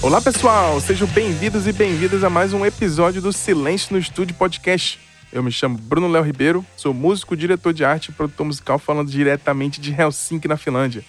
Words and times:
Olá 0.00 0.22
pessoal, 0.22 0.80
sejam 0.80 1.08
bem-vindos 1.08 1.66
e 1.66 1.72
bem-vindas 1.72 2.22
a 2.22 2.30
mais 2.30 2.52
um 2.52 2.64
episódio 2.64 3.20
do 3.20 3.32
Silêncio 3.32 3.92
no 3.92 3.98
Estúdio 3.98 4.32
Podcast. 4.36 5.00
Eu 5.32 5.42
me 5.42 5.50
chamo 5.50 5.76
Bruno 5.76 6.06
Léo 6.06 6.22
Ribeiro, 6.22 6.64
sou 6.76 6.94
músico, 6.94 7.36
diretor 7.36 7.74
de 7.74 7.84
arte 7.84 8.10
e 8.10 8.12
produtor 8.12 8.46
musical 8.46 8.78
falando 8.78 9.10
diretamente 9.10 9.80
de 9.80 9.92
Helsinki, 9.92 10.46
na 10.46 10.56
Finlândia. 10.56 11.04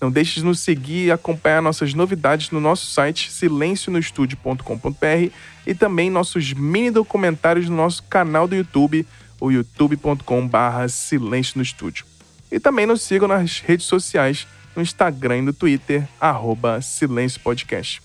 Não 0.00 0.10
deixe 0.10 0.40
de 0.40 0.46
nos 0.46 0.60
seguir 0.60 1.06
e 1.06 1.12
acompanhar 1.12 1.60
nossas 1.60 1.92
novidades 1.92 2.50
no 2.50 2.60
nosso 2.60 2.86
site 2.86 3.30
silencionoestudio.com.br 3.30 5.30
e 5.66 5.74
também 5.74 6.08
nossos 6.08 6.54
mini 6.54 6.90
documentários 6.90 7.68
no 7.68 7.76
nosso 7.76 8.02
canal 8.04 8.48
do 8.48 8.56
YouTube, 8.56 9.06
o 9.38 9.50
youtube.com.br 9.50 10.88
Silêncio 10.88 11.58
no 11.58 11.62
Estúdio. 11.62 12.06
E 12.50 12.58
também 12.58 12.86
nos 12.86 13.02
sigam 13.02 13.28
nas 13.28 13.60
redes 13.60 13.84
sociais, 13.84 14.48
no 14.74 14.80
Instagram 14.80 15.38
e 15.38 15.42
no 15.42 15.52
Twitter, 15.52 16.08
arroba 16.18 16.80
Silêncio 16.80 17.38
Podcast. 17.40 18.00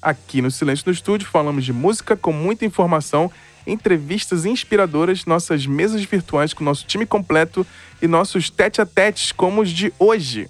Aqui 0.00 0.40
no 0.40 0.50
Silêncio 0.50 0.84
no 0.86 0.92
Estúdio 0.92 1.28
falamos 1.28 1.64
de 1.64 1.72
música 1.72 2.16
com 2.16 2.32
muita 2.32 2.64
informação, 2.64 3.30
entrevistas 3.66 4.44
inspiradoras, 4.44 5.24
nossas 5.24 5.66
mesas 5.66 6.04
virtuais 6.04 6.54
com 6.54 6.62
nosso 6.62 6.86
time 6.86 7.04
completo 7.04 7.66
e 8.00 8.06
nossos 8.06 8.48
tete 8.48 8.80
a 8.80 8.86
tetes 8.86 9.32
como 9.32 9.60
os 9.60 9.70
de 9.70 9.92
hoje. 9.98 10.48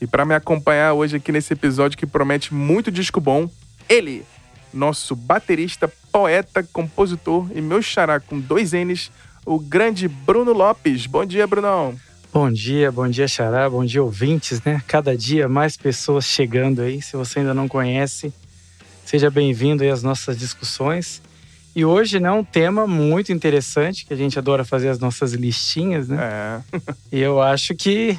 E 0.00 0.06
para 0.06 0.24
me 0.24 0.34
acompanhar 0.34 0.92
hoje 0.92 1.16
aqui 1.16 1.30
nesse 1.30 1.52
episódio 1.52 1.96
que 1.96 2.06
promete 2.06 2.52
muito 2.52 2.90
disco 2.90 3.20
bom, 3.20 3.48
ele, 3.88 4.24
nosso 4.72 5.14
baterista, 5.14 5.90
poeta, 6.10 6.62
compositor 6.62 7.48
e 7.54 7.60
meu 7.60 7.80
xará 7.80 8.18
com 8.18 8.40
dois 8.40 8.72
N's, 8.72 9.10
o 9.46 9.58
grande 9.58 10.08
Bruno 10.08 10.52
Lopes. 10.52 11.06
Bom 11.06 11.24
dia, 11.24 11.46
Brunão. 11.46 11.94
Bom 12.32 12.50
dia, 12.50 12.90
bom 12.90 13.08
dia, 13.08 13.28
Xará, 13.28 13.70
bom 13.70 13.84
dia, 13.84 14.02
ouvintes, 14.02 14.60
né? 14.64 14.82
Cada 14.88 15.16
dia 15.16 15.48
mais 15.48 15.76
pessoas 15.76 16.24
chegando 16.24 16.82
aí. 16.82 17.00
Se 17.00 17.16
você 17.16 17.38
ainda 17.38 17.54
não 17.54 17.68
conhece, 17.68 18.34
seja 19.04 19.30
bem-vindo 19.30 19.82
aí 19.82 19.90
às 19.90 20.02
nossas 20.02 20.38
discussões. 20.38 21.20
E 21.76 21.84
hoje, 21.84 22.20
né, 22.20 22.30
um 22.30 22.44
tema 22.44 22.86
muito 22.86 23.32
interessante, 23.32 24.06
que 24.06 24.14
a 24.14 24.16
gente 24.16 24.38
adora 24.38 24.64
fazer 24.64 24.88
as 24.88 24.98
nossas 24.98 25.32
listinhas, 25.32 26.08
né? 26.08 26.18
É. 26.20 26.80
E 27.10 27.20
eu 27.20 27.42
acho 27.42 27.74
que 27.74 28.18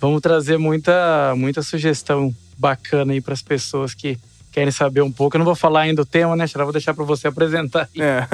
vamos 0.00 0.20
trazer 0.20 0.58
muita, 0.58 1.34
muita 1.36 1.62
sugestão 1.62 2.34
bacana 2.58 3.12
aí 3.12 3.20
para 3.20 3.34
as 3.34 3.42
pessoas 3.42 3.94
que 3.94 4.18
querem 4.50 4.70
saber 4.70 5.02
um 5.02 5.12
pouco. 5.12 5.36
Eu 5.36 5.38
não 5.38 5.44
vou 5.44 5.54
falar 5.54 5.82
ainda 5.82 6.02
o 6.02 6.06
tema, 6.06 6.34
né, 6.36 6.46
Xará? 6.46 6.64
Vou 6.64 6.72
deixar 6.72 6.94
para 6.94 7.04
você 7.04 7.28
apresentar. 7.28 7.88
Aí. 7.94 8.02
É. 8.02 8.28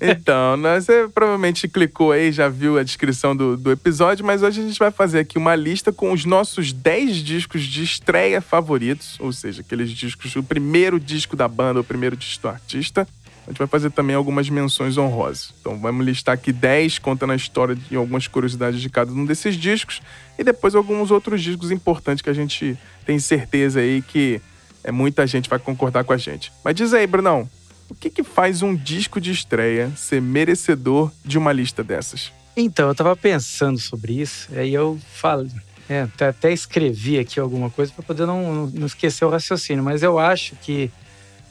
então, 0.12 0.56
né, 0.56 0.80
você 0.80 1.08
provavelmente 1.08 1.68
clicou 1.68 2.12
aí, 2.12 2.32
já 2.32 2.48
viu 2.48 2.78
a 2.78 2.82
descrição 2.82 3.36
do, 3.36 3.56
do 3.56 3.70
episódio, 3.70 4.24
mas 4.24 4.42
hoje 4.42 4.60
a 4.60 4.64
gente 4.64 4.78
vai 4.78 4.90
fazer 4.90 5.20
aqui 5.20 5.38
uma 5.38 5.54
lista 5.54 5.92
com 5.92 6.12
os 6.12 6.24
nossos 6.24 6.72
10 6.72 7.16
discos 7.16 7.62
de 7.62 7.82
estreia 7.82 8.40
favoritos, 8.40 9.18
ou 9.20 9.32
seja, 9.32 9.60
aqueles 9.60 9.90
discos, 9.90 10.34
o 10.36 10.42
primeiro 10.42 10.98
disco 10.98 11.36
da 11.36 11.46
banda, 11.46 11.80
o 11.80 11.84
primeiro 11.84 12.16
disco 12.16 12.42
do 12.42 12.48
artista. 12.48 13.06
A 13.46 13.50
gente 13.50 13.58
vai 13.58 13.66
fazer 13.66 13.90
também 13.90 14.14
algumas 14.14 14.48
menções 14.48 14.96
honrosas. 14.96 15.52
Então 15.60 15.76
vamos 15.76 16.06
listar 16.06 16.34
aqui 16.34 16.52
10, 16.52 17.00
contando 17.00 17.32
a 17.32 17.36
história 17.36 17.76
e 17.90 17.96
algumas 17.96 18.28
curiosidades 18.28 18.80
de 18.80 18.88
cada 18.88 19.10
um 19.10 19.24
desses 19.24 19.56
discos. 19.56 20.00
E 20.38 20.44
depois 20.44 20.74
alguns 20.74 21.10
outros 21.10 21.42
discos 21.42 21.72
importantes 21.72 22.22
que 22.22 22.30
a 22.30 22.34
gente 22.34 22.78
tem 23.04 23.18
certeza 23.18 23.80
aí 23.80 24.02
que 24.02 24.40
é, 24.84 24.90
muita 24.92 25.26
gente 25.26 25.48
vai 25.48 25.58
concordar 25.58 26.04
com 26.04 26.12
a 26.12 26.16
gente. 26.16 26.52
Mas 26.64 26.74
diz 26.74 26.92
aí, 26.92 27.06
Brunão, 27.06 27.48
o 27.88 27.94
que, 27.94 28.08
que 28.10 28.22
faz 28.22 28.62
um 28.62 28.74
disco 28.74 29.20
de 29.20 29.30
estreia 29.32 29.90
ser 29.96 30.20
merecedor 30.22 31.10
de 31.24 31.36
uma 31.38 31.52
lista 31.52 31.82
dessas? 31.82 32.32
Então, 32.56 32.88
eu 32.88 32.94
tava 32.94 33.16
pensando 33.16 33.78
sobre 33.78 34.20
isso, 34.20 34.48
aí 34.54 34.72
eu 34.74 34.98
falo, 35.14 35.48
é, 35.88 36.06
até- 36.20 36.52
escrevi 36.52 37.18
aqui 37.18 37.40
alguma 37.40 37.70
coisa 37.70 37.92
para 37.92 38.04
poder 38.04 38.26
não- 38.26 38.66
não 38.66 38.86
esquecer 38.86 39.24
o 39.24 39.30
raciocínio, 39.30 39.82
mas 39.82 40.02
eu 40.02 40.18
acho 40.18 40.54
que 40.56 40.90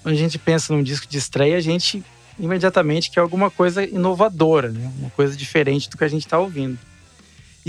quando 0.03 0.15
a 0.15 0.17
gente 0.17 0.37
pensa 0.37 0.73
num 0.73 0.81
disco 0.83 1.07
de 1.07 1.17
estreia, 1.17 1.57
a 1.57 1.61
gente 1.61 2.03
imediatamente 2.39 3.11
quer 3.11 3.19
alguma 3.19 3.51
coisa 3.51 3.83
inovadora, 3.83 4.69
né? 4.69 4.91
uma 4.99 5.09
coisa 5.09 5.35
diferente 5.35 5.89
do 5.89 5.97
que 5.97 6.03
a 6.03 6.07
gente 6.07 6.25
está 6.25 6.39
ouvindo. 6.39 6.77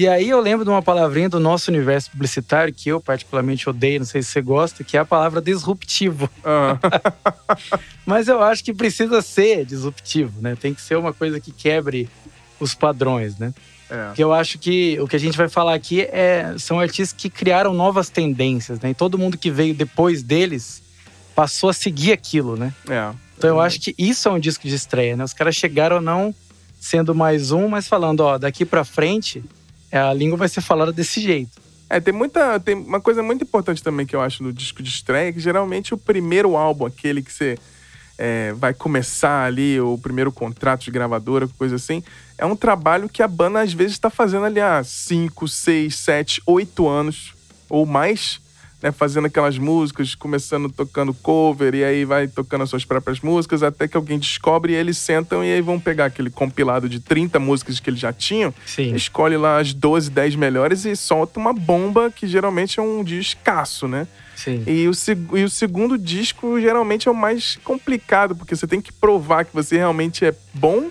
E 0.00 0.08
aí 0.08 0.30
eu 0.30 0.40
lembro 0.40 0.64
de 0.64 0.70
uma 0.70 0.80
palavrinha 0.80 1.28
do 1.28 1.38
nosso 1.38 1.70
universo 1.70 2.10
publicitário 2.10 2.72
que 2.72 2.88
eu 2.88 3.02
particularmente 3.02 3.68
odeio, 3.68 3.98
não 3.98 4.06
sei 4.06 4.22
se 4.22 4.30
você 4.30 4.40
gosta, 4.40 4.82
que 4.82 4.96
é 4.96 5.00
a 5.00 5.04
palavra 5.04 5.42
disruptivo. 5.42 6.26
Ah, 6.42 6.78
Mas 8.06 8.26
eu 8.26 8.42
acho 8.42 8.64
que 8.64 8.72
precisa 8.72 9.20
ser 9.20 9.66
disruptivo, 9.66 10.40
né? 10.40 10.56
Tem 10.58 10.72
que 10.72 10.80
ser 10.80 10.96
uma 10.96 11.12
coisa 11.12 11.38
que 11.38 11.52
quebre 11.52 12.08
os 12.58 12.74
padrões, 12.74 13.36
né? 13.36 13.52
é. 13.90 14.06
Porque 14.06 14.24
eu 14.24 14.32
acho 14.32 14.58
que 14.58 14.98
o 15.00 15.06
que 15.06 15.16
a 15.16 15.18
gente 15.18 15.36
vai 15.36 15.50
falar 15.50 15.74
aqui 15.74 16.00
é, 16.00 16.54
são 16.56 16.80
artistas 16.80 17.12
que 17.12 17.28
criaram 17.28 17.74
novas 17.74 18.08
tendências, 18.08 18.80
né? 18.80 18.88
E 18.88 18.94
todo 18.94 19.18
mundo 19.18 19.36
que 19.36 19.50
veio 19.50 19.74
depois 19.74 20.22
deles 20.22 20.82
passou 21.34 21.68
a 21.68 21.74
seguir 21.74 22.12
aquilo, 22.12 22.56
né? 22.56 22.72
é. 22.88 23.12
Então 23.36 23.50
eu 23.50 23.60
acho 23.60 23.78
que 23.78 23.94
isso 23.98 24.28
é 24.28 24.32
um 24.32 24.40
disco 24.40 24.66
de 24.66 24.74
estreia, 24.74 25.14
né? 25.14 25.24
Os 25.24 25.34
caras 25.34 25.54
chegaram 25.54 26.00
não 26.00 26.34
sendo 26.80 27.14
mais 27.14 27.52
um, 27.52 27.68
mas 27.68 27.86
falando, 27.86 28.20
ó, 28.20 28.38
daqui 28.38 28.64
pra 28.64 28.82
frente 28.82 29.44
a 29.98 30.12
língua 30.12 30.36
vai 30.38 30.48
ser 30.48 30.60
falada 30.60 30.92
desse 30.92 31.20
jeito. 31.20 31.60
É, 31.88 31.98
tem 31.98 32.14
muita. 32.14 32.60
Tem 32.60 32.76
uma 32.76 33.00
coisa 33.00 33.22
muito 33.22 33.42
importante 33.42 33.82
também 33.82 34.06
que 34.06 34.14
eu 34.14 34.20
acho 34.20 34.42
no 34.42 34.52
disco 34.52 34.82
de 34.82 34.88
estreia, 34.88 35.32
que 35.32 35.40
geralmente 35.40 35.92
o 35.92 35.98
primeiro 35.98 36.56
álbum, 36.56 36.86
aquele 36.86 37.20
que 37.20 37.32
você 37.32 37.58
é, 38.16 38.52
vai 38.52 38.74
começar 38.74 39.46
ali, 39.46 39.80
o 39.80 39.98
primeiro 39.98 40.30
contrato 40.30 40.84
de 40.84 40.90
gravadora, 40.90 41.48
coisa 41.58 41.76
assim, 41.76 42.04
é 42.36 42.44
um 42.44 42.54
trabalho 42.54 43.08
que 43.08 43.22
a 43.22 43.28
banda 43.28 43.60
às 43.60 43.72
vezes 43.72 43.94
está 43.94 44.10
fazendo 44.10 44.44
ali 44.44 44.60
há 44.60 44.84
5, 44.84 45.48
6, 45.48 45.96
7, 45.96 46.42
8 46.46 46.86
anos 46.86 47.32
ou 47.68 47.86
mais, 47.86 48.40
né? 48.82 48.90
Fazendo 48.92 49.26
aquelas 49.26 49.58
músicas, 49.58 50.14
começando 50.14 50.70
tocando 50.70 51.12
cover, 51.14 51.74
e 51.74 51.84
aí 51.84 52.04
vai 52.04 52.26
tocando 52.26 52.62
as 52.62 52.70
suas 52.70 52.84
próprias 52.84 53.20
músicas, 53.20 53.62
até 53.62 53.86
que 53.86 53.96
alguém 53.96 54.18
descobre 54.18 54.72
e 54.72 54.76
eles 54.76 54.98
sentam 54.98 55.44
e 55.44 55.52
aí 55.52 55.60
vão 55.60 55.78
pegar 55.78 56.06
aquele 56.06 56.30
compilado 56.30 56.88
de 56.88 57.00
30 57.00 57.38
músicas 57.38 57.80
que 57.80 57.90
eles 57.90 58.00
já 58.00 58.12
tinham 58.12 58.52
Sim. 58.64 58.94
escolhe 58.94 59.36
lá 59.36 59.58
as 59.58 59.72
12, 59.72 60.10
10 60.10 60.36
melhores 60.36 60.84
e 60.84 60.96
solta 60.96 61.38
uma 61.38 61.52
bomba 61.52 62.10
que 62.10 62.26
geralmente 62.26 62.78
é 62.78 62.82
um 62.82 63.04
dia 63.04 63.20
escasso, 63.20 63.86
né? 63.86 64.06
Sim. 64.34 64.64
E 64.66 64.88
o, 64.88 64.92
e 65.36 65.44
o 65.44 65.50
segundo 65.50 65.98
disco 65.98 66.58
geralmente 66.60 67.08
é 67.08 67.10
o 67.10 67.14
mais 67.14 67.56
complicado, 67.62 68.34
porque 68.34 68.56
você 68.56 68.66
tem 68.66 68.80
que 68.80 68.92
provar 68.92 69.44
que 69.44 69.54
você 69.54 69.76
realmente 69.76 70.24
é 70.24 70.34
bom. 70.54 70.90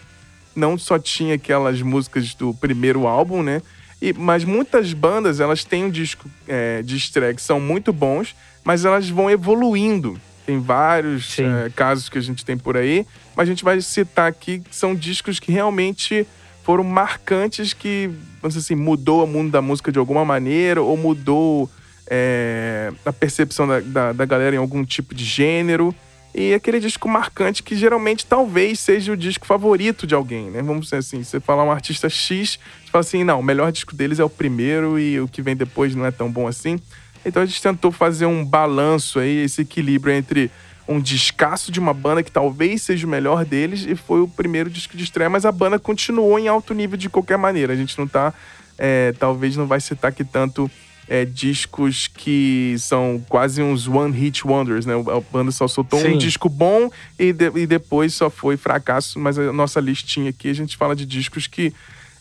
Não 0.56 0.77
só 0.77 1.00
tinha 1.00 1.35
aquelas 1.35 1.81
músicas 1.81 2.35
do 2.35 2.53
primeiro 2.53 3.07
álbum, 3.07 3.41
né? 3.41 3.61
E, 4.01 4.13
mas 4.13 4.43
muitas 4.45 4.93
bandas, 4.93 5.39
elas 5.39 5.63
têm 5.63 5.85
um 5.85 5.89
disco 5.89 6.29
é, 6.47 6.81
de 6.81 6.95
estreia 6.95 7.33
que 7.33 7.41
são 7.41 7.59
muito 7.59 7.91
bons, 7.91 8.35
mas 8.63 8.85
elas 8.85 9.09
vão 9.09 9.29
evoluindo. 9.29 10.19
Tem 10.45 10.59
vários 10.59 11.37
é, 11.37 11.69
casos 11.75 12.09
que 12.09 12.17
a 12.17 12.21
gente 12.21 12.43
tem 12.43 12.57
por 12.57 12.75
aí, 12.75 13.05
mas 13.35 13.47
a 13.47 13.51
gente 13.51 13.63
vai 13.63 13.79
citar 13.81 14.27
aqui 14.27 14.59
que 14.59 14.75
são 14.75 14.95
discos 14.95 15.39
que 15.39 15.51
realmente 15.51 16.25
foram 16.63 16.83
marcantes, 16.83 17.73
que, 17.73 18.09
dizer 18.43 18.59
assim, 18.59 18.75
mudou 18.75 19.23
o 19.23 19.27
mundo 19.27 19.51
da 19.51 19.61
música 19.61 19.91
de 19.91 19.99
alguma 19.99 20.23
maneira, 20.23 20.81
ou 20.81 20.95
mudou 20.95 21.69
é, 22.07 22.91
a 23.05 23.13
percepção 23.13 23.67
da, 23.67 23.79
da, 23.79 24.13
da 24.13 24.25
galera 24.25 24.55
em 24.55 24.59
algum 24.59 24.83
tipo 24.83 25.13
de 25.13 25.23
gênero. 25.23 25.93
E 26.34 26.53
aquele 26.53 26.79
disco 26.79 27.09
marcante 27.09 27.63
que 27.63 27.75
geralmente 27.75 28.25
talvez 28.25 28.79
seja 28.79 29.12
o 29.12 29.17
disco 29.17 29.45
favorito 29.45 30.06
de 30.06 30.13
alguém, 30.13 30.51
né? 30.51 30.62
Vamos 30.62 30.85
dizer 30.85 30.97
assim, 30.97 31.23
você 31.23 31.40
falar 31.40 31.63
um 31.63 31.72
artista 31.72 32.07
X, 32.07 32.59
você 32.84 32.91
fala 32.91 33.01
assim, 33.01 33.23
não, 33.23 33.40
o 33.40 33.44
melhor 33.44 33.72
disco 33.72 33.95
deles 33.95 34.19
é 34.19 34.23
o 34.23 34.29
primeiro 34.29 35.00
e 35.00 35.19
o 35.19 35.28
que 35.28 35.41
vem 35.41 35.56
depois 35.56 35.95
não 35.95 36.06
é 36.06 36.12
tão 36.12 36.31
bom 36.31 36.47
assim. 36.47 36.79
Então 37.25 37.41
a 37.41 37.45
gente 37.45 37.62
tentou 37.62 37.91
fazer 37.91 38.25
um 38.25 38.45
balanço 38.45 39.19
aí, 39.19 39.44
esse 39.44 39.62
equilíbrio 39.62 40.13
entre 40.13 40.51
um 40.88 41.00
descasso 41.00 41.72
de 41.72 41.79
uma 41.79 41.94
banda 41.94 42.23
que 42.23 42.31
talvez 42.31 42.81
seja 42.81 43.06
o 43.06 43.09
melhor 43.09 43.45
deles 43.45 43.85
e 43.88 43.95
foi 43.95 44.22
o 44.22 44.28
primeiro 44.28 44.69
disco 44.69 44.97
de 44.97 45.03
estreia, 45.03 45.29
mas 45.29 45.45
a 45.45 45.51
banda 45.51 45.78
continuou 45.78 46.39
em 46.39 46.47
alto 46.47 46.73
nível 46.73 46.97
de 46.97 47.09
qualquer 47.09 47.38
maneira. 47.38 47.73
A 47.73 47.75
gente 47.75 47.98
não 47.98 48.07
tá, 48.07 48.33
é, 48.77 49.13
talvez 49.19 49.56
não 49.56 49.68
vai 49.68 49.80
citar 49.80 50.09
aqui 50.09 50.24
tanto 50.24 50.69
é, 51.09 51.25
discos 51.25 52.07
que 52.07 52.75
são 52.77 53.21
quase 53.27 53.61
uns 53.63 53.88
one 53.88 54.15
hit 54.15 54.45
wonders, 54.45 54.85
né? 54.85 54.94
A 54.94 55.19
banda 55.33 55.50
só 55.51 55.67
soltou 55.67 56.00
Sim. 56.00 56.13
um 56.13 56.17
disco 56.17 56.47
bom 56.47 56.89
e, 57.17 57.33
de- 57.33 57.51
e 57.56 57.65
depois 57.65 58.13
só 58.13 58.29
foi 58.29 58.56
fracasso, 58.56 59.17
mas 59.19 59.38
a 59.39 59.51
nossa 59.51 59.79
listinha 59.81 60.29
aqui 60.29 60.50
a 60.50 60.53
gente 60.53 60.77
fala 60.77 60.95
de 60.95 61.06
discos 61.06 61.47
que 61.47 61.73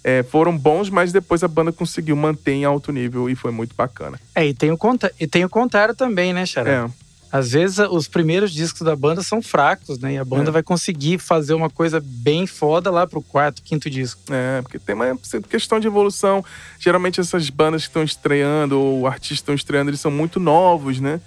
é, 0.03 0.23
foram 0.23 0.57
bons, 0.57 0.89
mas 0.89 1.13
depois 1.13 1.43
a 1.43 1.49
banda 1.49 1.71
conseguiu 1.71 2.17
manter 2.17 2.53
em 2.53 2.65
alto 2.65 2.91
nível 2.91 3.29
e 3.29 3.35
foi 3.35 3.51
muito 3.51 3.75
bacana. 3.77 4.19
É, 4.35 4.47
e 4.47 4.55
tem 4.55 4.71
o, 4.71 4.79
conta 4.79 5.13
e 5.21 5.27
tem 5.27 5.45
o 5.45 5.49
contrário 5.51 5.95
também, 5.95 6.33
né, 6.33 6.47
Xará? 6.47 6.71
É, 6.71 6.91
Às 7.31 7.51
vezes 7.53 7.79
os 7.79 8.09
primeiros 8.09 8.53
discos 8.53 8.83
da 8.83 8.97
banda 8.97 9.23
são 9.23 9.43
fracos, 9.43 9.99
né? 9.99 10.15
E 10.15 10.19
a 10.19 10.25
banda 10.25 10.51
É. 10.51 10.53
vai 10.53 10.63
conseguir 10.63 11.19
fazer 11.19 11.53
uma 11.55 11.69
coisa 11.69 12.03
bem 12.03 12.47
foda 12.47 12.91
lá 12.91 13.07
pro 13.07 13.21
quarto, 13.21 13.63
quinto 13.63 13.91
disco. 13.91 14.21
É, 14.31 14.63
porque 14.63 14.79
tem 14.79 14.95
uma 14.95 15.19
questão 15.49 15.79
de 15.79 15.87
evolução. 15.87 16.43
Geralmente 16.79 17.21
essas 17.21 17.51
bandas 17.51 17.83
que 17.83 17.89
estão 17.89 18.03
estreando 18.03 18.79
ou 18.81 19.07
artistas 19.07 19.29
que 19.29 19.43
estão 19.43 19.55
estreando, 19.55 19.91
eles 19.91 20.01
são 20.01 20.11
muito 20.11 20.41
novos, 20.41 21.01
né? 21.01 21.21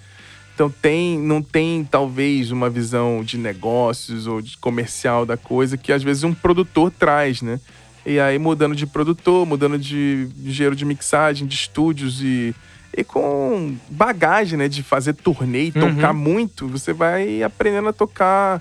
Então 0.54 0.68
tem, 0.68 1.18
não 1.18 1.40
tem 1.40 1.82
talvez 1.84 2.50
uma 2.50 2.68
visão 2.68 3.22
de 3.24 3.38
negócios 3.38 4.26
ou 4.26 4.42
de 4.42 4.58
comercial 4.58 5.24
da 5.24 5.36
coisa 5.36 5.76
que 5.78 5.92
às 5.92 6.02
vezes 6.02 6.24
um 6.24 6.34
produtor 6.34 6.90
traz, 6.90 7.40
né? 7.42 7.58
E 8.04 8.18
aí 8.18 8.38
mudando 8.38 8.74
de 8.74 8.86
produtor, 8.86 9.46
mudando 9.46 9.78
de 9.78 10.28
engenheiro 10.44 10.74
de 10.74 10.84
mixagem, 10.84 11.46
de 11.46 11.54
estúdios 11.54 12.20
e, 12.20 12.54
e 12.96 13.02
com 13.02 13.74
bagagem, 13.88 14.58
né, 14.58 14.68
de 14.68 14.82
fazer 14.82 15.14
turnê 15.14 15.64
e 15.64 15.72
Uhum. 15.76 15.94
tocar 15.94 16.12
muito, 16.12 16.68
você 16.68 16.92
vai 16.92 17.42
aprendendo 17.42 17.88
a 17.88 17.92
tocar. 17.92 18.60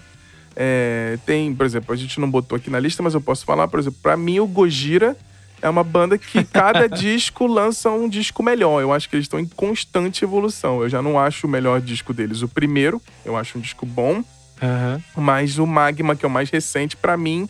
É, 0.56 1.18
tem, 1.26 1.54
por 1.54 1.66
exemplo, 1.66 1.94
a 1.94 1.98
gente 1.98 2.20
não 2.20 2.30
botou 2.30 2.56
aqui 2.56 2.70
na 2.70 2.80
lista, 2.80 3.02
mas 3.04 3.14
eu 3.14 3.22
posso 3.22 3.46
falar, 3.46 3.68
por 3.68 3.80
exemplo, 3.80 4.00
pra 4.02 4.16
mim 4.18 4.40
o 4.40 4.48
Gojira 4.48 5.16
é 5.62 5.70
uma 5.70 5.84
banda 5.84 6.18
que 6.18 6.44
cada 6.46 6.88
disco 6.90 7.46
lança 7.48 7.90
um 7.90 8.08
disco 8.10 8.42
melhor. 8.44 8.82
Eu 8.82 8.92
acho 8.94 9.10
que 9.10 9.16
eles 9.16 9.26
estão 9.26 9.40
em 9.40 9.46
constante 9.46 10.24
evolução. 10.24 10.82
Eu 10.82 10.90
já 10.90 11.02
não 11.02 11.20
acho 11.20 11.46
o 11.48 11.50
melhor 11.50 11.80
disco 11.82 12.14
deles 12.14 12.42
o 12.42 12.48
primeiro, 12.48 13.02
eu 13.26 13.38
acho 13.38 13.58
um 13.58 13.62
disco 13.62 13.86
bom, 13.86 14.24
Aham. 14.62 15.02
mas 15.16 15.58
o 15.58 15.66
Magma, 15.68 16.16
que 16.16 16.26
é 16.26 16.28
o 16.28 16.32
mais 16.32 16.50
recente, 16.50 16.96
pra 16.98 17.16
mim 17.18 17.48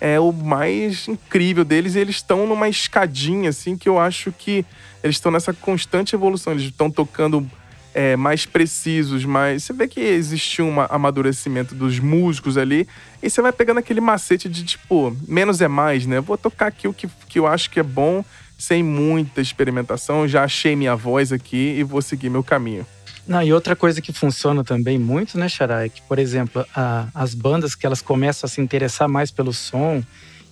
é 0.00 0.18
o 0.18 0.32
mais 0.32 1.06
incrível 1.06 1.64
deles. 1.64 1.94
E 1.94 1.98
eles 1.98 2.16
estão 2.16 2.46
numa 2.46 2.68
escadinha, 2.68 3.50
assim, 3.50 3.76
que 3.76 3.88
eu 3.88 3.98
acho 3.98 4.32
que 4.32 4.64
eles 5.02 5.16
estão 5.16 5.30
nessa 5.30 5.52
constante 5.52 6.14
evolução. 6.14 6.52
Eles 6.52 6.64
estão 6.64 6.90
tocando 6.90 7.48
é, 7.94 8.16
mais 8.16 8.46
precisos, 8.46 9.24
mais. 9.24 9.64
Você 9.64 9.72
vê 9.72 9.86
que 9.86 10.00
existe 10.00 10.62
um 10.62 10.80
amadurecimento 10.80 11.74
dos 11.74 11.98
músicos 11.98 12.56
ali. 12.56 12.88
E 13.22 13.28
você 13.28 13.42
vai 13.42 13.52
pegando 13.52 13.78
aquele 13.78 14.00
macete 14.00 14.48
de 14.48 14.64
tipo, 14.64 15.16
menos 15.28 15.60
é 15.60 15.68
mais, 15.68 16.06
né? 16.06 16.20
Vou 16.20 16.38
tocar 16.38 16.68
aqui 16.68 16.88
o 16.88 16.94
que, 16.94 17.08
que 17.28 17.38
eu 17.38 17.46
acho 17.46 17.70
que 17.70 17.80
é 17.80 17.84
bom, 17.84 18.24
sem 18.56 18.82
muita 18.82 19.40
experimentação. 19.40 20.26
Já 20.26 20.44
achei 20.44 20.74
minha 20.74 20.96
voz 20.96 21.32
aqui 21.32 21.76
e 21.78 21.82
vou 21.82 22.00
seguir 22.00 22.30
meu 22.30 22.42
caminho. 22.42 22.86
Não, 23.30 23.40
e 23.40 23.52
outra 23.52 23.76
coisa 23.76 24.02
que 24.02 24.12
funciona 24.12 24.64
também 24.64 24.98
muito, 24.98 25.38
né, 25.38 25.48
Xará, 25.48 25.84
é 25.84 25.88
que, 25.88 26.02
por 26.02 26.18
exemplo, 26.18 26.66
a- 26.74 27.06
as 27.14 27.32
bandas 27.32 27.76
que 27.76 27.86
elas 27.86 28.02
começam 28.02 28.48
a 28.48 28.50
se 28.50 28.60
interessar 28.60 29.08
mais 29.08 29.30
pelo 29.30 29.52
som 29.52 30.02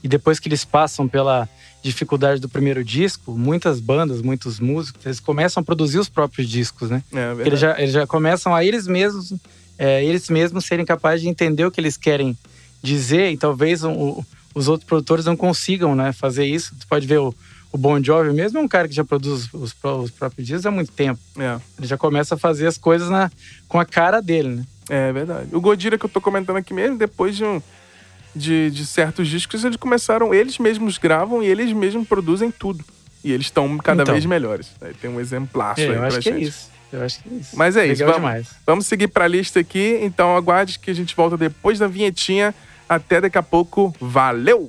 e 0.00 0.06
depois 0.06 0.38
que 0.38 0.46
eles 0.48 0.64
passam 0.64 1.08
pela 1.08 1.48
dificuldade 1.82 2.40
do 2.40 2.48
primeiro 2.48 2.84
disco, 2.84 3.36
muitas 3.36 3.80
bandas, 3.80 4.22
muitos 4.22 4.60
músicos, 4.60 5.04
eles 5.04 5.18
começam 5.18 5.60
a 5.60 5.64
produzir 5.64 5.98
os 5.98 6.08
próprios 6.08 6.48
discos, 6.48 6.88
né? 6.88 7.02
É, 7.12 7.34
Porque 7.34 7.48
eles 7.48 7.58
já, 7.58 7.76
eles 7.80 7.92
já 7.92 8.06
começam 8.06 8.54
a 8.54 8.64
eles 8.64 8.86
mesmos, 8.86 9.34
é, 9.76 10.04
eles 10.04 10.28
mesmos 10.30 10.64
serem 10.64 10.86
capazes 10.86 11.22
de 11.22 11.28
entender 11.28 11.64
o 11.64 11.72
que 11.72 11.80
eles 11.80 11.96
querem 11.96 12.38
dizer 12.80 13.32
e 13.32 13.36
talvez 13.36 13.82
um- 13.82 13.92
o- 13.92 14.26
os 14.54 14.68
outros 14.68 14.86
produtores 14.88 15.24
não 15.24 15.36
consigam, 15.36 15.96
né, 15.96 16.12
fazer 16.12 16.44
isso. 16.46 16.72
Você 16.78 16.86
pode 16.88 17.08
ver 17.08 17.18
o, 17.18 17.34
o 17.72 17.76
Bon 17.78 18.02
Jovi 18.02 18.32
mesmo 18.32 18.58
é 18.58 18.62
um 18.62 18.68
cara 18.68 18.88
que 18.88 18.94
já 18.94 19.04
produz 19.04 19.48
os, 19.52 19.74
os 19.82 20.10
próprios 20.10 20.46
discos 20.46 20.66
há 20.66 20.70
muito 20.70 20.92
tempo. 20.92 21.20
é. 21.38 21.58
Ele 21.78 21.86
já 21.86 21.96
começa 21.98 22.34
a 22.34 22.38
fazer 22.38 22.66
as 22.66 22.78
coisas 22.78 23.08
na, 23.10 23.30
com 23.68 23.78
a 23.78 23.84
cara 23.84 24.20
dele, 24.20 24.48
né? 24.48 24.64
É 24.88 25.12
verdade. 25.12 25.48
O 25.54 25.60
Godira 25.60 25.98
que 25.98 26.04
eu 26.06 26.08
tô 26.08 26.20
comentando 26.20 26.56
aqui 26.56 26.72
mesmo, 26.72 26.96
depois 26.96 27.36
de, 27.36 27.44
um, 27.44 27.60
de, 28.34 28.70
de 28.70 28.86
certos 28.86 29.28
discos, 29.28 29.62
eles 29.64 29.76
começaram, 29.76 30.32
eles 30.32 30.58
mesmos 30.58 30.96
gravam 30.96 31.42
e 31.42 31.46
eles 31.46 31.72
mesmos 31.72 32.08
produzem 32.08 32.50
tudo. 32.50 32.82
E 33.22 33.32
eles 33.32 33.46
estão 33.46 33.76
cada 33.78 34.02
Então. 34.02 34.14
vez 34.14 34.24
melhores. 34.24 34.70
Aí 34.80 34.94
tem 34.94 35.10
um 35.10 35.20
exemplaço 35.20 35.80
É, 35.80 35.84
aí 35.84 35.90
eu 35.90 35.98
pra 35.98 36.06
acho 36.08 36.20
que 36.20 36.30
é 36.30 36.38
isso. 36.38 36.70
Eu 36.90 37.02
acho 37.04 37.22
que 37.22 37.28
é 37.28 37.32
isso. 37.34 37.50
Mas 37.54 37.76
é 37.76 37.84
isso, 37.86 38.02
Legal 38.02 38.14
vamos- 38.18 38.30
demais. 38.30 38.48
Vamos 38.64 38.86
seguir 38.86 39.08
pra 39.08 39.28
lista 39.28 39.60
aqui, 39.60 39.98
então 40.00 40.34
aguarde 40.34 40.78
que 40.78 40.90
a 40.90 40.94
gente 40.94 41.14
volta 41.14 41.36
depois 41.36 41.78
da 41.78 41.86
vinhetinha. 41.86 42.54
Até 42.88 43.20
daqui 43.20 43.36
a 43.36 43.42
pouco. 43.42 43.94
Valeu! 44.00 44.66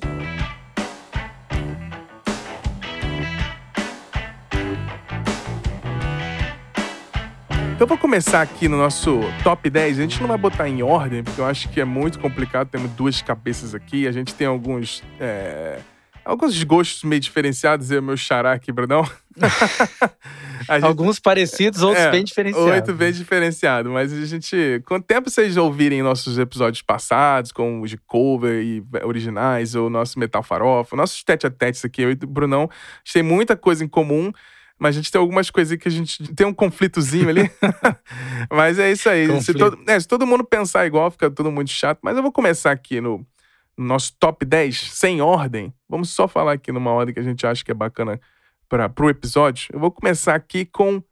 Então 7.80 7.88
vou 7.88 7.96
começar 7.96 8.42
aqui 8.42 8.68
no 8.68 8.76
nosso 8.76 9.20
top 9.42 9.70
10. 9.70 9.98
A 9.98 10.02
gente 10.02 10.20
não 10.20 10.28
vai 10.28 10.36
botar 10.36 10.68
em 10.68 10.82
ordem, 10.82 11.24
porque 11.24 11.40
eu 11.40 11.46
acho 11.46 11.66
que 11.70 11.80
é 11.80 11.84
muito 11.86 12.18
complicado. 12.18 12.68
Temos 12.68 12.90
duas 12.90 13.22
cabeças 13.22 13.74
aqui. 13.74 14.06
A 14.06 14.12
gente 14.12 14.34
tem 14.34 14.46
alguns. 14.46 15.02
é, 15.18 15.78
Alguns 16.22 16.62
gostos 16.62 17.02
meio 17.04 17.22
diferenciados, 17.22 17.90
eu 17.90 17.96
e 17.96 18.00
meu 18.02 18.18
xará 18.18 18.52
aqui, 18.52 18.70
Brunão. 18.70 19.02
Gente- 20.70 20.84
Alguns 20.84 21.18
parecidos, 21.18 21.80
outros 21.80 22.04
é, 22.04 22.10
bem 22.10 22.22
diferenciados. 22.22 22.70
Oito 22.70 22.92
bem 22.92 23.12
diferenciado, 23.12 23.90
mas 23.90 24.12
a 24.12 24.26
gente. 24.26 24.82
Com 24.84 24.96
o 24.96 25.02
tempo 25.02 25.30
vocês 25.30 25.56
ouvirem 25.56 26.02
nossos 26.02 26.38
episódios 26.38 26.82
passados, 26.82 27.50
com 27.50 27.80
os 27.80 27.88
de 27.88 27.96
cover 27.96 28.62
e 28.62 28.84
originais, 29.02 29.74
ou 29.74 29.88
nosso 29.88 30.18
Metal 30.18 30.42
Farofa, 30.42 30.94
nossos 30.94 31.24
tete 31.24 31.46
a 31.46 31.50
tetes 31.50 31.82
aqui, 31.82 32.02
eu 32.02 32.10
e 32.10 32.18
o 32.22 32.26
Brunão, 32.26 32.64
a 32.64 32.74
gente 33.02 33.14
tem 33.14 33.22
muita 33.22 33.56
coisa 33.56 33.82
em 33.82 33.88
comum. 33.88 34.30
Mas 34.80 34.96
a 34.96 34.98
gente 34.98 35.12
tem 35.12 35.20
algumas 35.20 35.50
coisas 35.50 35.76
que 35.76 35.86
a 35.86 35.90
gente 35.90 36.34
tem 36.34 36.46
um 36.46 36.54
conflitozinho 36.54 37.28
ali. 37.28 37.50
mas 38.50 38.78
é 38.78 38.90
isso 38.90 39.10
aí. 39.10 39.40
Se 39.42 39.52
todo, 39.52 39.78
é, 39.86 40.00
se 40.00 40.08
todo 40.08 40.26
mundo 40.26 40.42
pensar 40.42 40.86
igual, 40.86 41.10
fica 41.10 41.30
tudo 41.30 41.52
muito 41.52 41.70
chato. 41.70 41.98
Mas 42.02 42.16
eu 42.16 42.22
vou 42.22 42.32
começar 42.32 42.70
aqui 42.70 42.98
no, 42.98 43.18
no 43.76 43.84
nosso 43.84 44.14
top 44.18 44.42
10, 44.42 44.92
sem 44.94 45.20
ordem. 45.20 45.70
Vamos 45.86 46.08
só 46.08 46.26
falar 46.26 46.54
aqui 46.54 46.72
numa 46.72 46.90
ordem 46.90 47.12
que 47.12 47.20
a 47.20 47.22
gente 47.22 47.46
acha 47.46 47.62
que 47.62 47.70
é 47.70 47.74
bacana 47.74 48.18
para 48.70 48.90
o 49.04 49.10
episódio. 49.10 49.68
Eu 49.70 49.78
vou 49.78 49.90
começar 49.90 50.34
aqui 50.34 50.64
com 50.64 51.02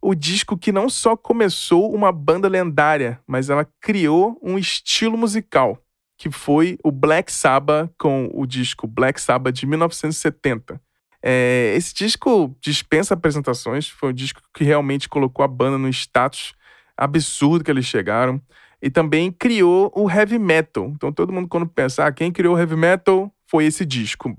o 0.00 0.14
disco 0.14 0.56
que 0.56 0.72
não 0.72 0.88
só 0.88 1.14
começou 1.14 1.92
uma 1.94 2.10
banda 2.10 2.48
lendária, 2.48 3.20
mas 3.26 3.50
ela 3.50 3.68
criou 3.78 4.40
um 4.42 4.56
estilo 4.56 5.18
musical, 5.18 5.78
que 6.16 6.30
foi 6.30 6.78
o 6.82 6.90
Black 6.90 7.30
Sabbath 7.30 7.90
com 7.98 8.30
o 8.32 8.46
disco 8.46 8.86
Black 8.86 9.20
Sabbath 9.20 9.54
de 9.54 9.66
1970. 9.66 10.80
É, 11.22 11.74
esse 11.76 11.94
disco 11.94 12.56
dispensa 12.60 13.14
apresentações, 13.14 13.88
foi 13.88 14.10
um 14.10 14.14
disco 14.14 14.40
que 14.54 14.64
realmente 14.64 15.08
colocou 15.08 15.44
a 15.44 15.48
banda 15.48 15.76
no 15.76 15.88
status 15.88 16.54
absurdo 16.96 17.64
que 17.64 17.70
eles 17.70 17.86
chegaram. 17.86 18.40
E 18.80 18.90
também 18.90 19.32
criou 19.32 19.92
o 19.94 20.08
heavy 20.08 20.38
metal. 20.38 20.86
Então 20.94 21.12
todo 21.12 21.32
mundo 21.32 21.48
quando 21.48 21.66
pensa, 21.66 22.06
ah, 22.06 22.12
quem 22.12 22.30
criou 22.30 22.54
o 22.54 22.58
heavy 22.58 22.76
metal 22.76 23.32
foi 23.46 23.64
esse 23.64 23.84
disco. 23.84 24.36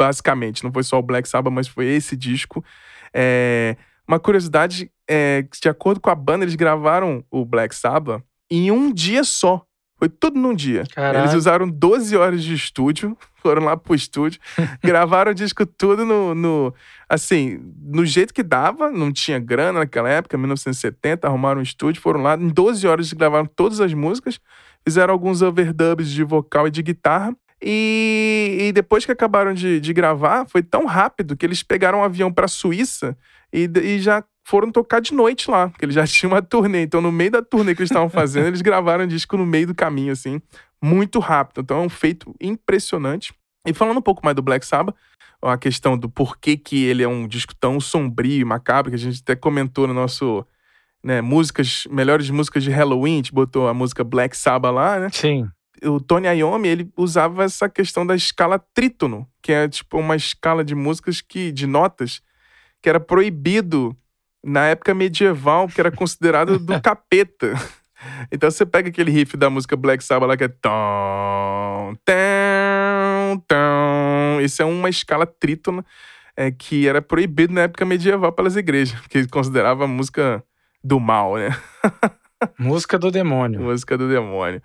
Basicamente, 0.00 0.64
não 0.64 0.72
foi 0.72 0.82
só 0.82 0.98
o 0.98 1.02
Black 1.02 1.28
Sabbath, 1.28 1.52
mas 1.52 1.68
foi 1.68 1.86
esse 1.86 2.16
disco. 2.16 2.64
É, 3.12 3.76
uma 4.06 4.18
curiosidade 4.18 4.90
é 5.08 5.42
de 5.60 5.68
acordo 5.68 6.00
com 6.00 6.08
a 6.08 6.14
banda, 6.14 6.44
eles 6.44 6.54
gravaram 6.54 7.24
o 7.30 7.44
Black 7.44 7.74
Sabbath 7.74 8.22
em 8.50 8.70
um 8.70 8.92
dia 8.92 9.24
só. 9.24 9.66
Foi 9.98 10.08
tudo 10.08 10.38
num 10.38 10.54
dia. 10.54 10.84
Caraca. 10.94 11.18
Eles 11.18 11.34
usaram 11.34 11.68
12 11.68 12.16
horas 12.16 12.42
de 12.42 12.54
estúdio, 12.54 13.16
foram 13.42 13.64
lá 13.64 13.76
pro 13.76 13.94
estúdio, 13.94 14.40
gravaram 14.82 15.32
o 15.32 15.34
disco 15.34 15.66
tudo 15.66 16.04
no, 16.04 16.34
no. 16.34 16.74
Assim, 17.08 17.60
no 17.82 18.06
jeito 18.06 18.32
que 18.32 18.42
dava, 18.42 18.90
não 18.90 19.12
tinha 19.12 19.38
grana 19.38 19.80
naquela 19.80 20.08
época, 20.08 20.38
1970, 20.38 21.26
arrumaram 21.26 21.60
um 21.60 21.62
estúdio, 21.62 22.00
foram 22.00 22.22
lá, 22.22 22.36
em 22.36 22.48
12 22.48 22.86
horas 22.86 23.12
gravaram 23.12 23.46
todas 23.46 23.80
as 23.80 23.92
músicas, 23.92 24.40
fizeram 24.84 25.12
alguns 25.12 25.42
overdubs 25.42 26.08
de 26.10 26.22
vocal 26.22 26.68
e 26.68 26.70
de 26.70 26.82
guitarra. 26.82 27.34
E, 27.60 28.68
e 28.68 28.72
depois 28.72 29.04
que 29.04 29.10
acabaram 29.10 29.52
de, 29.52 29.80
de 29.80 29.92
gravar, 29.92 30.46
foi 30.46 30.62
tão 30.62 30.86
rápido 30.86 31.36
que 31.36 31.44
eles 31.44 31.60
pegaram 31.60 31.98
um 31.98 32.04
avião 32.04 32.32
pra 32.32 32.46
Suíça 32.46 33.16
e, 33.52 33.68
e 33.82 33.98
já 33.98 34.22
foram 34.48 34.72
tocar 34.72 35.00
de 35.00 35.12
noite 35.12 35.50
lá, 35.50 35.68
porque 35.68 35.84
eles 35.84 35.94
já 35.94 36.06
tinham 36.08 36.32
uma 36.32 36.40
turnê. 36.40 36.82
Então, 36.82 37.02
no 37.02 37.12
meio 37.12 37.30
da 37.30 37.42
turnê 37.42 37.74
que 37.74 37.82
eles 37.82 37.90
estavam 37.90 38.08
fazendo, 38.08 38.46
eles 38.46 38.62
gravaram 38.62 39.04
o 39.04 39.06
disco 39.06 39.36
no 39.36 39.44
meio 39.44 39.66
do 39.66 39.74
caminho, 39.74 40.10
assim, 40.10 40.40
muito 40.82 41.18
rápido. 41.18 41.60
Então, 41.60 41.82
é 41.82 41.82
um 41.82 41.88
feito 41.90 42.34
impressionante. 42.40 43.34
E 43.66 43.74
falando 43.74 43.98
um 43.98 44.02
pouco 44.02 44.24
mais 44.24 44.34
do 44.34 44.40
Black 44.40 44.64
Sabbath, 44.64 44.96
a 45.42 45.58
questão 45.58 45.98
do 45.98 46.08
porquê 46.08 46.56
que 46.56 46.84
ele 46.84 47.02
é 47.02 47.08
um 47.08 47.28
disco 47.28 47.54
tão 47.54 47.78
sombrio 47.78 48.40
e 48.40 48.44
macabro, 48.44 48.90
que 48.90 48.96
a 48.96 48.98
gente 48.98 49.20
até 49.20 49.36
comentou 49.36 49.86
no 49.86 49.92
nosso. 49.92 50.46
Né, 51.00 51.20
músicas, 51.20 51.86
melhores 51.88 52.28
músicas 52.28 52.64
de 52.64 52.70
Halloween, 52.70 53.12
a 53.12 53.16
gente 53.16 53.32
botou 53.32 53.68
a 53.68 53.74
música 53.74 54.02
Black 54.02 54.36
Sabbath 54.36 54.74
lá, 54.74 54.98
né? 54.98 55.08
Sim. 55.12 55.48
o 55.84 56.00
Tony 56.00 56.26
Iommi, 56.26 56.66
ele 56.66 56.90
usava 56.96 57.44
essa 57.44 57.68
questão 57.68 58.04
da 58.04 58.16
escala 58.16 58.58
trítono, 58.74 59.24
que 59.40 59.52
é 59.52 59.68
tipo 59.68 59.96
uma 59.96 60.16
escala 60.16 60.64
de 60.64 60.74
músicas 60.74 61.20
que 61.20 61.52
de 61.52 61.68
notas 61.68 62.20
que 62.82 62.88
era 62.88 62.98
proibido 62.98 63.96
na 64.44 64.66
época 64.66 64.94
medieval, 64.94 65.68
que 65.68 65.80
era 65.80 65.90
considerado 65.90 66.58
do 66.58 66.80
capeta. 66.82 67.54
Então 68.30 68.50
você 68.50 68.64
pega 68.64 68.88
aquele 68.88 69.10
riff 69.10 69.36
da 69.36 69.50
música 69.50 69.76
Black 69.76 70.04
Sabbath 70.04 70.28
lá 70.28 70.36
que 70.36 70.44
é 70.44 70.48
tom, 70.48 71.94
tom, 72.04 73.42
tom. 73.46 74.40
Isso 74.40 74.62
é 74.62 74.64
uma 74.64 74.88
escala 74.88 75.26
trítona 75.26 75.84
é, 76.36 76.52
que 76.52 76.86
era 76.86 77.02
proibido 77.02 77.52
na 77.52 77.62
época 77.62 77.84
medieval 77.84 78.32
pelas 78.32 78.54
igrejas, 78.54 79.00
que 79.08 79.26
considerava 79.26 79.84
a 79.84 79.88
música 79.88 80.42
do 80.82 81.00
mal, 81.00 81.36
né? 81.36 81.50
Música 82.56 82.96
do 82.96 83.10
demônio. 83.10 83.60
Música 83.60 83.98
do 83.98 84.08
demônio. 84.08 84.62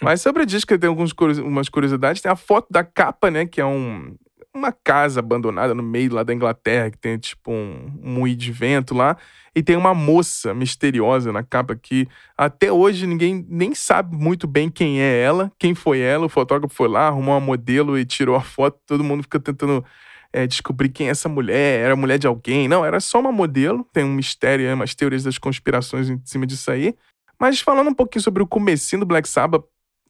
Mas 0.00 0.20
sobre 0.20 0.44
o 0.44 0.46
disco, 0.46 0.78
tem 0.78 0.88
algumas 0.88 1.10
umas 1.40 1.68
curiosidades. 1.68 2.22
Tem 2.22 2.30
a 2.30 2.36
foto 2.36 2.68
da 2.70 2.84
capa, 2.84 3.32
né? 3.32 3.44
Que 3.44 3.60
é 3.60 3.66
um, 3.66 4.14
uma 4.56 4.72
casa 4.72 5.20
abandonada 5.20 5.74
no 5.74 5.82
meio 5.82 6.14
lá 6.14 6.22
da 6.22 6.32
Inglaterra, 6.34 6.90
que 6.90 6.98
tem 6.98 7.18
tipo 7.18 7.52
um, 7.52 7.92
um 8.02 8.10
moinho 8.12 8.36
de 8.36 8.50
vento 8.50 8.94
lá. 8.94 9.16
E 9.54 9.62
tem 9.62 9.76
uma 9.76 9.94
moça 9.94 10.52
misteriosa 10.52 11.32
na 11.32 11.42
capa 11.42 11.74
que 11.74 12.06
até 12.36 12.70
hoje 12.70 13.06
ninguém 13.06 13.46
nem 13.48 13.74
sabe 13.74 14.16
muito 14.16 14.46
bem 14.46 14.68
quem 14.68 15.00
é 15.00 15.22
ela, 15.22 15.50
quem 15.58 15.74
foi 15.74 16.00
ela. 16.00 16.26
O 16.26 16.28
fotógrafo 16.28 16.74
foi 16.74 16.88
lá, 16.88 17.06
arrumou 17.06 17.34
uma 17.34 17.40
modelo 17.40 17.98
e 17.98 18.04
tirou 18.04 18.36
a 18.36 18.40
foto. 18.40 18.78
Todo 18.86 19.04
mundo 19.04 19.22
fica 19.22 19.40
tentando 19.40 19.84
é, 20.32 20.46
descobrir 20.46 20.90
quem 20.90 21.08
é 21.08 21.10
essa 21.10 21.28
mulher. 21.28 21.80
Era 21.80 21.96
mulher 21.96 22.18
de 22.18 22.26
alguém? 22.26 22.68
Não, 22.68 22.84
era 22.84 23.00
só 23.00 23.18
uma 23.18 23.32
modelo. 23.32 23.86
Tem 23.92 24.04
um 24.04 24.12
mistério, 24.12 24.72
umas 24.74 24.94
teorias 24.94 25.22
das 25.22 25.38
conspirações 25.38 26.10
em 26.10 26.20
cima 26.24 26.46
disso 26.46 26.70
aí. 26.70 26.94
Mas 27.38 27.60
falando 27.60 27.88
um 27.88 27.94
pouquinho 27.94 28.22
sobre 28.22 28.42
o 28.42 28.46
comecinho 28.46 29.00
do 29.00 29.06
Black 29.06 29.28
Sabbath, 29.28 29.64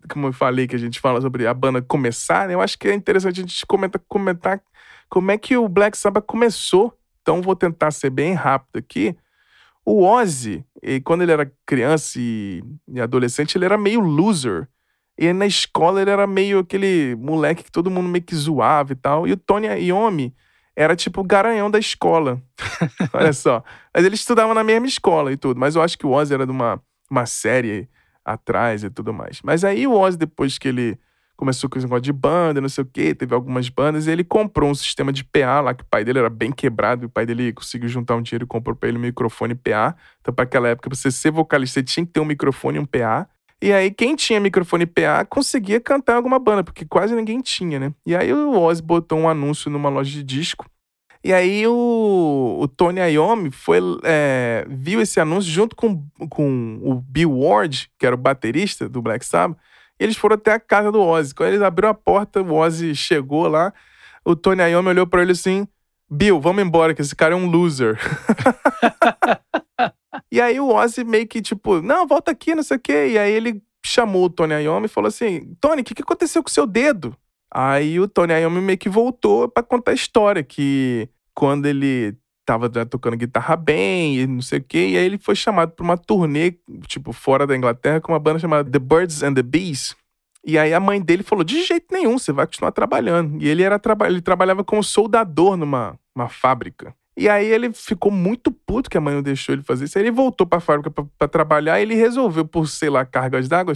como 0.07 0.29
eu 0.29 0.33
falei 0.33 0.67
que 0.67 0.77
a 0.77 0.79
gente 0.79 1.01
fala 1.01 1.21
sobre 1.21 1.47
a 1.47 1.55
banda 1.55 1.83
começar, 1.83 2.49
né? 2.49 2.55
Eu 2.55 2.61
acho 2.61 2.79
que 2.79 2.89
é 2.89 2.95
interessante 2.95 3.41
a 3.41 3.43
gente 3.43 3.67
comentar, 3.67 4.01
comentar 4.09 4.61
como 5.09 5.31
é 5.31 5.39
que 5.39 5.57
o 5.57 5.69
Black 5.69 5.97
Sabbath 5.97 6.27
começou 6.27 6.97
Então 7.23 7.43
vou 7.43 7.57
tentar 7.57 7.91
ser 7.91 8.11
bem 8.11 8.35
rápido 8.35 8.79
aqui. 8.79 9.17
O 9.85 10.05
Ozzy, 10.05 10.65
quando 11.05 11.23
ele 11.23 11.33
era 11.33 11.51
criança 11.65 12.19
e, 12.19 12.63
adolescente, 13.01 13.57
ele 13.57 13.65
era 13.65 13.79
meio 13.79 14.01
loser. 14.01 14.69
E 15.19 15.33
na 15.33 15.47
escola 15.47 16.03
ele 16.03 16.11
era 16.11 16.27
meio 16.27 16.59
aquele 16.59 17.15
moleque 17.17 17.65
que 17.65 17.71
todo 17.71 17.91
mundo 17.91 18.09
meio 18.09 18.25
que 18.25 18.35
zoava 18.35 18.93
e 18.93 18.97
tal. 18.97 19.27
E 19.27 19.33
o 19.33 19.37
Tony 19.37 19.67
Iommi 19.67 20.35
era 20.75 20.95
tipo 20.95 21.21
o 21.21 21.25
garanhão 21.25 21.71
da 21.71 21.79
escola. 21.79 22.43
Olha 23.15 23.33
só. 23.33 23.63
Mas 23.95 24.05
eles 24.05 24.21
estudavam 24.21 24.55
na 24.55 24.63
mesma 24.63 24.87
escola 24.87 25.33
e 25.33 25.37
tudo. 25.37 25.59
Mas 25.59 25.75
eu 25.75 25.83
acho 25.83 25.97
que 25.97 26.07
o 26.07 26.11
Ozzy 26.11 26.35
era 26.35 26.45
de 26.45 26.53
uma, 26.53 26.83
uma 27.11 27.25
série 27.25 27.89
atrás 28.27 28.83
e 28.83 28.91
tudo 28.91 29.15
mais. 29.15 29.41
Mas 29.43 29.63
aí 29.63 29.87
o 29.87 29.93
Ozzy, 29.93 30.19
depois 30.19 30.59
que 30.59 30.67
ele 30.67 30.99
começou 31.37 31.69
com 31.69 31.79
esse 31.79 31.87
negócio 31.87 32.03
de 32.03 32.13
banda, 32.13 32.61
não 32.61 32.69
sei 32.69 32.83
o 32.83 32.87
quê, 32.87 33.15
teve 33.15 33.35
algumas 33.35 33.69
bandas, 33.69 34.07
e 34.07 34.11
ele 34.11 34.25
comprou 34.25 34.71
um 34.71 34.75
sistema 34.75 35.13
de 35.13 35.23
PA 35.23 35.61
lá, 35.61 35.75
que 35.75 35.85
o 35.85 35.87
pai 35.87 36.03
dele 36.03 36.19
era 36.19 36.31
bem 36.31 36.51
quebrado, 36.51 37.05
e 37.05 37.07
o 37.07 37.11
pai 37.11 37.27
dele 37.27 37.53
conseguiu 37.53 37.89
juntar 37.89 38.17
um 38.17 38.23
dinheiro 38.23 38.45
e 38.45 38.49
comprou 38.49 38.75
pra 38.75 38.89
ele 38.89 38.99
um 38.99 39.03
microfone 39.03 39.55
PA. 39.55 39.95
Então, 40.21 40.33
para 40.35 40.45
aquela 40.45 40.69
época, 40.69 40.89
pra 40.89 40.97
você 40.97 41.11
ser 41.11 41.31
vocalista, 41.31 41.81
você 41.81 41.85
tinha 41.85 42.07
que 42.07 42.13
ter 42.13 42.21
um 42.21 42.25
microfone 42.25 42.79
e 42.79 42.81
um 42.81 42.87
PA. 42.87 43.29
E 43.63 43.73
aí, 43.73 43.91
quem 43.91 44.17
tinha 44.17 44.41
microfone 44.41 44.87
PA 44.87 45.25
conseguia 45.29 45.79
cantar 45.79 46.15
em 46.15 46.17
alguma 46.17 46.39
banda, 46.39 46.65
porque 46.65 46.85
quase 46.87 47.15
ninguém 47.15 47.41
tinha, 47.41 47.79
né? 47.79 47.93
E 48.07 48.17
aí 48.17 48.33
o 48.33 48.59
Ozzy 48.59 48.83
botou 48.83 49.19
um 49.19 49.29
anúncio 49.29 49.71
numa 49.71 49.89
loja 49.89 50.11
de 50.11 50.23
disco. 50.23 50.67
E 51.27 51.33
aí 51.33 51.67
o, 51.67 52.59
o 52.61 52.69
Tony 52.69 53.01
Iommi 53.01 53.51
foi, 53.51 53.81
é, 54.05 54.65
viu 54.69 55.01
esse 55.01 55.19
anúncio 55.19 55.51
junto 55.51 55.75
com, 55.75 56.07
com 56.31 56.79
o 56.81 56.95
Bill 56.95 57.41
Ward, 57.41 57.91
que 57.99 58.07
era 58.07 58.15
o 58.15 58.19
baterista 58.19 58.89
do 58.89 59.03
Black 59.03 59.27
Sabbath, 59.27 59.59
e 59.99 60.05
eles 60.05 60.17
foram 60.17 60.37
até 60.37 60.53
a 60.53 60.61
casa 60.61 60.93
do 60.93 61.03
Ozzy. 61.03 61.35
Quando 61.35 61.49
eles 61.49 61.63
abriram 61.63 61.89
a 61.89 61.95
porta, 61.95 62.41
o 62.41 62.55
Ozzy 62.55 62.95
chegou 62.95 63.49
lá, 63.49 63.75
o 64.25 64.37
Tony 64.37 64.63
Iommi 64.63 64.91
olhou 64.91 65.05
para 65.05 65.21
ele 65.21 65.33
assim, 65.33 65.67
Bill, 66.09 66.41
vamos 66.41 66.63
embora, 66.63 66.95
que 66.95 67.03
esse 67.03 67.17
cara 67.17 67.35
é 67.35 67.37
um 67.37 67.51
loser. 67.51 67.99
e 70.31 70.41
aí 70.41 70.61
o 70.61 70.69
Ozzy 70.69 71.03
meio 71.03 71.27
que 71.27 71.43
tipo, 71.43 71.83
não, 71.83 72.07
volta 72.07 72.31
aqui, 72.31 72.55
não 72.55 72.63
sei 72.63 72.77
o 72.77 72.81
quê. 72.81 73.09
E 73.15 73.19
aí 73.19 73.33
ele 73.33 73.61
chamou 73.85 74.27
o 74.27 74.31
Tony 74.31 74.55
Iommi 74.63 74.87
e 74.87 74.89
falou 74.89 75.09
assim, 75.09 75.57
Tony, 75.61 75.83
o 75.83 75.85
que, 75.85 75.93
que 75.93 76.03
aconteceu 76.03 76.41
com 76.41 76.49
o 76.49 76.53
seu 76.53 76.69
dedo? 76.69 77.17
Aí 77.53 77.99
o 77.99 78.07
Tony 78.07 78.33
Iommi 78.33 78.61
meio 78.61 78.79
que 78.79 78.89
voltou 78.89 79.49
para 79.49 79.65
contar 79.65 79.91
a 79.91 79.95
história, 79.95 80.45
que 80.45 81.11
quando 81.37 81.67
ele 81.67 82.17
tava 82.47 82.71
tocando 82.87 83.17
guitarra 83.17 83.57
bem 83.57 84.17
e 84.17 84.27
não 84.27 84.41
sei 84.41 84.61
o 84.61 84.65
quê. 84.65 84.89
E 84.89 84.97
aí 84.97 85.05
ele 85.05 85.19
foi 85.19 85.35
chamado 85.35 85.73
para 85.73 85.85
uma 85.85 85.99
turnê, 85.99 86.55
tipo, 86.87 87.13
fora 87.13 87.47
da 87.47 87.57
Inglaterra, 87.57 88.01
com 88.01 88.13
uma 88.13 88.19
banda 88.19 88.39
chamada 88.39 88.69
The 88.69 88.79
Birds 88.79 89.23
and 89.23 89.35
the 89.35 89.43
Bees. 89.43 89.95
E 90.45 90.57
aí 90.57 90.73
a 90.73 90.81
mãe 90.81 91.01
dele 91.01 91.23
falou: 91.23 91.45
de 91.45 91.63
jeito 91.63 91.87
nenhum, 91.93 92.19
você 92.19 92.33
vai 92.33 92.47
continuar 92.47 92.73
trabalhando. 92.73 93.43
E 93.43 93.49
ele 93.49 93.63
era 93.63 93.81
ele 94.07 94.23
trabalhava 94.23 94.65
como 94.65 94.83
soldador 94.83 95.57
numa 95.57 95.99
uma 96.15 96.29
fábrica. 96.29 96.95
E 97.19 97.29
aí 97.29 97.47
ele 97.47 97.73
ficou 97.73 98.13
muito 98.13 98.53
puto 98.53 98.91
que 98.91 98.97
a 98.99 99.01
mãe 99.01 99.15
não 99.15 99.23
deixou 99.23 99.55
ele 99.55 99.63
fazer 99.63 99.87
isso. 99.87 99.97
Aí 99.99 100.05
ele 100.05 100.11
voltou 100.11 100.47
para 100.47 100.59
a 100.59 100.61
fábrica 100.61 100.91
para 100.91 101.29
trabalhar 101.29 101.79
e 101.79 101.83
ele 101.83 101.95
resolveu, 101.95 102.45
por, 102.45 102.69
sei 102.69 102.91
lá, 102.91 103.07
cargas 103.07 103.49
d'água, 103.49 103.73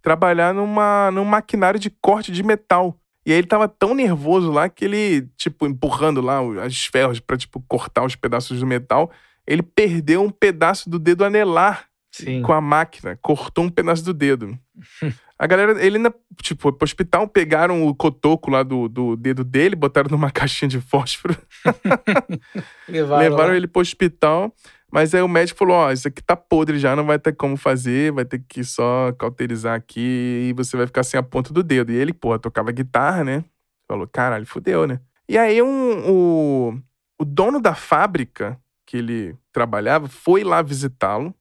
trabalhar 0.00 0.54
numa, 0.54 1.10
num 1.10 1.24
maquinário 1.24 1.78
de 1.78 1.90
corte 1.90 2.30
de 2.30 2.42
metal. 2.42 2.96
E 3.26 3.32
aí 3.32 3.38
ele 3.38 3.46
tava 3.46 3.66
tão 3.66 3.94
nervoso 3.94 4.50
lá 4.50 4.68
que 4.68 4.84
ele, 4.84 5.28
tipo, 5.36 5.66
empurrando 5.66 6.20
lá 6.20 6.40
as 6.62 6.84
ferros 6.84 7.20
para 7.20 7.36
tipo, 7.36 7.62
cortar 7.66 8.04
os 8.04 8.14
pedaços 8.14 8.60
do 8.60 8.66
metal, 8.66 9.10
ele 9.46 9.62
perdeu 9.62 10.22
um 10.22 10.30
pedaço 10.30 10.90
do 10.90 10.98
dedo 10.98 11.24
anelar 11.24 11.86
Sim. 12.12 12.42
com 12.42 12.52
a 12.52 12.60
máquina, 12.60 13.18
cortou 13.20 13.64
um 13.64 13.70
pedaço 13.70 14.04
do 14.04 14.14
dedo. 14.14 14.58
a 15.38 15.46
galera, 15.46 15.84
ele 15.84 15.96
ainda, 15.96 16.14
tipo, 16.40 16.62
foi 16.62 16.72
pro 16.72 16.84
hospital, 16.84 17.26
pegaram 17.26 17.86
o 17.86 17.94
cotoco 17.94 18.50
lá 18.50 18.62
do, 18.62 18.88
do 18.88 19.16
dedo 19.16 19.42
dele, 19.42 19.74
botaram 19.74 20.08
numa 20.10 20.30
caixinha 20.32 20.68
de 20.68 20.80
fósforo. 20.80 21.36
Levaram, 22.88 23.22
Levaram 23.22 23.54
ele 23.54 23.66
pro 23.66 23.82
hospital. 23.82 24.54
Mas 24.92 25.12
aí 25.12 25.20
o 25.22 25.28
médico 25.28 25.58
falou: 25.58 25.74
Ó, 25.74 25.88
oh, 25.88 25.92
isso 25.92 26.06
aqui 26.06 26.22
tá 26.22 26.36
podre 26.36 26.78
já, 26.78 26.94
não 26.94 27.04
vai 27.04 27.18
ter 27.18 27.34
como 27.34 27.56
fazer, 27.56 28.12
vai 28.12 28.24
ter 28.24 28.44
que 28.48 28.62
só 28.62 29.12
cauterizar 29.18 29.74
aqui 29.74 30.46
e 30.48 30.52
você 30.52 30.76
vai 30.76 30.86
ficar 30.86 31.02
sem 31.02 31.18
a 31.18 31.22
ponta 31.22 31.52
do 31.52 31.64
dedo. 31.64 31.90
E 31.90 31.96
ele, 31.96 32.12
pô, 32.12 32.38
tocava 32.38 32.70
guitarra, 32.70 33.24
né? 33.24 33.44
Falou: 33.88 34.06
caralho, 34.06 34.46
fudeu, 34.46 34.86
né? 34.86 35.00
E 35.28 35.36
aí 35.36 35.60
um, 35.60 36.08
o, 36.08 36.78
o 37.18 37.24
dono 37.24 37.60
da 37.60 37.74
fábrica 37.74 38.56
que 38.86 38.98
ele 38.98 39.36
trabalhava 39.52 40.06
foi 40.06 40.44
lá 40.44 40.62
visitá-lo 40.62 41.34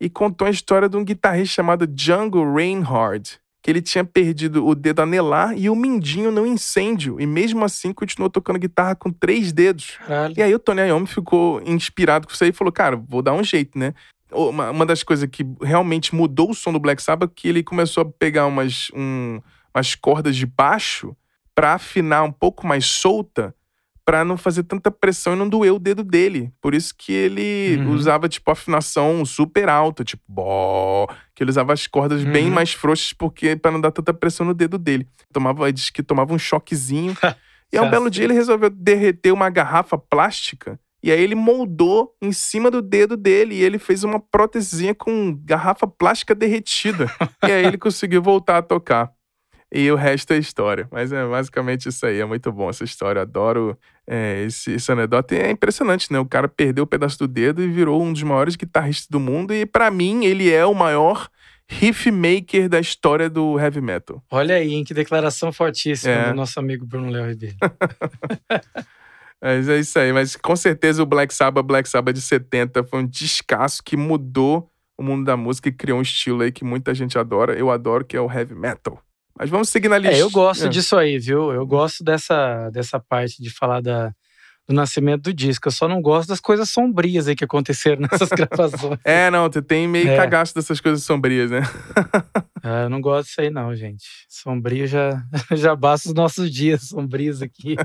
e 0.00 0.08
contou 0.08 0.46
a 0.46 0.50
história 0.50 0.88
de 0.88 0.96
um 0.96 1.04
guitarrista 1.04 1.56
chamado 1.56 1.86
Django 1.86 2.54
Reinhardt, 2.54 3.38
que 3.62 3.70
ele 3.70 3.82
tinha 3.82 4.04
perdido 4.04 4.66
o 4.66 4.74
dedo 4.74 5.02
anelar 5.02 5.56
e 5.56 5.68
o 5.68 5.76
mindinho 5.76 6.30
no 6.30 6.46
incêndio. 6.46 7.20
E 7.20 7.26
mesmo 7.26 7.62
assim 7.64 7.92
continuou 7.92 8.30
tocando 8.30 8.58
guitarra 8.58 8.94
com 8.94 9.12
três 9.12 9.52
dedos. 9.52 9.98
Caralho. 10.06 10.34
E 10.36 10.42
aí 10.42 10.54
o 10.54 10.58
Tony 10.58 10.80
Iommi 10.88 11.06
ficou 11.06 11.60
inspirado 11.62 12.26
com 12.26 12.32
isso 12.32 12.42
aí 12.42 12.50
e 12.50 12.54
falou: 12.54 12.72
Cara, 12.72 12.96
vou 12.96 13.20
dar 13.20 13.34
um 13.34 13.44
jeito, 13.44 13.78
né? 13.78 13.92
Uma, 14.32 14.70
uma 14.70 14.86
das 14.86 15.02
coisas 15.02 15.28
que 15.30 15.44
realmente 15.60 16.14
mudou 16.14 16.50
o 16.50 16.54
som 16.54 16.72
do 16.72 16.78
Black 16.78 17.02
Sabbath 17.02 17.30
é 17.30 17.32
que 17.34 17.48
ele 17.48 17.62
começou 17.62 18.02
a 18.02 18.06
pegar 18.06 18.46
umas, 18.46 18.88
um, 18.94 19.40
umas 19.74 19.94
cordas 19.96 20.36
de 20.36 20.46
baixo 20.46 21.14
para 21.54 21.74
afinar 21.74 22.22
um 22.22 22.32
pouco 22.32 22.66
mais 22.66 22.86
solta 22.86 23.54
para 24.04 24.24
não 24.24 24.36
fazer 24.36 24.62
tanta 24.64 24.90
pressão 24.90 25.34
e 25.34 25.36
não 25.36 25.48
doer 25.48 25.72
o 25.72 25.78
dedo 25.78 26.02
dele. 26.02 26.52
Por 26.60 26.74
isso 26.74 26.94
que 26.96 27.12
ele 27.12 27.76
uhum. 27.78 27.92
usava, 27.92 28.28
tipo, 28.28 28.50
afinação 28.50 29.24
super 29.24 29.68
alta, 29.68 30.04
tipo, 30.04 30.22
bó, 30.28 31.06
que 31.34 31.42
ele 31.42 31.50
usava 31.50 31.72
as 31.72 31.86
cordas 31.86 32.22
uhum. 32.22 32.32
bem 32.32 32.50
mais 32.50 32.72
frouxas 32.72 33.12
porque 33.12 33.56
para 33.56 33.70
não 33.70 33.80
dar 33.80 33.90
tanta 33.90 34.12
pressão 34.12 34.46
no 34.46 34.54
dedo 34.54 34.78
dele. 34.78 35.06
Tomava, 35.32 35.72
diz 35.72 35.90
que 35.90 36.02
tomava 36.02 36.34
um 36.34 36.38
choquezinho. 36.38 37.16
e 37.72 37.78
aí, 37.78 37.84
um 37.84 37.90
belo 37.90 38.10
dia 38.10 38.24
ele 38.24 38.34
resolveu 38.34 38.70
derreter 38.70 39.32
uma 39.32 39.50
garrafa 39.50 39.96
plástica 39.96 40.78
e 41.02 41.10
aí 41.10 41.20
ele 41.20 41.34
moldou 41.34 42.14
em 42.20 42.30
cima 42.30 42.70
do 42.70 42.82
dedo 42.82 43.16
dele 43.16 43.54
e 43.54 43.62
ele 43.62 43.78
fez 43.78 44.04
uma 44.04 44.20
prótesezinha 44.20 44.94
com 44.94 45.34
garrafa 45.44 45.86
plástica 45.86 46.34
derretida. 46.34 47.06
e 47.42 47.50
aí 47.50 47.64
ele 47.64 47.78
conseguiu 47.78 48.22
voltar 48.22 48.58
a 48.58 48.62
tocar. 48.62 49.10
E 49.72 49.90
o 49.90 49.96
resto 49.96 50.32
é 50.32 50.38
história. 50.38 50.88
Mas 50.90 51.12
é 51.12 51.26
basicamente 51.26 51.88
isso 51.88 52.04
aí. 52.04 52.18
É 52.20 52.24
muito 52.24 52.50
bom 52.50 52.68
essa 52.68 52.84
história. 52.84 53.22
Adoro 53.22 53.78
é, 54.06 54.44
esse, 54.44 54.72
esse 54.72 54.90
anedota. 54.90 55.34
E 55.34 55.38
é 55.38 55.50
impressionante, 55.50 56.12
né? 56.12 56.18
O 56.18 56.26
cara 56.26 56.48
perdeu 56.48 56.82
o 56.82 56.86
um 56.86 56.88
pedaço 56.88 57.18
do 57.18 57.28
dedo 57.28 57.62
e 57.62 57.68
virou 57.68 58.02
um 58.02 58.12
dos 58.12 58.22
maiores 58.22 58.56
guitarristas 58.56 59.06
do 59.08 59.20
mundo. 59.20 59.54
E 59.54 59.64
para 59.64 59.90
mim, 59.90 60.24
ele 60.24 60.50
é 60.50 60.66
o 60.66 60.74
maior 60.74 61.28
riff 61.68 62.10
maker 62.10 62.68
da 62.68 62.80
história 62.80 63.30
do 63.30 63.58
heavy 63.58 63.80
metal. 63.80 64.22
Olha 64.30 64.56
aí, 64.56 64.74
em 64.74 64.82
que 64.82 64.92
declaração 64.92 65.52
fortíssima 65.52 66.12
é. 66.12 66.28
do 66.30 66.34
nosso 66.34 66.58
amigo 66.58 66.84
Bruno 66.84 67.10
Léo 67.10 67.28
Ribeiro. 67.28 67.56
Mas 69.40 69.68
é 69.68 69.78
isso 69.78 69.98
aí. 69.98 70.12
Mas 70.12 70.36
com 70.36 70.54
certeza 70.54 71.02
o 71.02 71.06
Black 71.06 71.32
Sabbath, 71.32 71.64
Black 71.64 71.88
Sabbath 71.88 72.14
de 72.14 72.20
70 72.20 72.84
foi 72.84 73.00
um 73.00 73.06
descasso 73.06 73.82
que 73.82 73.96
mudou 73.96 74.70
o 74.98 75.02
mundo 75.02 75.24
da 75.24 75.36
música 75.36 75.68
e 75.68 75.72
criou 75.72 75.98
um 75.98 76.02
estilo 76.02 76.42
aí 76.42 76.52
que 76.52 76.64
muita 76.64 76.94
gente 76.94 77.18
adora. 77.18 77.58
Eu 77.58 77.70
adoro, 77.70 78.04
que 78.04 78.16
é 78.16 78.20
o 78.20 78.30
heavy 78.30 78.54
metal. 78.54 79.02
Mas 79.38 79.48
vamos 79.48 79.68
seguir 79.68 79.88
na 79.88 79.98
lista. 79.98 80.16
É, 80.16 80.22
eu 80.22 80.30
gosto 80.30 80.66
é. 80.66 80.68
disso 80.68 80.96
aí, 80.96 81.18
viu? 81.18 81.52
Eu 81.52 81.66
gosto 81.66 82.04
dessa, 82.04 82.70
dessa 82.70 83.00
parte 83.00 83.42
de 83.42 83.50
falar 83.50 83.80
da, 83.80 84.12
do 84.68 84.74
nascimento 84.74 85.22
do 85.22 85.34
disco. 85.34 85.68
Eu 85.68 85.72
só 85.72 85.88
não 85.88 86.00
gosto 86.00 86.28
das 86.28 86.40
coisas 86.40 86.70
sombrias 86.70 87.26
aí 87.26 87.34
que 87.34 87.44
aconteceram 87.44 88.02
nessas 88.10 88.28
gravações. 88.28 89.00
é, 89.04 89.30
não, 89.30 89.50
tu 89.50 89.60
tem 89.60 89.88
meio 89.88 90.08
é. 90.08 90.16
cagaço 90.16 90.54
dessas 90.54 90.80
coisas 90.80 91.02
sombrias, 91.02 91.50
né? 91.50 91.60
é, 92.62 92.84
eu 92.84 92.90
não 92.90 93.00
gosto 93.00 93.28
disso 93.28 93.40
aí, 93.40 93.50
não, 93.50 93.74
gente. 93.74 94.04
Sombrio 94.28 94.86
já, 94.86 95.22
já 95.52 95.74
basta 95.74 96.08
os 96.08 96.14
nossos 96.14 96.50
dias 96.50 96.88
sombrios 96.88 97.42
aqui. 97.42 97.76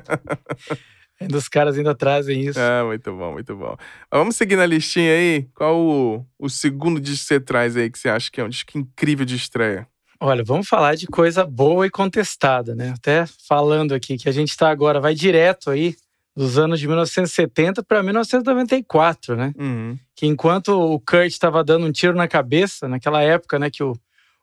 Ainda 1.19 1.37
os 1.37 1.47
caras 1.47 1.77
ainda 1.77 1.95
trazem 1.95 2.41
isso. 2.41 2.59
É, 2.59 2.83
muito 2.83 3.11
bom, 3.15 3.31
muito 3.33 3.55
bom. 3.55 3.77
Vamos 4.11 4.35
seguir 4.35 4.57
na 4.57 4.65
listinha 4.65 5.11
aí. 5.11 5.47
Qual 5.53 5.79
o, 5.79 6.25
o 6.37 6.49
segundo 6.49 6.99
disco 6.99 7.21
que 7.21 7.27
você 7.27 7.39
traz 7.39 7.77
aí 7.77 7.89
que 7.89 7.97
você 7.97 8.09
acha 8.09 8.29
que 8.29 8.41
é 8.41 8.43
um 8.43 8.49
disco 8.49 8.77
incrível 8.77 9.25
de 9.25 9.35
estreia? 9.35 9.87
Olha, 10.19 10.43
vamos 10.43 10.67
falar 10.67 10.95
de 10.95 11.07
coisa 11.07 11.45
boa 11.45 11.85
e 11.85 11.89
contestada, 11.89 12.73
né? 12.73 12.93
Até 12.95 13.25
falando 13.47 13.93
aqui 13.93 14.17
que 14.17 14.29
a 14.29 14.31
gente 14.31 14.49
está 14.49 14.69
agora, 14.69 14.99
vai 14.99 15.13
direto 15.13 15.69
aí 15.69 15.95
dos 16.35 16.57
anos 16.57 16.79
de 16.79 16.87
1970 16.87 17.81
para 17.83 18.03
1994, 18.03 19.35
né? 19.35 19.53
Uhum. 19.57 19.97
Que 20.15 20.25
enquanto 20.25 20.69
o 20.69 20.99
Kurt 20.99 21.27
estava 21.27 21.63
dando 21.63 21.85
um 21.85 21.91
tiro 21.91 22.15
na 22.15 22.27
cabeça, 22.27 22.87
naquela 22.87 23.21
época, 23.21 23.57
né, 23.57 23.69
que 23.69 23.83
o, 23.83 23.93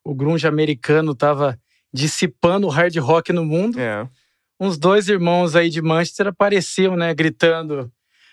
o 0.03 0.15
grunge 0.15 0.47
americano 0.47 1.13
estava 1.13 1.59
dissipando 1.93 2.67
o 2.67 2.71
hard 2.71 2.97
rock 2.97 3.33
no 3.33 3.45
mundo, 3.45 3.79
é. 3.79 4.09
uns 4.59 4.79
dois 4.79 5.09
irmãos 5.09 5.55
aí 5.55 5.69
de 5.69 5.83
Manchester 5.83 6.29
apareciam, 6.29 6.97
né, 6.97 7.13
gritando 7.13 7.93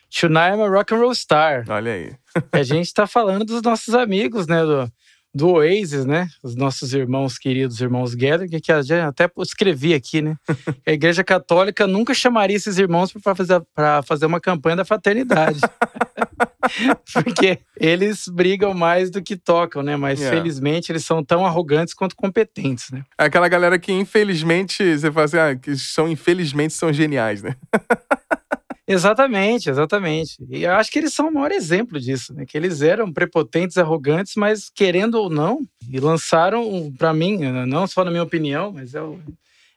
Tonight 0.09 0.55
I'm 0.55 0.61
a 0.61 0.67
rock 0.67 0.93
and 0.93 0.97
roll 0.97 1.13
star. 1.13 1.65
Olha 1.69 1.93
aí. 1.93 2.15
a 2.51 2.63
gente 2.63 2.87
está 2.87 3.05
falando 3.05 3.45
dos 3.45 3.61
nossos 3.61 3.93
amigos, 3.93 4.47
né, 4.47 4.63
do 4.63 4.91
do 5.33 5.49
Oasis, 5.49 6.05
né? 6.05 6.27
Os 6.43 6.55
nossos 6.55 6.93
irmãos 6.93 7.37
queridos, 7.37 7.79
irmãos 7.79 8.15
Gallagher, 8.15 8.61
que 8.61 8.71
até 8.71 9.29
escrevi 9.39 9.93
aqui, 9.93 10.21
né? 10.21 10.35
a 10.85 10.91
Igreja 10.91 11.23
Católica 11.23 11.85
nunca 11.85 12.13
chamaria 12.13 12.55
esses 12.55 12.77
irmãos 12.77 13.11
para 13.11 13.35
fazer, 13.35 13.61
fazer 14.05 14.25
uma 14.25 14.39
campanha 14.39 14.77
da 14.77 14.85
fraternidade. 14.85 15.59
Porque 17.13 17.59
eles 17.77 18.27
brigam 18.27 18.73
mais 18.73 19.09
do 19.09 19.21
que 19.21 19.35
tocam, 19.35 19.81
né? 19.81 19.95
Mas 19.95 20.19
yeah. 20.19 20.37
felizmente 20.37 20.91
eles 20.91 21.05
são 21.05 21.23
tão 21.23 21.45
arrogantes 21.45 21.93
quanto 21.93 22.15
competentes, 22.15 22.91
né? 22.91 23.03
É 23.17 23.25
aquela 23.25 23.47
galera 23.47 23.79
que 23.79 23.91
infelizmente, 23.91 24.83
você 24.83 25.11
fala 25.11 25.25
assim, 25.25 25.37
ah, 25.37 25.55
que 25.55 25.75
são 25.75 26.07
infelizmente 26.07 26.73
são 26.73 26.91
geniais, 26.93 27.41
né? 27.41 27.55
Exatamente, 28.91 29.69
exatamente. 29.69 30.35
E 30.49 30.63
eu 30.63 30.73
acho 30.73 30.91
que 30.91 30.97
eles 30.97 31.13
são 31.13 31.29
o 31.29 31.31
maior 31.31 31.51
exemplo 31.51 31.99
disso, 31.99 32.33
né? 32.33 32.43
Que 32.43 32.57
eles 32.57 32.81
eram 32.81 33.13
prepotentes, 33.13 33.77
arrogantes, 33.77 34.33
mas 34.35 34.67
querendo 34.67 35.13
ou 35.13 35.29
não, 35.29 35.61
e 35.87 35.99
lançaram, 35.99 36.91
para 36.97 37.13
mim, 37.13 37.37
não 37.67 37.85
só 37.85 38.03
na 38.03 38.09
minha 38.09 38.23
opinião, 38.23 38.71
mas 38.73 38.95
é, 38.95 39.01
o, 39.01 39.19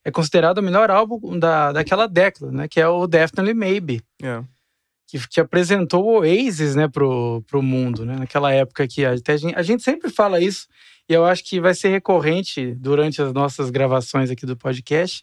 é 0.02 0.11
considerado 0.11 0.59
o 0.59 0.62
melhor 0.62 0.90
álbum 0.90 1.38
da, 1.38 1.73
daquela 1.73 2.07
década, 2.07 2.50
né? 2.50 2.66
Que 2.66 2.81
é 2.81 2.88
o 2.88 3.07
Definitely 3.07 3.52
Maybe. 3.52 4.00
Yeah. 4.23 4.49
Que, 5.07 5.28
que 5.28 5.40
apresentou 5.40 6.07
o 6.07 6.21
Oasis, 6.21 6.75
né, 6.75 6.88
pro, 6.88 7.45
pro 7.47 7.62
mundo, 7.62 8.07
né? 8.07 8.16
Naquela 8.16 8.50
época 8.50 8.88
que 8.88 9.04
até 9.04 9.35
a 9.35 9.37
gente, 9.37 9.54
a 9.54 9.62
gente 9.62 9.83
sempre 9.83 10.09
fala 10.09 10.40
isso, 10.40 10.66
e 11.07 11.12
eu 11.12 11.26
acho 11.26 11.45
que 11.45 11.61
vai 11.61 11.75
ser 11.75 11.90
recorrente 11.90 12.75
durante 12.76 13.21
as 13.21 13.31
nossas 13.35 13.69
gravações 13.69 14.31
aqui 14.31 14.47
do 14.47 14.57
podcast, 14.57 15.23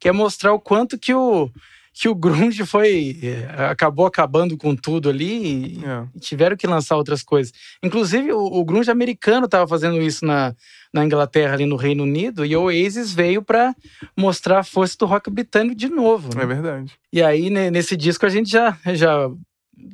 que 0.00 0.08
é 0.08 0.12
mostrar 0.12 0.54
o 0.54 0.60
quanto 0.60 0.98
que 0.98 1.12
o 1.12 1.50
que 1.98 2.10
o 2.10 2.14
grunge 2.14 2.66
foi 2.66 3.18
é, 3.22 3.64
acabou 3.70 4.04
acabando 4.04 4.54
com 4.58 4.76
tudo 4.76 5.08
ali 5.08 5.78
e, 5.78 5.84
É. 5.84 6.06
e 6.14 6.20
tiveram 6.20 6.54
que 6.54 6.66
lançar 6.66 6.94
outras 6.96 7.22
coisas. 7.22 7.54
Inclusive 7.82 8.32
o, 8.32 8.38
o 8.44 8.64
grunge 8.66 8.90
americano 8.90 9.46
estava 9.46 9.66
fazendo 9.66 10.00
isso 10.02 10.24
na, 10.26 10.54
na 10.92 11.04
Inglaterra 11.06 11.54
ali 11.54 11.64
no 11.64 11.76
Reino 11.76 12.02
Unido 12.02 12.44
e 12.44 12.54
o 12.54 12.64
Oasis 12.64 13.14
veio 13.14 13.40
para 13.42 13.74
mostrar 14.14 14.58
a 14.58 14.62
força 14.64 14.94
do 14.98 15.06
rock 15.06 15.30
britânico 15.30 15.74
de 15.74 15.88
novo. 15.88 16.36
né? 16.36 16.42
É 16.42 16.46
verdade. 16.46 16.92
E 17.10 17.22
aí 17.22 17.48
ne- 17.48 17.70
nesse 17.70 17.96
disco 17.96 18.26
a 18.26 18.28
gente 18.28 18.50
já 18.50 18.76
já 18.92 19.30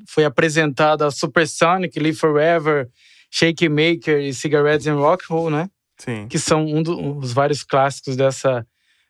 foi 0.09 0.25
apresentado 0.25 1.03
a 1.05 1.11
Supersonic, 1.11 1.99
Live 2.01 2.19
Forever, 2.19 2.89
Shake 3.31 3.69
Maker 3.69 4.19
e 4.21 4.35
Cigarettes 4.35 4.87
and 4.89 4.97
Rock 4.97 5.25
Roll, 5.31 5.51
né? 5.51 5.69
Sim. 5.99 6.27
que 6.29 6.37
são 6.39 6.65
um 6.67 6.83
dos 6.83 7.33
vários 7.33 7.63
clássicos 7.63 8.17
dessa, 8.17 8.67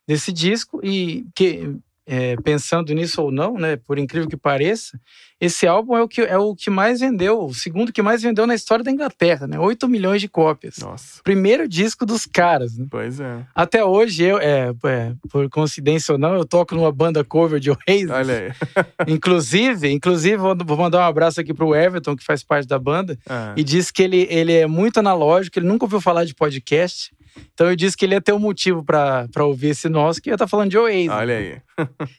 desse 0.07 0.31
disco 0.31 0.79
e 0.85 1.25
que 1.35 1.75
é, 2.07 2.37
pensando 2.37 2.93
nisso 2.93 3.23
ou 3.23 3.31
não, 3.31 3.55
né, 3.55 3.77
por 3.77 3.99
incrível 3.99 4.29
que 4.29 4.37
pareça, 4.37 4.99
esse 5.41 5.67
álbum 5.67 5.97
é 5.97 6.03
o 6.03 6.09
que 6.09 6.21
é 6.21 6.39
o 6.39 6.55
que 6.55 6.71
mais 6.71 7.01
vendeu, 7.01 7.45
o 7.45 7.55
segundo 7.55 7.93
que 7.93 8.03
mais 8.03 8.23
vendeu 8.23 8.47
na 8.47 8.55
história 8.55 8.85
da 8.85 8.91
Inglaterra, 8.91 9.47
né, 9.47 9.59
8 9.59 9.89
milhões 9.89 10.21
de 10.21 10.29
cópias. 10.29 10.79
Nossa. 10.79 11.21
Primeiro 11.23 11.69
disco 11.69 12.07
dos 12.07 12.27
caras, 12.27 12.77
né? 12.77 12.87
Pois 12.91 13.21
é. 13.21 13.45
Até 13.55 13.85
hoje 13.85 14.25
eu, 14.25 14.39
é, 14.39 14.73
é, 14.85 15.15
por 15.31 15.49
coincidência 15.49 16.13
ou 16.13 16.19
não, 16.19 16.35
eu 16.35 16.45
toco 16.45 16.75
numa 16.75 16.93
banda 16.93 17.25
cover 17.25 17.59
de 17.59 17.71
Oasis. 17.71 18.11
Olha 18.11 18.39
aí. 18.39 18.53
Inclusive, 19.07 19.91
inclusive 19.91 20.37
vou 20.37 20.77
mandar 20.77 21.01
um 21.01 21.09
abraço 21.09 21.41
aqui 21.41 21.53
pro 21.53 21.75
Everton 21.75 22.17
que 22.17 22.25
faz 22.25 22.43
parte 22.43 22.67
da 22.67 22.79
banda 22.79 23.19
Ah, 23.29 23.55
e 23.57 23.65
disse 23.65 23.93
que 23.93 24.03
ele, 24.03 24.27
ele 24.31 24.53
é 24.53 24.67
muito 24.67 24.99
analógico, 24.99 25.59
ele 25.59 25.67
nunca 25.67 25.85
ouviu 25.85 26.01
falar 26.01 26.25
de 26.25 26.35
podcast. 26.35 27.13
Então 27.55 27.69
eu 27.69 27.77
disse 27.77 27.97
que 27.97 28.05
ele 28.05 28.15
ia 28.15 28.21
ter 28.21 28.33
um 28.33 28.39
motivo 28.39 28.85
pra 28.85 29.27
ouvir 29.41 29.69
esse 29.69 29.89
nosso, 29.89 30.21
que 30.21 30.31
ia 30.31 30.35
estar 30.35 30.47
falando 30.47 30.71
de 30.71 30.79
Oasis. 30.79 31.09
Olha 31.11 31.37
aí. 31.37 31.61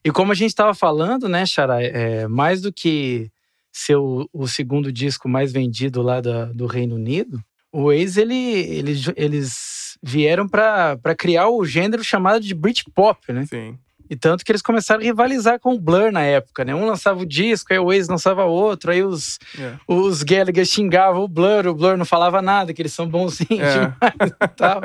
E 0.04 0.12
como 0.12 0.32
a 0.32 0.36
gente 0.36 0.50
estava 0.50 0.74
falando, 0.74 1.28
né, 1.30 1.46
Xará, 1.46 1.82
é, 1.82 2.28
mais 2.28 2.62
do 2.62 2.72
que 2.72 3.30
ser 3.72 3.96
o, 3.96 4.28
o 4.34 4.48
segundo 4.48 4.92
disco 4.92 5.28
mais 5.28 5.52
vendido 5.52 6.02
lá 6.02 6.22
da- 6.22 6.46
do 6.46 6.66
Reino 6.68 6.96
Unido, 6.96 7.40
o 7.72 7.84
Oasis, 7.86 8.18
ele, 8.18 8.36
eles, 8.36 9.12
eles 9.16 9.98
vieram 10.04 10.48
para 10.48 10.98
criar 11.18 11.50
o 11.50 11.66
gênero 11.66 12.04
chamado 12.04 12.40
de 12.40 12.54
Britpop, 12.54 13.32
né? 13.34 13.46
Sim. 13.48 13.78
E 14.14 14.16
tanto 14.16 14.46
que 14.46 14.52
eles 14.52 14.62
começaram 14.62 15.02
a 15.02 15.04
rivalizar 15.04 15.60
com 15.60 15.74
o 15.74 15.80
Blur 15.80 16.12
na 16.12 16.22
época, 16.22 16.64
né? 16.64 16.76
Um 16.76 16.86
lançava 16.86 17.20
o 17.20 17.26
disco, 17.26 17.74
aí 17.74 17.80
o 17.80 17.86
Oasis 17.86 18.08
lançava 18.08 18.44
outro, 18.46 18.92
aí 18.92 19.02
os, 19.04 19.40
É. 19.60 19.74
os 19.88 20.22
Gallagher 20.22 20.66
xingavam 20.66 21.24
o 21.24 21.28
Blur, 21.28 21.66
o 21.66 21.74
Blur 21.74 21.98
não 21.98 22.06
falava 22.06 22.42
nada, 22.44 22.72
que 22.74 22.82
eles 22.82 22.94
são 22.94 23.08
bonzinhos 23.08 23.50
É. 23.60 23.74
demais 23.74 24.32
e 24.44 24.48
tal. 24.56 24.82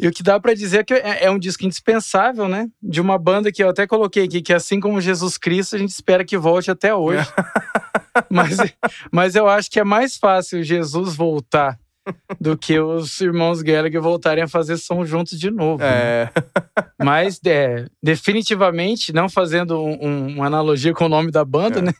E 0.00 0.08
o 0.08 0.10
que 0.10 0.22
dá 0.22 0.40
pra 0.40 0.54
dizer 0.54 0.78
é 0.78 0.84
que 0.84 0.94
é, 0.94 1.24
é 1.24 1.30
um 1.30 1.38
disco 1.38 1.64
indispensável, 1.66 2.48
né? 2.48 2.68
De 2.82 3.00
uma 3.02 3.18
banda 3.18 3.52
que 3.52 3.62
eu 3.62 3.68
até 3.68 3.86
coloquei 3.86 4.24
aqui, 4.24 4.40
que 4.40 4.54
assim 4.54 4.80
como 4.80 4.98
Jesus 5.00 5.36
Cristo, 5.36 5.76
a 5.76 5.78
gente 5.78 5.90
espera 5.90 6.24
que 6.24 6.38
volte 6.38 6.70
até 6.70 6.94
hoje. 6.94 7.28
mas, 8.30 8.56
mas 9.12 9.34
eu 9.34 9.46
acho 9.46 9.70
que 9.70 9.78
é 9.78 9.84
mais 9.84 10.16
fácil 10.16 10.62
Jesus 10.62 11.14
voltar 11.14 11.78
do 12.40 12.56
que 12.56 12.78
os 12.80 13.20
irmãos 13.20 13.62
Gallagher 13.62 14.00
voltarem 14.00 14.42
a 14.44 14.48
fazer 14.48 14.76
som 14.78 15.04
juntos 15.04 15.38
de 15.38 15.50
novo. 15.50 15.78
né? 15.82 15.88
É. 16.24 16.30
Mas 17.02 17.40
é, 17.46 17.86
definitivamente, 18.02 19.12
não 19.12 19.28
fazendo 19.28 19.78
um- 19.80 19.98
um- 20.06 20.26
uma 20.36 20.46
analogia 20.46 20.92
com 20.94 21.04
o 21.06 21.08
nome 21.08 21.30
da 21.30 21.44
banda, 21.44 21.78
É. 21.80 21.82
né? 21.82 21.92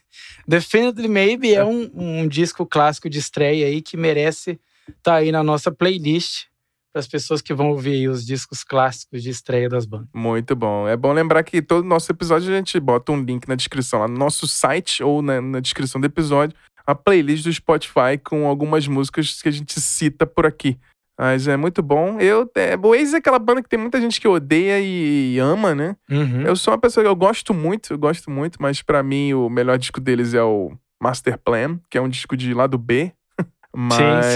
Definitely 0.47 1.07
Maybe 1.07 1.53
é 1.53 1.63
um, 1.63 1.89
um 1.93 2.27
disco 2.27 2.65
clássico 2.65 3.09
de 3.09 3.19
estreia 3.19 3.67
aí 3.67 3.81
que 3.81 3.95
merece 3.97 4.59
estar 4.97 5.15
aí 5.15 5.31
na 5.31 5.43
nossa 5.43 5.71
playlist 5.71 6.45
para 6.93 6.99
as 6.99 7.07
pessoas 7.07 7.41
que 7.41 7.53
vão 7.53 7.69
ouvir 7.69 7.91
aí 7.93 8.07
os 8.09 8.25
discos 8.25 8.63
clássicos 8.65 9.23
de 9.23 9.29
estreia 9.29 9.69
das 9.69 9.85
bandas. 9.85 10.09
Muito 10.13 10.55
bom. 10.55 10.87
É 10.87 10.97
bom 10.97 11.13
lembrar 11.13 11.41
que 11.43 11.61
todo 11.61 11.85
nosso 11.87 12.11
episódio 12.11 12.51
a 12.51 12.57
gente 12.57 12.77
bota 12.81 13.11
um 13.13 13.21
link 13.23 13.47
na 13.47 13.55
descrição 13.55 14.01
lá 14.01 14.07
no 14.09 14.17
nosso 14.17 14.45
site 14.47 15.01
ou 15.01 15.21
na, 15.21 15.39
na 15.41 15.59
descrição 15.61 16.01
do 16.01 16.05
episódio, 16.05 16.55
a 16.91 16.95
playlist 16.95 17.43
do 17.43 17.53
Spotify 17.53 18.17
com 18.23 18.45
algumas 18.45 18.87
músicas 18.87 19.41
que 19.41 19.49
a 19.49 19.51
gente 19.51 19.79
cita 19.79 20.25
por 20.25 20.45
aqui. 20.45 20.77
Mas 21.19 21.47
é 21.47 21.55
muito 21.55 21.83
bom. 21.83 22.19
Eu, 22.19 22.49
é, 22.55 22.75
o 22.75 22.87
Oasis 22.87 23.13
é 23.13 23.17
aquela 23.17 23.37
banda 23.37 23.61
que 23.61 23.69
tem 23.69 23.77
muita 23.79 24.01
gente 24.01 24.19
que 24.19 24.27
odeia 24.27 24.79
e 24.79 25.37
ama, 25.39 25.75
né? 25.75 25.95
Uhum. 26.09 26.41
Eu 26.41 26.55
sou 26.55 26.73
uma 26.73 26.79
pessoa 26.79 27.03
que 27.03 27.07
eu 27.07 27.15
gosto 27.15 27.53
muito, 27.53 27.93
eu 27.93 27.97
gosto 27.97 28.31
muito, 28.31 28.59
mas 28.59 28.81
pra 28.81 29.03
mim 29.03 29.33
o 29.33 29.47
melhor 29.49 29.77
disco 29.77 30.01
deles 30.01 30.33
é 30.33 30.41
o 30.41 30.71
Master 31.01 31.37
Plan, 31.37 31.79
que 31.89 31.97
é 31.97 32.01
um 32.01 32.09
disco 32.09 32.35
de 32.35 32.53
lado 32.53 32.77
B. 32.77 33.11
Mas 33.75 34.35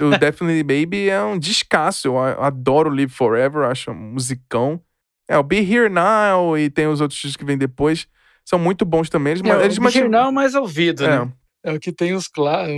o 0.00 0.18
Definitely 0.18 0.62
Baby 0.62 1.10
é 1.10 1.22
um 1.22 1.38
descasso. 1.38 2.08
Eu 2.08 2.18
adoro 2.18 2.88
Live 2.88 3.12
Forever, 3.12 3.64
acho 3.64 3.90
um 3.90 3.94
musicão. 3.94 4.80
É, 5.28 5.36
o 5.36 5.42
Be 5.42 5.58
Here 5.58 5.88
Now 5.88 6.56
e 6.56 6.70
tem 6.70 6.86
os 6.86 7.00
outros 7.00 7.20
discos 7.20 7.36
que 7.36 7.44
vêm 7.44 7.58
depois. 7.58 8.08
São 8.44 8.58
muito 8.58 8.84
bons 8.84 9.08
também. 9.08 9.32
Eles, 9.32 9.42
É, 9.44 9.64
eles 9.64 9.78
o 9.78 9.80
Big 9.82 10.08
não 10.08 10.18
é 10.18 10.28
o 10.28 10.32
mais 10.32 10.54
ouvido, 10.54 11.04
É, 11.04 11.20
né? 11.24 11.32
É 11.62 11.72
o 11.72 11.78
que 11.80 11.92
tem 11.92 12.14
os 12.14 12.28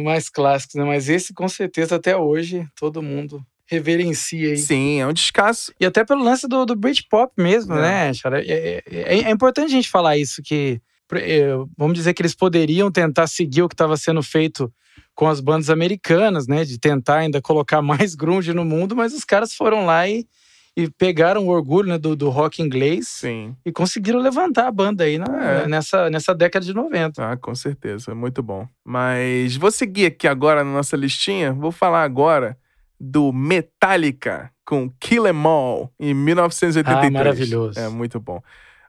mais 0.04 0.28
clássicos, 0.28 0.74
né? 0.76 0.84
Mas 0.84 1.08
esse, 1.08 1.32
com 1.32 1.48
certeza, 1.48 1.96
até 1.96 2.16
hoje, 2.16 2.66
todo 2.76 3.02
mundo 3.02 3.44
reverencia 3.64 4.50
aí. 4.50 4.56
sim, 4.58 5.00
é 5.00 5.06
um 5.06 5.12
descasso. 5.12 5.72
E 5.80 5.86
até 5.86 6.04
pelo 6.04 6.22
lance 6.22 6.46
do, 6.46 6.66
do 6.66 6.76
Britpop 6.76 7.32
mesmo, 7.38 7.72
É. 7.74 7.80
né, 8.08 8.14
Chara? 8.14 8.42
É, 8.44 8.82
é- 8.86 9.20
é 9.22 9.30
importante 9.30 9.66
a 9.68 9.76
gente 9.76 9.88
falar 9.88 10.16
isso, 10.18 10.42
que 10.42 10.80
é, 11.14 11.48
vamos 11.76 11.94
dizer 11.94 12.12
que 12.14 12.20
eles 12.22 12.34
poderiam 12.34 12.90
tentar 12.90 13.26
seguir 13.26 13.62
o 13.62 13.68
que 13.68 13.74
estava 13.74 13.96
sendo 13.96 14.22
feito 14.22 14.72
com 15.14 15.26
as 15.28 15.40
bandas 15.40 15.70
americanas, 15.70 16.46
né? 16.46 16.64
De 16.64 16.78
tentar 16.78 17.18
ainda 17.18 17.40
colocar 17.40 17.80
mais 18.10 18.14
grunge 18.14 18.52
no 18.52 18.64
mundo, 18.64 18.94
mas 18.96 19.14
os 19.14 19.24
caras 19.24 19.54
foram 19.54 19.86
lá 19.86 20.06
e, 20.08 20.26
e 20.76 20.88
pegaram 20.88 21.46
o 21.46 21.50
orgulho 21.50 21.88
né, 21.88 21.98
do, 21.98 22.16
do 22.16 22.30
rock 22.30 22.62
inglês 22.62 23.06
Sim. 23.08 23.54
e 23.64 23.70
conseguiram 23.70 24.18
levantar 24.20 24.66
a 24.68 24.72
banda 24.72 25.04
aí 25.04 25.18
na- 25.18 25.62
É. 25.62 25.66
nessa, 25.68 26.08
nessa 26.08 26.34
década 26.34 26.64
de 26.64 26.72
90. 26.72 27.32
Ah, 27.32 27.36
com 27.36 27.54
certeza. 27.54 28.14
Muito 28.14 28.42
bom. 28.42 28.66
Mas 28.84 29.56
vou 29.56 29.70
seguir 29.70 30.06
aqui 30.06 30.26
agora 30.26 30.64
na 30.64 30.72
nossa 30.72 30.96
listinha. 30.96 31.52
Vou 31.52 31.70
falar 31.72 32.02
agora 32.04 32.56
do 32.98 33.32
Metallica 33.32 34.50
com 34.64 34.88
Kill 35.00 35.26
'Em 35.26 35.44
All 35.46 35.92
em 35.98 36.14
1983. 36.14 37.06
Ah, 37.06 37.10
maravilhoso. 37.10 37.78
É 37.78 37.88
muito 37.88 38.18
bom. 38.20 38.40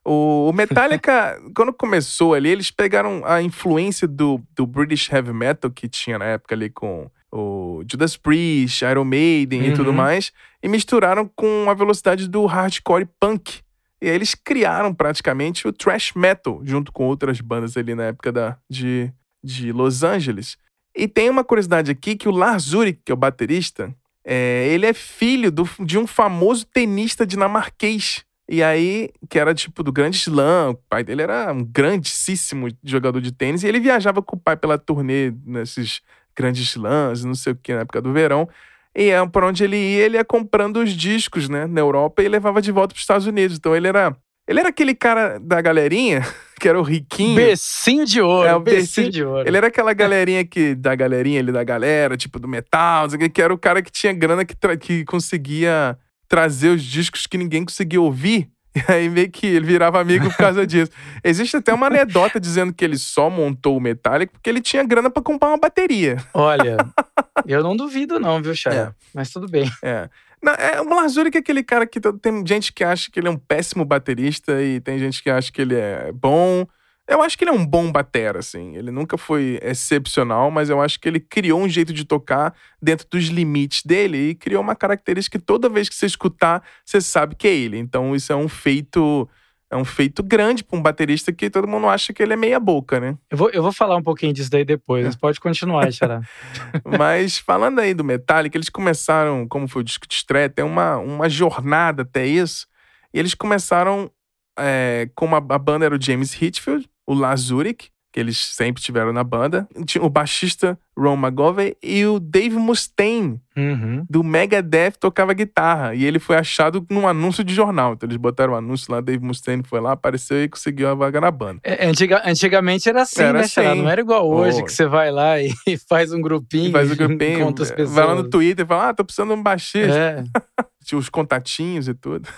O, 0.05 0.49
o 0.49 0.53
Metallica, 0.53 1.39
quando 1.55 1.73
começou 1.73 2.33
ali, 2.33 2.49
eles 2.49 2.69
pegaram 2.71 3.23
a 3.25 3.41
influência 3.41 4.07
do, 4.07 4.39
do 4.55 4.65
British 4.67 5.11
Heavy 5.11 5.33
Metal 5.33 5.71
que 5.71 5.87
tinha 5.87 6.17
na 6.19 6.25
época 6.25 6.53
ali 6.55 6.69
com 6.69 7.09
o 7.35 7.83
Judas 7.89 8.15
Priest, 8.15 8.83
Iron 8.85 9.03
Maiden 9.05 9.65
e 9.67 9.73
tudo 9.73 9.89
Uhum. 9.89 9.95
mais, 9.95 10.31
e 10.61 10.67
misturaram 10.67 11.27
com 11.35 11.67
a 11.69 11.73
velocidade 11.73 12.27
do 12.29 12.45
hardcore 12.45 13.07
punk. 13.19 13.61
E 14.01 14.07
aí 14.09 14.15
eles 14.15 14.35
criaram 14.35 14.93
praticamente 14.93 15.67
o 15.67 15.73
thrash 15.73 16.11
metal, 16.13 16.61
junto 16.63 16.91
com 16.91 17.05
outras 17.05 17.41
bandas 17.41 17.75
ali 17.75 17.95
na 17.95 18.03
época 18.03 18.31
da, 18.31 18.57
de, 18.69 19.11
de 19.43 19.71
Los 19.71 20.03
Angeles. 20.03 20.57
E 20.95 21.07
tem 21.07 21.29
uma 21.29 21.43
curiosidade 21.43 21.89
aqui 21.89 22.15
que 22.15 22.27
o 22.29 22.31
Lars 22.31 22.73
Ulrich, 22.73 22.99
que 23.03 23.11
é 23.11 23.15
o 23.15 23.17
baterista, 23.17 23.95
é, 24.25 24.67
ele 24.69 24.85
é 24.85 24.93
filho 24.93 25.51
do- 25.51 25.67
de 25.79 25.97
um 25.97 26.05
famoso 26.05 26.65
tenista 26.65 27.25
dinamarquês. 27.25 28.23
E 28.47 28.61
aí, 28.61 29.09
que 29.29 29.39
era 29.39 29.53
tipo 29.55 29.81
do 29.81 29.91
Grande 29.91 30.17
Slam, 30.17 30.71
o 30.71 30.75
pai 30.89 31.01
dele 31.03 31.21
era 31.21 31.51
um 31.51 31.63
grandíssimo 31.63 32.67
jogador 32.83 33.21
de 33.21 33.31
tênis, 33.31 33.63
e 33.63 33.67
ele 33.67 33.79
viajava 33.79 34.21
com 34.21 34.35
o 34.35 34.39
pai 34.39 34.57
pela 34.57 34.77
turnê 34.77 35.33
nesses 35.45 36.01
grandes 36.35 36.67
slams, 36.69 37.23
não 37.23 37.35
sei 37.35 37.53
o 37.53 37.55
que, 37.55 37.73
na 37.73 37.81
época 37.81 38.01
do 38.01 38.11
verão. 38.13 38.47
E 38.95 39.09
é 39.09 39.25
por 39.27 39.43
onde 39.43 39.63
ele 39.63 39.75
ia, 39.77 40.05
ele 40.05 40.17
ia 40.17 40.23
comprando 40.25 40.77
os 40.77 40.91
discos, 40.91 41.49
né, 41.49 41.65
na 41.65 41.81
Europa 41.81 42.21
e 42.21 42.27
levava 42.27 42.61
de 42.61 42.71
volta 42.71 42.89
para 42.93 42.97
os 42.97 43.01
Estados 43.03 43.25
Unidos. 43.27 43.57
Então 43.57 43.75
ele 43.75 43.87
era. 43.87 44.15
Ele 44.45 44.59
era 44.59 44.67
aquele 44.69 44.93
cara 44.93 45.39
da 45.39 45.61
galerinha, 45.61 46.21
que 46.59 46.67
era 46.67 46.77
o 46.77 46.83
riquinho. 46.83 47.33
Bercinho 47.35 48.05
de 48.05 48.19
ouro, 48.21 48.47
É, 48.47 48.53
o 48.53 48.59
bercinho 48.59 48.81
bercinho- 49.07 49.09
de 49.11 49.23
ouro. 49.23 49.47
Ele 49.47 49.55
era 49.57 49.67
aquela 49.67 49.93
galerinha 49.93 50.45
que. 50.45 50.75
Da 50.75 50.93
galerinha 50.95 51.39
ali 51.39 51.51
da 51.51 51.63
galera, 51.63 52.17
tipo 52.17 52.37
do 52.39 52.47
metal, 52.47 53.07
que, 53.33 53.41
era 53.41 53.53
o 53.53 53.57
cara 53.57 53.81
que 53.81 53.91
tinha 53.91 54.11
grana 54.13 54.43
que, 54.45 54.53
que 54.79 55.05
conseguia 55.05 55.97
trazer 56.27 56.69
os 56.69 56.83
discos 56.83 57.25
que 57.25 57.37
ninguém 57.37 57.63
conseguia 57.63 58.01
ouvir. 58.01 58.49
E 58.75 58.91
aí 58.91 59.07
meio 59.07 59.29
que 59.29 59.45
ele 59.45 59.65
virava 59.65 60.01
amigo 60.01 60.27
por 60.29 60.37
causa 60.37 60.65
disso. 60.65 60.91
Existe 61.23 61.57
até 61.57 61.71
uma 61.73 61.87
anedota 61.87 62.39
dizendo 62.39 62.73
que 62.73 62.83
ele 62.83 62.97
só 62.97 63.29
montou 63.29 63.77
o 63.77 63.79
Metallica 63.79 64.31
porque 64.33 64.49
ele 64.49 64.61
tinha 64.61 64.83
grana 64.83 65.09
pra 65.09 65.21
comprar 65.21 65.49
uma 65.49 65.57
bateria. 65.57 66.17
Olha, 66.33 66.77
eu 67.45 67.61
não 67.61 67.75
duvido 67.75 68.19
não, 68.19 68.41
viu, 68.41 68.55
Chay? 68.55 68.75
É. 68.75 68.91
Mas 69.13 69.29
tudo 69.29 69.47
bem. 69.47 69.71
É. 69.83 70.09
Não, 70.41 70.53
é 70.53 70.81
o 70.81 70.89
Lars 70.89 71.15
Ulrich 71.15 71.37
é 71.37 71.39
aquele 71.39 71.63
cara 71.63 71.85
que 71.85 72.01
tem 72.01 72.45
gente 72.45 72.73
que 72.73 72.83
acha 72.83 73.09
que 73.09 73.19
ele 73.19 73.27
é 73.27 73.31
um 73.31 73.37
péssimo 73.37 73.85
baterista 73.85 74.61
e 74.61 74.81
tem 74.81 74.99
gente 74.99 75.23
que 75.23 75.29
acha 75.29 75.51
que 75.51 75.61
ele 75.61 75.75
é 75.75 76.11
bom. 76.11 76.67
Eu 77.07 77.21
acho 77.21 77.37
que 77.37 77.43
ele 77.43 77.51
é 77.51 77.53
um 77.53 77.65
bom 77.65 77.91
batera, 77.91 78.39
assim. 78.39 78.75
Ele 78.75 78.89
nunca 78.89 79.17
foi 79.17 79.59
excepcional, 79.61 80.49
mas 80.49 80.69
eu 80.69 80.81
acho 80.81 80.99
que 80.99 81.07
ele 81.07 81.19
criou 81.19 81.61
um 81.61 81.67
jeito 81.67 81.91
de 81.91 82.05
tocar 82.05 82.55
dentro 82.81 83.05
dos 83.09 83.25
limites 83.25 83.83
dele 83.83 84.29
e 84.29 84.35
criou 84.35 84.61
uma 84.61 84.75
característica 84.75 85.37
que 85.37 85.43
toda 85.43 85.67
vez 85.67 85.89
que 85.89 85.95
você 85.95 86.05
escutar, 86.05 86.63
você 86.85 87.01
sabe 87.01 87.35
que 87.35 87.47
é 87.47 87.53
ele. 87.53 87.77
Então 87.77 88.15
isso 88.15 88.31
é 88.31 88.35
um 88.35 88.47
feito 88.47 89.27
é 89.69 89.75
um 89.75 89.83
feito 89.83 90.21
grande 90.21 90.63
para 90.63 90.77
um 90.77 90.81
baterista 90.81 91.33
que 91.33 91.49
todo 91.49 91.67
mundo 91.67 91.87
acha 91.87 92.13
que 92.13 92.21
ele 92.21 92.33
é 92.33 92.35
meia 92.35 92.59
boca, 92.59 92.99
né? 92.99 93.17
Eu 93.29 93.37
vou, 93.37 93.49
eu 93.49 93.63
vou 93.63 93.71
falar 93.71 93.97
um 93.97 94.03
pouquinho 94.03 94.31
disso 94.31 94.49
daí 94.49 94.63
depois, 94.63 95.03
mas 95.03 95.15
pode 95.15 95.39
continuar, 95.39 95.91
Xará. 95.91 96.21
mas 96.97 97.39
falando 97.39 97.79
aí 97.79 97.93
do 97.93 98.03
Metallica, 98.03 98.55
eles 98.55 98.69
começaram, 98.69 99.47
como 99.47 99.67
foi 99.67 99.81
o 99.81 99.85
disco 99.85 100.07
de 100.07 100.13
estreia, 100.13 100.47
tem 100.47 100.63
uma, 100.63 100.97
uma 100.97 101.27
jornada 101.27 102.03
até 102.03 102.23
isso. 102.25 102.67
E 103.11 103.17
eles 103.17 103.33
começaram 103.33 104.11
é, 104.57 105.09
como 105.15 105.35
a, 105.35 105.39
a 105.39 105.57
banda 105.57 105.85
era 105.85 105.95
o 105.95 106.01
James 106.01 106.39
Hetfield, 106.39 106.87
o 107.07 107.13
Lazuric, 107.13 107.89
que 108.11 108.19
eles 108.19 108.37
sempre 108.37 108.79
tiveram 108.81 109.11
na 109.11 109.23
banda. 109.23 109.67
Tinha 109.87 110.03
o 110.03 110.09
baixista 110.09 110.77
Ron 110.95 111.15
McGovey 111.17 111.75
e 111.81 112.05
o 112.05 112.19
Dave 112.19 112.57
Mustaine, 112.57 113.41
uhum. 113.57 114.05
do 114.07 114.23
Megadeth, 114.23 114.91
tocava 114.99 115.33
guitarra. 115.33 115.95
E 115.95 116.05
ele 116.05 116.19
foi 116.19 116.35
achado 116.35 116.85
num 116.91 117.07
anúncio 117.07 117.43
de 117.43 117.55
jornal. 117.55 117.93
Então 117.93 118.05
eles 118.05 118.17
botaram 118.17 118.53
um 118.53 118.55
anúncio 118.55 118.91
lá, 118.93 119.01
Dave 119.01 119.25
Mustaine 119.25 119.63
foi 119.63 119.81
lá, 119.81 119.93
apareceu 119.93 120.43
e 120.43 120.47
conseguiu 120.47 120.89
a 120.89 120.93
vaga 120.93 121.19
na 121.19 121.31
banda. 121.31 121.59
É, 121.63 121.87
antiga, 121.87 122.21
antigamente 122.23 122.87
era 122.87 123.01
assim, 123.01 123.23
Era 123.23 123.39
né, 123.39 123.45
assim. 123.45 123.81
Não 123.81 123.89
era 123.89 123.99
igual 124.01 124.29
hoje, 124.29 124.61
Oh. 124.61 124.65
que 124.65 124.71
você 124.71 124.85
vai 124.85 125.09
lá 125.09 125.41
e 125.41 125.51
faz 125.89 126.13
um 126.13 126.21
grupinho, 126.21 126.69
E 126.69 126.71
faz 126.71 126.91
o 126.91 126.95
grupinho, 126.95 127.39
encontra 127.39 127.63
as 127.63 127.71
pessoas. 127.71 127.95
vai 127.95 128.05
lá 128.05 128.13
no 128.13 128.29
Twitter 128.29 128.63
e 128.63 128.67
fala, 128.67 128.89
ah, 128.89 128.93
tô 128.93 129.03
precisando 129.03 129.33
de 129.33 129.39
um 129.39 129.41
baixista. 129.43 129.97
É, 129.97 130.23
Tinha 130.85 130.99
os 130.99 131.09
contatinhos 131.09 131.87
e 131.87 131.95
tudo. 131.95 132.29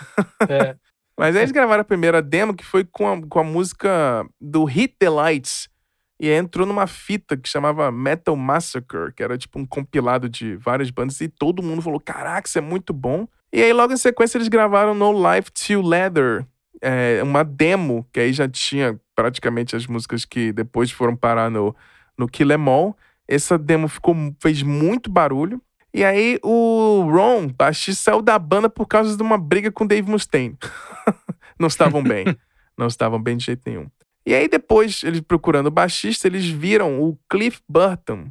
é. 0.47 0.77
Mas 1.17 1.35
aí 1.35 1.41
eles 1.41 1.51
gravaram 1.51 1.81
a 1.81 1.85
primeira 1.85 2.21
demo, 2.21 2.53
que 2.53 2.65
foi 2.65 2.83
com 2.83 3.07
a, 3.07 3.21
com 3.27 3.39
a 3.39 3.43
música 3.43 4.25
do 4.39 4.65
Hit 4.65 4.95
the 4.99 5.09
Lights. 5.09 5.69
E 6.19 6.29
aí 6.29 6.35
entrou 6.35 6.65
numa 6.65 6.87
fita 6.87 7.35
que 7.35 7.47
chamava 7.47 7.91
Metal 7.91 8.35
Massacre, 8.35 9.13
que 9.13 9.23
era 9.23 9.37
tipo 9.37 9.59
um 9.59 9.65
compilado 9.65 10.29
de 10.29 10.55
várias 10.55 10.89
bandas, 10.89 11.19
e 11.21 11.27
todo 11.27 11.63
mundo 11.63 11.81
falou: 11.81 11.99
Caraca, 11.99 12.47
isso 12.47 12.57
é 12.57 12.61
muito 12.61 12.93
bom. 12.93 13.27
E 13.51 13.61
aí, 13.61 13.71
logo 13.71 13.93
em 13.93 13.97
sequência, 13.97 14.37
eles 14.37 14.49
gravaram 14.49 14.93
No 14.93 15.11
Life 15.13 15.51
Till 15.51 15.81
Leather, 15.81 16.45
é, 16.81 17.21
uma 17.23 17.43
demo, 17.43 18.05
que 18.11 18.19
aí 18.19 18.33
já 18.33 18.49
tinha 18.49 18.99
praticamente 19.15 19.75
as 19.75 19.87
músicas 19.87 20.25
que 20.25 20.51
depois 20.51 20.91
foram 20.91 21.15
parar 21.15 21.49
no, 21.49 21.73
no 22.17 22.27
Kill 22.27 22.51
Em 22.51 22.67
All. 22.67 22.97
Essa 23.27 23.57
demo 23.57 23.87
ficou, 23.87 24.15
fez 24.41 24.61
muito 24.61 25.09
barulho. 25.09 25.61
E 25.95 26.03
aí 26.03 26.37
o 26.43 27.09
Ron, 27.09 27.47
baixista, 27.47 28.11
saiu 28.11 28.21
da 28.21 28.37
banda 28.37 28.69
por 28.69 28.85
causa 28.85 29.15
de 29.15 29.23
uma 29.23 29.37
briga 29.37 29.71
com 29.71 29.85
o 29.85 29.87
Dave 29.87 30.11
Mustaine. 30.11 30.57
não 31.57 31.67
estavam 31.67 32.03
bem. 32.03 32.25
Não 32.77 32.87
estavam 32.87 33.17
bem 33.17 33.37
de 33.37 33.45
jeito 33.45 33.61
nenhum. 33.65 33.87
E 34.27 34.35
aí 34.35 34.49
depois, 34.49 35.01
eles 35.01 35.21
procurando 35.21 35.67
o 35.67 35.71
baixista, 35.71 36.27
eles 36.27 36.45
viram 36.45 37.01
o 37.01 37.17
Cliff 37.29 37.61
Burton, 37.69 38.29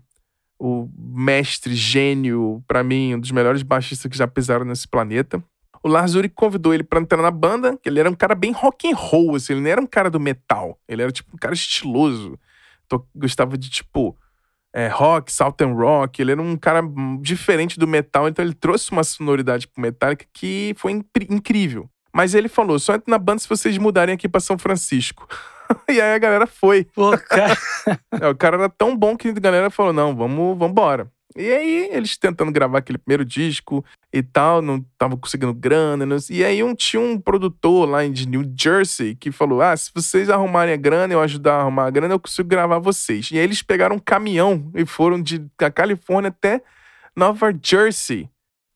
o 0.58 0.86
mestre, 0.98 1.74
gênio, 1.74 2.62
pra 2.68 2.84
mim, 2.84 3.14
um 3.14 3.20
dos 3.20 3.30
melhores 3.30 3.62
baixistas 3.62 4.10
que 4.10 4.18
já 4.18 4.28
pisaram 4.28 4.66
nesse 4.66 4.86
planeta. 4.86 5.42
O 5.82 5.88
Lars 5.88 6.14
Ulrich 6.14 6.34
convidou 6.34 6.74
ele 6.74 6.84
pra 6.84 7.00
entrar 7.00 7.22
na 7.22 7.30
banda, 7.30 7.78
que 7.78 7.88
ele 7.88 8.00
era 8.00 8.10
um 8.10 8.14
cara 8.14 8.34
bem 8.34 8.52
rock 8.52 8.92
and 8.92 8.94
roll, 8.94 9.34
assim, 9.34 9.54
ele 9.54 9.62
não 9.62 9.70
era 9.70 9.80
um 9.80 9.86
cara 9.86 10.10
do 10.10 10.20
metal. 10.20 10.78
Ele 10.86 11.00
era 11.00 11.10
tipo 11.10 11.34
um 11.34 11.38
cara 11.38 11.54
estiloso. 11.54 12.38
Gostava 13.16 13.56
de 13.56 13.70
tipo 13.70 14.14
é, 14.74 14.88
rock, 14.88 15.32
southern 15.32 15.72
rock. 15.72 16.20
Ele 16.20 16.32
era 16.32 16.42
um 16.42 16.56
cara 16.56 16.82
diferente 17.20 17.78
do 17.78 17.86
metal, 17.86 18.28
então 18.28 18.44
ele 18.44 18.54
trouxe 18.54 18.90
uma 18.90 19.04
sonoridade 19.04 19.68
pro 19.68 19.80
Metallica 19.80 20.26
que 20.32 20.74
foi 20.76 20.90
incrível. 21.30 21.88
Mas 22.12 22.34
ele 22.34 22.48
falou: 22.48 22.78
só 22.78 22.94
entra 22.94 23.10
na 23.10 23.18
banda 23.18 23.38
se 23.38 23.48
vocês 23.48 23.78
mudarem 23.78 24.14
aqui 24.14 24.28
pra 24.28 24.40
São 24.40 24.58
Francisco. 24.58 25.26
e 25.88 26.00
aí 26.00 26.14
a 26.14 26.18
galera 26.18 26.46
foi. 26.46 26.84
Pô, 26.94 27.16
cara, 27.16 27.56
É, 28.20 28.28
o 28.28 28.34
cara 28.34 28.56
era 28.56 28.68
tão 28.68 28.96
bom 28.96 29.16
que 29.16 29.28
a 29.28 29.32
galera 29.32 29.70
falou: 29.70 29.92
não, 29.92 30.14
vamos, 30.14 30.58
vamos 30.58 30.70
embora. 30.70 31.10
E 31.36 31.50
aí, 31.52 31.88
eles 31.90 32.16
tentando 32.16 32.52
gravar 32.52 32.78
aquele 32.78 32.96
primeiro 32.98 33.24
disco 33.24 33.84
e 34.12 34.22
tal, 34.22 34.62
não 34.62 34.80
tava 34.96 35.16
conseguindo 35.16 35.52
grana. 35.52 36.06
não- 36.06 36.16
E 36.30 36.44
aí, 36.44 36.62
um, 36.62 36.74
tinha 36.74 37.02
um 37.02 37.18
produtor 37.18 37.88
lá 37.88 38.06
de 38.06 38.28
New 38.28 38.44
Jersey 38.56 39.16
que 39.16 39.32
falou: 39.32 39.60
Ah, 39.60 39.76
se 39.76 39.90
vocês 39.92 40.30
arrumarem 40.30 40.74
a 40.74 40.76
grana, 40.76 41.12
eu 41.12 41.20
ajudar 41.20 41.56
a 41.56 41.60
arrumar 41.62 41.86
a 41.86 41.90
grana, 41.90 42.14
eu 42.14 42.20
consigo 42.20 42.48
gravar 42.48 42.78
vocês. 42.78 43.30
E 43.32 43.38
aí, 43.38 43.44
eles 43.44 43.62
pegaram 43.62 43.96
um 43.96 43.98
caminhão 43.98 44.70
e 44.74 44.86
foram 44.86 45.20
de, 45.20 45.44
da 45.58 45.70
Califórnia 45.70 46.28
até 46.28 46.62
Nova 47.16 47.52
Jersey. 47.60 48.28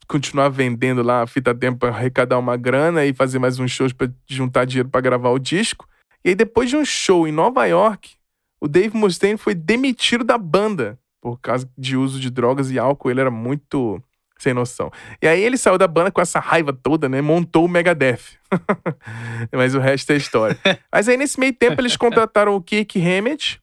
Continuar 0.09 0.49
vendendo 0.49 1.03
lá 1.03 1.23
a 1.23 1.27
fita 1.27 1.55
tempo 1.55 1.79
pra 1.79 1.91
arrecadar 1.91 2.39
uma 2.39 2.57
grana 2.57 3.05
e 3.05 3.13
fazer 3.13 3.39
mais 3.39 3.59
uns 3.61 3.71
shows 3.71 3.93
pra 3.93 4.09
juntar 4.27 4.65
dinheiro 4.65 4.89
pra 4.89 5.01
gravar 5.03 5.31
o 5.31 5.39
disco. 5.39 5.87
E 6.25 6.31
aí, 6.31 6.35
depois 6.35 6.69
de 6.71 6.77
um 6.77 6.85
show 6.85 7.29
em 7.29 7.33
Nova 7.33 7.67
York, 7.67 8.17
o 8.61 8.67
Dave 8.67 8.97
Mustaine 8.97 9.37
foi 9.39 9.55
demitido 9.55 10.25
da 10.25 10.37
banda 10.39 10.99
por 11.21 11.39
causa 11.41 11.69
de 11.77 11.97
uso 11.97 12.19
de 12.21 12.31
drogas 12.31 12.71
e 12.71 12.79
álcool. 12.79 13.11
Ele 13.11 13.21
era 13.21 13.31
muito 13.31 14.03
sem 14.39 14.55
noção. 14.55 14.91
E 15.21 15.27
aí 15.27 15.43
ele 15.43 15.57
saiu 15.57 15.77
da 15.77 15.89
banda 15.89 16.11
com 16.13 16.21
essa 16.21 16.39
raiva 16.39 16.73
toda, 16.73 17.09
né? 17.09 17.21
Montou 17.21 17.65
o 17.65 17.69
Megadeth. 17.69 18.39
Mas 19.53 19.75
o 19.75 19.81
resto 19.81 20.13
é 20.13 20.17
história. 20.17 20.57
Mas 20.93 21.09
aí 21.09 21.17
nesse 21.17 21.39
meio 21.41 21.53
tempo 21.53 21.81
eles 21.81 21.97
contrataram 21.97 22.55
o 22.55 22.63
Kirk 22.63 23.01
Hammett, 23.01 23.61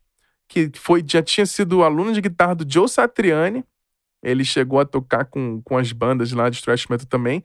que 0.50 0.70
foi, 0.76 1.04
já 1.08 1.22
tinha 1.24 1.46
sido 1.46 1.84
aluno 1.84 2.12
de 2.14 2.22
guitarra 2.22 2.56
do 2.56 2.66
Joe 2.72 2.90
Satriani. 2.90 3.64
Ele 4.24 4.44
chegou 4.44 4.80
a 4.80 4.86
tocar 4.86 5.26
com, 5.26 5.62
com 5.64 5.78
as 5.78 5.92
bandas 5.92 6.32
lá 6.32 6.50
de 6.50 6.62
thrash 6.62 6.88
metal 6.88 7.06
também. 7.08 7.44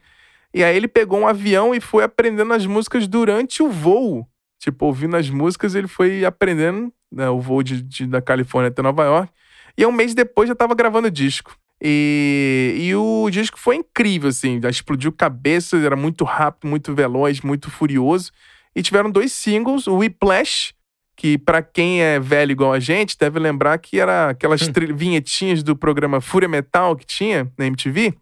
E 0.52 0.64
aí 0.64 0.76
ele 0.76 0.88
pegou 0.88 1.20
um 1.20 1.28
avião 1.28 1.74
e 1.74 1.80
foi 1.80 2.02
aprendendo 2.02 2.52
as 2.52 2.66
músicas 2.66 3.06
durante 3.06 3.62
o 3.62 3.68
voo. 3.70 4.26
Tipo, 4.58 4.86
ouvindo 4.86 5.16
as 5.16 5.30
músicas, 5.30 5.74
ele 5.74 5.86
foi 5.86 6.24
aprendendo 6.24 6.92
né, 7.12 7.28
o 7.30 7.40
voo 7.40 7.62
de, 7.62 7.80
de- 7.80 8.06
da 8.06 8.20
Califórnia 8.20 8.68
até 8.68 8.82
Nova 8.82 9.04
York. 9.04 9.32
E 9.76 9.84
um 9.86 9.92
mês 9.92 10.14
depois 10.14 10.48
já 10.48 10.54
tava 10.54 10.74
gravando 10.74 11.08
o 11.08 11.10
disco. 11.10 11.56
E, 11.82 12.74
e 12.78 12.94
o 12.94 13.28
disco 13.30 13.58
foi 13.58 13.76
incrível, 13.76 14.28
assim. 14.28 14.60
Já 14.62 14.68
explodiu 14.68 15.10
cabeça, 15.12 15.76
era 15.78 15.96
muito 15.96 16.24
rápido, 16.24 16.68
muito 16.68 16.94
veloz, 16.94 17.40
muito 17.40 17.70
furioso. 17.70 18.30
E 18.76 18.82
tiveram 18.82 19.10
dois 19.10 19.32
singles, 19.32 19.86
o 19.86 19.96
Whiplash, 19.96 20.72
que 21.16 21.38
pra 21.38 21.62
quem 21.62 22.02
é 22.02 22.20
velho 22.20 22.52
igual 22.52 22.72
a 22.72 22.78
gente, 22.80 23.16
deve 23.18 23.38
lembrar 23.38 23.78
que 23.78 23.98
era 23.98 24.30
aquelas 24.30 24.60
vinhetinhas 24.94 25.62
do 25.62 25.74
programa 25.74 26.20
Fúria 26.20 26.48
Metal 26.48 26.94
que 26.96 27.06
tinha 27.06 27.50
na 27.58 27.66
MTV. 27.66 28.14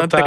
Total. 0.00 0.20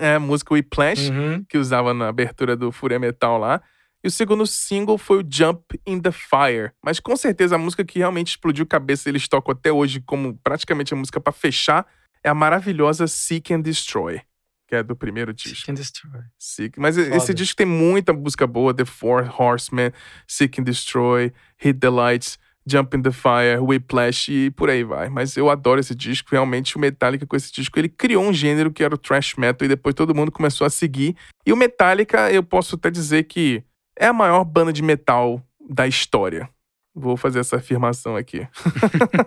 É 0.00 0.14
a 0.16 0.20
música 0.20 0.54
Whiplash 0.54 1.10
Uhum. 1.10 1.44
que 1.48 1.56
usava 1.56 1.94
na 1.94 2.08
abertura 2.08 2.56
do 2.56 2.70
Fúria 2.72 2.98
Metal 2.98 3.38
lá. 3.38 3.60
E 4.04 4.08
o 4.08 4.10
segundo 4.10 4.44
single 4.46 4.98
foi 4.98 5.22
o 5.22 5.26
Jump 5.28 5.80
in 5.86 6.00
the 6.00 6.10
Fire. 6.10 6.72
Mas 6.84 6.98
com 6.98 7.14
certeza 7.16 7.54
a 7.54 7.58
música 7.58 7.84
que 7.84 8.00
realmente 8.00 8.30
explodiu 8.30 8.66
cabeça 8.66 9.08
e 9.08 9.12
eles 9.12 9.28
tocam 9.28 9.52
até 9.52 9.70
hoje 9.70 10.00
como 10.00 10.36
praticamente 10.42 10.92
a 10.92 10.96
música 10.96 11.20
pra 11.20 11.32
fechar 11.32 11.86
é 12.24 12.28
a 12.28 12.34
maravilhosa 12.34 13.06
Seek 13.06 13.52
and 13.52 13.60
Destroy, 13.60 14.20
que 14.68 14.74
é 14.74 14.82
do 14.82 14.96
primeiro 14.96 15.32
disco. 15.32 15.56
Seek 15.56 15.70
and 15.70 15.74
Destroy. 15.74 16.20
Seek. 16.38 16.80
Mas 16.80 16.96
Foda. 16.96 17.16
esse 17.16 17.34
disco 17.34 17.56
tem 17.56 17.66
muita 17.66 18.12
música 18.12 18.46
boa: 18.46 18.74
The 18.74 18.84
Four 18.84 19.32
Horsemen, 19.40 19.92
Seek 20.26 20.60
and 20.60 20.64
Destroy, 20.64 21.32
Hit 21.58 21.78
the 21.78 21.90
Lights, 21.90 22.38
Jump 22.66 22.96
in 22.96 23.02
the 23.02 23.12
Fire, 23.12 23.58
Whiplash 23.60 24.28
e 24.30 24.50
por 24.50 24.70
aí 24.70 24.84
vai. 24.84 25.08
Mas 25.08 25.36
eu 25.36 25.50
adoro 25.50 25.80
esse 25.80 25.94
disco. 25.94 26.30
Realmente, 26.32 26.76
o 26.76 26.80
Metallica 26.80 27.26
com 27.26 27.36
esse 27.36 27.52
disco, 27.52 27.78
ele 27.78 27.88
criou 27.88 28.24
um 28.24 28.32
gênero 28.32 28.72
que 28.72 28.82
era 28.82 28.94
o 28.94 28.98
thrash 28.98 29.34
metal 29.36 29.64
e 29.64 29.68
depois 29.68 29.94
todo 29.94 30.14
mundo 30.14 30.30
começou 30.30 30.66
a 30.66 30.70
seguir. 30.70 31.16
E 31.44 31.52
o 31.52 31.56
Metallica, 31.56 32.32
eu 32.32 32.42
posso 32.42 32.76
até 32.76 32.90
dizer 32.90 33.24
que 33.24 33.64
é 33.98 34.06
a 34.06 34.12
maior 34.12 34.44
banda 34.44 34.72
de 34.72 34.82
metal 34.82 35.42
da 35.68 35.86
história. 35.86 36.48
Vou 36.94 37.16
fazer 37.16 37.40
essa 37.40 37.56
afirmação 37.56 38.16
aqui. 38.16 38.46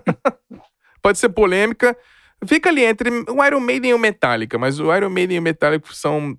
Pode 1.02 1.18
ser 1.18 1.30
polêmica. 1.30 1.96
Fica 2.46 2.70
ali 2.70 2.84
entre 2.84 3.10
o 3.30 3.44
Iron 3.44 3.60
Maiden 3.60 3.92
e 3.92 3.94
o 3.94 4.00
Metallica, 4.00 4.58
mas 4.58 4.80
o 4.80 4.94
Iron 4.96 5.10
Maiden 5.10 5.38
e 5.38 5.40
o 5.40 5.44
Metallica 5.44 5.88
são 5.94 6.38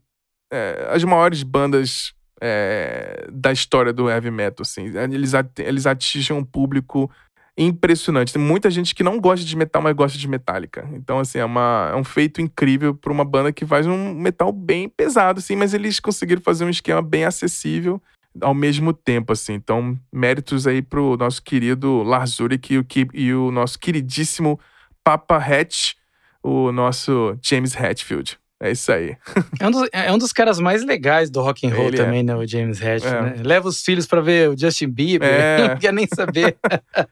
é, 0.53 0.89
as 0.91 1.03
maiores 1.05 1.43
bandas 1.43 2.13
é, 2.41 3.27
da 3.33 3.51
história 3.51 3.93
do 3.93 4.09
heavy 4.09 4.31
metal, 4.31 4.63
assim. 4.63 4.93
Eles, 4.97 5.35
at- 5.35 5.59
eles 5.59 5.87
atingem 5.87 6.37
um 6.37 6.45
público 6.45 7.11
impressionante. 7.57 8.33
Tem 8.33 8.43
muita 8.43 8.71
gente 8.71 8.95
que 8.95 9.03
não 9.03 9.19
gosta 9.19 9.45
de 9.45 9.57
metal, 9.57 9.81
mas 9.83 9.95
gosta 9.97 10.19
de 10.19 10.29
Metallica. 10.29 10.89
Então, 10.93 11.19
assim, 11.21 11.39
é, 11.39 11.45
uma, 11.45 11.91
é 11.93 11.97
um 11.97 12.05
feito 12.05 12.41
incrível 12.41 12.95
para 12.95 13.13
uma 13.13 13.25
banda 13.25 13.53
que 13.53 13.65
faz 13.65 13.87
um 13.87 14.15
metal 14.15 14.53
bem 14.53 14.89
pesado, 14.89 15.39
assim, 15.39 15.57
mas 15.57 15.73
eles 15.73 15.99
conseguiram 15.99 16.43
fazer 16.43 16.65
um 16.65 16.71
esquema 16.71 17.01
bem 17.01 17.25
acessível 17.25 18.01
ao 18.43 18.53
mesmo 18.53 18.93
tempo, 18.93 19.33
assim. 19.33 19.55
Então, 19.55 19.99
méritos 20.13 20.67
aí 20.67 20.83
pro 20.83 21.17
nosso 21.17 21.43
querido 21.43 22.03
Lars 22.03 22.39
Ulrich 22.39 22.75
e 22.75 22.79
o, 22.79 22.85
que- 22.85 23.09
e 23.15 23.33
o 23.33 23.51
nosso 23.51 23.79
queridíssimo 23.79 24.61
Papa 25.03 25.37
Hatch, 25.39 25.95
o 26.43 26.71
nosso 26.71 27.39
James 27.43 27.75
Hetfield. 27.75 28.39
É 28.61 28.71
isso 28.71 28.91
aí. 28.93 29.17
É 29.61 29.67
um, 29.67 29.71
dos, 29.71 29.89
é 29.93 30.13
um 30.13 30.19
dos 30.19 30.33
caras 30.33 30.59
mais 30.61 30.85
legais 30.85 31.31
do 31.31 31.41
rock 31.41 31.67
and 31.67 31.75
roll 31.75 31.89
Ele 31.89 32.01
é. 32.01 32.05
também, 32.05 32.23
né? 32.23 32.35
O 32.37 32.47
James 32.47 32.81
Hetfield, 32.81 33.17
É. 33.17 33.23
né? 33.23 33.43
Leva 33.43 33.69
os 33.69 33.81
filhos 33.83 34.07
pra 34.07 34.21
ver 34.21 34.51
o 34.51 34.59
Justin 34.59 34.89
Bieber, 34.89 35.29
É. 35.29 35.69
não 35.69 35.77
quer 35.79 35.93
nem 35.93 36.07
saber. 36.15 36.57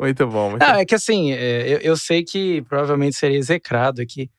Muito 0.00 0.26
bom. 0.26 0.50
Muito 0.50 0.62
Não, 0.62 0.72
bom. 0.72 0.78
é 0.78 0.84
que 0.86 0.94
assim, 0.94 1.32
é, 1.32 1.74
eu, 1.74 1.78
eu 1.78 1.96
sei 1.96 2.24
que 2.24 2.62
provavelmente 2.62 3.16
seria 3.16 3.36
execrado 3.36 4.00
aqui. 4.00 4.30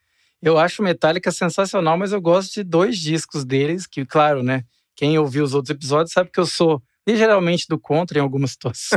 Eu 0.41 0.57
acho 0.57 0.81
o 0.81 0.85
Metallica 0.85 1.31
sensacional, 1.31 1.97
mas 1.97 2.11
eu 2.11 2.19
gosto 2.19 2.55
de 2.55 2.63
dois 2.63 2.97
discos 2.97 3.45
deles, 3.45 3.85
que, 3.85 4.03
claro, 4.03 4.41
né? 4.41 4.63
Quem 4.95 5.17
ouviu 5.19 5.43
os 5.43 5.53
outros 5.53 5.69
episódios 5.69 6.11
sabe 6.13 6.31
que 6.33 6.39
eu 6.39 6.47
sou 6.47 6.81
ligeiramente 7.07 7.67
do 7.69 7.77
contra 7.77 8.17
em 8.17 8.21
algumas 8.21 8.51
situações. 8.57 8.89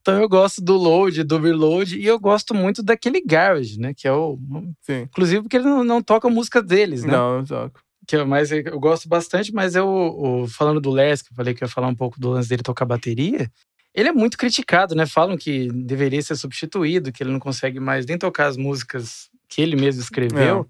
então 0.00 0.20
eu 0.20 0.28
gosto 0.28 0.60
do 0.60 0.76
load, 0.76 1.22
do 1.22 1.38
reload, 1.38 1.96
e 1.96 2.04
eu 2.04 2.18
gosto 2.18 2.54
muito 2.54 2.82
daquele 2.82 3.20
garage, 3.20 3.78
né? 3.78 3.94
Que 3.94 4.08
é 4.08 4.12
o. 4.12 4.36
Sim. 4.82 5.02
Inclusive 5.02 5.42
porque 5.42 5.58
ele 5.58 5.66
não, 5.66 5.84
não 5.84 6.02
toca 6.02 6.28
música 6.28 6.60
deles, 6.60 7.04
né? 7.04 7.12
Não, 7.12 7.38
não 7.38 7.44
toco. 7.44 7.80
Que 8.04 8.16
eu, 8.16 8.26
mas 8.26 8.50
eu 8.50 8.80
gosto 8.80 9.08
bastante, 9.08 9.52
mas 9.52 9.76
eu, 9.76 10.46
falando 10.56 10.80
do 10.80 10.90
Les, 10.90 11.22
que 11.22 11.30
eu 11.30 11.36
falei 11.36 11.54
que 11.54 11.62
ia 11.62 11.68
falar 11.68 11.88
um 11.88 11.94
pouco 11.94 12.18
do 12.18 12.30
lance 12.30 12.48
dele 12.48 12.62
tocar 12.62 12.86
bateria, 12.86 13.50
ele 13.98 14.08
é 14.08 14.12
muito 14.12 14.38
criticado, 14.38 14.94
né? 14.94 15.06
Falam 15.06 15.36
que 15.36 15.68
deveria 15.72 16.22
ser 16.22 16.36
substituído, 16.36 17.10
que 17.12 17.22
ele 17.22 17.32
não 17.32 17.40
consegue 17.40 17.80
mais 17.80 18.06
nem 18.06 18.16
tocar 18.18 18.46
as 18.46 18.56
músicas 18.56 19.28
que 19.48 19.60
ele 19.62 19.76
mesmo 19.76 20.00
escreveu. 20.00 20.68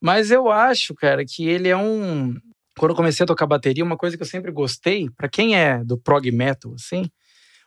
Mas 0.00 0.30
eu 0.30 0.50
acho, 0.50 0.94
cara, 0.94 1.24
que 1.24 1.46
ele 1.48 1.68
é 1.68 1.76
um. 1.76 2.34
Quando 2.78 2.90
eu 2.90 2.96
comecei 2.96 3.24
a 3.24 3.26
tocar 3.26 3.46
bateria, 3.46 3.84
uma 3.84 3.96
coisa 3.96 4.16
que 4.16 4.22
eu 4.22 4.26
sempre 4.26 4.50
gostei, 4.50 5.08
pra 5.16 5.28
quem 5.28 5.56
é 5.56 5.82
do 5.84 5.96
prog 5.96 6.30
metal, 6.32 6.74
assim, 6.74 7.04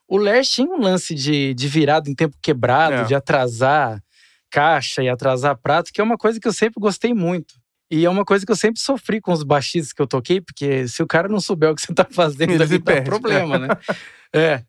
o 0.08 0.18
Lars 0.18 0.50
tinha 0.50 0.68
um 0.68 0.82
lance 0.82 1.16
de, 1.16 1.54
de 1.54 1.68
virado 1.68 2.10
em 2.10 2.16
tempo 2.16 2.36
quebrado, 2.42 2.96
É. 2.96 3.04
de 3.06 3.16
atrasar 3.16 4.02
caixa 4.50 5.04
e 5.04 5.10
atrasar 5.10 5.58
prato, 5.58 5.92
que 5.94 6.00
é 6.00 6.04
uma 6.04 6.18
coisa 6.18 6.40
que 6.40 6.48
eu 6.48 6.54
sempre 6.54 6.80
gostei 6.80 7.14
muito. 7.14 7.56
E 7.90 8.06
é 8.06 8.10
uma 8.10 8.26
coisa 8.26 8.46
que 8.46 8.52
eu 8.52 8.56
sempre 8.56 8.82
sofri 8.82 9.20
com 9.22 9.32
os 9.32 9.44
baixistas 9.44 9.94
que 9.94 10.02
eu 10.02 10.08
toquei, 10.08 10.42
porque 10.42 10.88
se 10.88 11.02
o 11.04 11.08
cara 11.08 11.28
não 11.30 11.40
souber 11.40 11.70
o 11.72 11.76
que 11.76 11.82
você 11.82 11.94
tá 11.94 12.06
fazendo, 12.10 12.52
Ele 12.52 12.64
ali 12.64 12.78
dá 12.80 12.92
perde. 12.94 13.10
problema, 13.10 13.58
né? 13.60 13.68
é. 14.34 14.64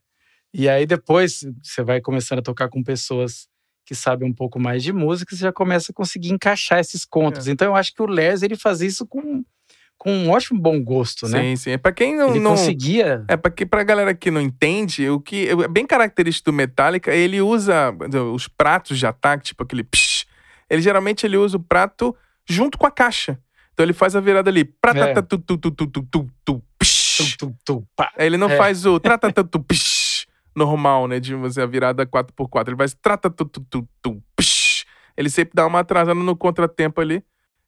E 0.52 0.68
aí 0.68 0.86
depois 0.86 1.44
você 1.62 1.82
vai 1.82 2.00
começando 2.00 2.38
a 2.38 2.42
tocar 2.42 2.68
com 2.68 2.82
pessoas 2.82 3.46
que 3.84 3.94
sabem 3.94 4.28
um 4.28 4.34
pouco 4.34 4.60
mais 4.60 4.82
de 4.82 4.92
música, 4.92 5.34
você 5.34 5.42
já 5.42 5.52
começa 5.52 5.92
a 5.92 5.94
conseguir 5.94 6.30
encaixar 6.30 6.78
esses 6.78 7.04
contos. 7.06 7.48
É. 7.48 7.52
Então 7.52 7.68
eu 7.68 7.74
acho 7.76 7.94
que 7.94 8.02
o 8.02 8.06
Les 8.06 8.42
ele 8.42 8.54
fazia 8.56 8.86
isso 8.86 9.06
com, 9.06 9.42
com 9.96 10.12
um 10.12 10.30
ótimo 10.30 10.60
bom 10.60 10.82
gosto, 10.82 11.26
né? 11.26 11.40
Sim, 11.40 11.56
sim. 11.56 11.70
É 11.70 11.78
pra 11.78 11.90
quem 11.92 12.14
não. 12.14 12.28
Ele 12.30 12.40
não... 12.40 12.50
conseguia. 12.50 13.24
É 13.28 13.36
porque 13.36 13.64
pra 13.64 13.82
galera 13.82 14.14
que 14.14 14.30
não 14.30 14.42
entende, 14.42 15.08
o 15.08 15.18
que 15.18 15.48
é 15.48 15.68
bem 15.68 15.86
característico 15.86 16.50
do 16.50 16.54
Metallica, 16.54 17.14
ele 17.14 17.40
usa 17.40 17.94
os 18.34 18.46
pratos 18.46 18.98
de 18.98 19.06
ataque, 19.06 19.44
tipo 19.44 19.62
aquele 19.62 19.84
psh, 19.84 20.26
ele 20.68 20.82
geralmente 20.82 21.24
ele 21.24 21.38
usa 21.38 21.56
o 21.56 21.60
prato 21.60 22.14
junto 22.46 22.76
com 22.76 22.86
a 22.86 22.90
caixa. 22.90 23.38
Então 23.72 23.84
ele 23.86 23.94
faz 23.94 24.14
a 24.14 24.20
virada 24.20 24.50
ali, 24.50 24.64
pratata 24.64 25.22
tu 25.22 25.38
tu 25.38 25.56
tu 25.56 25.70
tu 25.70 25.86
tu 25.86 26.02
tu 26.02 26.30
tu 26.44 26.62
psh. 26.78 26.98
Tu, 27.18 27.36
tu, 27.38 27.56
tu, 27.64 27.84
pá. 27.96 28.12
Ele 28.18 28.36
não 28.36 28.50
É. 28.50 28.56
faz 28.56 28.84
o 28.84 28.98
tratata 29.00 29.42
tu 29.42 29.58
psh, 29.60 29.87
normal, 30.58 31.08
né, 31.08 31.18
de 31.20 31.34
você 31.34 31.62
a 31.62 31.66
virada 31.66 32.04
4x4. 32.06 32.68
Ele 32.68 32.76
faz 32.76 32.94
trata 33.00 33.30
tu 33.30 33.44
tu 33.44 33.60
tu 33.70 33.88
tu 34.02 34.22
psh. 34.36 34.84
Ele 35.16 35.30
sempre 35.30 35.52
dá 35.54 35.66
uma 35.66 35.80
atrasada 35.80 36.14
no 36.14 36.36
contratempo 36.36 37.00
ali. 37.00 37.22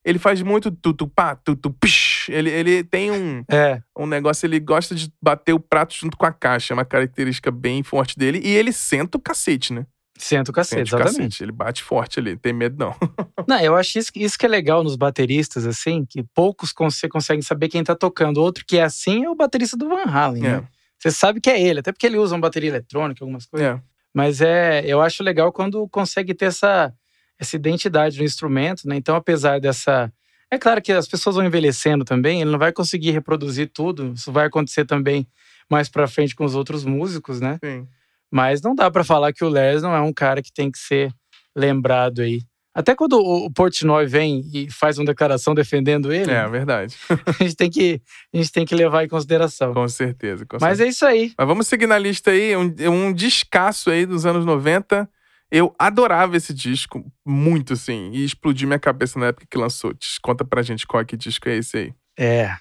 Ele 0.05 0.18
faz 0.18 0.40
muito 0.42 0.70
tu 0.70 0.92
tu 0.94 1.07
pá 1.07 1.35
tu 1.35 1.55
tu 1.57 1.70
psh. 1.70 2.29
Ele 2.31 2.50
ele 2.50 2.85
tem 2.85 3.11
um 3.11 3.44
É, 3.50 3.81
um 3.98 4.07
negócio, 4.07 4.46
ele 4.46 4.59
gosta 4.61 4.94
de 4.94 5.12
bater 5.22 5.53
o 5.53 5.61
prato 5.61 5.94
junto 5.94 6.16
com 6.16 6.26
a 6.26 6.33
caixa, 6.33 6.72
é 6.72 6.74
uma 6.74 6.85
característica 6.85 7.50
bem 7.50 7.83
forte 7.83 8.18
dele. 8.18 8.40
E 8.44 8.48
ele 8.48 8.72
senta 8.72 9.16
o 9.16 9.20
cacete, 9.20 9.72
né? 9.72 9.87
senta 10.18 10.50
o 10.50 10.55
cacete, 10.55 10.90
Senta 10.90 10.96
o 10.96 11.00
exatamente. 11.00 11.29
cacete. 11.31 11.42
Ele 11.44 11.53
bate 11.53 11.83
forte 11.83 12.20
ali, 12.20 12.37
tem 12.37 12.53
medo 12.53 12.76
não. 12.79 12.94
Não, 13.48 13.59
eu 13.59 13.74
acho 13.74 13.98
isso, 13.98 14.12
isso 14.14 14.38
que 14.38 14.44
é 14.44 14.48
legal 14.48 14.85
nos 14.85 14.94
bateristas, 14.94 15.64
assim, 15.66 16.05
que 16.05 16.22
poucos 16.35 16.72
con- 16.72 16.90
você 16.90 17.09
conseguem 17.09 17.40
saber 17.42 17.68
quem 17.68 17.83
tá 17.83 17.96
tocando. 17.96 18.37
Outro 18.38 18.64
que 18.66 18.76
é 18.76 18.83
assim 18.85 19.24
é 19.24 19.31
o 19.31 19.35
baterista 19.35 19.76
do 19.79 19.88
Van 19.88 20.05
Halen, 20.05 20.44
É, 20.46 20.57
né? 20.61 20.68
Você 21.00 21.10
sabe 21.10 21.40
que 21.40 21.48
é 21.48 21.60
ele, 21.60 21.80
até 21.80 21.92
porque 21.92 22.06
ele 22.06 22.18
usa 22.18 22.34
uma 22.34 22.42
bateria 22.42 22.68
eletrônica, 22.68 23.24
algumas 23.24 23.46
coisas. 23.46 23.76
é. 23.76 23.80
Mas 24.12 24.40
é, 24.40 24.84
eu 24.84 25.00
acho 25.00 25.22
legal 25.22 25.52
quando 25.52 25.88
consegue 25.88 26.34
ter 26.34 26.46
essa, 26.46 26.92
essa 27.38 27.56
identidade 27.56 28.18
no 28.18 28.24
instrumento, 28.24 28.88
né? 28.88 28.96
Então, 28.96 29.14
apesar 29.14 29.60
dessa. 29.60 30.12
É 30.50 30.58
claro 30.58 30.82
que 30.82 30.90
as 30.92 31.06
pessoas 31.06 31.36
vão 31.36 31.44
envelhecendo 31.44 32.04
também, 32.04 32.40
ele 32.40 32.50
não 32.50 32.58
vai 32.58 32.72
conseguir 32.72 33.12
reproduzir 33.12 33.70
tudo. 33.72 34.12
Isso 34.14 34.32
vai 34.32 34.46
acontecer 34.46 34.84
também 34.84 35.26
mais 35.70 35.88
pra 35.88 36.08
frente 36.08 36.34
com 36.34 36.44
os 36.44 36.56
outros 36.56 36.84
músicos, 36.84 37.40
né? 37.40 37.56
Sim. 37.64 37.86
Mas 38.28 38.60
não 38.60 38.74
dá 38.74 38.90
pra 38.90 39.04
falar 39.04 39.32
que 39.32 39.44
o 39.44 39.48
Lars 39.48 39.80
não 39.80 39.94
é 39.94 40.00
um 40.00 40.12
cara 40.12 40.42
que 40.42 40.52
tem 40.52 40.70
que 40.70 40.78
ser 40.78 41.12
lembrado 41.54 42.20
aí. 42.20 42.42
Até 42.72 42.94
quando 42.94 43.14
o 43.18 43.50
Portnoy 43.50 44.06
vem 44.06 44.48
e 44.54 44.70
faz 44.70 44.96
uma 44.96 45.04
declaração 45.04 45.54
defendendo 45.54 46.12
ele, 46.12 46.30
É, 46.30 46.46
verdade. 46.48 46.96
a, 47.26 47.42
gente 47.42 47.56
tem 47.56 47.68
que, 47.68 48.00
a 48.33 48.37
gente 48.37 48.52
tem 48.52 48.64
que 48.64 48.74
levar 48.74 49.04
em 49.04 49.09
consideração. 49.09 49.74
Com 49.74 49.88
certeza. 49.88 50.46
Com 50.46 50.56
Mas 50.61 50.78
certeza. 50.78 50.85
é 50.85 50.88
isso 50.88 51.06
aí. 51.06 51.33
Mas 51.37 51.46
vamos 51.48 51.66
seguir 51.66 51.87
na 51.87 51.98
lista 51.98 52.30
aí, 52.30 52.56
um, 52.56 52.72
um 52.88 53.12
descasso 53.12 53.90
aí 53.90 54.06
dos 54.06 54.24
anos 54.24 54.44
90. 54.44 55.09
Eu 55.50 55.74
adorava 55.76 56.37
esse 56.37 56.54
disco, 56.54 57.04
muito 57.26 57.72
assim, 57.72 58.12
e 58.12 58.24
explodiu 58.24 58.68
minha 58.68 58.78
cabeça 58.78 59.18
na 59.18 59.26
época 59.26 59.46
que 59.50 59.59
lançou. 59.59 59.92
Conta 60.22 60.44
pra 60.44 60.62
gente 60.62 60.87
qual 60.87 61.00
é 61.00 61.04
que 61.04 61.16
disco 61.16 61.48
é 61.48 61.56
esse 61.56 61.76
aí. 61.76 61.94
É. 62.16 62.54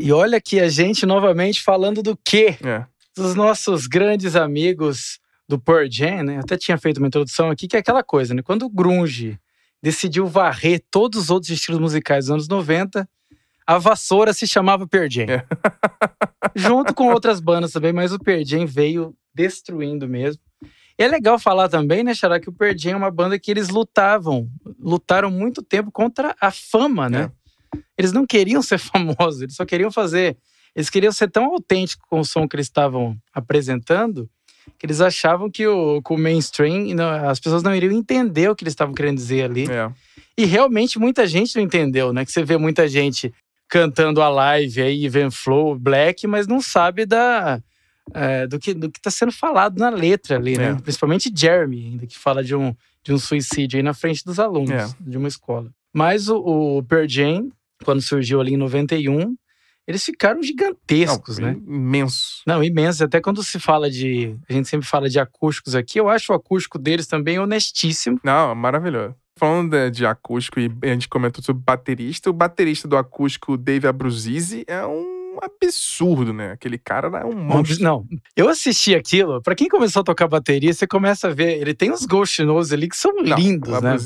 E 0.00 0.10
olha 0.10 0.38
aqui 0.38 0.58
a 0.58 0.68
gente 0.70 1.04
novamente 1.04 1.62
falando 1.62 2.02
do 2.02 2.16
quê? 2.24 2.56
É. 2.64 2.86
Dos 3.14 3.34
nossos 3.34 3.86
grandes 3.86 4.36
amigos 4.36 5.20
do 5.46 5.58
Pearl 5.58 5.86
Jam, 5.90 6.22
né? 6.22 6.36
Eu 6.36 6.40
até 6.40 6.56
tinha 6.56 6.78
feito 6.78 6.96
uma 6.96 7.08
introdução 7.08 7.50
aqui, 7.50 7.68
que 7.68 7.76
é 7.76 7.80
aquela 7.80 8.02
coisa, 8.02 8.32
né? 8.32 8.40
Quando 8.40 8.64
o 8.64 8.70
grunge 8.70 9.38
decidiu 9.82 10.26
varrer 10.26 10.82
todos 10.90 11.22
os 11.22 11.30
outros 11.30 11.50
estilos 11.50 11.80
musicais 11.80 12.26
dos 12.26 12.32
anos 12.32 12.48
90, 12.48 13.08
a 13.66 13.78
vassoura 13.78 14.32
se 14.32 14.46
chamava 14.46 14.86
Pearl 14.86 15.08
Jam. 15.08 15.26
É. 15.28 15.46
Junto 16.54 16.94
com 16.94 17.08
outras 17.12 17.40
bandas 17.40 17.72
também, 17.72 17.92
mas 17.92 18.12
o 18.12 18.18
Pearl 18.18 18.44
Jam 18.44 18.66
veio 18.66 19.14
destruindo 19.34 20.08
mesmo. 20.08 20.42
E 20.98 21.02
é 21.02 21.08
legal 21.08 21.38
falar 21.38 21.68
também, 21.68 22.02
né, 22.02 22.12
Xará, 22.12 22.38
que 22.38 22.48
o 22.48 22.52
Pearl 22.52 22.76
Jam 22.76 22.92
é 22.92 22.96
uma 22.96 23.10
banda 23.10 23.38
que 23.38 23.50
eles 23.50 23.68
lutavam, 23.68 24.50
lutaram 24.78 25.30
muito 25.30 25.62
tempo 25.62 25.90
contra 25.90 26.34
a 26.40 26.50
fama, 26.50 27.08
né? 27.08 27.30
Eles 27.96 28.12
não 28.12 28.26
queriam 28.26 28.60
ser 28.60 28.76
famosos, 28.78 29.42
eles 29.42 29.54
só 29.54 29.64
queriam 29.64 29.90
fazer. 29.90 30.36
Eles 30.74 30.90
queriam 30.90 31.12
ser 31.12 31.30
tão 31.30 31.46
autênticos 31.46 32.06
com 32.08 32.20
o 32.20 32.24
som 32.24 32.46
que 32.46 32.56
eles 32.56 32.66
estavam 32.66 33.16
apresentando 33.32 34.28
que 34.78 34.86
eles 34.86 35.00
achavam 35.00 35.50
que 35.50 35.66
o, 35.66 36.00
que 36.02 36.12
o 36.12 36.18
mainstream, 36.18 36.94
não- 36.94 37.28
as 37.28 37.38
pessoas 37.40 37.62
não 37.62 37.74
iriam 37.74 37.92
entender 37.92 38.48
o 38.50 38.54
que 38.56 38.64
eles 38.64 38.72
estavam 38.72 38.94
querendo 38.94 39.16
dizer 39.16 39.44
ali. 39.44 39.70
É. 39.70 39.90
E 40.38 40.44
realmente 40.44 40.98
muita 40.98 41.26
gente 41.26 41.54
não 41.56 41.62
entendeu, 41.62 42.12
né? 42.12 42.24
Que 42.24 42.32
você 42.32 42.42
vê 42.42 42.56
muita 42.56 42.88
gente 42.88 43.32
cantando 43.68 44.20
a 44.22 44.28
live 44.28 44.80
aí, 44.82 45.04
Even 45.04 45.30
Flow, 45.30 45.78
Black, 45.78 46.26
mas 46.26 46.46
não 46.46 46.60
sabe 46.60 47.04
da, 47.06 47.60
é, 48.14 48.46
do 48.46 48.58
que 48.58 48.72
do 48.74 48.90
que 48.90 48.98
está 48.98 49.10
sendo 49.10 49.32
falado 49.32 49.78
na 49.78 49.90
letra 49.90 50.36
ali, 50.36 50.56
né? 50.56 50.70
É. 50.70 50.74
Principalmente 50.74 51.30
Jeremy, 51.34 51.86
ainda 51.92 52.06
que 52.06 52.18
fala 52.18 52.42
de 52.42 52.54
um, 52.56 52.74
de 53.04 53.12
um 53.12 53.18
suicídio 53.18 53.76
aí 53.76 53.82
na 53.82 53.94
frente 53.94 54.24
dos 54.24 54.38
alunos 54.40 54.70
É. 54.70 54.88
de 55.00 55.16
uma 55.18 55.28
escola. 55.28 55.70
Mas 55.92 56.28
o, 56.28 56.38
o 56.78 56.82
Pearl 56.84 57.06
Jam, 57.08 57.48
quando 57.84 58.00
surgiu 58.00 58.40
ali 58.40 58.54
em 58.54 58.56
91, 58.56 59.34
eles 59.90 60.04
ficaram 60.04 60.42
gigantescos, 60.42 61.38
Não, 61.38 61.48
né? 61.48 61.56
Imenso. 61.66 62.42
Não, 62.46 62.62
imenso. 62.62 63.04
Até 63.04 63.20
quando 63.20 63.42
se 63.42 63.58
fala 63.58 63.90
de. 63.90 64.36
A 64.48 64.52
gente 64.52 64.68
sempre 64.68 64.86
fala 64.86 65.08
de 65.08 65.18
acústicos 65.18 65.74
aqui, 65.74 65.98
eu 65.98 66.08
acho 66.08 66.32
o 66.32 66.36
acústico 66.36 66.78
deles 66.78 67.06
também 67.06 67.38
honestíssimo. 67.38 68.20
Não, 68.24 68.54
maravilhoso. 68.54 69.14
Falando 69.36 69.70
de, 69.70 69.90
de 69.90 70.06
acústico, 70.06 70.60
e 70.60 70.70
a 70.82 70.88
gente 70.88 71.08
comentou 71.08 71.42
sobre 71.42 71.62
baterista, 71.64 72.30
o 72.30 72.32
baterista 72.32 72.86
do 72.86 72.96
acústico, 72.96 73.56
Dave 73.56 73.86
Abruzzese, 73.86 74.64
é 74.66 74.86
um 74.86 75.38
absurdo, 75.40 76.32
né? 76.32 76.52
Aquele 76.52 76.78
cara 76.78 77.08
é 77.18 77.24
um 77.24 77.34
monstro. 77.34 77.82
Não, 77.82 78.06
eu 78.36 78.48
assisti 78.48 78.94
aquilo. 78.94 79.40
Pra 79.42 79.54
quem 79.54 79.68
começou 79.68 80.00
a 80.00 80.04
tocar 80.04 80.28
bateria, 80.28 80.72
você 80.72 80.86
começa 80.86 81.28
a 81.28 81.34
ver. 81.34 81.60
Ele 81.60 81.74
tem 81.74 81.90
uns 81.90 82.04
ghost 82.04 82.42
notes 82.44 82.72
ali 82.72 82.88
que 82.88 82.96
são 82.96 83.12
Não, 83.14 83.36
lindos, 83.36 83.80
né? 83.80 83.96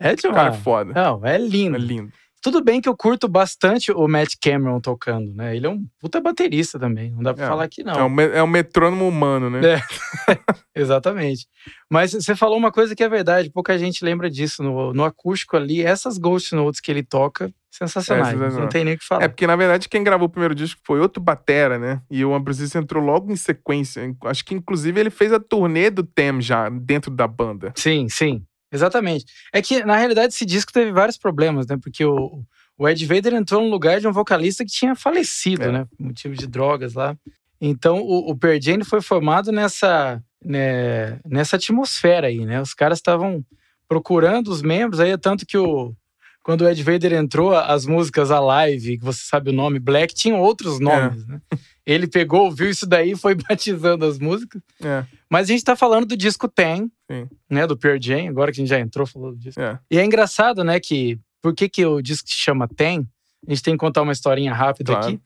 É 0.00 0.10
É 0.10 0.14
de 0.14 0.26
um 0.26 0.32
cara 0.32 0.50
uma... 0.50 0.58
foda. 0.58 0.92
Não, 0.92 1.24
é 1.24 1.38
lindo. 1.38 1.76
É 1.76 1.78
lindo. 1.78 2.12
Tudo 2.44 2.62
bem 2.62 2.78
que 2.78 2.86
eu 2.90 2.94
curto 2.94 3.26
bastante 3.26 3.90
o 3.90 4.06
Matt 4.06 4.34
Cameron 4.38 4.78
tocando, 4.78 5.32
né? 5.32 5.56
Ele 5.56 5.66
é 5.66 5.70
um 5.70 5.82
puta 5.98 6.20
baterista 6.20 6.78
também. 6.78 7.10
Não 7.10 7.22
dá 7.22 7.32
pra 7.32 7.46
É. 7.46 7.48
falar 7.48 7.66
que 7.68 7.82
não. 7.82 7.94
É 7.94 8.04
um, 8.04 8.20
é 8.20 8.42
um 8.42 8.46
metrônomo 8.46 9.08
humano, 9.08 9.48
né? 9.48 9.60
É. 9.66 9.80
Exatamente. 10.76 11.46
Mas 11.90 12.12
você 12.12 12.36
falou 12.36 12.58
uma 12.58 12.70
coisa 12.70 12.94
que 12.94 13.02
é 13.02 13.08
verdade, 13.08 13.50
pouca 13.50 13.78
gente 13.78 14.04
lembra 14.04 14.28
disso. 14.28 14.62
No, 14.62 14.92
no 14.92 15.04
acústico 15.04 15.56
ali, 15.56 15.80
essas 15.80 16.18
ghost 16.18 16.54
notes 16.54 16.82
que 16.82 16.90
ele 16.90 17.02
toca, 17.02 17.50
sensacionais. 17.70 18.38
É. 18.38 18.60
Não 18.60 18.68
tem 18.68 18.84
nem 18.84 18.92
o 18.92 18.98
que 18.98 19.06
falar. 19.06 19.24
É 19.24 19.28
porque, 19.28 19.46
na 19.46 19.56
verdade, 19.56 19.88
quem 19.88 20.04
gravou 20.04 20.26
o 20.26 20.30
primeiro 20.30 20.54
disco 20.54 20.82
foi 20.84 21.00
outro 21.00 21.22
batera, 21.22 21.78
né? 21.78 22.02
E 22.10 22.26
o 22.26 22.34
Abruzzese 22.34 22.76
entrou 22.76 23.02
logo 23.02 23.32
em 23.32 23.36
sequência. 23.36 24.14
Acho 24.26 24.44
que, 24.44 24.54
inclusive, 24.54 25.00
ele 25.00 25.10
fez 25.10 25.32
a 25.32 25.40
turnê 25.40 25.88
do 25.88 26.04
Tem 26.04 26.42
já 26.42 26.68
dentro 26.68 27.10
da 27.10 27.26
banda. 27.26 27.72
Sim, 27.74 28.06
sim. 28.10 28.44
Exatamente. 28.74 29.24
É 29.52 29.62
que, 29.62 29.84
na 29.84 29.96
realidade, 29.96 30.34
esse 30.34 30.44
disco 30.44 30.72
teve 30.72 30.92
vários 30.92 31.16
problemas, 31.16 31.66
né? 31.66 31.76
Porque 31.80 32.04
o, 32.04 32.42
o 32.76 32.88
Ed 32.88 33.06
Vader 33.06 33.34
entrou 33.34 33.62
no 33.62 33.70
lugar 33.70 34.00
de 34.00 34.08
um 34.08 34.12
vocalista 34.12 34.64
que 34.64 34.70
tinha 34.72 34.94
falecido, 34.96 35.62
É. 35.62 35.72
né? 35.72 35.86
Por 35.96 36.06
motivo 36.06 36.34
de 36.34 36.46
drogas 36.46 36.94
lá. 36.94 37.16
Então, 37.60 38.00
o, 38.02 38.30
o 38.30 38.36
Pearl 38.36 38.58
Jam 38.60 38.84
foi 38.84 39.00
formado 39.00 39.52
nessa, 39.52 40.20
né, 40.44 41.18
nessa 41.24 41.56
atmosfera 41.56 42.26
aí, 42.26 42.44
né? 42.44 42.60
Os 42.60 42.74
caras 42.74 42.98
estavam 42.98 43.44
procurando 43.88 44.48
os 44.48 44.60
membros, 44.60 45.00
aí 45.00 45.10
é 45.10 45.16
tanto 45.16 45.46
que 45.46 45.56
o... 45.56 45.94
Quando 46.42 46.60
o 46.60 46.68
Ed 46.68 46.82
Vader 46.82 47.14
entrou, 47.14 47.56
as 47.56 47.86
músicas 47.86 48.30
Alive, 48.30 48.98
que 48.98 49.04
você 49.04 49.22
sabe 49.24 49.48
o 49.48 49.52
nome, 49.52 49.78
Black, 49.78 50.12
tinham 50.12 50.38
outros 50.42 50.78
nomes, 50.78 51.26
né? 51.26 51.40
Ele 51.86 52.06
pegou, 52.06 52.44
ouviu 52.44 52.68
isso 52.68 52.86
daí 52.86 53.12
e 53.12 53.16
foi 53.16 53.34
batizando 53.48 54.04
as 54.04 54.18
músicas. 54.18 54.60
É, 54.82 55.04
Mas 55.34 55.48
a 55.48 55.52
gente 55.52 55.64
tá 55.64 55.74
falando 55.74 56.06
do 56.06 56.16
disco 56.16 56.46
Ten, 56.48 56.88
Sim. 57.10 57.28
né? 57.50 57.66
Do 57.66 57.76
Pearl 57.76 57.98
Jam, 58.00 58.28
agora 58.28 58.52
que 58.52 58.60
a 58.60 58.62
gente 58.62 58.68
já 58.70 58.78
entrou 58.78 59.04
falou 59.06 59.34
disso. 59.34 59.60
é. 59.60 59.78
E 59.90 59.98
é 59.98 60.04
engraçado, 60.04 60.62
né, 60.62 60.78
que 60.78 61.18
por 61.42 61.52
que, 61.54 61.68
que 61.68 61.84
o 61.84 62.00
disco 62.00 62.28
se 62.28 62.36
chama 62.36 62.68
Ten? 62.68 63.04
A 63.46 63.50
gente 63.50 63.62
tem 63.62 63.74
que 63.74 63.78
contar 63.78 64.02
uma 64.02 64.12
historinha 64.12 64.54
rápida 64.54 64.92
Claro. 64.92 65.06
aqui. 65.08 65.20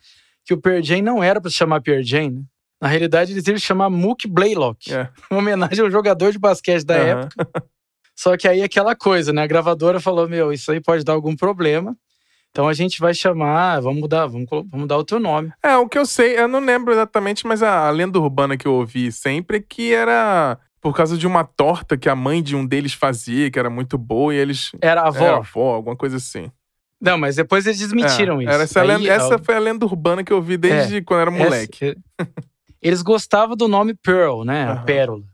que 0.46 0.54
o 0.54 0.58
Pearl 0.60 0.82
Jam 0.82 1.02
não 1.02 1.22
era 1.22 1.40
para 1.42 1.50
se 1.50 1.56
chamar 1.56 1.82
Pearl 1.82 2.02
Jam, 2.02 2.30
né? 2.30 2.42
Na 2.80 2.88
realidade, 2.88 3.32
eles 3.32 3.46
iam 3.46 3.58
chamar 3.58 3.90
Mook 3.90 4.26
Blaylock, 4.26 4.92
É. 4.94 5.10
uma 5.30 5.40
homenagem 5.40 5.84
ao 5.84 5.90
jogador 5.90 6.32
de 6.32 6.38
basquete 6.38 6.84
da 6.84 6.94
Aham. 6.96 7.20
época. 7.20 7.50
Só 8.16 8.34
que 8.36 8.48
aí 8.48 8.62
aquela 8.62 8.96
coisa, 8.96 9.30
né? 9.32 9.42
A 9.42 9.46
gravadora 9.46 10.00
falou: 10.00 10.26
meu, 10.28 10.52
isso 10.52 10.72
aí 10.72 10.80
pode 10.80 11.04
dar 11.04 11.12
algum 11.12 11.36
problema. 11.36 11.94
Então 12.58 12.66
a 12.66 12.72
gente 12.72 12.98
vai 12.98 13.14
chamar, 13.14 13.78
vamos 13.78 14.00
mudar, 14.00 14.26
vamos, 14.26 14.48
vamos 14.68 14.88
dar 14.88 14.96
outro 14.96 15.20
nome. 15.20 15.52
É, 15.62 15.76
o 15.76 15.88
que 15.88 15.96
eu 15.96 16.04
sei, 16.04 16.36
eu 16.36 16.48
não 16.48 16.58
lembro 16.58 16.92
exatamente, 16.92 17.46
mas 17.46 17.62
a, 17.62 17.86
a 17.86 17.90
lenda 17.92 18.18
urbana 18.18 18.56
que 18.56 18.66
eu 18.66 18.72
ouvi 18.74 19.12
sempre 19.12 19.58
é 19.58 19.60
que 19.60 19.94
era 19.94 20.58
por 20.80 20.92
causa 20.92 21.16
de 21.16 21.24
uma 21.24 21.44
torta 21.44 21.96
que 21.96 22.08
a 22.08 22.16
mãe 22.16 22.42
de 22.42 22.56
um 22.56 22.66
deles 22.66 22.92
fazia, 22.92 23.48
que 23.48 23.60
era 23.60 23.70
muito 23.70 23.96
boa, 23.96 24.34
e 24.34 24.38
eles. 24.38 24.72
Era 24.80 25.02
a 25.02 25.06
avó. 25.06 25.24
Era 25.24 25.36
avó, 25.36 25.74
alguma 25.76 25.94
coisa 25.94 26.16
assim. 26.16 26.50
Não, 27.00 27.16
mas 27.16 27.36
depois 27.36 27.64
eles 27.64 27.78
desmentiram 27.78 28.40
É, 28.40 28.44
isso. 28.46 28.52
Era 28.52 28.62
essa, 28.64 28.80
Aí, 28.80 28.88
lenda- 28.88 29.08
essa 29.08 29.36
ó, 29.36 29.38
foi 29.38 29.54
a 29.54 29.60
lenda 29.60 29.86
urbana 29.86 30.24
que 30.24 30.32
eu 30.32 30.38
ouvi 30.38 30.56
desde 30.56 31.00
quando 31.02 31.20
eu 31.20 31.26
era 31.28 31.36
essa- 31.36 31.44
moleque. 31.44 31.96
eles 32.82 33.02
gostavam 33.02 33.54
do 33.54 33.68
nome 33.68 33.94
Pearl, 33.94 34.42
né? 34.42 34.64
A 34.64 34.72
Aham. 34.72 34.84
pérola. 34.84 35.24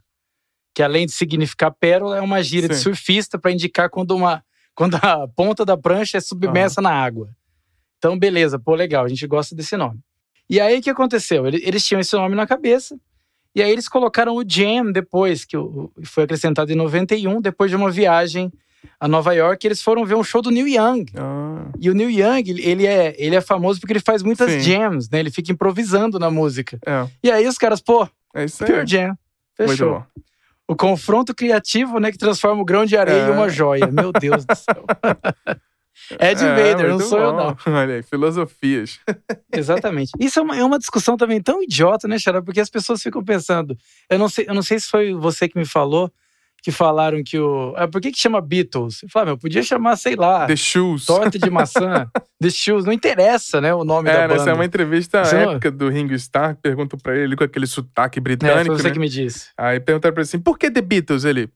Que 0.75 0.83
além 0.83 1.07
de 1.07 1.13
significar 1.13 1.71
pérola, 1.71 2.19
é 2.19 2.21
uma 2.21 2.43
gíria 2.43 2.69
de 2.69 2.75
Sim. 2.77 2.83
surfista 2.83 3.39
para 3.39 3.51
indicar 3.51 3.89
quando, 3.89 4.15
uma, 4.15 4.45
quando 4.75 4.97
a 4.97 5.27
ponta 5.29 5.65
da 5.65 5.77
prancha 5.77 6.19
é 6.19 6.21
submersa 6.21 6.81
na 6.83 6.91
água. 6.91 7.29
Então, 7.99 8.19
beleza, 8.19 8.59
pô, 8.59 8.75
legal, 8.75 9.05
a 9.05 9.09
gente 9.09 9.27
gosta 9.27 9.55
desse 9.55 9.77
nome. 9.77 9.99
E 10.49 10.61
aí 10.61 10.79
o 10.79 10.83
que 10.83 10.91
aconteceu? 10.91 11.47
Ele- 11.47 11.63
Eles 11.65 11.87
tinham 11.87 12.01
esse 12.01 12.15
nome 12.15 12.35
na 12.35 12.47
cabeça, 12.47 12.99
e 13.55 13.63
aí 13.63 13.71
eles 13.71 13.89
colocaram 13.89 14.35
o 14.37 14.45
Jam 14.47 14.93
depois, 14.93 15.45
que 15.45 15.57
foi 16.05 16.25
acrescentado 16.25 16.71
em 16.71 16.75
91, 16.77 17.41
depois 17.41 17.71
de 17.71 17.77
uma 17.77 17.91
viagem 17.91 18.53
a 19.01 19.09
Nova 19.09 19.33
York, 19.33 19.67
eles 19.67 19.81
foram 19.81 20.05
ver 20.05 20.15
um 20.15 20.23
show 20.23 20.43
do 20.43 20.51
Neil 20.51 20.69
Young. 20.69 21.07
Ah, 21.17 21.71
E 21.81 21.89
o 21.89 21.95
Neil 21.95 22.11
Young, 22.11 22.51
ele- 22.61 22.87
é, 22.87 23.15
ele 23.19 23.35
é 23.35 23.41
famoso 23.41 23.81
porque 23.81 23.95
ele 23.95 24.01
faz 24.01 24.23
muitas 24.23 24.51
Sim. 24.51 24.61
jams, 24.61 25.09
né? 25.09 25.21
Ele 25.21 25.31
fica 25.31 25.51
improvisando 25.51 26.19
na 26.19 26.31
música. 26.31 26.79
é, 26.87 27.09
E 27.23 27.31
aí 27.31 27.47
os 27.49 27.57
caras, 27.57 27.81
pô, 27.81 28.07
é 28.35 28.45
isso 28.45 28.63
aí. 28.63 28.71
Pure 28.71 28.87
Jam. 28.87 29.07
Muito 29.09 29.71
Fechou. 29.71 30.01
bom. 30.01 30.05
O 30.69 30.75
confronto 30.75 31.35
criativo, 31.35 31.99
né, 31.99 32.11
que 32.11 32.19
transforma 32.19 32.63
o 32.63 32.65
grão 32.65 32.85
de 32.87 32.97
areia 32.97 33.23
É. 33.25 33.29
em 33.29 33.33
uma 33.33 33.49
joia. 33.49 33.87
Meu 33.87 34.11
Deus 34.13 34.45
do 34.45 34.55
céu. 34.57 34.85
Ed 36.21 36.45
É, 36.45 36.73
Vader, 36.73 36.89
não 36.91 37.01
sou 37.01 37.19
eu, 37.19 37.31
bom. 37.33 37.37
não. 37.37 37.57
Olha 37.75 37.95
aí, 37.97 38.03
filosofias. 38.03 38.99
Exatamente. 39.53 40.11
Isso 40.19 40.39
é 40.39 40.43
uma, 40.43 40.57
é 40.57 40.65
uma 40.65 40.79
discussão 40.79 41.17
também 41.17 41.41
tão 41.41 41.63
idiota, 41.63 42.09
né, 42.09 42.19
Xará? 42.19 42.43
Porque 42.43 42.61
as 42.61 42.69
pessoas 42.71 43.03
ficam 43.03 43.23
pensando. 43.25 43.77
Eu 44.11 44.19
não 44.19 44.29
sei, 44.29 44.47
eu 44.49 44.55
não 44.55 44.63
sei 44.63 44.79
se 44.81 44.89
foi 44.89 45.15
você 45.15 45.49
que 45.49 45.59
me 45.59 45.65
falou, 45.67 46.11
que 46.65 46.73
falaram 46.73 47.23
que 47.23 47.39
o. 47.39 47.75
Ah, 47.77 47.87
por 47.87 48.01
que, 48.01 48.11
que 48.11 48.19
chama 48.19 48.41
Beatles? 48.41 49.03
Eu 49.03 49.09
falei, 49.11 49.27
meu, 49.27 49.39
podia 49.39 49.63
chamar, 49.63 49.97
sei 49.97 50.17
lá, 50.17 50.47
The 50.47 50.57
Shoes. 50.57 51.05
torta 51.05 51.39
de 51.39 51.51
maçã, 51.51 52.09
The 52.41 52.49
Shoes. 52.49 52.87
Não 52.87 52.93
interessa, 52.93 53.61
né, 53.61 53.75
o 53.75 53.85
nome 53.85 54.07
da 54.11 54.15
É, 54.15 54.27
banda. 54.29 54.41
essa 54.41 54.51
é 54.51 54.55
uma 54.55 54.65
entrevista 54.65 55.23
não- 55.31 55.51
épica 55.53 55.71
do 55.71 55.91
Ringo 55.91 56.15
Starr. 56.15 56.57
Perguntam 56.63 56.99
pra 56.99 57.15
ele, 57.15 57.37
com 57.37 57.45
aquele 57.45 57.67
sotaque 57.67 58.19
É, 58.19 58.23
britânico, 58.23 58.65
foi 58.67 58.77
você 58.79 58.89
né? 58.89 58.93
que 58.95 58.99
me 58.99 59.11
disse. 59.11 59.49
Aí 59.59 59.79
perguntaram 59.79 60.15
pra 60.15 60.23
ele 60.23 60.27
assim, 60.29 60.39
por 60.41 60.59
que 60.59 60.71
The 60.71 60.81
Beatles? 60.81 61.25
Ele, 61.25 61.51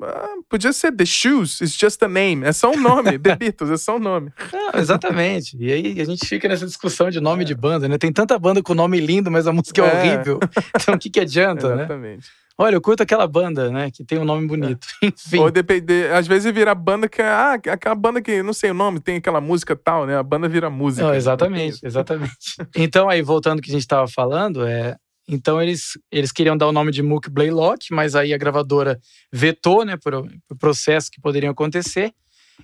"Ah, 0.00 0.34
podia 0.48 0.72
ser 0.72 0.92
The 0.92 1.04
Shoes, 1.04 1.60
it's 1.60 1.76
just 1.76 2.00
a 2.02 2.08
name. 2.08 2.44
É 2.46 2.52
só 2.52 2.70
um 2.70 2.80
nome, 2.80 3.18
The 3.18 3.34
Beatles, 3.36 3.70
é 3.70 3.76
só 3.76 3.96
um 3.96 3.98
nome. 4.00 4.30
Não, 4.52 4.80
exatamente. 4.80 5.56
E 5.58 5.72
aí 5.72 6.00
a 6.00 6.04
gente 6.04 6.24
fica 6.28 6.46
nessa 6.48 6.64
discussão 6.64 7.10
de 7.10 7.20
nome 7.20 7.44
de 7.44 7.56
banda, 7.56 7.88
né? 7.88 7.98
Tem 7.98 8.12
tanta 8.12 8.38
banda 8.38 8.62
com 8.62 8.72
nome 8.72 9.00
lindo, 9.00 9.32
mas 9.32 9.48
a 9.48 9.52
música 9.52 9.82
é, 9.82 9.84
É. 9.84 9.98
horrível. 10.14 10.38
Então 10.80 10.94
o 10.94 10.98
que, 10.98 11.10
que 11.10 11.18
adianta, 11.18 11.68
né? 11.74 11.82
Exatamente. 11.82 12.28
Olha, 12.58 12.74
eu 12.74 12.80
curto 12.80 13.02
aquela 13.02 13.26
banda, 13.26 13.70
né? 13.70 13.90
Que 13.90 14.04
tem 14.04 14.18
um 14.18 14.24
nome 14.24 14.46
bonito. 14.46 14.86
Enfim. 15.02 15.38
Ou 15.38 15.50
depende, 15.50 16.06
às 16.08 16.26
vezes 16.26 16.52
vira 16.52 16.74
banda 16.74 17.08
que 17.08 17.22
é, 17.22 17.26
ah, 17.26 17.52
aquela 17.54 17.94
banda 17.94 18.20
que, 18.20 18.42
não 18.42 18.52
sei 18.52 18.70
o 18.70 18.74
nome, 18.74 19.00
tem 19.00 19.16
aquela 19.16 19.40
música 19.40 19.74
tal, 19.74 20.06
né? 20.06 20.16
A 20.16 20.22
banda 20.22 20.48
vira 20.48 20.68
música. 20.68 21.06
Não, 21.06 21.14
exatamente, 21.14 21.80
exatamente. 21.84 22.32
Então, 22.76 23.08
aí, 23.08 23.22
voltando 23.22 23.58
ao 23.58 23.62
que 23.62 23.70
a 23.70 23.72
gente 23.72 23.82
estava 23.82 24.06
falando, 24.06 24.66
é. 24.66 24.96
Então, 25.28 25.62
eles, 25.62 25.98
eles 26.10 26.32
queriam 26.32 26.56
dar 26.56 26.66
o 26.66 26.72
nome 26.72 26.90
de 26.90 27.02
Mook 27.02 27.30
Blaylock, 27.30 27.92
mas 27.92 28.14
aí 28.14 28.34
a 28.34 28.38
gravadora 28.38 29.00
vetou, 29.32 29.84
né, 29.84 29.96
por, 29.96 30.28
por 30.48 30.58
processo 30.58 31.10
que 31.10 31.20
poderiam 31.20 31.52
acontecer. 31.52 32.12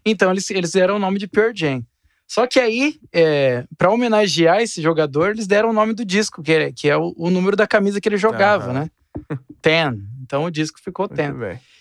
Então, 0.05 0.31
eles, 0.31 0.51
eles 0.51 0.73
deram 0.73 0.97
o 0.97 0.99
nome 0.99 1.19
de 1.19 1.27
Pearl 1.27 1.53
Jam. 1.55 1.83
Só 2.27 2.47
que 2.47 2.61
aí, 2.61 2.97
é, 3.11 3.65
para 3.79 3.91
homenagear 3.91 4.61
esse 4.61 4.83
jogador, 4.83 5.31
eles 5.31 5.47
deram 5.47 5.71
o 5.71 5.73
nome 5.73 5.95
do 5.95 6.05
disco, 6.05 6.43
que 6.43 6.53
é, 6.53 6.73
que 6.73 6.89
é 6.89 6.97
o, 6.97 7.15
o 7.17 7.31
número 7.31 7.57
da 7.57 7.67
camisa 7.67 8.01
que 8.01 8.09
ele 8.09 8.19
jogava, 8.19 8.65
Aham. 8.65 8.73
né? 8.81 8.91
Ten. 9.63 10.01
Então, 10.23 10.45
o 10.45 10.51
disco 10.51 10.79
ficou 10.83 11.09
Ten. 11.09 11.33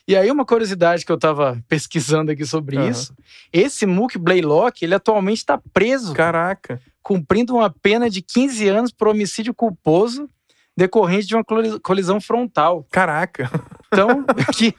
E 0.08 0.16
aí, 0.16 0.32
uma 0.32 0.46
curiosidade 0.46 1.06
que 1.06 1.12
eu 1.12 1.18
tava 1.18 1.62
pesquisando 1.68 2.32
aqui 2.32 2.46
sobre 2.46 2.78
Aham. 2.78 2.90
isso: 2.90 3.14
esse 3.52 3.86
Mook 3.86 4.18
Blaylock, 4.18 4.84
ele 4.84 4.96
atualmente 4.96 5.40
está 5.40 5.60
preso 5.74 6.14
Caraca. 6.14 6.82
cumprindo 7.04 7.56
uma 7.56 7.70
pena 7.70 8.10
de 8.10 8.22
15 8.22 8.68
anos 8.70 8.92
por 8.92 9.08
homicídio 9.10 9.54
culposo 9.54 10.30
decorrente 10.78 11.26
de 11.26 11.36
uma 11.36 11.44
coli- 11.44 11.80
colisão 11.80 12.22
frontal. 12.22 12.86
Caraca. 12.92 13.50
Então, 13.88 14.24
que, 14.56 14.74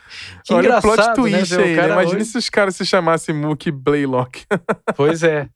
que 0.44 0.55
Olha 0.55 0.79
o 0.79 0.81
plot 0.81 0.94
engraçado, 0.94 1.23
né? 1.25 1.38
twist 1.38 1.55
o 1.57 1.61
aí. 1.61 1.77
né? 1.77 1.87
Imagina 1.90 2.21
hoje- 2.21 2.25
se 2.31 2.38
os 2.38 2.49
caras 2.49 2.77
se 2.77 2.87
chamassem 2.87 3.35
Mookie 3.35 3.71
Blaylock. 3.73 4.44
Pois 4.97 5.23
é. 5.23 5.49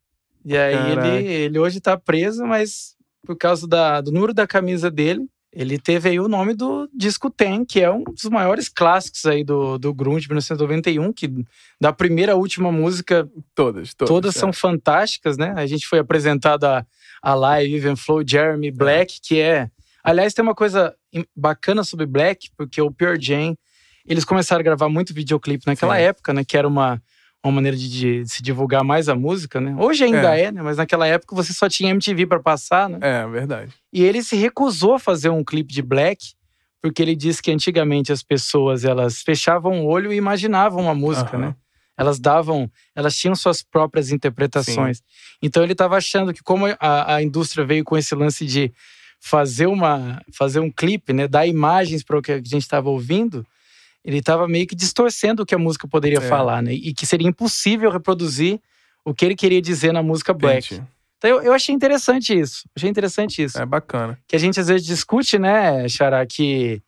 E 0.44 0.56
aí 0.56 0.74
Caraca. 0.74 1.08
ele, 1.08 1.26
ele 1.32 1.58
hoje 1.60 1.80
tá 1.80 1.96
preso, 1.96 2.44
mas 2.44 2.96
por 3.24 3.36
causa 3.36 3.66
da- 3.68 4.00
do 4.00 4.10
número 4.10 4.34
da 4.34 4.44
camisa 4.46 4.90
dele, 4.90 5.28
ele 5.52 5.78
teve 5.78 6.08
aí 6.08 6.18
o 6.18 6.28
nome 6.28 6.54
do 6.54 6.88
disco 6.94 7.28
Ten, 7.28 7.64
que 7.64 7.80
é 7.80 7.90
um 7.90 8.02
dos 8.04 8.24
maiores 8.30 8.70
clássicos 8.70 9.26
aí 9.26 9.44
do, 9.44 9.76
do 9.78 9.92
grunge 9.92 10.22
de 10.22 10.28
1991, 10.28 11.12
que 11.12 11.30
da 11.78 11.92
primeira 11.92 12.32
à 12.32 12.36
última 12.36 12.72
música 12.72 13.28
Todas, 13.54 13.92
todas. 13.92 14.08
Todas 14.08 14.36
é. 14.36 14.38
são 14.38 14.52
fantásticas, 14.52 15.36
né? 15.36 15.52
A 15.56 15.66
gente 15.66 15.86
foi 15.86 15.98
apresentado 15.98 16.64
a, 16.64 16.86
a 17.20 17.34
live 17.34 17.74
Even 17.74 17.96
Flow 17.96 18.22
Jeremy 18.26 18.70
Black, 18.70 19.20
que 19.22 19.40
é. 19.40 19.70
Aliás, 20.02 20.32
tem 20.32 20.42
uma 20.42 20.54
coisa 20.54 20.94
bacana 21.36 21.84
sobre 21.84 22.06
Black, 22.06 22.50
porque 22.56 22.80
o 22.80 22.90
Pure 22.90 23.20
Jam, 23.20 23.54
eles 24.06 24.24
começaram 24.24 24.60
a 24.60 24.64
gravar 24.64 24.88
muito 24.88 25.14
videoclipe 25.14 25.66
naquela 25.66 25.96
Sim. 25.96 26.02
época, 26.02 26.32
né? 26.32 26.44
Que 26.44 26.56
era 26.56 26.66
uma, 26.66 27.00
uma 27.44 27.52
maneira 27.52 27.76
de, 27.76 27.88
de 28.22 28.28
se 28.28 28.42
divulgar 28.42 28.85
mais 28.85 29.09
a 29.09 29.14
música, 29.14 29.61
né? 29.61 29.74
Hoje 29.78 30.05
ainda 30.05 30.37
é, 30.38 30.52
né? 30.52 30.62
Mas 30.62 30.76
naquela 30.76 31.07
época 31.07 31.35
você 31.35 31.52
só 31.52 31.68
tinha 31.68 31.90
MTV 31.90 32.26
para 32.26 32.40
passar, 32.40 32.88
né? 32.88 32.98
É, 33.00 33.26
verdade. 33.26 33.72
E 33.92 34.02
ele 34.02 34.22
se 34.22 34.37
recusou 34.37 34.94
a 34.94 34.98
fazer 34.98 35.28
um 35.28 35.42
clipe 35.42 35.72
de 35.72 35.83
Black, 35.83 36.35
porque 36.81 37.02
ele 37.02 37.16
disse 37.16 37.42
que 37.42 37.50
antigamente 37.50 38.12
as 38.12 38.22
pessoas 38.22 38.85
elas 38.85 39.22
fechavam 39.22 39.85
o 39.85 39.88
olho 39.88 40.12
e 40.12 40.16
imaginavam 40.16 40.88
a 40.88 40.94
música, 40.94 41.37
Aham. 41.37 41.46
né? 41.46 41.57
Elas 41.96 42.18
davam, 42.18 42.70
elas 42.94 43.16
tinham 43.16 43.35
suas 43.35 43.62
próprias 43.62 44.11
interpretações. 44.11 45.02
Então 45.42 45.62
ele 45.62 45.72
estava 45.72 45.96
achando 45.96 46.33
que 46.33 46.42
como 46.42 46.66
a, 46.81 47.14
a 47.14 47.22
indústria 47.22 47.66
veio 47.66 47.85
com 47.85 47.96
esse 47.96 48.14
lance 48.14 48.46
de 48.46 48.72
fazer 49.20 49.66
uma, 49.66 50.20
fazer 50.33 50.59
um 50.59 50.70
clipe, 50.70 51.12
né, 51.12 51.28
dar 51.28 51.46
imagens 51.46 52.02
para 52.02 52.18
o 52.18 52.22
que 52.22 52.33
a 52.33 52.38
gente 52.38 52.62
estava 52.62 52.90
ouvindo, 52.90 53.46
ele 54.04 54.18
estava 54.18 54.48
meio 54.48 54.66
que 54.66 54.74
distorcendo 54.74 55.42
o 55.42 55.46
que 55.46 55.54
a 55.54 55.58
música 55.58 55.86
poderia 55.88 56.18
É. 56.18 56.28
falar, 56.28 56.62
né? 56.62 56.72
E 56.74 56.92
que 56.92 57.06
seria 57.06 57.28
impossível 57.28 57.90
reproduzir 57.90 58.60
o 59.04 59.14
que 59.14 59.24
ele 59.24 59.34
queria 59.36 59.60
dizer 59.62 59.92
na 59.92 60.02
música 60.02 60.32
Black. 60.32 60.74
Entendi. 60.74 60.88
Então 61.18 61.30
eu, 61.30 61.42
eu 61.42 61.52
achei 61.52 61.72
interessante 61.74 62.36
isso. 62.38 62.64
Achei 62.76 62.90
interessante 62.90 63.42
isso 63.42 63.56
É 63.60 63.64
bacana. 63.66 64.18
que 64.26 64.34
a 64.34 64.38
gente 64.38 64.58
às 64.58 64.66
vezes 64.68 64.84
discute, 64.86 65.38
né, 65.38 65.88
Xará, 65.88 66.26
que, 66.26 66.82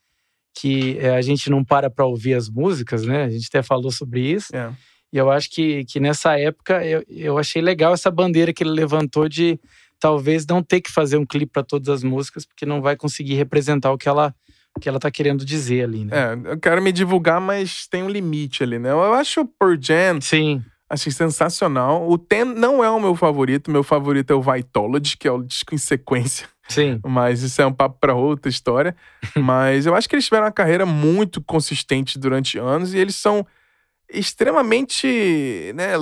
que 0.58 0.98
é, 0.98 1.10
a 1.16 1.22
gente 1.22 1.48
não 1.50 1.64
para 1.64 1.88
para 1.88 2.04
ouvir 2.04 2.34
as 2.34 2.48
músicas, 2.48 3.04
né? 3.06 3.24
A 3.24 3.30
gente 3.30 3.46
até 3.48 3.62
falou 3.62 3.90
sobre 3.92 4.20
isso. 4.20 4.54
É. 4.54 4.72
E 5.12 5.16
eu 5.16 5.30
acho 5.30 5.48
que, 5.50 5.84
que 5.84 6.00
nessa 6.00 6.36
época 6.38 6.84
eu, 6.84 7.04
eu 7.08 7.38
achei 7.38 7.62
legal 7.62 7.94
essa 7.94 8.10
bandeira 8.10 8.52
que 8.52 8.64
ele 8.64 8.70
levantou 8.70 9.28
de 9.28 9.58
talvez 10.00 10.44
não 10.44 10.60
ter 10.62 10.80
que 10.80 10.90
fazer 10.90 11.16
um 11.16 11.24
clipe 11.24 11.52
para 11.52 11.62
todas 11.62 11.88
as 11.88 12.02
músicas, 12.02 12.44
porque 12.44 12.66
não 12.66 12.82
vai 12.82 12.96
conseguir 12.96 13.34
representar 13.34 13.92
o 13.92 13.96
que 13.96 14.08
ela, 14.08 14.34
que 14.80 14.88
ela 14.88 14.98
tá 14.98 15.10
querendo 15.10 15.44
dizer 15.44 15.84
ali, 15.84 16.04
né? 16.04 16.12
É, 16.16 16.52
eu 16.52 16.58
quero 16.58 16.82
me 16.82 16.92
divulgar, 16.92 17.40
mas 17.40 17.86
tem 17.86 18.02
um 18.02 18.08
limite 18.08 18.62
ali, 18.62 18.78
né? 18.78 18.90
Eu 18.90 19.14
acho 19.14 19.42
o 19.42 19.46
Pearl 19.46 19.76
Jam, 19.80 20.20
Sim, 20.20 20.62
achei 20.88 21.12
sensacional. 21.12 22.08
O 22.08 22.18
Ten 22.18 22.44
não 22.44 22.82
é 22.82 22.90
o 22.90 23.00
meu 23.00 23.14
favorito, 23.14 23.70
meu 23.70 23.82
favorito 23.82 24.32
é 24.32 24.34
o 24.34 24.42
Vitology, 24.42 25.16
que 25.16 25.28
é 25.28 25.32
o 25.32 25.42
disco 25.42 25.74
em 25.74 25.78
sequência. 25.78 26.48
sim. 26.68 26.98
Mas 27.06 27.42
isso 27.42 27.60
é 27.62 27.66
um 27.66 27.72
papo 27.72 27.98
para 28.00 28.14
outra 28.14 28.48
história. 28.48 28.96
Mas 29.36 29.86
eu 29.86 29.94
acho 29.94 30.08
que 30.08 30.14
eles 30.14 30.24
tiveram 30.24 30.44
uma 30.46 30.52
carreira 30.52 30.84
muito 30.84 31.40
consistente 31.42 32.18
durante 32.18 32.58
anos 32.58 32.94
e 32.94 32.98
eles 32.98 33.16
são 33.16 33.46
extremamente, 34.14 35.72
né, 35.74 35.92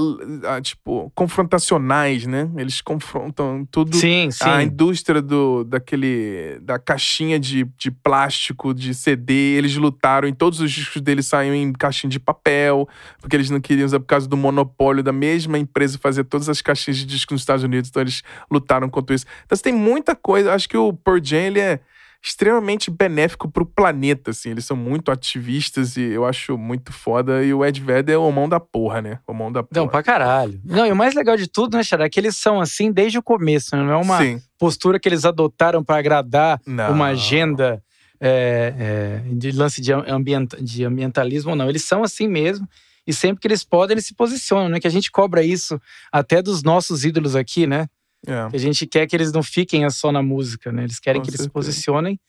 tipo, 0.62 1.10
confrontacionais, 1.14 2.26
né? 2.26 2.50
Eles 2.56 2.80
confrontam 2.80 3.66
tudo. 3.70 3.96
Sim, 3.96 4.30
sim. 4.30 4.44
A 4.44 4.62
indústria 4.62 5.20
do, 5.20 5.64
daquele, 5.64 6.58
da 6.60 6.78
caixinha 6.78 7.38
de, 7.38 7.64
de 7.76 7.90
plástico, 7.90 8.74
de 8.74 8.94
CD, 8.94 9.56
eles 9.56 9.76
lutaram 9.76 10.28
em 10.28 10.34
todos 10.34 10.60
os 10.60 10.70
discos 10.70 11.00
deles 11.00 11.26
saíam 11.26 11.54
em 11.54 11.72
caixinha 11.72 12.10
de 12.10 12.20
papel, 12.20 12.88
porque 13.20 13.34
eles 13.36 13.50
não 13.50 13.60
queriam 13.60 13.86
usar 13.86 14.00
por 14.00 14.06
causa 14.06 14.28
do 14.28 14.36
monopólio 14.36 15.02
da 15.02 15.12
mesma 15.12 15.58
empresa 15.58 15.98
fazer 15.98 16.24
todas 16.24 16.48
as 16.48 16.60
caixinhas 16.60 16.98
de 16.98 17.06
disco 17.06 17.32
nos 17.32 17.42
Estados 17.42 17.64
Unidos, 17.64 17.90
então 17.90 18.02
eles 18.02 18.22
lutaram 18.50 18.88
contra 18.88 19.14
isso. 19.14 19.26
Então 19.44 19.56
você 19.56 19.62
tem 19.62 19.72
muita 19.72 20.14
coisa, 20.14 20.52
acho 20.52 20.68
que 20.68 20.76
o 20.76 20.92
Pearl 20.92 21.18
Jam, 21.22 21.38
ele 21.38 21.60
é, 21.60 21.80
extremamente 22.24 22.90
benéfico 22.90 23.50
pro 23.50 23.66
planeta, 23.66 24.30
assim. 24.30 24.50
Eles 24.50 24.64
são 24.64 24.76
muito 24.76 25.10
ativistas 25.10 25.96
e 25.96 26.02
eu 26.02 26.24
acho 26.24 26.56
muito 26.56 26.92
foda. 26.92 27.44
E 27.44 27.52
o 27.52 27.64
Ed 27.64 27.80
Vedder 27.80 28.14
é 28.14 28.18
o 28.18 28.30
mão 28.30 28.48
da 28.48 28.60
porra, 28.60 29.02
né? 29.02 29.18
O 29.26 29.34
mão 29.34 29.50
da 29.50 29.62
porra. 29.62 29.80
Não, 29.82 29.88
pra 29.88 30.02
caralho. 30.02 30.60
Não, 30.64 30.86
e 30.86 30.92
o 30.92 30.96
mais 30.96 31.14
legal 31.14 31.36
de 31.36 31.48
tudo, 31.48 31.76
né, 31.76 31.82
Xará, 31.82 32.04
é 32.04 32.08
que 32.08 32.20
eles 32.20 32.36
são 32.36 32.60
assim 32.60 32.92
desde 32.92 33.18
o 33.18 33.22
começo, 33.22 33.74
né? 33.76 33.82
Não 33.82 33.92
é 33.92 33.96
uma 33.96 34.18
Sim. 34.18 34.40
postura 34.58 35.00
que 35.00 35.08
eles 35.08 35.24
adotaram 35.24 35.82
para 35.82 35.98
agradar 35.98 36.60
Não. 36.66 36.92
uma 36.92 37.06
agenda 37.08 37.82
é, 38.20 39.20
é, 39.26 39.34
de 39.34 39.50
lance 39.50 39.80
de, 39.80 39.92
ambienta- 39.92 40.62
de 40.62 40.84
ambientalismo, 40.84 41.56
não. 41.56 41.68
Eles 41.68 41.82
são 41.84 42.04
assim 42.04 42.28
mesmo. 42.28 42.68
E 43.04 43.12
sempre 43.12 43.40
que 43.40 43.48
eles 43.48 43.64
podem, 43.64 43.94
eles 43.94 44.06
se 44.06 44.14
posicionam, 44.14 44.68
né? 44.68 44.78
Que 44.78 44.86
a 44.86 44.90
gente 44.90 45.10
cobra 45.10 45.42
isso 45.42 45.80
até 46.12 46.40
dos 46.40 46.62
nossos 46.62 47.04
ídolos 47.04 47.34
aqui, 47.34 47.66
né? 47.66 47.88
É. 48.26 48.48
A 48.52 48.58
gente 48.58 48.86
quer 48.86 49.06
que 49.06 49.16
eles 49.16 49.32
não 49.32 49.42
fiquem 49.42 49.88
só 49.90 50.12
na 50.12 50.22
música, 50.22 50.70
né? 50.70 50.84
Eles 50.84 51.00
querem 51.00 51.20
Com 51.20 51.24
que 51.24 51.30
eles 51.30 51.40
se 51.40 51.44
certeza. 51.44 51.52
posicionem. 51.52 52.20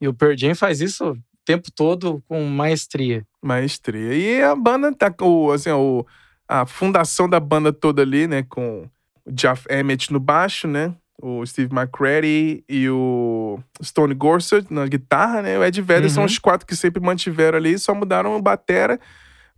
E 0.00 0.06
o 0.08 0.14
Pearl 0.14 0.36
Jam 0.36 0.54
faz 0.54 0.80
isso 0.80 1.12
o 1.12 1.18
tempo 1.44 1.70
todo 1.74 2.22
com 2.28 2.44
maestria. 2.44 3.26
Maestria. 3.42 4.14
E 4.14 4.42
a 4.42 4.54
banda 4.54 4.94
tá 4.94 5.10
com, 5.10 5.50
assim, 5.50 5.70
o, 5.70 6.06
a 6.48 6.64
fundação 6.66 7.28
da 7.28 7.40
banda 7.40 7.72
toda 7.72 8.02
ali, 8.02 8.26
né? 8.26 8.42
Com 8.48 8.88
o 9.24 9.32
Jeff 9.32 9.66
Emmett 9.70 10.12
no 10.12 10.20
baixo, 10.20 10.68
né? 10.68 10.94
O 11.22 11.44
Steve 11.46 11.72
McCready 11.74 12.64
e 12.68 12.88
o 12.90 13.58
Stone 13.82 14.14
Gossard 14.14 14.66
na 14.70 14.86
guitarra, 14.86 15.42
né? 15.42 15.58
O 15.58 15.64
Ed 15.64 15.80
Vedder 15.80 16.10
são 16.10 16.22
Uhum. 16.24 16.26
os 16.26 16.38
quatro 16.38 16.66
que 16.66 16.74
sempre 16.76 17.00
mantiveram 17.02 17.56
ali, 17.56 17.78
só 17.78 17.94
mudaram 17.94 18.36
o 18.36 18.42
batera. 18.42 19.00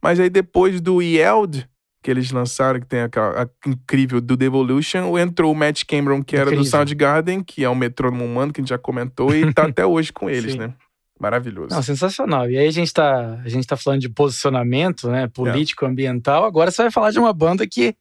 Mas 0.03 0.21
aí 0.21 0.29
depois 0.31 0.81
do 0.81 1.01
Yeld, 1.03 1.67
que 2.07 2.11
eles 2.13 2.31
lançaram, 2.31 2.79
que 2.79 2.87
tem 2.87 3.01
aquela 3.01 3.43
a 3.43 3.49
incrível 3.69 4.21
do 4.21 4.37
Devolution, 4.37 5.19
entrou 5.19 5.51
o 5.51 5.57
Matt 5.57 5.83
Cameron, 5.85 6.23
que 6.23 6.37
era 6.37 6.53
do. 6.53 6.65
Soundgarden, 6.65 7.43
que 7.43 7.65
é 7.65 7.69
o 7.69 7.75
metrônomo 7.75 8.25
humano, 8.25 8.53
que 8.53 8.61
a 8.61 8.63
gente 8.63 8.69
já 8.69 8.79
comentou, 8.79 9.35
e 9.35 9.53
tá 9.53 9.65
até 9.75 9.85
hoje 9.85 10.13
com 10.13 10.31
eles, 10.31 10.53
Sim. 10.53 10.59
né? 10.59 10.73
Maravilhoso. 11.19 11.75
Não, 11.75 11.83
sensacional. 11.83 12.49
E 12.49 12.57
aí 12.57 12.69
a 12.69 12.71
gente 12.71 12.93
tá, 12.93 13.41
a 13.45 13.49
gente 13.49 13.67
tá 13.67 13.77
falando 13.77 14.03
de 14.03 14.09
posicionamento, 14.09 15.11
né? 15.11 15.27
Político, 15.27 15.85
ambiental. 15.85 16.45
Agora 16.45 16.71
você 16.71 16.83
vai 16.83 16.93
falar 16.93 17.11
de 17.11 17.19
uma 17.19 17.33
banda 17.33 17.67
que 17.67 17.97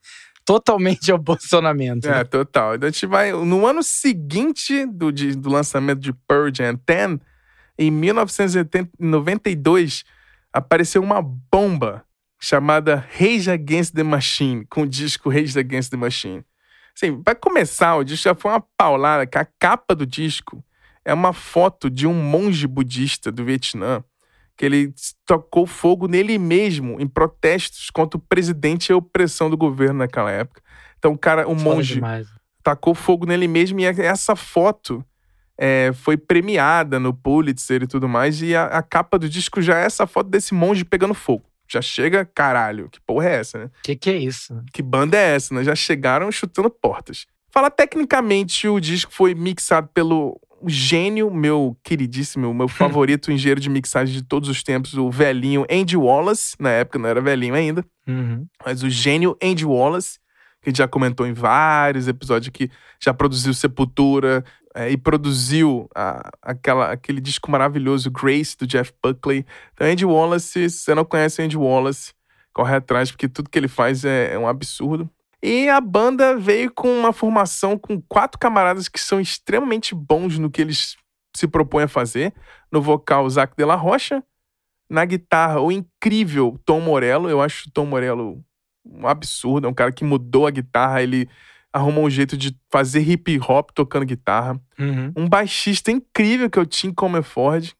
totalmente 0.46 1.10
é 1.10 1.16
o 1.16 1.20
posicionamento. 1.20 2.06
É, 2.06 2.18
né? 2.18 2.24
total. 2.24 2.76
Então 2.76 2.88
a 2.88 2.92
gente 2.92 3.08
vai. 3.08 3.32
No 3.32 3.66
ano 3.66 3.82
seguinte 3.82 4.86
do, 4.86 5.12
de- 5.12 5.36
do 5.36 5.50
lançamento 5.50 6.00
de 6.00 6.14
Pearl 6.14 6.50
Jam 6.54 6.80
10, 6.86 7.18
em 7.80 7.90
1992, 7.90 10.04
apareceu 10.54 11.02
uma 11.02 11.24
bomba 11.24 12.06
chamada 12.46 13.04
Rage 13.18 13.50
Against 13.50 13.96
the 13.96 14.04
Machine, 14.04 14.66
com 14.70 14.84
o 14.84 14.88
disco 14.88 15.32
Rage 15.32 15.58
Against 15.58 15.90
the 15.90 15.98
Machine. 15.98 16.46
Assim, 16.96 17.20
pra 17.24 17.34
começar, 17.34 17.96
o 17.96 18.04
disco 18.04 18.26
já 18.26 18.36
foi 18.36 18.52
uma 18.52 18.64
paulada, 18.78 19.26
que 19.26 19.36
a 19.40 19.46
capa 19.60 19.96
do 19.96 20.06
disco 20.06 20.64
é 21.04 21.12
uma 21.12 21.34
foto 21.34 21.90
de 21.90 22.06
um 22.06 22.14
monge 22.14 22.68
budista 22.68 23.32
do 23.32 23.44
Vietnã, 23.44 24.04
que 24.56 24.64
ele 24.64 24.94
tocou 25.26 25.66
fogo 25.66 26.08
nele 26.08 26.38
mesmo 26.38 27.02
em 27.02 27.08
protestos 27.08 27.90
contra 27.90 28.16
o 28.16 28.22
presidente 28.22 28.90
e 28.90 28.94
a 28.94 28.98
opressão 28.98 29.50
do 29.50 29.58
governo 29.58 30.00
naquela 30.00 30.30
época. 30.30 30.62
Então, 31.00 31.14
o 31.14 31.18
cara, 31.18 31.50
o 31.50 31.58
Foda 31.58 31.64
monge 31.64 31.96
demais. 31.96 32.28
tacou 32.62 32.94
fogo 32.94 33.26
nele 33.26 33.48
mesmo 33.48 33.80
e 33.80 33.86
essa 33.86 34.36
foto 34.36 35.04
é, 35.58 35.92
foi 35.96 36.16
premiada 36.16 37.00
no 37.00 37.12
Pulitzer 37.12 37.82
e 37.82 37.88
tudo 37.88 38.08
mais 38.08 38.40
e 38.44 38.56
a, 38.56 38.66
a 38.66 38.84
capa 38.84 39.18
do 39.18 39.28
disco 39.28 39.64
já 39.64 39.80
é 39.80 39.86
essa 39.86 40.06
foto 40.06 40.30
desse 40.30 40.54
monge 40.54 40.86
pegando 40.86 41.16
fogo. 41.16 41.55
Já 41.68 41.82
chega, 41.82 42.26
caralho, 42.26 42.90
que 42.90 43.00
porra 43.02 43.28
é 43.30 43.36
essa, 43.36 43.58
né? 43.58 43.70
Que 43.84 43.96
que 43.96 44.10
é 44.10 44.18
isso? 44.18 44.62
Que 44.72 44.82
banda 44.82 45.18
é 45.18 45.36
essa, 45.36 45.54
né? 45.54 45.64
Já 45.64 45.76
chegaram 45.76 46.32
chutando 46.32 46.70
portas. 46.70 47.26
Fala 47.52 47.70
tecnicamente, 47.72 48.68
o 48.68 48.80
disco 48.80 49.12
foi 49.14 49.34
mixado 49.34 49.88
pelo 49.94 50.40
gênio, 50.68 51.32
meu 51.32 51.78
queridíssimo, 51.84 52.54
meu 52.54 52.68
favorito 52.70 53.32
engenheiro 53.32 53.60
de 53.62 53.70
mixagem 53.70 54.14
de 54.14 54.22
todos 54.24 54.50
os 54.50 54.62
tempos, 54.64 54.94
o 54.96 55.10
velhinho 55.10 55.66
Andy 55.70 55.96
Wallace. 55.98 56.56
Na 56.60 56.70
época 56.70 57.00
não 57.00 57.10
era 57.10 57.22
velhinho 57.22 57.54
ainda 57.56 57.86
Uhum. 58.08 58.46
mas 58.64 58.84
o 58.84 58.90
gênio 58.90 59.36
Andy 59.42 59.66
Wallace, 59.66 60.20
que 60.62 60.68
a 60.68 60.72
gente 60.72 60.78
já 60.78 60.88
comentou 60.88 61.26
em 61.26 61.34
vários 61.34 62.08
episódios 62.08 62.50
que 62.50 62.70
já 63.02 63.14
produziu 63.14 63.52
Sepultura 63.54 64.44
é, 64.76 64.92
e 64.92 64.98
produziu 64.98 65.90
a- 65.96 66.30
aquela, 66.42 66.92
aquele 66.92 67.22
disco 67.22 67.50
maravilhoso 67.50 68.12
Grace 68.12 68.58
do 68.58 68.68
Jeff 68.68 68.92
Buckley. 69.02 69.46
Então, 69.74 69.88
Andy 69.88 70.06
Wallace, 70.06 70.70
se 70.70 70.80
você 70.80 70.94
não 70.94 71.06
conhece 71.06 71.42
Andy 71.42 71.58
Wallace, 71.58 72.14
corre 72.54 72.76
atrás, 72.76 73.10
porque 73.10 73.30
tudo 73.30 73.50
que 73.50 73.58
ele 73.58 73.70
faz 73.70 74.04
é, 74.04 74.34
é 74.34 74.38
um 74.40 74.48
absurdo. 74.48 75.10
E 75.42 75.70
a 75.70 75.80
banda 75.80 76.38
veio 76.38 76.72
com 76.74 76.90
uma 76.90 77.14
formação 77.14 77.78
com 77.78 78.02
quatro 78.02 78.38
camaradas 78.40 78.88
que 78.90 79.00
são 79.00 79.20
extremamente 79.22 79.94
bons 79.96 80.38
no 80.38 80.50
que 80.50 80.62
eles 80.62 80.98
se 81.36 81.48
propõem 81.48 81.84
a 81.84 81.88
fazer. 81.88 82.34
No 82.72 82.82
vocal, 82.82 83.30
Zac 83.30 83.56
de 83.56 83.64
la 83.64 83.76
Rocha. 83.76 84.24
Na 84.90 85.06
guitarra, 85.06 85.60
o 85.62 85.72
incrível 85.72 86.60
Tom 86.66 86.80
Morello. 86.82 87.30
Eu 87.30 87.42
acho 87.42 87.70
o 87.70 87.72
Tom 87.72 87.86
Morello 87.86 88.44
um 88.86 89.08
absurdo. 89.08 89.68
É 89.68 89.70
um 89.70 89.74
cara 89.74 89.92
que 89.92 90.04
mudou 90.04 90.48
a 90.48 90.52
guitarra. 90.52 91.02
Ele 91.02 91.30
arrumou 91.76 92.06
um 92.06 92.10
jeito 92.10 92.38
de 92.38 92.56
fazer 92.72 93.02
hip 93.02 93.38
hop 93.46 93.72
tocando 93.74 94.06
guitarra. 94.06 94.58
Uhum. 94.80 95.12
Um 95.14 95.28
baixista 95.28 95.92
incrível 95.92 96.50
que 96.50 96.58
é 96.58 96.62
o 96.62 96.66
Tim 96.66 96.94
Comerford. 96.94 97.76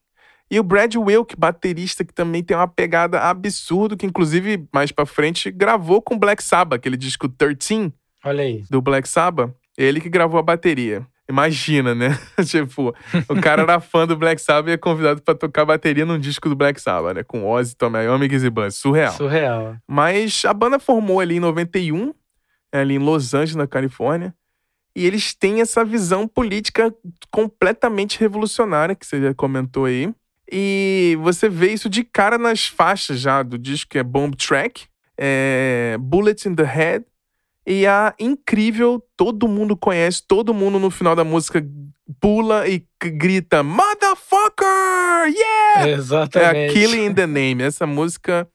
E 0.52 0.60
o 0.60 0.64
Brad 0.64 0.94
Wilk, 0.96 1.36
baterista, 1.36 2.04
que 2.04 2.14
também 2.14 2.44
tem 2.44 2.56
uma 2.56 2.68
pegada 2.68 3.22
absurda, 3.22 3.96
que 3.96 4.06
inclusive, 4.06 4.68
mais 4.72 4.92
pra 4.92 5.06
frente, 5.06 5.50
gravou 5.50 6.02
com 6.02 6.20
Black 6.20 6.44
Sabbath, 6.44 6.78
aquele 6.78 6.98
disco 6.98 7.28
13 7.30 7.92
Olha 8.24 8.44
aí. 8.44 8.64
do 8.70 8.82
Black 8.82 9.08
Sabbath. 9.08 9.52
Ele 9.78 10.02
que 10.02 10.10
gravou 10.10 10.40
a 10.40 10.44
bateria. 10.44 11.08
Imagina, 11.28 11.96
né? 11.96 12.20
tipo, 12.46 12.94
o 13.30 13.42
cara 13.42 13.64
era 13.64 13.80
fã 13.80 14.06
do 14.06 14.16
Black 14.16 14.42
Sabbath 14.42 14.70
e 14.70 14.74
é 14.74 14.78
convidado 14.78 15.22
pra 15.22 15.34
tocar 15.34 15.66
bateria 15.66 16.06
num 16.06 16.20
disco 16.20 16.50
do 16.50 16.56
Black 16.56 16.80
Sabbath, 16.80 17.16
né? 17.16 17.24
Com 17.24 17.50
Ozzy, 17.50 17.76
Tommy 17.76 18.04
Iommi 18.04 18.28
e. 18.28 18.72
Surreal. 18.72 19.14
Surreal. 19.14 19.78
Mas 19.88 20.44
a 20.46 20.54
banda 20.54 20.80
formou 20.80 21.20
ali 21.20 21.38
em 21.38 21.40
91, 21.40 22.14
ali 22.82 22.96
em 22.96 23.00
Los 23.00 23.34
Angeles, 23.34 23.56
na 23.56 23.68
Califórnia. 23.68 24.34
E 24.96 25.06
eles 25.06 25.34
têm 25.34 25.62
essa 25.62 25.84
visão 25.84 26.28
política 26.28 26.94
completamente 27.30 28.20
revolucionária, 28.20 28.96
que 28.96 29.06
você 29.06 29.22
já 29.22 29.34
comentou 29.34 29.86
aí. 29.86 30.14
E 30.50 31.18
você 31.22 31.50
vê 31.50 31.74
isso 31.74 31.90
de 31.90 32.04
cara 32.04 32.38
nas 32.38 32.68
faixas 32.68 33.20
já 33.20 33.44
do 33.44 33.58
disco, 33.58 33.90
que 33.92 33.98
é 33.98 34.04
Bomb 34.04 34.36
Track, 34.36 34.86
é 35.18 35.98
Bullets 36.00 36.46
in 36.46 36.56
the 36.56 36.64
Head, 36.64 37.06
e 37.68 37.88
a 37.88 38.14
incrível, 38.20 39.04
todo 39.18 39.48
mundo 39.48 39.76
conhece, 39.76 40.22
todo 40.26 40.54
mundo 40.54 40.78
no 40.78 40.92
final 40.92 41.16
da 41.16 41.24
música 41.24 41.66
pula 42.20 42.68
e 42.68 42.86
grita 43.02 43.64
Motherfucker! 43.64 44.68
Yeah! 45.28 45.80
É 45.80 45.84
a 45.84 45.98
Exatamente. 45.98 46.74
Killing 46.74 47.06
in 47.06 47.14
the 47.16 47.26
Name. 47.26 47.64
Essa 47.64 47.88
música. 47.88 48.48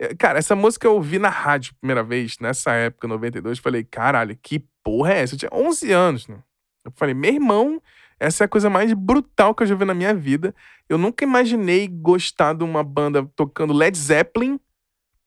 É, 0.00 0.14
Cara, 0.14 0.38
essa 0.38 0.56
música 0.56 0.86
eu 0.86 0.94
ouvi 0.94 1.18
na 1.18 1.28
rádio 1.28 1.74
primeira 1.78 2.02
vez, 2.02 2.38
nessa 2.40 2.72
época, 2.72 3.06
92. 3.06 3.58
Falei, 3.58 3.84
caralho, 3.84 4.36
que 4.42 4.64
porra 4.82 5.12
é 5.12 5.18
essa? 5.20 5.34
Eu 5.34 5.38
tinha 5.38 5.50
11 5.52 5.92
anos, 5.92 6.26
né? 6.26 6.38
Eu 6.84 6.90
falei, 6.96 7.14
meu 7.14 7.34
irmão, 7.34 7.82
essa 8.18 8.44
é 8.44 8.46
a 8.46 8.48
coisa 8.48 8.70
mais 8.70 8.92
brutal 8.94 9.54
que 9.54 9.62
eu 9.62 9.66
já 9.66 9.74
vi 9.74 9.84
na 9.84 9.94
minha 9.94 10.14
vida. 10.14 10.54
Eu 10.88 10.96
nunca 10.96 11.22
imaginei 11.22 11.86
gostar 11.86 12.54
de 12.54 12.64
uma 12.64 12.82
banda 12.82 13.28
tocando 13.36 13.74
Led 13.74 13.96
Zeppelin, 13.96 14.58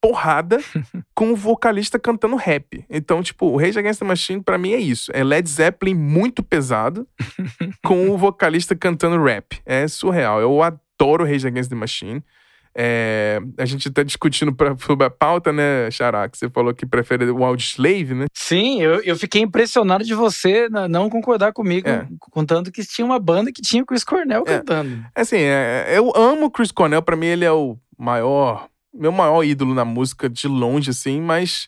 porrada, 0.01 0.57
com 1.15 1.31
o 1.31 1.35
vocalista 1.35 1.97
cantando 1.97 2.35
rap. 2.35 2.83
Então, 2.89 3.23
tipo, 3.23 3.45
o 3.45 3.57
Rage 3.57 3.79
Against 3.79 3.99
the 3.99 4.05
Machine 4.05 4.41
pra 4.41 4.57
mim 4.57 4.73
é 4.73 4.79
isso. 4.79 5.11
É 5.13 5.23
Led 5.23 5.47
Zeppelin 5.47 5.93
muito 5.93 6.43
pesado, 6.43 7.07
com 7.85 8.09
o 8.09 8.17
vocalista 8.17 8.75
cantando 8.75 9.23
rap. 9.23 9.61
É 9.65 9.87
surreal. 9.87 10.41
Eu 10.41 10.61
adoro 10.61 11.23
Rage 11.25 11.47
Against 11.47 11.69
the 11.69 11.75
Machine. 11.75 12.23
É, 12.75 13.39
a 13.57 13.65
gente 13.65 13.89
tá 13.91 14.01
discutindo 14.03 14.53
pra, 14.53 14.75
sobre 14.77 15.05
a 15.05 15.09
pauta, 15.09 15.53
né, 15.53 15.89
Xará? 15.91 16.27
Que 16.27 16.37
você 16.37 16.49
falou 16.49 16.73
que 16.73 16.85
prefere 16.85 17.29
o 17.29 17.43
Audioslave, 17.43 18.13
né? 18.15 18.25
Sim, 18.33 18.81
eu, 18.81 19.01
eu 19.03 19.15
fiquei 19.15 19.41
impressionado 19.41 20.03
de 20.03 20.13
você 20.15 20.67
não 20.89 21.09
concordar 21.09 21.53
comigo, 21.53 21.87
É. 21.87 22.07
contando 22.19 22.71
que 22.71 22.83
tinha 22.83 23.05
uma 23.05 23.19
banda 23.19 23.51
que 23.51 23.61
tinha 23.61 23.83
o 23.83 23.85
Chris 23.85 24.03
Cornell 24.03 24.43
É. 24.47 24.57
cantando. 24.57 25.05
Assim, 25.15 25.37
é, 25.37 25.93
eu 25.95 26.11
amo 26.15 26.45
o 26.47 26.51
Chris 26.51 26.71
Cornell. 26.71 27.01
Pra 27.01 27.15
mim, 27.15 27.27
ele 27.27 27.45
é 27.45 27.51
o 27.51 27.77
maior, 27.97 28.67
meu 28.93 29.11
maior 29.11 29.43
ídolo 29.43 29.73
na 29.75 29.85
música 29.85 30.27
de 30.29 30.47
longe, 30.47 30.89
assim. 30.89 31.21
Mas 31.21 31.67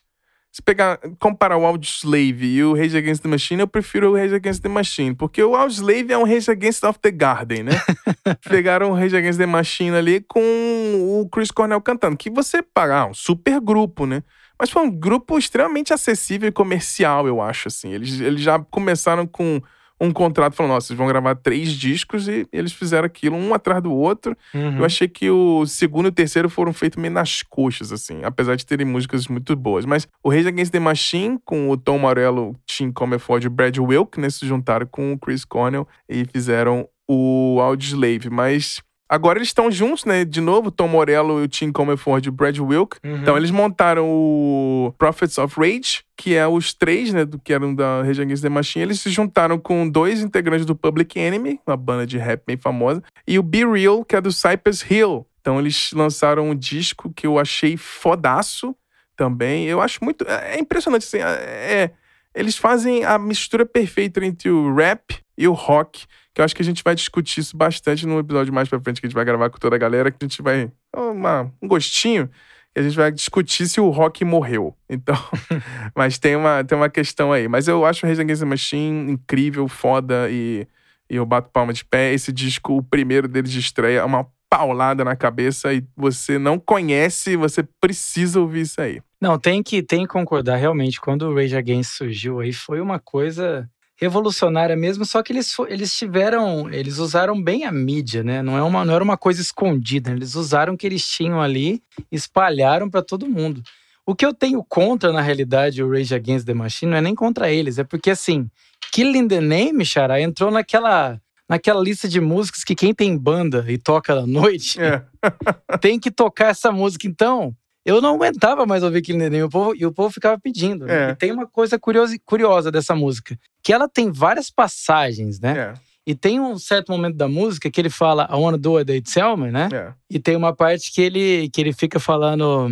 se 0.56 0.62
pegar, 0.62 0.98
comparar 1.20 1.58
o 1.58 1.66
Audioslave 1.66 2.46
e 2.46 2.64
o 2.64 2.74
Rage 2.74 2.96
Against 2.96 3.22
the 3.22 3.28
Machine, 3.28 3.60
eu 3.60 3.68
prefiro 3.68 4.12
o 4.12 4.16
Rage 4.16 4.36
Against 4.36 4.62
the 4.62 4.70
Machine. 4.70 5.14
Porque 5.14 5.44
o 5.44 5.54
Audioslave 5.54 6.14
é 6.14 6.18
um 6.18 6.24
Rage 6.24 6.50
Against 6.50 6.82
of 6.86 6.98
the 7.00 7.12
Garden, 7.12 7.64
né? 7.64 7.74
Pegaram 8.48 8.92
o 8.92 8.94
Rage 8.94 9.18
Against 9.18 9.38
the 9.38 9.46
Machine 9.46 9.94
ali 9.98 10.22
com 10.22 10.40
o 10.40 11.28
Chris 11.28 11.52
Cornell 11.52 11.82
cantando. 11.82 12.16
Que 12.16 12.30
você 12.30 12.62
pagar, 12.62 13.08
um 13.08 13.14
super 13.14 13.60
grupo, 13.60 14.06
né? 14.06 14.24
Mas 14.58 14.70
foi 14.70 14.84
um 14.84 14.90
grupo 14.90 15.38
extremamente 15.38 15.94
acessível 15.94 16.48
e 16.48 16.54
comercial, 16.54 17.28
eu 17.28 17.42
acho, 17.42 17.68
assim. 17.68 17.92
Eles, 17.92 18.22
eles 18.22 18.40
já 18.40 18.58
começaram 18.58 19.28
com 19.28 19.62
um 20.00 20.12
contrato 20.12 20.54
falando, 20.54 20.74
nossa, 20.74 20.88
vocês 20.88 20.98
vão 20.98 21.08
gravar 21.08 21.36
três 21.36 21.72
discos 21.72 22.28
e 22.28 22.48
eles 22.52 22.74
fizeram 22.74 23.06
aquilo 23.06 23.36
um 23.36 23.54
atrás 23.54 23.82
do 23.82 23.92
outro. 23.94 24.36
Uhum. 24.54 24.80
Eu 24.80 24.86
achei 24.86 25.08
que 25.08 25.30
o 25.30 25.66
segundo 25.66 26.08
e 26.08 26.10
o 26.10 26.12
terceiro 26.12 26.50
foram 26.50 26.74
feitos 26.74 27.02
meio 27.02 27.14
nas 27.14 27.42
coxas, 27.44 27.92
assim, 27.92 28.24
apesar 28.24 28.56
de 28.56 28.66
terem 28.66 28.86
músicas 28.86 29.28
muito 29.28 29.56
boas. 29.56 29.86
Mas 29.86 30.08
o 30.24 30.30
Rage 30.30 30.48
Against 30.48 30.72
the 30.72 30.80
Machine, 30.80 31.40
com 31.46 31.70
o 31.70 31.78
Tom 31.78 32.00
Morello, 32.00 32.56
Tim 32.66 32.92
Comerford 32.92 33.48
e 33.48 33.50
Brad 33.50 33.78
Wilk, 33.78 34.20
né, 34.20 34.30
se 34.30 34.46
juntaram 34.46 34.86
com 34.86 35.14
o 35.14 35.20
Chris 35.20 35.46
Cornell 35.46 35.88
e 36.10 36.26
fizeram 36.26 36.88
o 37.08 37.60
Audioslave, 37.62 38.30
mas 38.30 38.82
agora 39.10 39.38
eles 39.38 39.50
estão 39.50 39.72
juntos, 39.72 40.06
né? 40.06 40.26
De 40.26 40.42
novo, 40.42 40.72
Tom 40.72 40.88
Morello 40.88 41.40
e 41.40 41.44
o 41.44 41.48
Tim 41.48 41.72
Comerford 41.72 42.28
e 42.28 42.30
o 42.30 42.32
Brad 42.32 42.58
Wilk. 42.60 42.98
Uhum. 43.04 43.18
Então 43.18 43.38
eles 43.38 43.52
montaram 43.52 44.08
o 44.08 44.94
Prophets 44.98 45.38
of 45.38 45.60
Rage, 45.60 46.04
que 46.18 46.36
é 46.36 46.48
os 46.48 46.74
três, 46.74 47.14
né, 47.14 47.26
do 47.26 47.40
que 47.40 47.54
eram 47.54 47.74
da 47.74 48.04
Rage 48.04 48.22
Against 48.22 48.42
the 48.42 48.50
Machine. 48.50 48.84
Eles 48.84 49.02
se 49.02 49.10
juntaram 49.10 49.58
com 49.60 49.88
dois 49.88 50.22
integrantes 50.22 50.66
do 50.66 50.76
Public 50.76 51.20
Enemy, 51.20 51.60
uma 51.66 51.78
banda 51.78 52.06
de 52.06 52.18
rap 52.18 52.44
bem 52.46 52.58
famosa, 52.58 53.04
e 53.28 53.38
o 53.38 53.44
Be 53.44 53.66
Real, 53.66 54.04
que 54.04 54.16
é 54.16 54.22
do 54.22 54.32
Cypress 54.32 54.86
Hill. 54.90 55.26
Então 55.42 55.60
eles 55.60 55.92
lançaram 55.94 56.50
um 56.50 56.56
disco 56.56 57.14
que 57.14 57.28
eu 57.28 57.38
achei 57.38 57.78
fodaço 57.78 58.76
também. 59.16 59.66
Eu 59.66 59.82
acho 59.82 60.04
muito. 60.04 60.26
É 60.28 60.60
impressionante, 60.60 61.04
assim. 61.04 61.20
É, 61.20 61.92
eles 62.34 62.58
fazem 62.58 63.06
a 63.06 63.18
mistura 63.18 63.66
perfeita 63.66 64.24
entre 64.26 64.50
o 64.50 64.74
rap 64.74 65.20
e 65.38 65.48
o 65.48 65.54
rock, 65.54 66.06
que 66.36 66.42
eu 66.42 66.46
acho 66.46 66.54
que 66.54 66.62
a 66.62 66.66
gente 66.66 66.84
vai 66.84 66.94
discutir 66.94 67.40
isso 67.40 67.56
bastante 67.56 68.06
num 68.06 68.20
episódio 68.20 68.54
mais 68.54 68.68
pra 68.68 68.78
frente 68.82 69.00
que 69.00 69.08
a 69.08 69.10
gente 69.10 69.16
vai 69.16 69.24
gravar 69.24 69.50
com 69.50 69.58
toda 69.58 69.78
a 69.78 69.80
galera, 69.80 70.12
que 70.12 70.18
a 70.20 70.28
gente 70.28 70.42
vai. 70.42 70.70
Uma, 70.94 71.50
um 71.62 71.68
gostinho. 71.68 72.30
E 72.76 72.80
a 72.82 72.84
gente 72.84 72.98
vai 72.98 73.10
discutir 73.10 73.70
se 73.70 73.80
o 73.80 73.90
rock 73.90 74.26
morreu. 74.26 74.76
Então. 74.90 75.16
mas 75.96 76.20
tem 76.20 76.36
uma, 76.36 76.62
tem 76.62 76.78
uma 76.78 76.90
questão 76.90 77.32
aí. 77.32 77.48
Mas 77.48 77.70
eu 77.70 77.86
acho 77.86 78.06
o 78.06 78.10
Rage 78.10 78.20
Against 78.20 78.42
the 78.42 78.46
Machine 78.46 79.14
incrível, 79.14 79.66
foda 79.70 80.30
e. 80.30 80.68
E 81.08 81.18
eu 81.18 81.26
bato 81.26 81.52
palma 81.54 81.72
de 81.72 81.86
pé. 81.86 82.14
Esse 82.14 82.34
disco, 82.34 82.78
o 82.78 82.84
primeiro 82.84 83.28
deles 83.28 83.52
de 83.52 83.60
estreia, 83.60 84.00
é 84.00 84.04
uma 84.04 84.28
paulada 84.50 85.06
na 85.06 85.16
cabeça 85.16 85.72
e 85.72 85.86
você 85.96 86.40
não 86.40 86.58
conhece, 86.60 87.38
você 87.38 87.64
precisa 87.80 88.42
ouvir 88.42 88.62
isso 88.62 88.82
aí. 88.82 89.00
Não, 89.22 89.38
tem 89.38 89.62
que, 89.62 89.84
tem 89.84 90.02
que 90.02 90.08
concordar, 90.08 90.56
realmente. 90.56 91.00
Quando 91.00 91.30
o 91.30 91.36
Rage 91.36 91.56
Against 91.56 91.92
surgiu 91.92 92.40
aí, 92.40 92.52
foi 92.52 92.82
uma 92.82 93.00
coisa 93.00 93.70
revolucionária 93.98 94.76
mesmo, 94.76 95.06
só 95.06 95.24
que 95.24 95.32
eles, 95.32 95.56
eles 95.70 95.98
tiveram, 95.98 96.70
eles 96.70 96.98
usaram 96.98 97.42
bem 97.42 97.64
a 97.64 97.72
mídia, 97.72 98.24
né? 98.24 98.42
Não, 98.42 98.58
é 98.58 98.62
uma, 98.62 98.84
não 98.84 98.94
era 98.94 99.04
uma 99.04 99.18
coisa 99.18 99.42
escondida, 99.42 100.12
eles 100.12 100.36
usaram 100.36 100.74
o 100.74 100.78
que 100.78 100.86
eles 100.86 101.08
tinham 101.08 101.42
ali, 101.42 101.82
espalharam 102.12 102.90
para 102.90 103.02
todo 103.02 103.28
mundo. 103.28 103.62
O 104.06 104.14
que 104.14 104.26
eu 104.26 104.34
tenho 104.34 104.64
contra, 104.64 105.12
na 105.12 105.22
realidade, 105.22 105.82
o 105.82 105.90
Rage 105.90 106.14
Against 106.14 106.46
the 106.46 106.54
Machine 106.54 106.92
não 106.92 106.98
é 106.98 107.02
nem 107.02 107.16
contra 107.16 107.50
eles, 107.52 107.80
é 107.80 107.84
porque 107.84 108.12
assim, 108.12 108.50
Killing 108.92 109.28
the 109.28 109.42
Name, 109.42 109.84
Xará, 109.86 110.22
entrou 110.22 110.52
naquela 110.52 111.20
naquela 111.48 111.80
lista 111.80 112.08
de 112.08 112.20
músicas 112.20 112.64
que 112.64 112.74
quem 112.74 112.92
tem 112.92 113.16
banda 113.16 113.64
e 113.68 113.78
toca 113.78 114.14
à 114.14 114.26
noite 114.26 114.82
É. 114.82 115.04
tem 115.80 116.00
que 116.00 116.10
tocar 116.10 116.48
essa 116.48 116.72
música. 116.72 117.06
Então, 117.08 117.56
eu 117.86 118.02
não 118.02 118.16
aguentava 118.16 118.66
mais 118.66 118.82
ouvir 118.82 119.04
Killing 119.04 119.20
the 119.20 119.30
Name 119.30 119.38
e 119.38 119.44
o 119.44 119.50
povo, 119.50 119.76
e 119.76 119.86
o 119.86 119.92
povo 119.92 120.10
ficava 120.12 120.40
pedindo. 120.40 120.86
né? 120.86 121.10
É. 121.10 121.12
E 121.12 121.16
tem 121.16 121.32
uma 121.32 121.46
coisa 121.48 121.78
curiosa, 121.78 122.18
curiosa 122.26 122.72
dessa 122.72 122.96
música, 122.96 123.38
que 123.66 123.74
ela 123.74 123.90
tem 123.90 124.12
várias 124.12 124.52
passagens, 124.52 125.40
né? 125.40 125.58
É, 125.58 125.74
E 126.06 126.14
tem 126.14 126.40
um 126.40 126.56
certo 126.60 126.92
momento 126.92 127.16
da 127.18 127.28
música 127.28 127.72
que 127.72 127.82
ele 127.82 127.90
fala 127.90 128.30
I 128.32 128.36
wanna 128.36 128.60
do 128.60 128.74
what 128.74 128.86
they 128.86 129.02
tell 129.02 129.36
me, 129.36 129.50
né? 129.50 129.68
é. 129.74 129.92
E 130.08 130.20
tem 130.20 130.36
uma 130.36 130.54
parte 130.56 130.92
que 130.94 131.02
ele, 131.02 131.50
que 131.52 131.60
ele 131.62 131.74
fica 131.74 132.00
falando... 132.00 132.70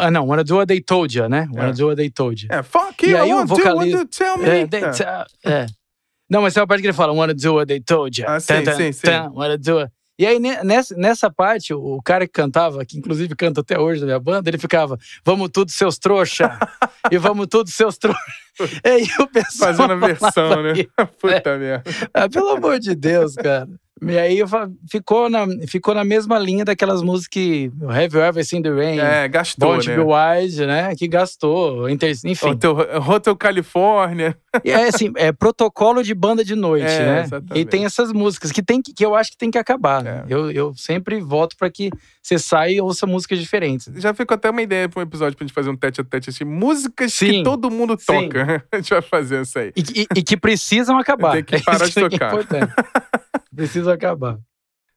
Ah, 0.00 0.10
não, 0.10 0.26
wanna 0.26 0.42
do 0.42 0.56
what 0.56 0.66
they 0.66 0.80
told 0.80 1.16
you, 1.16 1.28
né? 1.28 1.46
Wanna 1.54 1.68
É. 1.68 1.72
do 1.72 1.86
what 1.86 1.96
they 1.96 2.10
told 2.10 2.42
you. 2.42 2.48
É, 2.52 2.62
fuck 2.64 3.06
E 3.06 3.10
you, 3.10 3.16
aí 3.22 3.30
I 3.30 3.32
to, 3.32 3.46
vocalista- 3.46 3.96
want 3.98 4.10
to 4.10 4.18
tell 4.18 4.38
me. 4.38 4.44
É, 4.48 4.66
they 4.66 4.80
É. 5.44 5.66
Não, 6.28 6.42
mas 6.42 6.52
tem 6.54 6.60
uma 6.62 6.66
parte 6.66 6.80
que 6.80 6.86
ele 6.88 6.94
fala, 6.94 7.12
wanna 7.12 7.32
do 7.34 7.54
what 7.54 7.66
they 7.68 7.78
told 7.80 8.20
you. 8.20 8.26
Ah, 8.28 8.40
sim, 8.40 8.64
sim, 8.76 8.90
sim. 8.92 9.06
wanna 9.34 9.56
do. 9.56 9.88
E 10.18 10.24
aí, 10.26 10.38
ne- 10.38 10.62
nessa, 10.62 10.94
nessa 10.96 11.30
parte, 11.30 11.74
o 11.74 12.00
cara 12.02 12.26
que 12.26 12.32
cantava, 12.32 12.84
que 12.84 12.96
inclusive 12.96 13.34
canta 13.34 13.62
até 13.62 13.78
hoje 13.78 14.00
na 14.00 14.06
minha 14.06 14.20
banda, 14.20 14.48
ele 14.48 14.58
ficava, 14.58 14.96
vamos 15.24 15.48
tudo 15.52 15.70
seus 15.72 15.98
trouxa, 15.98 16.56
e 17.10 17.18
vamos 17.18 17.46
tudo 17.48 17.68
seus 17.70 17.98
trouxa. 17.98 18.20
E 18.84 18.88
aí 18.88 19.06
o 19.18 19.26
pessoal 19.26 19.74
Fazendo 19.74 19.92
a 19.94 19.96
versão, 19.96 20.62
né? 20.62 20.74
Puta 21.20 21.58
merda. 21.58 21.82
Ah, 22.14 22.28
pelo 22.28 22.50
amor 22.50 22.78
de 22.78 22.94
Deus, 22.94 23.34
cara. 23.34 23.68
E 24.02 24.18
aí 24.18 24.38
ficou 24.90 25.30
na, 25.30 25.46
ficou 25.68 25.94
na 25.94 26.04
mesma 26.04 26.36
linha 26.38 26.64
daquelas 26.64 27.00
músicas 27.00 27.28
que 27.28 27.72
Have 27.88 28.16
You 28.16 28.22
Ever 28.24 28.44
Seen 28.44 28.60
the 28.60 28.68
Rain, 28.70 28.98
É, 28.98 29.28
gastou, 29.28 29.68
Born 29.68 29.84
to 29.84 29.90
né? 29.90 29.96
Be 29.96 30.02
Wild, 30.02 30.66
né? 30.66 30.94
Que 30.96 31.06
gastou, 31.06 31.88
enfim. 31.88 32.48
Hotel, 32.48 32.76
Hotel 33.08 33.36
Califórnia. 33.36 34.36
E 34.64 34.70
é 34.70 34.88
assim, 34.88 35.12
é 35.16 35.30
protocolo 35.32 36.02
de 36.02 36.12
banda 36.12 36.44
de 36.44 36.54
noite, 36.56 36.86
É, 36.86 36.98
né? 37.06 37.20
exatamente. 37.22 37.58
E 37.60 37.64
tem 37.64 37.84
essas 37.84 38.12
músicas 38.12 38.50
que, 38.52 38.62
tem 38.62 38.82
que, 38.82 38.92
que 38.92 39.04
eu 39.06 39.14
acho 39.14 39.30
que 39.30 39.36
tem 39.38 39.50
que 39.50 39.58
acabar. 39.58 40.04
É. 40.06 40.24
Eu, 40.28 40.50
eu 40.50 40.74
sempre 40.76 41.20
voto 41.20 41.56
pra 41.56 41.70
que 41.70 41.88
você 42.22 42.38
saia 42.38 42.74
e 42.74 42.80
ouça 42.80 43.06
músicas 43.06 43.38
diferentes. 43.38 43.88
Já 43.96 44.12
ficou 44.12 44.34
até 44.34 44.50
uma 44.50 44.60
ideia 44.62 44.88
para 44.88 45.00
um 45.00 45.02
episódio 45.02 45.36
pra 45.38 45.46
gente 45.46 45.54
fazer 45.54 45.70
um 45.70 45.76
tete 45.76 46.00
a 46.00 46.04
tete 46.04 46.30
assim. 46.30 46.44
Músicas 46.44 47.16
que 47.16 47.26
Sim. 47.30 47.42
todo 47.44 47.70
mundo 47.70 47.96
toca. 47.96 48.64
A 48.72 48.76
gente 48.76 48.90
vai 48.90 49.02
fazer 49.02 49.42
isso 49.42 49.58
aí. 49.58 49.72
E, 49.76 49.82
que- 49.82 50.06
e 50.16 50.22
que 50.22 50.36
precisam 50.36 50.98
acabar. 50.98 51.32
Tem 51.34 51.44
que 51.44 51.54
É 51.56 51.60
parar 51.60 51.86
de 51.86 51.92
que 51.92 51.98
é 52.00 52.08
tocar. 52.08 52.26
importante. 52.32 52.72
Precisam 53.54 53.92
acabar. 53.92 54.38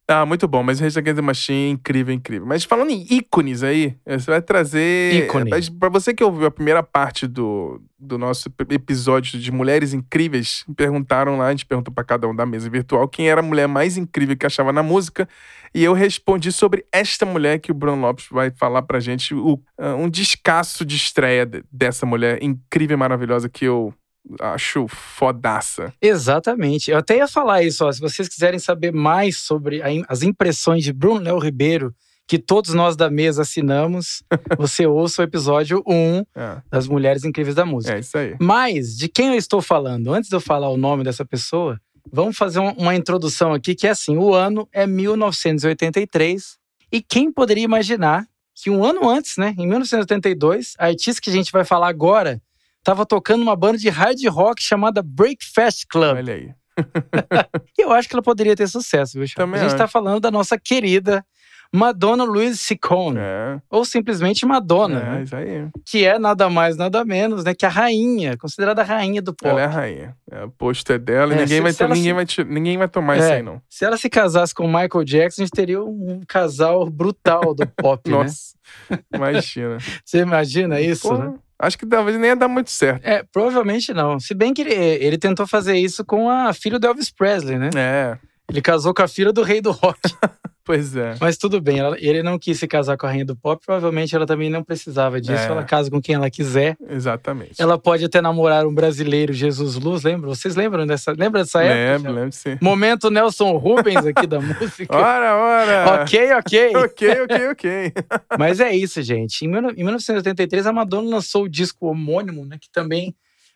Ah, 0.10 0.26
muito 0.26 0.47
bom, 0.47 0.64
mas 0.64 0.80
Rage 0.80 0.97
Against 0.97 1.18
the 1.18 1.22
Machine, 1.22 1.72
incrível, 1.72 2.16
incrível. 2.16 2.47
Mas 2.47 2.64
falando 2.64 2.91
em 2.91 3.05
ícones 3.14 3.62
aí, 3.62 3.97
eh, 4.05 4.18
você 4.18 4.32
vai 4.32 4.41
trazer. 4.41 5.26
Ícone. 5.26 5.51
Pra 5.78 5.89
você 5.89 6.14
que 6.14 6.24
ouviu 6.24 6.47
a 6.47 6.51
primeira 6.51 6.82
parte 6.82 7.28
do, 7.28 7.82
do 7.99 8.18
nosso 8.18 8.47
episódio 8.70 9.38
de 9.38 9.51
Mulheres 9.51 9.93
Incríveis, 9.93 10.64
me 10.66 10.74
perguntaram 10.74 11.38
lá, 11.38 11.47
a 11.47 11.51
gente 11.51 11.66
perguntou 11.66 11.93
pra 11.93 12.05
cada 12.05 12.26
um 12.26 12.34
da 12.34 12.45
mesa 12.45 12.70
virtual 12.70 13.05
quem 13.10 13.30
era 13.30 13.41
a 13.41 13.43
mulher 13.43 13.68
mais 13.68 13.97
incrível 13.97 14.38
que 14.38 14.45
achava 14.45 14.72
na 14.72 14.82
música. 14.82 15.28
E 15.76 15.84
eu 15.84 15.91
respondi 15.91 16.53
sobre 16.53 16.86
esta 16.89 17.26
mulher 17.26 17.60
que 17.60 17.70
o 17.70 17.76
Bruno 17.76 18.01
Lopes 18.01 18.28
vai 18.32 18.49
falar 18.49 18.84
pra 18.84 19.01
gente, 19.01 19.36
o, 19.36 19.62
ah, 19.78 19.93
um 19.95 20.10
descasso 20.10 20.86
de 20.86 20.95
estreia 20.95 21.45
de- 21.45 21.66
dessa 21.70 22.05
mulher 22.05 22.41
incrível 22.41 22.95
e 22.95 22.97
maravilhosa 22.97 23.49
que 23.49 23.66
eu 23.66 23.93
acho 24.39 24.88
fodaça. 24.88 25.93
Exatamente. 26.01 26.91
Eu 26.91 26.97
até 26.97 27.17
ia 27.17 27.28
falar 27.28 27.63
isso, 27.63 27.86
ó. 27.86 27.91
Se 27.91 27.99
vocês 27.99 28.28
quiserem 28.28 28.59
saber 28.59 28.91
mais 28.93 29.38
sobre 29.38 29.82
a 29.82 29.88
as 30.07 30.21
impressões 30.23 30.84
de 30.84 30.91
Bruno 30.93 31.21
Léo 31.21 31.39
Ribeiro, 31.39 31.93
que 32.28 32.38
todos 32.38 32.73
nós 32.73 32.95
da 32.95 33.09
mesa 33.09 33.41
assinamos, 33.43 34.21
você 34.57 34.86
ouça 34.86 35.21
o 35.21 35.25
episódio 35.25 35.82
1 35.88 36.23
É, 36.36 36.61
das 36.69 36.88
Mulheres 36.88 37.23
Incríveis 37.23 37.55
da 37.55 37.65
Música. 37.65 37.95
é 37.95 37.99
isso 37.99 38.17
aí. 38.17 38.36
Mas, 38.39 38.97
de 38.97 39.07
quem 39.07 39.28
eu 39.30 39.36
estou 39.36 39.61
falando? 39.61 40.13
Antes 40.13 40.30
de 40.30 40.36
eu 40.36 40.41
falar 40.41 40.69
o 40.69 40.75
nome 40.78 41.03
dessa 41.05 41.23
pessoa, 41.25 41.80
vamos 42.11 42.38
fazer 42.38 42.59
um- 42.59 42.73
uma 42.73 42.93
introdução 42.95 43.53
aqui, 43.53 43.73
que 43.75 43.88
é 43.88 43.91
assim: 43.91 44.17
o 44.17 44.34
ano 44.34 44.67
é 44.73 44.86
1983. 44.86 46.57
E 46.91 47.01
quem 47.01 47.32
poderia 47.32 47.63
imaginar 47.63 48.25
que 48.55 48.69
um 48.69 48.84
ano 48.84 49.07
antes, 49.09 49.38
né, 49.38 49.53
em 49.57 49.67
1982, 49.67 50.73
a 50.80 50.88
artista 50.88 51.21
que 51.21 51.30
a 51.30 51.34
gente 51.34 51.51
vai 51.51 51.63
falar 51.63 51.88
agora 51.89 52.41
estava 52.88 53.05
tocando 53.05 53.41
uma 53.41 53.53
banda 53.55 53.77
de 53.77 53.89
hard 53.89 54.17
rock 54.29 54.63
chamada 54.63 55.03
Breakfast 55.03 55.83
Club. 55.89 56.15
Olha 56.15 56.33
aí. 56.33 56.51
E 57.77 57.81
eu 57.83 57.91
acho 57.91 58.07
que 58.07 58.15
ela 58.15 58.23
poderia 58.23 58.55
ter 58.55 58.67
sucesso, 58.67 59.19
viu? 59.19 59.27
Também 59.35 59.59
A 59.59 59.63
gente 59.63 59.73
está 59.73 59.88
falando 59.88 60.19
da 60.21 60.31
nossa 60.31 60.57
querida 60.57 61.23
Madonna 61.73 62.23
Louise 62.23 62.57
Ciccone, 62.57 63.17
É, 63.19 63.59
ou 63.69 63.83
simplesmente 63.83 64.45
Madonna, 64.45 64.99
é 65.01 65.03
né? 65.17 65.23
isso 65.23 65.35
aí. 65.35 65.67
que 65.85 66.05
é 66.05 66.17
nada 66.17 66.49
mais, 66.49 66.77
nada 66.77 67.03
menos, 67.03 67.43
né, 67.43 67.53
que 67.53 67.65
a 67.65 67.69
rainha, 67.69 68.38
considerada 68.38 68.81
a 68.81 68.85
rainha 68.85 69.21
do 69.21 69.33
pop. 69.33 69.49
Ela 69.49 69.61
é 69.61 69.65
a 69.65 69.69
rainha. 69.69 70.15
É, 70.31 70.45
o 70.45 70.49
posto 70.49 70.93
é 70.93 70.97
dela 70.97 71.33
e 71.33 71.38
É, 71.38 71.41
ninguém, 71.41 71.57
se- 71.57 71.61
vai, 71.63 71.73
se 71.73 71.83
ela 71.83 71.93
ninguém, 71.93 72.09
se- 72.11 72.15
vai, 72.15 72.25
ti- 72.25 72.43
ninguém 72.45 72.77
vai 72.77 72.88
tomar 72.88 73.15
É. 73.17 73.19
isso 73.19 73.31
aí, 73.33 73.43
não. 73.43 73.61
Se 73.69 73.83
ela 73.83 73.97
se 73.97 74.09
casasse 74.09 74.53
com 74.55 74.63
o 74.63 74.67
Michael 74.67 75.03
Jackson, 75.03 75.41
a 75.41 75.45
gente 75.45 75.53
teria 75.53 75.83
um 75.83 76.21
casal 76.25 76.89
brutal 76.89 77.53
do 77.53 77.67
pop, 77.67 78.01
né? 78.09 78.17
Nossa, 78.17 78.55
imagina. 79.13 79.77
Você 80.05 80.19
imagina 80.19 80.79
isso, 80.79 81.09
Pô, 81.09 81.17
né? 81.17 81.33
Acho 81.60 81.78
que 81.78 81.86
talvez 81.86 82.18
nem 82.18 82.30
ia 82.30 82.36
dar 82.36 82.47
muito 82.47 82.70
certo. 82.70 83.03
É, 83.03 83.24
provavelmente 83.24 83.93
não. 83.93 84.20
Se 84.20 84.34
bem 84.34 84.53
que 84.53 84.62
ele, 84.62 84.74
ele 84.74 85.18
tentou 85.18 85.47
fazer 85.47 85.76
isso 85.78 86.05
com 86.05 86.30
a 86.30 86.53
filha 86.53 86.78
do 86.78 86.86
Elvis 86.86 87.10
Presley, 87.10 87.58
né? 87.58 87.70
É, 87.76 88.18
Ele 88.49 88.62
casou 88.62 88.93
com 88.93 89.01
a 89.01 89.08
filha 89.08 89.34
do 89.34 89.41
rei 89.41 89.60
do 89.60 89.72
rock. 89.72 89.99
pois 90.68 90.95
é. 90.95 91.15
Mas 91.20 91.38
tudo 91.38 91.59
bem, 91.59 91.80
ela- 91.80 91.97
ele 91.99 92.22
não 92.22 92.38
quis 92.38 92.59
se 92.59 92.68
casar 92.68 92.95
com 92.97 93.07
a 93.07 93.09
rainha 93.09 93.26
do 93.26 93.36
pop, 93.36 93.65
provavelmente 93.65 94.15
ela 94.15 94.26
também 94.28 94.49
não 94.49 94.61
precisava 94.63 95.20
disso. 95.20 95.32
É. 95.34 95.45
Ela 95.47 95.63
casa 95.63 95.89
com 95.89 95.99
quem 95.99 96.13
ela 96.13 96.30
quiser. 96.30 96.78
Exatamente. 96.89 97.59
Ela 97.59 97.78
pode 97.80 98.05
até 98.05 98.22
namorar 98.22 98.68
um 98.68 98.74
brasileiro, 98.76 99.32
Jesus 99.34 99.76
Luz, 99.76 100.03
lembra? 100.03 100.28
Vocês 100.30 100.55
lembram 100.55 100.86
dessa, 100.86 101.11
lembra 101.18 101.41
dessa 101.43 101.63
época? 101.63 101.97
Lembro, 102.09 102.11
lembro 102.22 102.32
sim. 102.36 102.57
Momento 102.61 103.09
Nelson 103.09 103.55
Rubens 103.57 104.05
aqui 104.05 104.28
da 104.28 104.39
música. 104.41 104.95
Ora, 104.95 105.36
ora! 105.36 106.01
ok, 106.03 106.34
ok. 106.34 106.76
ok, 106.78 107.22
ok, 107.22 107.47
ok. 107.51 107.93
Mas 108.38 108.59
é 108.59 108.76
isso, 108.76 109.01
gente. 109.01 109.45
Em, 109.45 109.47
em 109.47 109.84
1983, 109.84 110.68
a 110.68 110.74
Madonna 110.74 111.09
lançou 111.09 111.45
o 111.45 111.49
disco 111.49 111.88
homônimo, 111.88 112.45
né? 112.45 112.57
Que 112.59 112.70
também 112.70 113.15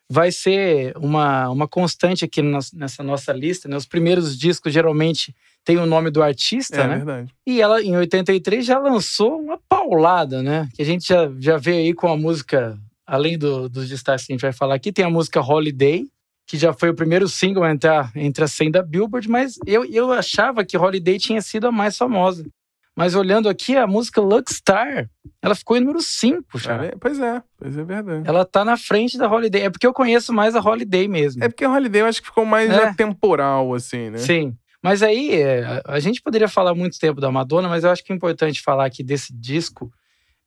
vai 0.10 0.32
ser 0.32 0.94
uma, 0.98 1.50
uma 1.50 1.68
constante 1.68 2.26
aqui 2.26 2.42
no 2.42 2.60
nessa 2.74 3.02
nossa 3.02 3.32
lista. 3.32 3.70
Né? 3.70 3.78
Os 3.78 3.86
primeiros 3.86 4.38
discos 4.38 4.74
geralmente 4.74 5.34
têm 5.64 5.78
o 5.78 5.86
nome 5.86 6.10
do 6.10 6.22
artista, 6.24 6.82
É 6.82 6.88
né? 6.88 6.96
verdade. 6.98 7.34
E 7.46 7.62
ela, 7.62 7.82
em 7.82 7.96
83, 7.96 8.66
já 8.66 8.80
lançou 8.80 9.40
uma 9.40 9.58
paulada, 9.70 10.42
né? 10.42 10.68
Que 10.76 10.82
a 10.82 10.86
gente 10.86 11.08
já, 11.08 11.32
já 11.40 11.58
vê 11.58 11.74
aí 11.74 11.94
com 11.94 12.08
a 12.08 12.18
música, 12.18 12.78
além 13.06 13.38
do- 13.38 13.70
dos 13.70 13.88
destaques 13.90 14.26
que 14.26 14.32
a 14.32 14.36
gente 14.36 14.42
vai 14.42 14.54
falar 14.54 14.76
aqui, 14.76 14.92
tem 14.92 15.06
a 15.06 15.10
música 15.10 15.40
Holiday, 15.42 16.06
que 16.48 16.58
já 16.58 16.74
foi 16.74 16.90
o 16.90 16.96
primeiro 16.96 17.28
single 17.30 17.64
a 17.64 17.72
entrar 17.72 18.12
entre 18.16 18.44
as 18.44 18.52
100 18.54 18.72
da 18.72 18.82
Billboard, 18.84 19.30
mas 19.30 19.58
eu, 19.66 19.86
eu 19.86 20.12
achava 20.12 20.66
que 20.66 20.78
Holiday 20.78 21.18
tinha 21.18 21.42
sido 21.42 21.68
a 21.68 21.72
mais 21.72 21.96
famosa. 21.98 22.46
Mas 22.94 23.16
olhando 23.16 23.48
aqui, 23.48 23.78
a 23.78 23.88
música 23.88 24.20
Luckstar, 24.20 25.10
ela 25.42 25.56
ficou 25.56 25.78
em 25.78 25.80
número 25.80 26.02
5, 26.02 26.60
já. 26.60 26.78
Olha, 26.78 26.94
Pois 27.00 27.18
é, 27.22 27.42
pois 27.58 27.78
é 27.78 27.84
verdade. 27.86 28.28
Ela 28.28 28.44
tá 28.44 28.66
na 28.66 28.76
frente 28.76 29.18
da 29.18 29.32
Holiday. 29.32 29.62
É 29.62 29.70
porque 29.70 29.88
eu 29.88 29.94
conheço 29.94 30.34
mais 30.34 30.56
a 30.58 30.60
Holiday 30.60 31.08
mesmo. 31.08 31.42
É 31.42 31.48
porque 31.48 31.66
o 31.66 31.72
Holiday 31.74 32.02
eu 32.02 32.06
acho 32.08 32.20
que 32.22 32.28
ficou 32.28 32.46
mais 32.46 32.70
É. 32.70 32.84
atemporal, 32.90 33.74
assim, 33.74 34.10
né? 34.10 34.18
Sim. 34.18 34.54
Mas 34.82 35.04
aí, 35.04 35.32
é, 35.34 35.82
a 35.86 36.00
gente 36.00 36.22
poderia 36.22 36.48
falar 36.48 36.74
muito 36.74 37.00
tempo 37.00 37.22
da 37.22 37.32
Madonna, 37.32 37.70
mas 37.70 37.84
eu 37.84 37.92
acho 37.92 38.04
que 38.04 38.12
é 38.12 38.16
importante 38.16 38.62
falar 38.62 38.86
aqui 38.86 39.04
desse 39.04 39.34
disco 39.34 39.92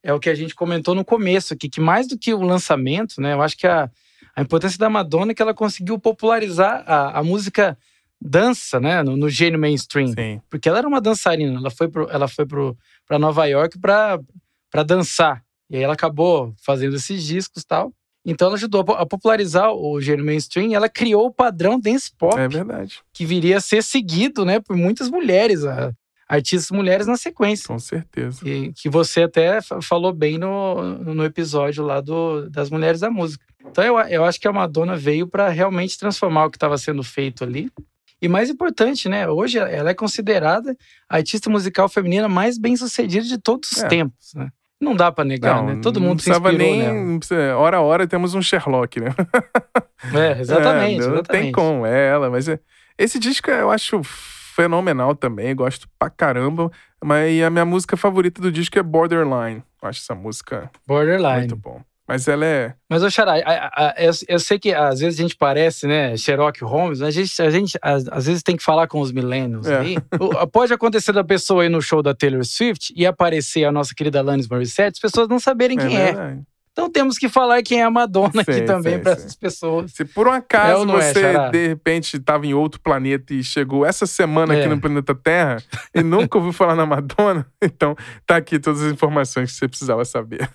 é 0.05 0.13
o 0.13 0.19
que 0.19 0.29
a 0.29 0.35
gente 0.35 0.53
comentou 0.53 0.93
no 0.93 1.03
começo 1.03 1.51
aqui, 1.51 1.67
que 1.67 1.81
mais 1.81 2.07
do 2.07 2.15
que 2.15 2.31
o 2.31 2.43
lançamento, 2.43 3.19
né? 3.19 3.33
Eu 3.33 3.41
acho 3.41 3.57
que 3.57 3.65
a, 3.65 3.89
a 4.35 4.41
importância 4.41 4.77
da 4.77 4.87
Madonna 4.87 5.31
é 5.31 5.35
que 5.35 5.41
ela 5.41 5.53
conseguiu 5.53 5.97
popularizar 5.97 6.83
a, 6.85 7.19
a 7.19 7.23
música 7.23 7.75
dança, 8.21 8.79
né? 8.79 9.01
No, 9.01 9.17
no 9.17 9.27
gênero 9.29 9.59
mainstream. 9.59 10.09
Sim. 10.09 10.39
Porque 10.47 10.69
ela 10.69 10.77
era 10.77 10.87
uma 10.87 11.01
dançarina, 11.01 11.57
ela 11.57 11.71
foi 11.71 11.87
pro, 11.87 12.07
ela 12.11 12.27
foi 12.27 12.45
pro, 12.45 12.77
pra 13.07 13.17
Nova 13.17 13.47
York 13.47 13.79
pra 13.79 14.19
dançar. 14.85 15.43
E 15.71 15.77
aí 15.77 15.81
ela 15.81 15.93
acabou 15.93 16.53
fazendo 16.63 16.95
esses 16.95 17.23
discos 17.23 17.63
e 17.63 17.65
tal. 17.65 17.91
Então 18.25 18.47
ela 18.47 18.55
ajudou 18.55 18.81
a 18.93 19.05
popularizar 19.05 19.71
o 19.71 20.01
gênero 20.01 20.25
mainstream 20.25 20.71
e 20.71 20.73
ela 20.73 20.89
criou 20.89 21.27
o 21.27 21.31
padrão 21.31 21.79
dance 21.79 22.11
pop. 22.17 22.39
É 22.39 22.47
verdade. 22.47 23.01
Que 23.13 23.25
viria 23.25 23.57
a 23.57 23.61
ser 23.61 23.83
seguido, 23.83 24.43
né, 24.43 24.59
por 24.59 24.75
muitas 24.75 25.09
mulheres, 25.09 25.61
artistas 26.27 26.71
mulheres 26.71 27.05
na 27.05 27.17
sequência. 27.17 27.67
Com 27.67 27.77
certeza. 27.77 28.47
E 28.47 28.73
que 28.73 28.89
você 28.89 29.23
até 29.23 29.59
falou 29.61 30.11
bem 30.11 30.39
no, 30.39 30.97
no 30.97 31.23
episódio 31.23 31.83
lá 31.83 32.01
do, 32.01 32.49
das 32.49 32.71
mulheres 32.71 32.99
da 32.99 33.11
música. 33.11 33.45
Então 33.63 33.83
eu, 33.83 33.99
eu 33.99 34.25
acho 34.25 34.39
que 34.39 34.47
a 34.47 34.53
Madonna 34.53 34.95
veio 34.95 35.27
para 35.27 35.49
realmente 35.49 35.97
transformar 35.97 36.45
o 36.45 36.49
que 36.49 36.57
estava 36.57 36.77
sendo 36.77 37.03
feito 37.03 37.43
ali. 37.43 37.69
E 38.21 38.27
mais 38.27 38.49
importante, 38.49 39.07
né? 39.07 39.27
Hoje 39.27 39.59
ela 39.59 39.89
é 39.89 39.93
considerada 39.93 40.75
a 41.07 41.17
artista 41.17 41.49
musical 41.49 41.87
feminina 41.87 42.27
mais 42.27 42.57
bem 42.57 42.75
sucedida 42.75 43.25
de 43.25 43.37
todos 43.37 43.71
os 43.71 43.83
é. 43.83 43.87
tempos, 43.87 44.33
né? 44.33 44.49
Não 44.79 44.95
dá 44.95 45.11
para 45.11 45.23
negar, 45.23 45.63
não, 45.63 45.75
né? 45.75 45.79
Todo 45.81 46.01
mundo 46.01 46.21
se 46.21 46.29
inspirou 46.29 46.57
nem, 46.57 46.79
nela. 46.79 47.57
Hora 47.57 47.77
a 47.77 47.81
hora 47.81 48.07
temos 48.07 48.33
um 48.33 48.41
Sherlock, 48.41 48.99
né? 48.99 49.09
É, 50.13 50.39
exatamente. 50.39 51.01
É, 51.01 51.07
não 51.07 51.13
exatamente. 51.15 51.43
tem 51.43 51.51
como, 51.51 51.85
é 51.85 52.09
ela. 52.09 52.29
Mas 52.29 52.47
é, 52.47 52.59
esse 52.97 53.17
disco 53.17 53.49
eu 53.49 53.71
acho 53.71 54.01
fenomenal 54.03 55.15
também, 55.15 55.55
gosto 55.55 55.87
pra 55.97 56.09
caramba. 56.09 56.71
Mas 57.03 57.41
a 57.41 57.49
minha 57.49 57.65
música 57.65 57.97
favorita 57.97 58.41
do 58.41 58.51
disco 58.51 58.77
é 58.77 58.83
Borderline. 58.83 59.63
Eu 59.81 59.89
acho 59.89 60.01
essa 60.01 60.13
música 60.13 60.69
Borderline. 60.85 61.39
muito 61.39 61.55
bom. 61.55 61.81
Mas 62.07 62.27
ela 62.27 62.45
é. 62.45 62.73
Mas, 62.87 63.01
Xará, 63.11 63.39
eu, 63.97 64.11
eu 64.27 64.39
sei 64.39 64.59
que 64.59 64.71
às 64.71 64.99
vezes 64.99 65.19
a 65.19 65.21
gente 65.23 65.35
parece, 65.35 65.87
né, 65.87 66.15
Sherlock 66.15 66.63
Holmes, 66.63 67.01
a 67.01 67.09
gente, 67.09 67.41
a 67.41 67.49
gente 67.49 67.77
às, 67.81 68.25
vezes 68.25 68.43
tem 68.43 68.55
que 68.55 68.63
falar 68.63 68.87
com 68.87 69.01
os 69.01 69.11
millennials 69.11 69.65
É. 69.65 69.79
aí. 69.79 69.95
Pode 70.51 70.71
acontecer 70.71 71.11
da 71.11 71.23
pessoa 71.23 71.65
ir 71.65 71.69
no 71.69 71.81
show 71.81 72.03
da 72.03 72.13
Taylor 72.13 72.45
Swift 72.45 72.93
e 72.95 73.05
aparecer 73.05 73.65
a 73.65 73.71
nossa 73.71 73.93
querida 73.95 74.19
Alanis 74.19 74.47
Morissette, 74.47 74.97
as 74.97 74.99
pessoas 74.99 75.27
não 75.27 75.39
saberem 75.39 75.77
quem 75.77 75.97
é. 75.97 76.05
verdade. 76.05 76.41
Então 76.77 76.89
temos 76.91 77.17
que 77.17 77.29
falar 77.29 77.63
quem 77.63 77.79
é 77.79 77.83
a 77.85 77.89
Madonna 77.89 78.41
aqui 78.41 78.61
também 78.63 78.99
para 78.99 79.13
essas 79.13 79.33
pessoas. 79.33 79.93
Se 79.93 80.03
por 80.03 80.27
um 80.27 80.33
É 80.33 80.37
acaso 80.39 80.83
não 80.83 80.97
é, 80.99 81.13
você, 81.13 81.21
Xará? 81.21 81.49
de 81.49 81.67
repente, 81.69 82.17
estava 82.17 82.45
em 82.45 82.53
outro 82.53 82.81
planeta 82.81 83.33
e 83.33 83.41
chegou 83.41 83.85
essa 83.85 84.05
semana 84.05 84.53
aqui 84.53 84.63
É. 84.63 84.67
no 84.67 84.81
planeta 84.81 85.15
Terra 85.15 85.55
e 85.95 86.03
nunca 86.03 86.37
ouviu 86.37 86.51
falar 86.51 86.75
na 86.75 86.85
Madonna, 86.85 87.47
então 87.63 87.95
tá 88.27 88.35
aqui 88.35 88.59
todas 88.59 88.81
as 88.81 88.91
informações 88.91 89.53
que 89.53 89.57
você 89.57 89.69
precisava 89.69 90.03
saber. 90.03 90.49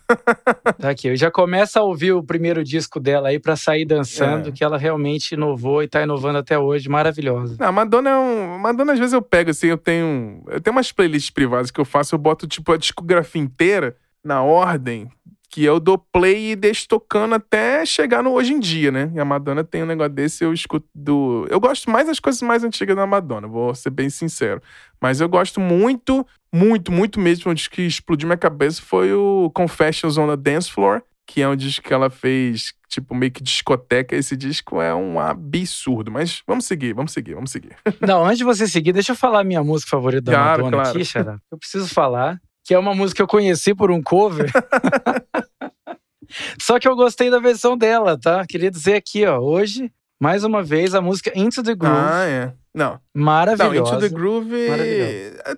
Tá 0.78 0.90
aqui, 0.90 1.08
eu 1.08 1.16
já 1.16 1.30
começo 1.30 1.78
a 1.78 1.82
ouvir 1.82 2.12
o 2.12 2.22
primeiro 2.22 2.62
disco 2.62 3.00
dela 3.00 3.28
aí 3.30 3.38
para 3.38 3.56
sair 3.56 3.86
dançando, 3.86 4.50
É. 4.50 4.52
que 4.52 4.62
ela 4.62 4.76
realmente 4.76 5.32
inovou 5.32 5.82
e 5.82 5.88
tá 5.88 6.02
inovando 6.02 6.36
até 6.36 6.58
hoje, 6.58 6.86
maravilhosa. 6.88 7.56
Não, 7.58 7.72
Madonna 7.72 8.10
é 8.10 8.16
um. 8.18 8.58
Madonna, 8.58 8.92
às 8.92 8.98
vezes 8.98 9.14
eu 9.14 9.22
pego 9.22 9.50
assim, 9.52 9.68
eu 9.68 9.78
tenho. 9.78 10.42
Eu 10.48 10.60
tenho 10.60 10.76
umas 10.76 10.92
playlists 10.92 11.30
privadas 11.30 11.70
que 11.70 11.80
eu 11.80 11.84
faço, 11.86 12.14
eu 12.14 12.18
boto, 12.18 12.46
tipo, 12.46 12.72
a 12.72 12.76
discografia 12.76 13.40
inteira 13.40 13.96
na 14.22 14.42
ordem. 14.42 15.08
Que 15.52 15.64
eu 15.64 15.80
dou 15.80 15.98
play 15.98 16.52
e 16.52 16.56
deixo 16.56 16.86
tocando 16.86 17.34
até 17.34 17.84
chegar 17.84 18.22
no 18.22 18.30
hoje 18.30 18.52
em 18.52 18.60
dia, 18.60 18.92
né? 18.92 19.10
E 19.12 19.18
a 19.18 19.24
Madonna 19.24 19.64
tem 19.64 19.82
um 19.82 19.86
negócio 19.86 20.12
desse, 20.12 20.44
eu 20.44 20.52
escuto 20.52 20.86
do. 20.94 21.44
Eu 21.50 21.58
gosto 21.58 21.90
mais 21.90 22.06
das 22.06 22.20
coisas 22.20 22.40
mais 22.40 22.62
antigas 22.62 22.94
da 22.94 23.04
Madonna, 23.04 23.48
vou 23.48 23.74
ser 23.74 23.90
bem 23.90 24.08
sincero. 24.08 24.62
Mas 25.00 25.20
eu 25.20 25.28
gosto 25.28 25.58
muito, 25.58 26.24
muito, 26.54 26.92
muito 26.92 27.18
mesmo. 27.18 27.50
O 27.50 27.54
disco 27.54 27.74
que 27.74 27.82
explodiu 27.82 28.28
minha 28.28 28.36
cabeça 28.36 28.80
foi 28.80 29.12
o 29.12 29.50
Confessions 29.52 30.16
on 30.16 30.28
the 30.28 30.36
Dance 30.36 30.70
Floor, 30.70 31.02
que 31.26 31.42
é 31.42 31.48
um 31.48 31.56
disco 31.56 31.84
que 31.84 31.92
ela 31.92 32.10
fez, 32.10 32.72
tipo, 32.88 33.12
meio 33.12 33.32
que 33.32 33.42
discoteca. 33.42 34.14
Esse 34.14 34.36
disco 34.36 34.80
é 34.80 34.94
um 34.94 35.18
absurdo. 35.18 36.12
Mas 36.12 36.42
vamos 36.46 36.64
seguir, 36.64 36.92
vamos 36.92 37.10
seguir, 37.12 37.34
vamos 37.34 37.50
seguir. 37.50 37.74
Não, 38.00 38.24
antes 38.24 38.38
de 38.38 38.44
você 38.44 38.68
seguir, 38.68 38.92
deixa 38.92 39.12
eu 39.12 39.16
falar 39.16 39.40
a 39.40 39.44
minha 39.44 39.64
música 39.64 39.90
favorita 39.90 40.30
da 40.30 40.32
Claro, 40.32 40.64
Madonna 40.64 40.82
claro. 40.84 40.96
aqui, 40.96 41.04
Xará. 41.04 41.38
Eu 41.50 41.58
preciso 41.58 41.88
falar 41.88 42.38
que 42.70 42.74
é 42.74 42.78
uma 42.78 42.94
música 42.94 43.16
que 43.16 43.22
eu 43.22 43.26
conheci 43.26 43.74
por 43.74 43.90
um 43.90 44.00
cover. 44.00 44.48
Só 46.62 46.78
que 46.78 46.86
eu 46.86 46.94
gostei 46.94 47.28
da 47.28 47.40
versão 47.40 47.76
dela, 47.76 48.16
tá? 48.16 48.46
Queria 48.46 48.70
dizer 48.70 48.94
aqui, 48.94 49.26
ó, 49.26 49.40
hoje, 49.40 49.92
mais 50.20 50.44
uma 50.44 50.62
vez, 50.62 50.94
a 50.94 51.00
música 51.00 51.32
Into 51.34 51.62
the 51.62 51.74
Groove. 51.74 51.96
Ah, 51.98 52.24
é. 52.26 52.52
Não. 52.72 52.92
Não, 52.92 53.00
maravilhosa. 53.14 53.96
Into 53.96 53.98
the 54.00 54.08
Groove. 54.08 54.54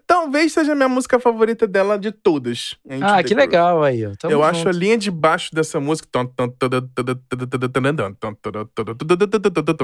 Talvez 0.06 0.52
seja 0.52 0.72
a 0.72 0.74
minha 0.74 0.88
música 0.88 1.18
favorita 1.20 1.66
dela 1.66 1.98
de 1.98 2.10
todas. 2.10 2.74
Into 2.88 3.04
Ah, 3.04 3.22
que 3.22 3.34
Groove. 3.34 3.34
legal 3.34 3.82
aí, 3.82 4.06
ó. 4.06 4.12
Tamo 4.18 4.32
Eu 4.32 4.42
acho 4.42 4.66
a 4.68 4.72
junto. 4.72 4.78
linha 4.82 4.96
de 4.96 5.10
baixo 5.10 5.50
dessa 5.54 5.78
música. 5.78 6.08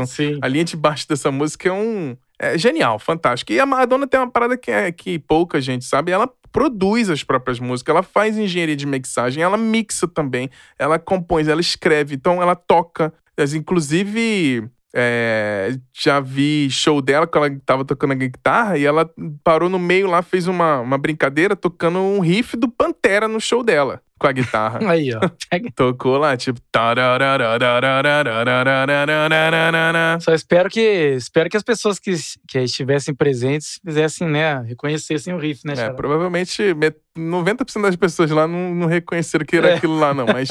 Sim. 0.06 0.38
A 0.40 0.48
linha 0.48 0.64
de 0.64 0.76
baixo 0.76 1.06
dessa 1.08 1.30
música 1.30 1.68
é 1.68 1.72
um. 1.72 2.16
É 2.38 2.56
genial, 2.56 2.98
fantástico. 3.00 3.52
E 3.52 3.58
a 3.58 3.66
Madonna 3.66 4.06
tem 4.06 4.18
uma 4.20 4.30
parada 4.30 4.56
que, 4.56 4.70
é, 4.70 4.92
que 4.92 5.18
pouca 5.18 5.60
gente 5.60 5.84
sabe. 5.84 6.12
Ela 6.12 6.30
produz 6.52 7.10
as 7.10 7.22
próprias 7.24 7.58
músicas, 7.58 7.92
ela 7.94 8.02
faz 8.02 8.38
engenharia 8.38 8.76
de 8.76 8.86
mixagem, 8.86 9.42
ela 9.42 9.56
mixa 9.56 10.06
também, 10.08 10.48
ela 10.78 10.98
compõe, 10.98 11.46
ela 11.46 11.60
escreve, 11.60 12.14
então 12.14 12.40
ela 12.40 12.54
toca. 12.56 13.12
Inclusive, 13.38 14.70
é, 14.94 15.76
já 15.92 16.18
vi 16.20 16.68
show 16.70 17.00
dela 17.02 17.26
que 17.26 17.36
ela 17.36 17.50
tava 17.64 17.84
tocando 17.84 18.12
a 18.12 18.16
guitarra 18.16 18.78
e 18.78 18.84
ela 18.86 19.10
parou 19.44 19.68
no 19.68 19.78
meio 19.78 20.06
lá, 20.06 20.22
fez 20.22 20.46
uma, 20.46 20.80
uma 20.80 20.98
brincadeira 20.98 21.54
tocando 21.54 21.98
um 21.98 22.20
riff 22.20 22.56
do 22.56 22.68
Pantera 22.68 23.28
no 23.28 23.40
show 23.40 23.62
dela 23.62 24.00
com 24.18 24.26
a 24.26 24.32
guitarra. 24.32 24.80
Aí, 24.90 25.10
ó. 25.14 25.20
Tocou 25.76 26.16
lá, 26.18 26.36
tipo. 26.36 26.60
Só 30.20 30.34
espero 30.34 30.68
que 30.68 30.80
espero 31.16 31.48
que 31.48 31.56
as 31.56 31.62
pessoas 31.62 31.98
que, 31.98 32.12
que 32.48 32.58
estivessem 32.60 33.14
presentes 33.14 33.78
fizessem, 33.84 34.26
né, 34.28 34.60
reconhecessem 34.62 35.34
o 35.34 35.38
riff, 35.38 35.60
né, 35.64 35.74
É, 35.76 35.90
provavelmente 35.90 36.74
met- 36.74 36.96
90% 37.16 37.82
das 37.82 37.96
pessoas 37.96 38.30
lá 38.30 38.46
não, 38.46 38.74
não 38.74 38.86
reconheceram 38.86 39.44
que 39.44 39.56
era 39.56 39.70
É. 39.70 39.74
aquilo 39.74 39.98
lá, 39.98 40.12
não. 40.14 40.26
Mas, 40.26 40.48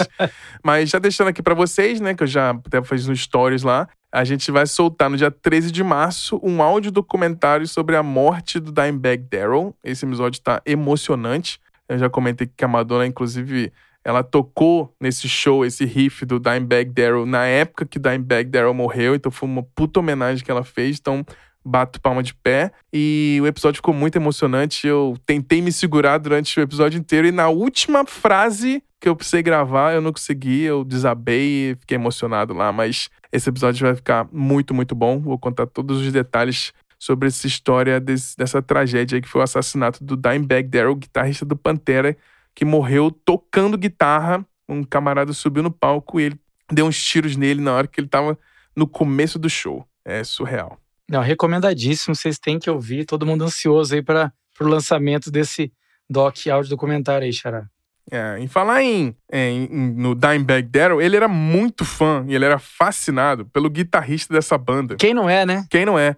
mas 0.63 0.89
já 0.89 0.99
deixando 0.99 1.27
aqui 1.29 1.41
pra 1.41 1.53
vocês, 1.53 1.99
né, 2.01 2.13
que 2.13 2.23
eu 2.23 2.27
já 2.27 2.51
até 2.51 2.81
fiz 2.83 3.07
no 3.07 3.15
Stories 3.15 3.63
lá, 3.63 3.88
a 4.12 4.24
gente 4.24 4.51
vai 4.51 4.66
soltar 4.66 5.10
no 5.10 5.18
dia 5.18 5.30
13 5.30 5.72
de 5.72 5.84
março 5.84 6.39
um 6.41 6.62
áudio 6.62 6.91
documentário 6.91 7.68
sobre 7.68 7.95
a 7.95 8.03
morte 8.03 8.60
do 8.60 8.72
Dimebag 8.72 9.24
Darrell. 9.30 9.76
Esse 9.84 10.05
episódio 10.05 10.41
tá 10.41 10.62
emocionante. 10.66 11.60
Eu 11.89 11.97
já 11.97 12.10
comentei 12.10 12.47
que 12.47 12.64
a 12.64 12.68
Madonna, 12.68 13.05
inclusive, 13.05 13.72
ela 14.03 14.24
tocou 14.24 14.93
nesse 15.01 15.28
show, 15.28 15.66
esse 15.66 15.86
riff 15.86 16.26
do 16.26 16.39
Dimebag 16.39 16.91
Darrell 16.91 17.26
na 17.26 17.45
época 17.45 17.86
que 17.86 17.99
Dimebag 17.99 18.49
Darrell 18.49 18.74
morreu, 18.74 19.16
então 19.16 19.32
foi 19.32 19.49
uma 19.49 19.64
puta 19.64 19.99
homenagem 19.99 20.43
que 20.43 20.51
ela 20.51 20.64
fez, 20.64 20.97
então 20.97 21.26
bato 21.68 21.99
palma 21.99 22.24
de 22.24 22.34
pé. 22.34 22.72
E 22.93 23.39
o 23.41 23.47
episódio 23.47 23.80
ficou 23.80 23.93
muito 23.93 24.16
emocionante. 24.16 24.88
Eu 24.88 25.18
tentei 25.26 25.62
me 25.62 25.72
segurar 25.72 26.18
durante 26.18 26.58
o 26.58 26.64
episódio 26.64 26.97
inteiro 26.97 27.28
e 27.28 27.32
na 27.32 27.49
última 27.49 28.05
frase 28.05 28.82
que 29.00 29.08
eu 29.08 29.16
precisei 29.16 29.43
gravar, 29.43 29.93
eu 29.93 30.02
não 30.02 30.12
consegui, 30.12 30.64
eu 30.64 30.84
desabei 30.84 31.76
fiquei 31.80 31.95
emocionado 31.95 32.54
lá, 32.54 32.72
mas 32.72 33.10
esse 33.32 33.50
episódio 33.50 33.86
vai 33.86 33.95
ficar 33.95 34.28
muito, 34.32 34.74
muito 34.74 34.95
bom. 34.95 35.20
Vou 35.20 35.38
contar 35.38 35.68
todos 35.68 36.02
os 36.02 36.12
detalhes 36.12 36.74
sobre 37.00 37.28
essa 37.28 37.45
história 37.45 38.00
desse- 38.00 38.36
dessa 38.36 38.62
tragédia 38.62 39.22
que 39.22 39.28
foi 39.28 39.41
o 39.41 39.43
assassinato 39.43 40.04
do 40.04 40.18
Dimebag 40.18 40.68
Darrell, 40.68 40.95
guitarrista 40.95 41.45
do 41.45 41.56
Pantera, 41.56 42.18
que 42.56 42.66
morreu 42.66 43.12
tocando 43.12 43.78
guitarra. 43.78 44.43
Um 44.68 44.84
camarada 44.84 45.32
subiu 45.32 45.62
no 45.62 45.72
palco 45.72 46.20
e 46.20 46.24
ele 46.24 46.39
deu 46.72 46.86
uns 46.88 47.02
tiros 47.02 47.36
nele 47.38 47.62
na 47.62 47.74
hora 47.74 47.88
que 47.88 48.02
ele 48.02 48.08
tava 48.08 48.38
no 48.76 48.88
começo 48.88 49.38
do 49.38 49.50
show. 49.50 49.88
É 50.04 50.24
surreal. 50.24 50.80
Não, 51.10 51.22
recomendadíssimo, 51.22 52.16
vocês 52.16 52.38
têm 52.39 52.58
que 52.60 52.70
ouvir, 52.70 53.06
todo 53.06 53.26
mundo 53.26 53.43
ansioso 53.43 53.93
aí 53.93 54.02
para 54.02 54.34
o 54.60 54.64
lançamento 54.66 55.30
desse 55.32 55.72
doc 56.10 56.48
áudio 56.48 56.72
documentário 56.72 57.26
aí, 57.26 57.32
Xará. 57.32 57.68
É, 58.10 58.38
em 58.39 58.47
falar 58.47 58.82
em, 58.84 59.14
em- 59.32 59.66
em- 59.70 59.93
no 59.93 60.16
Dimebag 60.16 60.64
Darrell, 60.70 61.01
ele 61.01 61.16
era 61.18 61.28
muito 61.28 61.84
fã 61.84 62.24
e 62.28 62.34
ele 62.36 62.45
era 62.45 62.58
fascinado 62.58 63.45
pelo 63.47 63.70
guitarrista 63.70 64.34
dessa 64.34 64.58
banda. 64.58 64.95
Quem 64.95 65.14
não 65.14 65.30
é, 65.30 65.45
né? 65.45 65.66
Quem 65.70 65.86
não 65.86 65.99
é? 65.99 66.16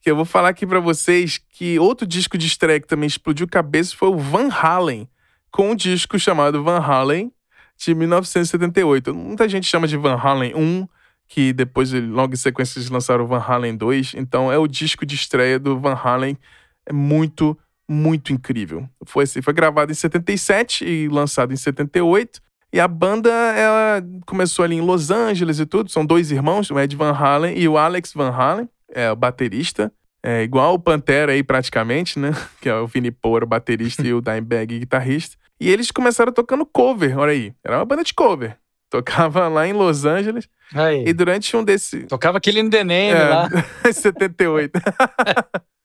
Que 0.00 0.10
eu 0.10 0.16
vou 0.16 0.24
falar 0.24 0.48
aqui 0.48 0.66
pra 0.66 0.80
vocês 0.80 1.38
que 1.50 1.78
outro 1.78 2.06
disco 2.06 2.38
de 2.38 2.46
estreia 2.46 2.80
que 2.80 2.86
também 2.86 3.06
explodiu 3.06 3.46
cabeça 3.46 3.94
foi 3.94 4.08
o 4.08 4.16
Van 4.16 4.48
Halen, 4.48 5.06
com 5.50 5.72
um 5.72 5.74
disco 5.74 6.18
chamado 6.18 6.62
Van 6.64 6.78
Halen 6.78 7.30
de 7.76 7.94
1978. 7.94 9.14
Muita 9.14 9.46
gente 9.48 9.66
chama 9.66 9.86
de 9.86 9.96
Van 9.96 10.16
Halen 10.16 10.54
1, 10.54 10.88
que 11.28 11.52
depois, 11.52 11.92
logo 11.92 12.32
em 12.32 12.36
sequência, 12.36 12.78
eles 12.78 12.88
lançaram 12.88 13.24
o 13.24 13.26
Van 13.26 13.44
Halen 13.46 13.76
2. 13.76 14.14
Então 14.16 14.50
é 14.50 14.56
o 14.58 14.66
disco 14.66 15.04
de 15.04 15.14
estreia 15.14 15.58
do 15.58 15.78
Van 15.78 15.94
Halen. 16.02 16.38
É 16.86 16.92
muito, 16.92 17.58
muito 17.88 18.32
incrível. 18.32 18.88
Foi 19.04 19.24
assim, 19.24 19.40
foi 19.42 19.52
gravado 19.52 19.92
em 19.92 19.94
77 19.94 20.84
e 20.84 21.08
lançado 21.08 21.52
em 21.52 21.56
78. 21.56 22.40
E 22.72 22.80
a 22.80 22.88
banda, 22.88 23.30
ela 23.30 24.02
começou 24.26 24.64
ali 24.64 24.74
em 24.76 24.80
Los 24.80 25.10
Angeles 25.10 25.58
e 25.58 25.66
tudo. 25.66 25.90
São 25.90 26.04
dois 26.04 26.30
irmãos, 26.30 26.70
o 26.70 26.78
Ed 26.78 26.94
Van 26.96 27.12
Halen 27.12 27.56
e 27.56 27.68
o 27.68 27.78
Alex 27.78 28.12
Van 28.12 28.30
Halen, 28.30 28.68
é 28.92 29.10
o 29.10 29.16
baterista. 29.16 29.92
É 30.22 30.42
igual 30.42 30.74
o 30.74 30.78
Pantera 30.78 31.32
aí, 31.32 31.42
praticamente, 31.42 32.18
né? 32.18 32.32
Que 32.60 32.68
é 32.68 32.74
o 32.74 32.86
Vinnie 32.86 33.12
Power, 33.12 33.44
o 33.44 33.46
baterista, 33.46 34.02
e 34.06 34.12
o 34.12 34.20
Dimebag, 34.20 34.80
guitarrista. 34.80 35.36
E 35.60 35.70
eles 35.70 35.90
começaram 35.90 36.32
tocando 36.32 36.66
cover, 36.66 37.16
olha 37.16 37.32
aí. 37.32 37.54
Era 37.64 37.78
uma 37.78 37.84
banda 37.84 38.02
de 38.02 38.12
cover. 38.12 38.56
Tocava 38.90 39.48
lá 39.48 39.66
em 39.66 39.72
Los 39.72 40.04
Angeles. 40.04 40.48
Aí. 40.74 41.04
E 41.06 41.12
durante 41.12 41.56
um 41.56 41.62
desses. 41.62 42.06
Tocava 42.06 42.38
aquele 42.38 42.62
no 42.62 42.70
The 42.70 42.84
Name 42.84 43.10
É, 43.10 43.28
lá. 43.28 43.48
78. 43.92 44.72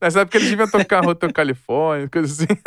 Nessa 0.00 0.20
época 0.20 0.36
eles 0.38 0.50
deviam 0.50 0.70
tocar 0.70 1.06
Hotel 1.06 1.32
California, 1.32 2.08
coisas 2.08 2.40
assim. 2.40 2.60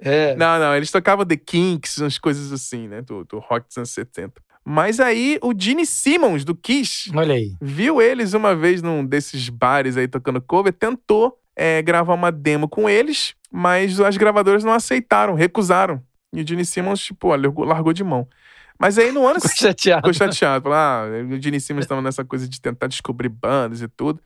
É. 0.00 0.34
Não, 0.34 0.58
não, 0.58 0.74
eles 0.76 0.90
tocavam 0.90 1.24
The 1.24 1.36
Kinks, 1.36 1.98
umas 1.98 2.18
coisas 2.18 2.52
assim, 2.52 2.88
né? 2.88 3.02
Do, 3.02 3.24
do 3.24 3.38
rock 3.38 3.68
dos 3.68 3.76
anos 3.76 3.90
70. 3.90 4.32
Mas 4.64 5.00
aí 5.00 5.38
o 5.42 5.52
Gene 5.56 5.86
Simmons, 5.86 6.44
do 6.44 6.54
Kiss, 6.54 7.10
Olha 7.14 7.34
aí. 7.34 7.56
viu 7.60 8.00
eles 8.02 8.32
uma 8.32 8.54
vez 8.54 8.80
num 8.82 9.04
desses 9.04 9.48
bares 9.48 9.96
aí 9.96 10.06
tocando 10.06 10.40
cover, 10.40 10.72
tentou 10.72 11.36
é, 11.56 11.82
gravar 11.82 12.14
uma 12.14 12.30
demo 12.32 12.68
com 12.68 12.88
eles, 12.88 13.34
mas 13.50 14.00
as 14.00 14.16
gravadoras 14.16 14.62
não 14.64 14.72
aceitaram, 14.72 15.34
recusaram. 15.34 16.02
E 16.32 16.42
o 16.42 16.46
Gene 16.46 16.64
Simmons, 16.64 17.00
tipo, 17.00 17.28
ó, 17.28 17.36
largou, 17.36 17.64
largou 17.64 17.92
de 17.92 18.02
mão. 18.04 18.26
Mas 18.78 18.98
aí 18.98 19.12
no 19.12 19.26
ano 19.26 19.40
Ficou 19.40 19.56
chateado. 19.56 20.00
ficou 20.00 20.14
chateado. 20.14 20.62
Falou, 20.62 20.78
ah, 20.78 21.04
o 21.30 21.40
Gene 21.40 21.60
Simmons 21.60 21.84
estava 21.84 22.00
nessa 22.02 22.24
coisa 22.24 22.48
de 22.48 22.60
tentar 22.60 22.86
descobrir 22.86 23.28
bandas 23.28 23.82
e 23.82 23.88
tudo. 23.88 24.20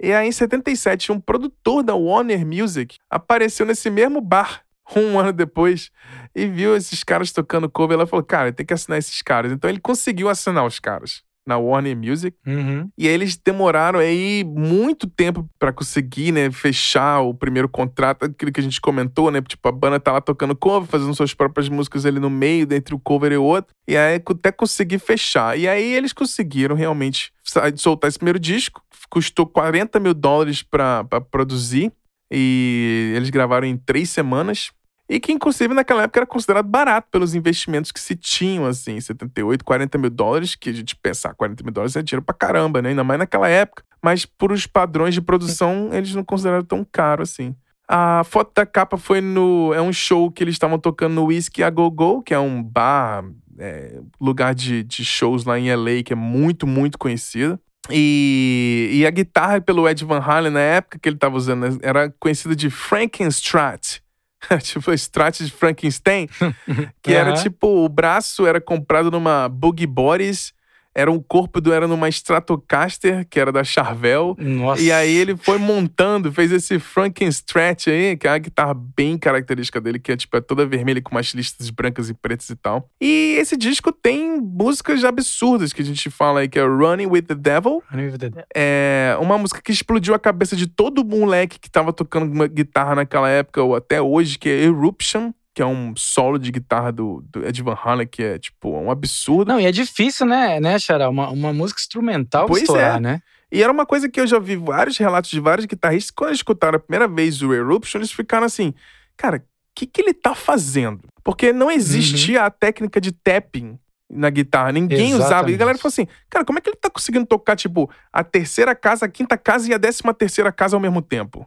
E 0.00 0.12
aí, 0.12 0.28
em 0.28 0.32
77, 0.32 1.12
um 1.12 1.20
produtor 1.20 1.82
da 1.82 1.94
Warner 1.94 2.46
Music 2.46 2.96
apareceu 3.10 3.66
nesse 3.66 3.90
mesmo 3.90 4.20
bar 4.20 4.62
um 4.96 5.18
ano 5.18 5.32
depois 5.32 5.90
e 6.34 6.46
viu 6.46 6.74
esses 6.74 7.04
caras 7.04 7.32
tocando 7.32 7.68
cover. 7.68 7.94
Ela 7.94 8.06
falou, 8.06 8.24
cara, 8.24 8.52
tem 8.52 8.64
que 8.64 8.74
assinar 8.74 8.98
esses 8.98 9.20
caras. 9.22 9.52
Então 9.52 9.68
ele 9.68 9.80
conseguiu 9.80 10.28
assinar 10.28 10.64
os 10.64 10.80
caras 10.80 11.22
na 11.46 11.58
Warner 11.58 11.96
Music. 11.96 12.36
Uhum. 12.46 12.88
E 12.96 13.08
aí 13.08 13.14
eles 13.14 13.36
demoraram 13.36 13.98
aí 13.98 14.44
muito 14.44 15.08
tempo 15.08 15.48
pra 15.58 15.72
conseguir, 15.72 16.32
né, 16.32 16.50
fechar 16.50 17.20
o 17.20 17.34
primeiro 17.34 17.68
contrato, 17.68 18.24
aquilo 18.24 18.52
que 18.52 18.60
a 18.60 18.62
gente 18.62 18.80
comentou, 18.80 19.30
né, 19.30 19.40
tipo, 19.40 19.66
a 19.68 19.72
banda 19.72 19.98
tá 19.98 20.12
lá 20.12 20.20
tocando 20.20 20.54
cover, 20.54 20.88
fazendo 20.88 21.14
suas 21.14 21.34
próprias 21.34 21.68
músicas 21.68 22.06
ali 22.06 22.20
no 22.20 22.30
meio, 22.30 22.68
entre 22.72 22.94
o 22.94 23.00
cover 23.00 23.32
e 23.32 23.36
o 23.36 23.42
outro, 23.42 23.74
e 23.88 23.96
aí 23.96 24.22
até 24.24 24.52
conseguir 24.52 24.98
fechar. 24.98 25.58
E 25.58 25.68
aí 25.68 25.92
eles 25.94 26.12
conseguiram 26.12 26.76
realmente 26.76 27.32
soltar 27.76 28.08
esse 28.08 28.18
primeiro 28.18 28.38
disco, 28.38 28.82
custou 29.10 29.46
40 29.46 29.98
mil 29.98 30.14
dólares 30.14 30.62
pra 30.62 31.04
produzir, 31.30 31.92
e 32.30 33.12
eles 33.16 33.30
gravaram 33.30 33.66
em 33.66 33.76
três 33.76 34.08
semanas. 34.10 34.70
E 35.08 35.18
que, 35.18 35.32
inclusive, 35.32 35.74
naquela 35.74 36.04
época 36.04 36.20
era 36.20 36.26
considerado 36.26 36.66
barato 36.66 37.08
pelos 37.10 37.34
investimentos 37.34 37.90
que 37.90 37.98
se 37.98 38.14
tinham, 38.14 38.64
assim, 38.64 39.00
78, 39.00 39.64
40 39.64 39.98
mil 39.98 40.08
dólares, 40.08 40.54
que 40.54 40.70
a 40.70 40.72
gente 40.72 40.94
pensar 40.94 41.34
40 41.34 41.64
mil 41.64 41.72
dólares 41.72 41.96
é 41.96 42.02
dinheiro 42.02 42.24
pra 42.24 42.32
caramba, 42.32 42.80
né? 42.80 42.90
Ainda 42.90 43.02
mais 43.02 43.18
naquela 43.18 43.48
época. 43.48 43.82
Mas 44.00 44.24
por 44.24 44.52
os 44.52 44.68
padrões 44.68 45.12
de 45.12 45.20
produção, 45.20 45.90
eles 45.92 46.14
não 46.14 46.22
consideraram 46.22 46.64
tão 46.64 46.86
caro 46.90 47.24
assim. 47.24 47.56
A 47.88 48.22
foto 48.22 48.52
da 48.54 48.64
capa 48.64 48.96
foi 48.96 49.20
no. 49.20 49.74
É 49.74 49.82
um 49.82 49.92
show 49.92 50.30
que 50.30 50.44
eles 50.44 50.54
estavam 50.54 50.78
tocando 50.78 51.14
no 51.14 51.24
Whiskey 51.24 51.64
a 51.64 51.70
Go 51.70 51.90
Go, 51.90 52.22
que 52.22 52.32
é 52.32 52.38
um 52.38 52.62
bar, 52.62 53.24
é, 53.58 54.00
lugar 54.20 54.54
de, 54.54 54.84
de 54.84 55.04
shows 55.04 55.44
lá 55.44 55.58
em 55.58 55.74
LA, 55.74 56.04
que 56.04 56.12
é 56.12 56.16
muito, 56.16 56.68
muito 56.68 56.96
conhecido. 56.96 57.58
E, 57.88 58.90
e 58.92 59.06
a 59.06 59.10
guitarra 59.10 59.60
pelo 59.60 59.88
Ed 59.88 60.04
Van 60.04 60.20
Halen, 60.20 60.52
na 60.52 60.60
época 60.60 60.98
que 60.98 61.08
ele 61.08 61.16
tava 61.16 61.36
usando, 61.36 61.78
era 61.82 62.12
conhecida 62.18 62.54
de 62.54 62.68
Frankenstrat. 62.68 64.00
tipo, 64.62 64.92
Strat 64.92 65.40
de 65.40 65.50
Frankenstein. 65.50 66.28
Que 67.02 67.12
era 67.12 67.30
Aham. 67.30 67.42
tipo, 67.42 67.84
o 67.84 67.88
braço 67.88 68.46
era 68.46 68.60
comprado 68.60 69.10
numa 69.10 69.48
Boogie 69.48 69.86
Boris, 69.86 70.52
era 71.00 71.10
um 71.10 71.18
corpo 71.18 71.60
do 71.60 71.72
era 71.72 71.88
numa 71.88 72.08
Stratocaster, 72.08 73.26
que 73.28 73.40
era 73.40 73.50
da 73.50 73.64
Charvel. 73.64 74.36
Nossa. 74.38 74.82
E 74.82 74.92
aí 74.92 75.16
ele 75.16 75.34
foi 75.36 75.56
montando, 75.56 76.30
fez 76.30 76.52
esse 76.52 76.78
Frankenstrat 76.78 77.88
aí, 77.88 78.16
que 78.16 78.26
é 78.26 78.30
uma 78.30 78.38
guitarra 78.38 78.74
bem 78.74 79.16
característica 79.16 79.80
dele, 79.80 79.98
que 79.98 80.12
é 80.12 80.16
tipo 80.16 80.36
é 80.36 80.40
toda 80.40 80.66
vermelha 80.66 81.00
com 81.00 81.14
umas 81.14 81.28
listas 81.28 81.70
brancas 81.70 82.10
e 82.10 82.14
pretas 82.14 82.50
e 82.50 82.56
tal. 82.56 82.88
E 83.00 83.36
esse 83.38 83.56
disco 83.56 83.90
tem 83.92 84.38
músicas 84.40 85.02
absurdas 85.04 85.72
que 85.72 85.80
a 85.80 85.84
gente 85.84 86.10
fala 86.10 86.40
aí, 86.40 86.48
que 86.48 86.58
é 86.58 86.62
Running 86.62 87.06
with 87.06 87.22
the 87.22 87.34
Devil, 87.34 87.82
Running 87.90 88.06
with 88.06 88.18
the 88.18 88.28
Devil. 88.28 88.44
é 88.54 89.16
uma 89.20 89.38
música 89.38 89.62
que 89.62 89.72
explodiu 89.72 90.14
a 90.14 90.18
cabeça 90.18 90.54
de 90.54 90.66
todo 90.66 91.04
moleque 91.04 91.58
que 91.58 91.70
tava 91.70 91.92
tocando 91.92 92.30
uma 92.30 92.46
guitarra 92.46 92.94
naquela 92.94 93.28
época 93.28 93.62
ou 93.62 93.74
até 93.74 94.02
hoje, 94.02 94.38
que 94.38 94.48
é 94.48 94.64
Eruption, 94.64 95.32
que 95.54 95.62
é 95.62 95.66
um 95.66 95.94
solo 95.96 96.38
de 96.38 96.50
guitarra 96.50 96.92
do, 96.92 97.24
do 97.30 97.46
Ed 97.46 97.62
Van 97.62 97.76
Halen, 97.82 98.06
que 98.06 98.22
é 98.22 98.38
tipo 98.38 98.70
um 98.70 98.90
absurdo. 98.90 99.52
Não, 99.52 99.60
e 99.60 99.66
é 99.66 99.72
difícil, 99.72 100.26
né, 100.26 100.60
né, 100.60 100.78
Xará? 100.78 101.08
Uma, 101.08 101.28
uma 101.30 101.52
música 101.52 101.80
instrumental 101.80 102.46
Pois 102.46 102.62
estourar, 102.62 102.96
é. 102.96 103.00
né? 103.00 103.22
E 103.52 103.62
era 103.62 103.72
uma 103.72 103.84
coisa 103.84 104.08
que 104.08 104.20
eu 104.20 104.26
já 104.26 104.38
vi 104.38 104.54
vários 104.54 104.96
relatos 104.96 105.30
de 105.30 105.40
vários 105.40 105.66
guitarristas. 105.66 106.12
Quando 106.12 106.30
eles 106.30 106.38
escutaram 106.38 106.76
a 106.76 106.80
primeira 106.80 107.08
vez 107.08 107.42
o 107.42 107.52
Eruption, 107.52 107.98
eles 107.98 108.12
ficaram 108.12 108.46
assim: 108.46 108.72
cara, 109.16 109.38
o 109.38 109.40
que, 109.74 109.86
que 109.86 110.00
ele 110.00 110.14
tá 110.14 110.34
fazendo? 110.34 111.08
Porque 111.24 111.52
não 111.52 111.70
existia 111.70 112.44
a 112.44 112.50
técnica 112.50 113.00
de 113.00 113.10
tapping 113.10 113.76
na 114.08 114.30
guitarra. 114.30 114.70
Ninguém 114.70 115.14
usava. 115.14 115.20
E 115.20 115.24
a 115.24 115.26
Exatamente. 115.26 115.56
galera 115.58 115.78
falou 115.78 115.90
assim: 115.90 116.06
cara, 116.28 116.44
como 116.44 116.58
é 116.58 116.62
que 116.62 116.70
ele 116.70 116.76
tá 116.76 116.88
conseguindo 116.88 117.26
tocar, 117.26 117.56
tipo, 117.56 117.90
a 118.12 118.22
terceira 118.22 118.74
casa, 118.74 119.06
a 119.06 119.08
quinta 119.08 119.36
casa 119.36 119.68
e 119.68 119.74
a 119.74 119.78
décima 119.78 120.14
terceira 120.14 120.52
casa 120.52 120.76
ao 120.76 120.80
mesmo 120.80 121.02
tempo? 121.02 121.44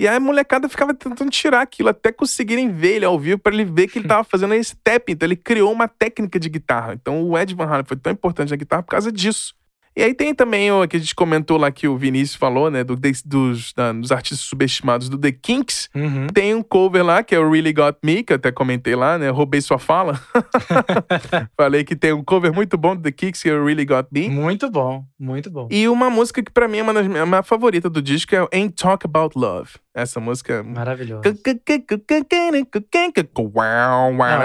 E 0.00 0.08
aí 0.08 0.16
a 0.16 0.20
molecada 0.20 0.66
ficava 0.68 0.94
tentando 0.94 1.30
tirar 1.30 1.60
aquilo 1.60 1.90
até 1.90 2.10
conseguirem 2.10 2.72
ver 2.72 2.96
ele 2.96 3.04
ao 3.04 3.18
vivo 3.18 3.38
pra 3.38 3.52
ele 3.52 3.66
ver 3.66 3.86
que 3.86 3.98
ele 3.98 4.08
tava 4.08 4.24
fazendo 4.24 4.54
esse 4.54 4.74
tapping. 4.82 5.12
Então 5.12 5.26
ele 5.26 5.36
criou 5.36 5.70
uma 5.70 5.86
técnica 5.86 6.40
de 6.40 6.48
guitarra. 6.48 6.94
Então 6.94 7.22
o 7.22 7.36
Ed 7.38 7.54
Van 7.54 7.66
Halen 7.66 7.84
foi 7.86 7.98
tão 7.98 8.10
importante 8.12 8.48
na 8.50 8.56
guitarra 8.56 8.82
por 8.82 8.92
causa 8.92 9.12
disso. 9.12 9.54
E 9.96 10.04
aí 10.04 10.14
tem 10.14 10.32
também 10.32 10.70
o 10.70 10.86
que 10.86 10.96
a 10.96 11.00
gente 11.00 11.14
comentou 11.16 11.58
lá 11.58 11.68
que 11.70 11.88
o 11.88 11.96
Vinícius 11.98 12.36
falou, 12.36 12.70
né? 12.70 12.84
do- 12.84 12.96
dos, 12.96 13.72
da- 13.74 13.92
dos 13.92 14.12
artistas 14.12 14.38
subestimados 14.48 15.08
do 15.08 15.18
The 15.18 15.32
Kinks. 15.32 15.90
Uhum. 15.94 16.28
Tem 16.28 16.54
um 16.54 16.62
cover 16.62 17.04
lá, 17.04 17.24
que 17.24 17.34
é 17.34 17.40
o 17.40 17.50
Really 17.50 17.72
Got 17.72 17.96
Me, 18.02 18.22
que 18.22 18.32
eu 18.32 18.36
até 18.36 18.52
comentei 18.52 18.94
lá, 18.94 19.18
né? 19.18 19.28
Roubei 19.30 19.60
sua 19.60 19.80
fala. 19.80 20.18
Falei 21.56 21.84
que 21.84 21.96
tem 21.96 22.12
um 22.12 22.22
cover 22.22 22.52
muito 22.52 22.76
bom 22.78 22.94
do 22.94 23.02
The 23.02 23.10
Kinks, 23.12 23.42
que 23.42 23.48
é 23.48 23.52
o 23.54 23.64
Really 23.64 23.84
Got 23.84 24.06
Me. 24.12 24.28
Muito 24.28 24.70
bom, 24.70 25.04
muito 25.18 25.50
bom. 25.50 25.66
E 25.70 25.88
uma 25.88 26.08
música 26.08 26.42
que 26.42 26.52
pra 26.52 26.68
mim 26.68 26.78
é 26.78 26.82
uma 26.82 26.94
das 26.94 27.06
minhas 27.06 27.22
a 27.22 27.26
minha 27.26 27.42
favorita 27.42 27.90
do 27.90 28.00
disco 28.00 28.34
é 28.34 28.42
o 28.42 28.48
Ain't 28.52 28.74
Talk 28.74 29.04
About 29.04 29.36
Love. 29.38 29.70
Essa 29.94 30.20
música 30.20 30.54
é 30.54 30.62
Maravilhoso. 30.62 31.22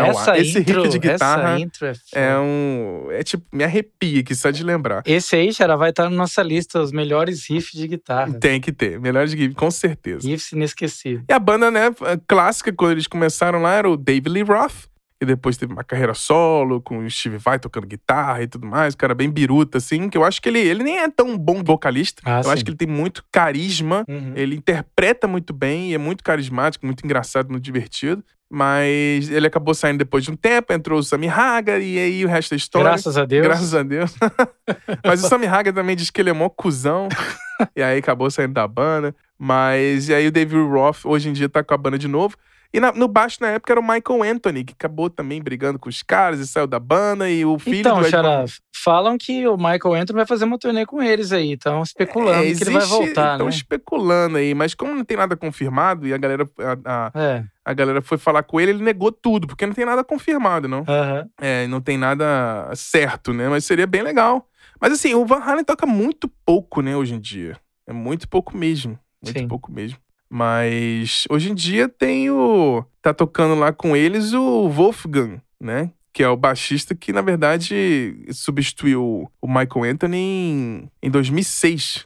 Não, 0.02 0.10
essa 0.10 0.38
Esse 0.38 0.60
intro, 0.60 0.82
riff 0.82 0.90
de 0.90 1.00
guitarra 1.00 1.60
é, 1.60 2.30
é 2.30 2.38
um. 2.38 3.08
É 3.12 3.24
tipo, 3.24 3.46
me 3.52 3.64
arrepia 3.64 4.22
aqui 4.22 4.34
só 4.34 4.50
de 4.50 4.64
lembrar. 4.64 5.04
Esse 5.06 5.36
aí, 5.36 5.54
Xará, 5.54 5.76
vai 5.76 5.92
estar 5.92 6.10
na 6.10 6.16
nossa 6.16 6.42
lista, 6.42 6.82
os 6.82 6.92
melhores 6.92 7.48
riffs 7.48 7.80
de 7.80 7.88
guitarra. 7.88 8.34
Tem 8.40 8.60
que 8.60 8.72
ter. 8.72 9.00
Melhor 9.00 9.28
de 9.28 9.54
com 9.54 9.70
certeza. 9.70 10.28
Riffs 10.28 10.52
inesquecíveis. 10.52 11.26
E 11.30 11.34
a 11.34 11.40
banda, 11.40 11.70
né, 11.70 11.94
clássica, 12.28 12.74
quando 12.74 12.94
eles 12.94 13.08
começaram 13.08 13.62
lá, 13.62 13.74
era 13.74 13.90
o 13.90 13.96
David 13.96 14.30
Lee 14.30 14.44
Roth. 14.44 14.88
E 15.22 15.26
depois 15.26 15.56
teve 15.56 15.72
uma 15.72 15.84
carreira 15.84 16.14
solo, 16.14 16.82
com 16.82 16.98
o 16.98 17.10
Steve 17.10 17.38
Vai 17.38 17.58
tocando 17.58 17.88
guitarra 17.88 18.44
e 18.44 18.48
tudo 18.48 18.68
mais. 18.68 18.94
O 18.94 18.98
cara 18.98 19.16
bem 19.16 19.30
biruta, 19.30 19.78
assim. 19.78 20.10
Que 20.10 20.18
eu 20.18 20.26
acho 20.26 20.42
que 20.42 20.50
ele, 20.50 20.60
ele 20.60 20.84
nem 20.84 21.00
é 21.00 21.10
tão 21.10 21.38
bom 21.38 21.64
vocalista. 21.64 22.22
Ah, 22.26 22.40
eu 22.40 22.44
sim. 22.44 22.50
acho 22.52 22.66
que 22.66 22.72
ele 22.72 22.78
tem 22.78 22.88
muito 22.88 23.24
carisma. 23.32 24.04
Uhum. 24.10 24.34
Ele 24.36 24.56
interpreta 24.56 25.26
muito 25.26 25.54
bem 25.54 25.92
e 25.92 25.94
é 25.94 25.98
muito 25.98 26.24
carismático, 26.24 26.86
muito 26.86 27.06
engraçado, 27.06 27.50
muito 27.50 27.64
divertido. 27.64 28.24
Mas 28.52 29.30
ele 29.32 29.48
acabou 29.48 29.74
saindo 29.74 30.00
depois 30.00 30.24
de 30.24 30.32
um 30.32 30.36
tempo, 30.36 30.72
entrou 30.72 31.00
o 31.00 31.04
Sammy 31.04 31.28
Hagar 31.28 31.82
e 31.82 31.98
aí 31.98 32.24
o 32.24 32.28
resto 32.28 32.52
da 32.52 32.58
história. 32.58 32.90
Graças 32.90 33.18
a 33.18 33.26
Deus. 33.26 33.44
Graças 33.44 33.74
a 33.74 33.84
Deus. 33.84 34.14
Mas 35.04 35.24
o 35.24 35.28
Sammy 35.28 35.48
Hagar 35.48 35.74
também 35.74 35.96
diz 35.96 36.10
que 36.10 36.22
ele 36.22 36.30
é 36.30 36.34
mó 36.34 36.50
cuzão. 36.50 37.08
e 37.76 37.82
aí 37.82 38.00
acabou 38.00 38.30
saindo 38.30 38.54
da 38.54 38.68
banda. 38.68 39.16
Mas 39.38 40.10
e 40.10 40.14
aí 40.14 40.28
o 40.28 40.32
David 40.32 40.62
Roth 40.62 41.06
hoje 41.06 41.30
em 41.30 41.34
dia 41.34 41.50
tá 41.50 41.64
com 41.64 41.74
a 41.74 41.78
banda 41.78 41.98
de 41.98 42.08
novo. 42.08 42.38
E 42.76 42.80
na- 42.80 42.92
no 42.92 43.08
baixo 43.08 43.38
na 43.40 43.48
época 43.52 43.72
era 43.72 43.80
o 43.80 43.84
Michael 43.84 44.24
Anthony, 44.36 44.64
que 44.66 44.74
acabou 44.74 45.10
também 45.10 45.42
brigando 45.42 45.80
com 45.80 45.88
os 45.88 46.04
caras 46.04 46.40
e 46.42 46.48
saiu 46.48 46.68
da 46.68 46.78
banda. 46.80 47.30
E 47.30 47.46
o 47.46 47.58
filho 47.58 47.80
Então, 47.80 48.00
do 48.02 48.06
Ed 48.06 48.12
Van- 48.18 48.46
falam 48.84 49.18
que 49.18 49.48
o 49.48 49.56
Michael 49.56 49.94
Anthony 49.94 50.18
vai 50.18 50.26
fazer 50.26 50.44
uma 50.46 50.60
turnê 50.60 50.86
com 50.86 51.02
eles 51.02 51.32
aí. 51.32 51.54
Estão 51.54 51.82
especulando 51.82 52.40
É, 52.44 52.54
que 52.54 52.64
ele 52.64 52.66
vai 52.72 52.76
existe- 52.84 52.90
voltar, 52.98 53.32
Estão 53.34 53.48
né? 53.48 53.54
especulando 53.54 54.38
aí, 54.38 54.54
mas 54.54 54.74
como 54.76 54.94
não 54.94 55.06
tem 55.06 55.16
nada 55.16 55.38
confirmado 55.38 56.06
e 56.06 56.14
a 56.14 56.18
galera, 56.18 56.48
a, 56.86 57.08
a- 57.08 57.12
É. 57.16 57.44
a 57.64 57.74
galera 57.74 58.02
foi 58.02 58.18
falar 58.18 58.44
com 58.44 58.60
ele, 58.60 58.72
ele 58.72 58.84
negou 58.84 59.12
tudo, 59.12 59.48
porque 59.48 59.66
não 59.66 59.74
tem 59.74 59.86
nada 59.86 60.04
confirmado, 60.04 60.68
não. 60.68 60.84
aham. 60.88 61.26
É, 61.40 61.68
não 61.68 61.80
tem 61.80 61.98
nada 61.98 62.70
certo, 62.76 63.34
né? 63.34 63.48
Mas 63.48 63.64
seria 63.66 63.88
bem 63.88 64.02
legal. 64.02 64.48
Mas 64.82 64.92
assim, 64.92 65.14
o 65.16 65.26
Van 65.26 65.40
Halen 65.40 65.64
toca 65.64 65.86
muito 65.86 66.30
pouco, 66.46 66.82
né, 66.82 66.96
hoje 66.98 67.14
em 67.16 67.20
dia. 67.22 67.58
É 67.88 67.94
muito 67.94 68.28
pouco 68.28 68.58
mesmo. 68.58 69.00
Muito 69.24 69.40
Sim. 69.40 69.48
pouco 69.48 69.72
mesmo. 69.72 69.98
Mas 70.30 71.24
hoje 71.30 71.52
em 71.52 71.56
dia 71.56 71.88
tem 71.88 72.30
o. 72.30 72.84
Tá 73.02 73.14
tocando 73.14 73.56
lá 73.56 73.72
com 73.72 73.96
eles 73.96 74.34
o 74.34 74.70
Wolfgang, 74.70 75.40
né? 75.60 75.92
Que 76.12 76.24
é 76.24 76.30
o 76.30 76.38
baixista 76.38 76.96
que, 76.96 77.12
na 77.14 77.22
verdade, 77.22 78.26
substituiu 78.32 79.30
o 79.42 79.48
Michael 79.48 79.84
Anthony 79.94 80.18
em, 80.18 80.92
em 81.04 81.10
2006. 81.12 82.06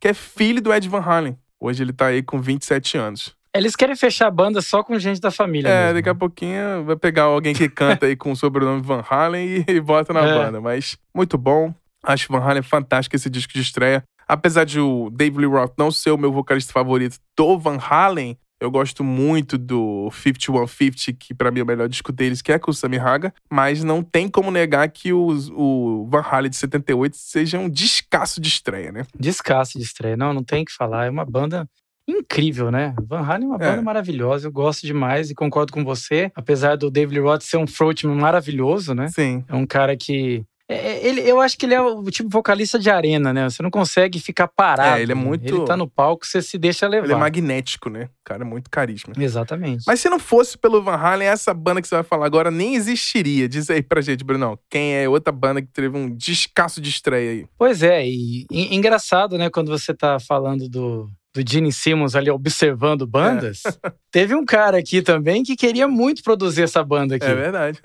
Que 0.00 0.08
é 0.08 0.14
filho 0.14 0.60
do 0.62 0.72
Ed 0.72 0.88
Van 0.88 1.00
Halen. 1.00 1.36
Hoje 1.58 1.82
ele 1.82 1.92
tá 1.92 2.06
aí 2.06 2.22
com 2.22 2.40
27 2.40 2.96
anos. 2.96 3.34
Eles 3.54 3.74
querem 3.74 3.96
fechar 3.96 4.28
a 4.28 4.30
banda 4.30 4.60
só 4.60 4.84
com 4.84 4.98
gente 4.98 5.20
da 5.20 5.30
família. 5.30 5.68
É, 5.68 5.80
mesmo. 5.86 5.94
daqui 5.94 6.08
a 6.10 6.14
pouquinho 6.14 6.84
vai 6.84 6.94
pegar 6.94 7.22
alguém 7.24 7.54
que 7.54 7.68
canta 7.68 8.06
aí 8.06 8.14
com 8.14 8.30
o 8.30 8.36
sobrenome 8.36 8.82
Van 8.82 9.02
Halen 9.08 9.46
e, 9.46 9.64
e 9.72 9.80
bota 9.80 10.12
na 10.12 10.20
É. 10.24 10.34
banda. 10.34 10.60
Mas 10.60 10.96
muito 11.14 11.36
bom. 11.36 11.74
Acho 12.04 12.30
Van 12.30 12.38
Halen 12.40 12.62
fantástico 12.62 13.16
esse 13.16 13.28
disco 13.28 13.52
de 13.54 13.60
estreia. 13.60 14.04
Apesar 14.28 14.64
de 14.64 14.78
o 14.78 15.08
Dave 15.10 15.38
Lee 15.38 15.46
Roth 15.46 15.72
não 15.78 15.90
ser 15.90 16.10
o 16.10 16.18
meu 16.18 16.30
vocalista 16.30 16.72
favorito 16.72 17.16
do 17.34 17.58
Van 17.58 17.78
Halen, 17.78 18.36
eu 18.60 18.70
gosto 18.70 19.04
muito 19.04 19.56
do 19.56 20.10
5150, 20.10 21.16
que 21.18 21.32
para 21.32 21.50
mim 21.50 21.60
é 21.60 21.62
o 21.62 21.66
melhor 21.66 21.88
disco 21.88 22.12
deles, 22.12 22.42
que 22.42 22.52
é 22.52 22.58
com 22.58 22.70
o 22.70 22.74
Sammy 22.74 22.98
Haga, 22.98 23.32
mas 23.48 23.84
não 23.84 24.02
tem 24.02 24.28
como 24.28 24.50
negar 24.50 24.88
que 24.90 25.12
o, 25.12 25.28
o 25.52 26.06
Van 26.08 26.22
Halen 26.22 26.50
de 26.50 26.56
78 26.56 27.16
seja 27.16 27.58
um 27.58 27.68
descasso 27.68 28.40
de 28.40 28.48
estreia, 28.48 28.90
né? 28.90 29.06
Descasso 29.18 29.78
de 29.78 29.84
estreia. 29.84 30.16
Não, 30.16 30.32
não 30.32 30.42
tem 30.42 30.64
que 30.64 30.72
falar. 30.72 31.06
É 31.06 31.10
uma 31.10 31.24
banda 31.24 31.68
incrível, 32.06 32.70
né? 32.70 32.94
Van 33.06 33.20
Halen 33.20 33.44
é 33.44 33.50
uma 33.50 33.58
banda 33.58 33.78
é. 33.78 33.82
maravilhosa, 33.82 34.48
eu 34.48 34.52
gosto 34.52 34.86
demais 34.86 35.30
e 35.30 35.34
concordo 35.34 35.72
com 35.72 35.84
você. 35.84 36.32
Apesar 36.34 36.76
do 36.76 36.90
David 36.90 37.20
Roth 37.20 37.42
ser 37.42 37.58
um 37.58 37.66
frontman 37.66 38.16
maravilhoso, 38.16 38.92
né? 38.92 39.08
Sim. 39.08 39.44
É 39.46 39.54
um 39.54 39.66
cara 39.66 39.96
que 39.96 40.38
é, 40.38 40.40
é, 40.40 40.57
ele, 40.68 41.20
eu 41.22 41.40
acho 41.40 41.56
que 41.56 41.64
ele 41.64 41.74
é 41.74 41.80
o 41.80 42.04
tipo 42.04 42.28
vocalista 42.28 42.78
de 42.78 42.90
arena, 42.90 43.32
né? 43.32 43.48
Você 43.48 43.62
não 43.62 43.70
consegue 43.70 44.20
ficar 44.20 44.46
parado. 44.48 44.98
É, 44.98 45.02
ele 45.02 45.12
é 45.12 45.14
muito. 45.14 45.54
Ele 45.54 45.64
tá 45.64 45.76
no 45.76 45.88
palco, 45.88 46.26
você 46.26 46.42
se 46.42 46.58
deixa 46.58 46.86
levar. 46.86 47.06
Ele 47.06 47.14
é 47.14 47.16
magnético, 47.16 47.88
né? 47.88 48.04
O 48.04 48.24
cara 48.24 48.42
é 48.42 48.44
muito 48.44 48.68
carisma. 48.70 49.14
Exatamente. 49.16 49.84
Mas 49.86 50.00
se 50.00 50.10
não 50.10 50.18
fosse 50.18 50.58
pelo 50.58 50.82
Van 50.82 50.96
Halen, 50.96 51.26
essa 51.26 51.54
banda 51.54 51.80
que 51.80 51.88
você 51.88 51.94
vai 51.94 52.04
falar 52.04 52.26
agora 52.26 52.50
nem 52.50 52.74
existiria. 52.74 53.48
Diz 53.48 53.70
aí 53.70 53.82
pra 53.82 54.02
gente, 54.02 54.22
Bruno. 54.22 54.58
Quem 54.68 54.94
é 54.94 55.08
outra 55.08 55.32
banda 55.32 55.62
que 55.62 55.68
teve 55.68 55.96
um 55.96 56.14
descasso 56.14 56.82
de 56.82 56.90
estreia 56.90 57.30
aí? 57.30 57.46
Pois 57.56 57.82
é, 57.82 58.06
e, 58.06 58.46
e 58.50 58.76
engraçado, 58.76 59.38
né? 59.38 59.48
Quando 59.48 59.70
você 59.70 59.94
tá 59.94 60.20
falando 60.20 60.68
do, 60.68 61.10
do 61.34 61.50
Gene 61.50 61.72
Simmons 61.72 62.14
ali 62.14 62.30
observando 62.30 63.06
bandas, 63.06 63.62
é. 63.64 63.92
teve 64.12 64.34
um 64.34 64.44
cara 64.44 64.78
aqui 64.78 65.00
também 65.00 65.42
que 65.42 65.56
queria 65.56 65.88
muito 65.88 66.22
produzir 66.22 66.62
essa 66.62 66.84
banda 66.84 67.16
aqui. 67.16 67.24
É 67.24 67.34
verdade. 67.34 67.80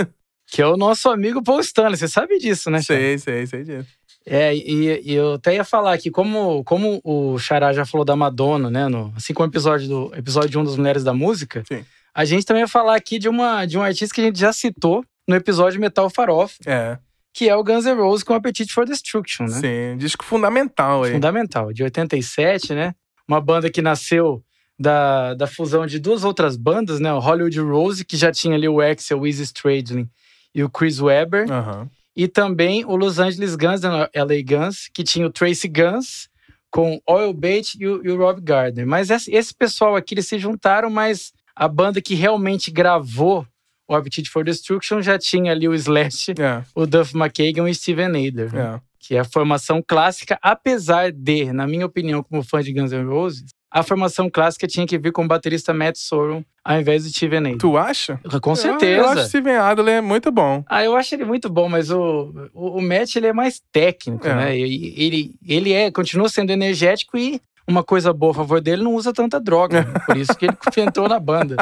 Que 0.54 0.62
é 0.62 0.68
o 0.68 0.78
nosso 0.78 1.10
amigo 1.10 1.42
Paul 1.42 1.62
Stanley. 1.62 1.98
Você 1.98 2.08
sabe 2.08 2.38
disso, 2.38 2.70
né? 2.70 2.80
Sei, 2.80 3.18
sei, 3.18 3.48
sei 3.48 3.64
disso. 3.64 3.90
É, 4.24 4.56
e, 4.56 5.02
e, 5.04 5.14
eu 5.16 5.34
até 5.34 5.56
ia 5.56 5.64
falar 5.64 5.98
que, 5.98 6.12
como, 6.12 6.64
como 6.64 7.02
o 7.04 7.40
Xará 7.40 7.74
já 7.74 7.84
falou 7.86 8.06
da 8.06 8.16
Madonna, 8.16 8.70
né? 8.70 8.88
No, 8.88 9.12
assim 9.18 9.34
como 9.34 9.48
o 9.48 9.52
episódio, 9.52 9.88
do, 9.90 10.16
episódio 10.16 10.62
1 10.62 10.64
das 10.64 10.78
Mulheres 10.78 11.04
da 11.04 11.12
Música, 11.12 11.64
Sim. 11.68 11.84
a 12.14 12.24
gente 12.24 12.46
também 12.46 12.62
ia 12.62 12.68
falar 12.68 12.96
aqui 12.96 13.18
de, 13.18 13.28
uma, 13.28 13.66
de 13.66 13.80
um 13.80 13.82
artista 13.82 14.14
que 14.14 14.22
a 14.22 14.26
gente 14.26 14.40
já 14.40 14.54
citou 14.54 15.04
no 15.28 15.36
episódio 15.36 15.82
Metal 15.82 16.08
Farofa. 16.12 16.54
É. 16.68 17.00
Que 17.34 17.50
é 17.50 17.56
o 17.56 17.64
Guns 17.64 17.86
N' 17.86 17.96
Roses 17.96 18.24
com 18.24 18.36
Appetite 18.36 18.72
for 18.72 18.86
Destruction, 18.86 19.46
né? 19.46 19.60
Sim, 19.60 19.98
disco 19.98 20.24
fundamental 20.24 21.02
aí. 21.02 21.14
Fundamental, 21.14 21.74
de 21.74 21.82
87, 21.82 22.76
né? 22.76 22.94
Uma 23.28 23.42
banda 23.42 23.72
que 23.72 23.82
nasceu 23.82 24.44
da, 24.78 25.34
da 25.34 25.48
fusão 25.48 25.88
de 25.88 25.98
duas 25.98 26.24
outras 26.24 26.56
bandas, 26.56 27.00
né? 27.00 27.12
O 27.12 27.18
Hollywood 27.18 27.60
Rose, 27.60 28.06
que 28.06 28.16
já 28.16 28.32
tinha 28.32 28.54
ali 28.54 28.70
o 28.70 28.80
Axel, 28.80 29.20
o 29.20 29.26
Easy 29.26 29.42
Stradlin 29.42 30.08
e 30.54 30.64
o 30.64 30.70
Chris 30.70 31.00
Webber. 31.00 31.50
Uhum. 31.50 31.88
E 32.16 32.28
também 32.28 32.86
o 32.86 32.96
Los 32.96 33.20
Angeles 33.20 33.56
Guns, 33.56 33.82
né, 33.82 33.90
LA 34.16 34.42
Guns, 34.46 34.90
que 34.94 35.04
tinha 35.04 35.26
o 35.26 35.32
Tracy 35.32 35.68
Guns 35.68 36.30
com 36.70 37.00
Oil 37.08 37.34
Bait 37.34 37.76
e 37.80 37.88
o, 37.88 38.06
e 38.06 38.10
o 38.10 38.18
Rob 38.18 38.42
Gardner. 38.42 38.86
Mas 38.86 39.10
esse, 39.10 39.54
pessoal 39.54 39.96
aqui, 39.96 40.16
eles 40.16 40.28
se 40.28 40.40
juntaram, 40.40 40.90
mas 40.90 41.32
a 41.56 41.68
banda 41.68 42.02
que 42.02 42.16
realmente 42.16 42.72
gravou 42.72 43.46
o 43.88 43.96
Appetite 43.96 44.30
for 44.30 44.44
Destruction 44.44 45.02
já 45.02 45.20
tinha 45.20 45.52
ali 45.52 45.68
o 45.68 45.74
Slash, 45.74 46.32
é. 46.32 46.64
o 46.74 46.86
Duff 46.86 47.16
McKagan 47.16 47.68
e 47.68 47.72
o 47.72 47.76
Steven 47.76 48.08
Nader. 48.08 48.56
É. 48.56 48.82
Que 49.00 49.16
é 49.16 49.20
a 49.20 49.26
formação 49.26 49.84
clássica, 49.86 50.40
apesar 50.42 51.12
de, 51.12 51.52
na 51.52 51.68
minha 51.68 51.86
opinião, 51.86 52.24
como 52.24 52.42
fã 52.42 52.64
de 52.64 52.72
Guns 52.72 52.92
N' 52.92 53.06
Roses, 53.06 53.52
a 53.74 53.82
formação 53.82 54.30
clássica 54.30 54.68
tinha 54.68 54.86
que 54.86 55.00
vir 55.00 55.12
com 55.12 55.26
o 55.26 55.28
baterista 55.28 55.74
Matt 55.74 55.98
Sorum 55.98 56.44
ao 56.64 56.80
invés 56.80 57.04
do 57.04 57.10
Steven 57.10 57.40
Adler. 57.40 57.58
Tu 57.58 57.76
acha? 57.76 58.20
Com 58.40 58.56
certeza. 58.56 58.92
Eu, 58.92 59.04
eu 59.04 59.10
acho 59.10 59.22
o 59.24 59.26
Steven 59.26 59.56
Adler 59.58 60.04
muito 60.04 60.32
bom. 60.32 60.64
Ah, 60.70 60.84
eu 60.84 60.96
acho 60.96 61.16
ele 61.16 61.26
muito 61.26 61.50
bom, 61.50 61.68
mas 61.68 61.90
o, 61.90 62.32
o, 62.54 62.78
o 62.78 62.82
Matt 62.82 63.16
ele 63.16 63.28
é 63.28 63.34
mais 63.34 63.60
técnico, 63.72 64.28
é. 64.28 64.36
né? 64.36 64.58
Ele, 64.58 64.94
ele, 64.96 65.36
ele 65.46 65.74
é, 65.74 65.90
continua 65.92 66.30
sendo 66.30 66.52
energético 66.52 67.18
e 67.18 67.42
uma 67.68 67.84
coisa 67.84 68.14
boa 68.14 68.32
a 68.32 68.36
favor 68.36 68.62
dele, 68.62 68.84
não 68.84 68.94
usa 68.94 69.12
tanta 69.12 69.40
droga. 69.40 69.82
Né? 69.82 69.94
Por 70.06 70.18
isso 70.18 70.36
que 70.38 70.46
ele 70.46 70.56
entrou 70.78 71.10
na 71.10 71.20
banda. 71.20 71.56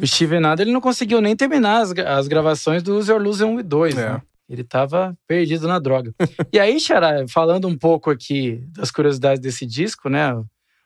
O 0.00 0.06
Steven 0.06 0.44
Adler 0.44 0.68
ele 0.68 0.72
não 0.72 0.80
conseguiu 0.80 1.20
nem 1.20 1.34
terminar 1.34 1.80
as, 1.80 1.90
as 1.90 2.28
gravações 2.28 2.82
do 2.82 2.96
Use 2.96 3.10
Your 3.10 3.20
Lose 3.20 3.42
1 3.42 3.58
e 3.58 3.62
2, 3.64 3.96
é. 3.96 4.12
né? 4.12 4.22
Ele 4.48 4.64
tava 4.64 5.16
perdido 5.28 5.66
na 5.68 5.78
droga. 5.78 6.12
e 6.52 6.58
aí, 6.58 6.78
Xará, 6.80 7.24
falando 7.28 7.68
um 7.68 7.76
pouco 7.76 8.10
aqui 8.10 8.60
das 8.72 8.90
curiosidades 8.90 9.40
desse 9.40 9.64
disco, 9.64 10.08
né? 10.08 10.32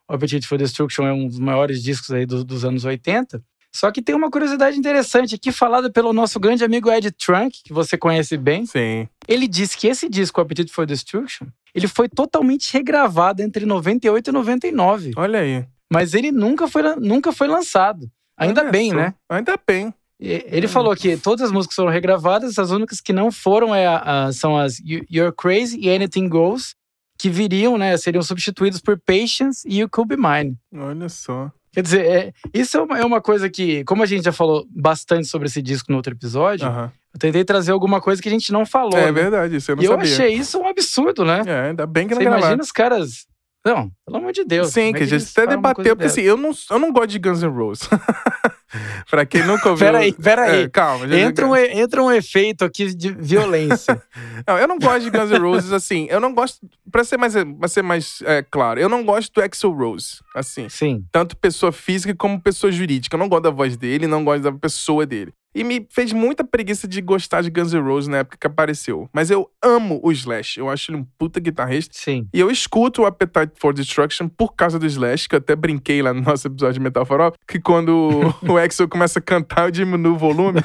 O 0.08 0.14
Appetite 0.14 0.46
for 0.46 0.58
Destruction 0.58 1.06
é 1.06 1.12
um 1.12 1.26
dos 1.26 1.38
maiores 1.38 1.82
discos 1.82 2.10
aí 2.10 2.26
do, 2.26 2.44
dos 2.44 2.64
anos 2.64 2.84
80. 2.84 3.42
Só 3.74 3.90
que 3.90 4.00
tem 4.00 4.14
uma 4.14 4.30
curiosidade 4.30 4.78
interessante 4.78 5.34
aqui, 5.34 5.50
falada 5.50 5.90
pelo 5.90 6.12
nosso 6.12 6.38
grande 6.38 6.62
amigo 6.62 6.90
Ed 6.92 7.10
Trunk, 7.10 7.60
que 7.64 7.72
você 7.72 7.98
conhece 7.98 8.36
bem. 8.36 8.64
Sim. 8.66 9.08
Ele 9.26 9.48
disse 9.48 9.76
que 9.76 9.88
esse 9.88 10.08
disco, 10.08 10.40
Appetite 10.40 10.72
for 10.72 10.86
Destruction, 10.86 11.46
ele 11.74 11.88
foi 11.88 12.08
totalmente 12.08 12.72
regravado 12.72 13.42
entre 13.42 13.66
98 13.66 14.28
e 14.28 14.32
99. 14.32 15.12
Olha 15.16 15.40
aí. 15.40 15.66
Mas 15.92 16.14
ele 16.14 16.30
nunca 16.30 16.68
foi, 16.68 16.82
nunca 16.96 17.32
foi 17.32 17.48
lançado. 17.48 18.08
Ainda 18.38 18.60
Olha 18.60 18.70
bem, 18.70 18.92
né? 18.92 19.14
Ainda 19.28 19.58
bem. 19.66 19.92
Ele 20.20 20.68
falou 20.68 20.94
que 20.94 21.16
todas 21.16 21.42
as 21.42 21.50
músicas 21.50 21.74
foram 21.74 21.90
regravadas, 21.90 22.58
as 22.58 22.70
únicas 22.70 23.00
que 23.00 23.12
não 23.12 23.32
foram 23.32 23.74
é 23.74 23.86
a, 23.86 24.26
a, 24.26 24.32
são 24.32 24.56
as 24.56 24.78
You're 24.78 25.34
Crazy 25.36 25.78
e 25.80 25.90
Anything 25.90 26.28
Goes, 26.28 26.76
que 27.18 27.30
viriam, 27.30 27.78
né, 27.78 27.96
seriam 27.96 28.22
substituídos 28.22 28.80
por 28.80 28.98
Patience 28.98 29.66
e 29.66 29.82
o 29.82 29.88
Could 29.88 30.14
Be 30.14 30.20
Mine. 30.20 30.56
Olha 30.74 31.08
só. 31.08 31.50
Quer 31.72 31.82
dizer, 31.82 32.06
é, 32.06 32.32
isso 32.52 32.76
é 32.76 32.82
uma, 32.82 32.98
é 32.98 33.04
uma, 33.04 33.20
coisa 33.20 33.50
que, 33.50 33.82
como 33.84 34.02
a 34.02 34.06
gente 34.06 34.22
já 34.22 34.32
falou 34.32 34.64
bastante 34.70 35.26
sobre 35.26 35.48
esse 35.48 35.60
disco 35.60 35.90
no 35.90 35.96
outro 35.96 36.14
episódio, 36.14 36.68
uhum. 36.68 36.84
eu 36.84 37.18
tentei 37.18 37.44
trazer 37.44 37.72
alguma 37.72 38.00
coisa 38.00 38.22
que 38.22 38.28
a 38.28 38.32
gente 38.32 38.52
não 38.52 38.64
falou. 38.64 38.96
É 38.96 39.06
né? 39.06 39.12
verdade, 39.12 39.56
isso 39.56 39.72
eu 39.72 39.76
não 39.76 39.82
e 39.82 39.86
sabia. 39.86 40.06
eu 40.06 40.12
achei 40.12 40.34
isso 40.34 40.58
um 40.60 40.68
absurdo, 40.68 41.24
né? 41.24 41.42
É, 41.44 41.68
ainda 41.70 41.84
bem 41.84 42.06
que 42.06 42.14
não 42.14 42.22
Você 42.22 42.28
imagina 42.28 42.62
os 42.62 42.70
caras 42.70 43.26
não, 43.64 43.90
pelo 44.04 44.18
amor 44.18 44.32
de 44.32 44.44
Deus. 44.44 44.70
Sim, 44.70 44.92
que 44.92 45.02
a 45.02 45.06
gente 45.06 45.24
até 45.30 45.46
debateu, 45.46 45.96
porque 45.96 46.06
assim, 46.06 46.20
eu 46.20 46.36
não, 46.36 46.50
eu 46.70 46.78
não 46.78 46.92
gosto 46.92 47.08
de 47.08 47.18
Guns 47.18 47.42
N' 47.42 47.48
Roses. 47.48 47.88
pra 49.08 49.24
quem 49.24 49.42
nunca 49.46 49.70
ouviu. 49.70 49.86
Peraí, 49.86 50.12
peraí. 50.12 50.62
É, 50.64 50.68
calma. 50.68 51.06
Entra 51.16 51.46
um, 51.46 51.56
entra 51.56 52.02
um 52.02 52.12
efeito 52.12 52.62
aqui 52.62 52.94
de 52.94 53.10
violência. 53.10 54.02
não, 54.46 54.58
eu 54.58 54.68
não 54.68 54.78
gosto 54.78 55.00
de 55.00 55.10
Guns 55.10 55.30
N' 55.30 55.38
Roses, 55.38 55.72
assim. 55.72 56.06
Eu 56.10 56.20
não 56.20 56.34
gosto. 56.34 56.58
Pra 56.92 57.04
ser 57.04 57.16
mais, 57.16 57.32
pra 57.58 57.68
ser 57.68 57.82
mais 57.82 58.20
é, 58.26 58.42
claro, 58.42 58.78
eu 58.78 58.88
não 58.88 59.02
gosto 59.02 59.32
do 59.32 59.42
Axel 59.42 59.72
Rose, 59.72 60.20
assim. 60.34 60.68
Sim. 60.68 61.04
Tanto 61.10 61.34
pessoa 61.34 61.72
física 61.72 62.14
como 62.14 62.38
pessoa 62.40 62.70
jurídica. 62.70 63.16
Eu 63.16 63.18
não 63.20 63.28
gosto 63.28 63.44
da 63.44 63.50
voz 63.50 63.78
dele, 63.78 64.06
não 64.06 64.24
gosto 64.24 64.42
da 64.42 64.52
pessoa 64.52 65.06
dele. 65.06 65.32
E 65.54 65.62
me 65.62 65.86
fez 65.88 66.12
muita 66.12 66.42
preguiça 66.42 66.88
de 66.88 67.00
gostar 67.00 67.42
de 67.42 67.50
Guns 67.50 67.72
N' 67.72 67.80
Roses 67.80 68.08
na 68.08 68.18
época 68.18 68.36
que 68.40 68.46
apareceu. 68.46 69.08
Mas 69.12 69.30
eu 69.30 69.48
amo 69.62 70.00
o 70.02 70.10
Slash. 70.10 70.58
Eu 70.58 70.68
acho 70.68 70.90
ele 70.90 70.98
um 70.98 71.06
puta 71.16 71.38
guitarrista. 71.38 71.94
Sim. 71.96 72.26
E 72.34 72.40
eu 72.40 72.50
escuto 72.50 73.02
o 73.02 73.06
Appetite 73.06 73.52
for 73.60 73.72
Destruction 73.72 74.28
por 74.28 74.54
causa 74.54 74.78
do 74.78 74.86
Slash, 74.86 75.28
que 75.28 75.36
eu 75.36 75.38
até 75.38 75.54
brinquei 75.54 76.02
lá 76.02 76.12
no 76.12 76.22
nosso 76.22 76.48
episódio 76.48 76.74
de 76.74 76.80
Metal 76.80 77.06
Farol, 77.06 77.32
que 77.46 77.60
quando 77.60 78.34
o 78.48 78.56
Axel 78.58 78.88
começa 78.88 79.20
a 79.20 79.22
cantar, 79.22 79.66
eu 79.66 79.70
diminuo 79.70 80.14
o 80.14 80.18
volume. 80.18 80.60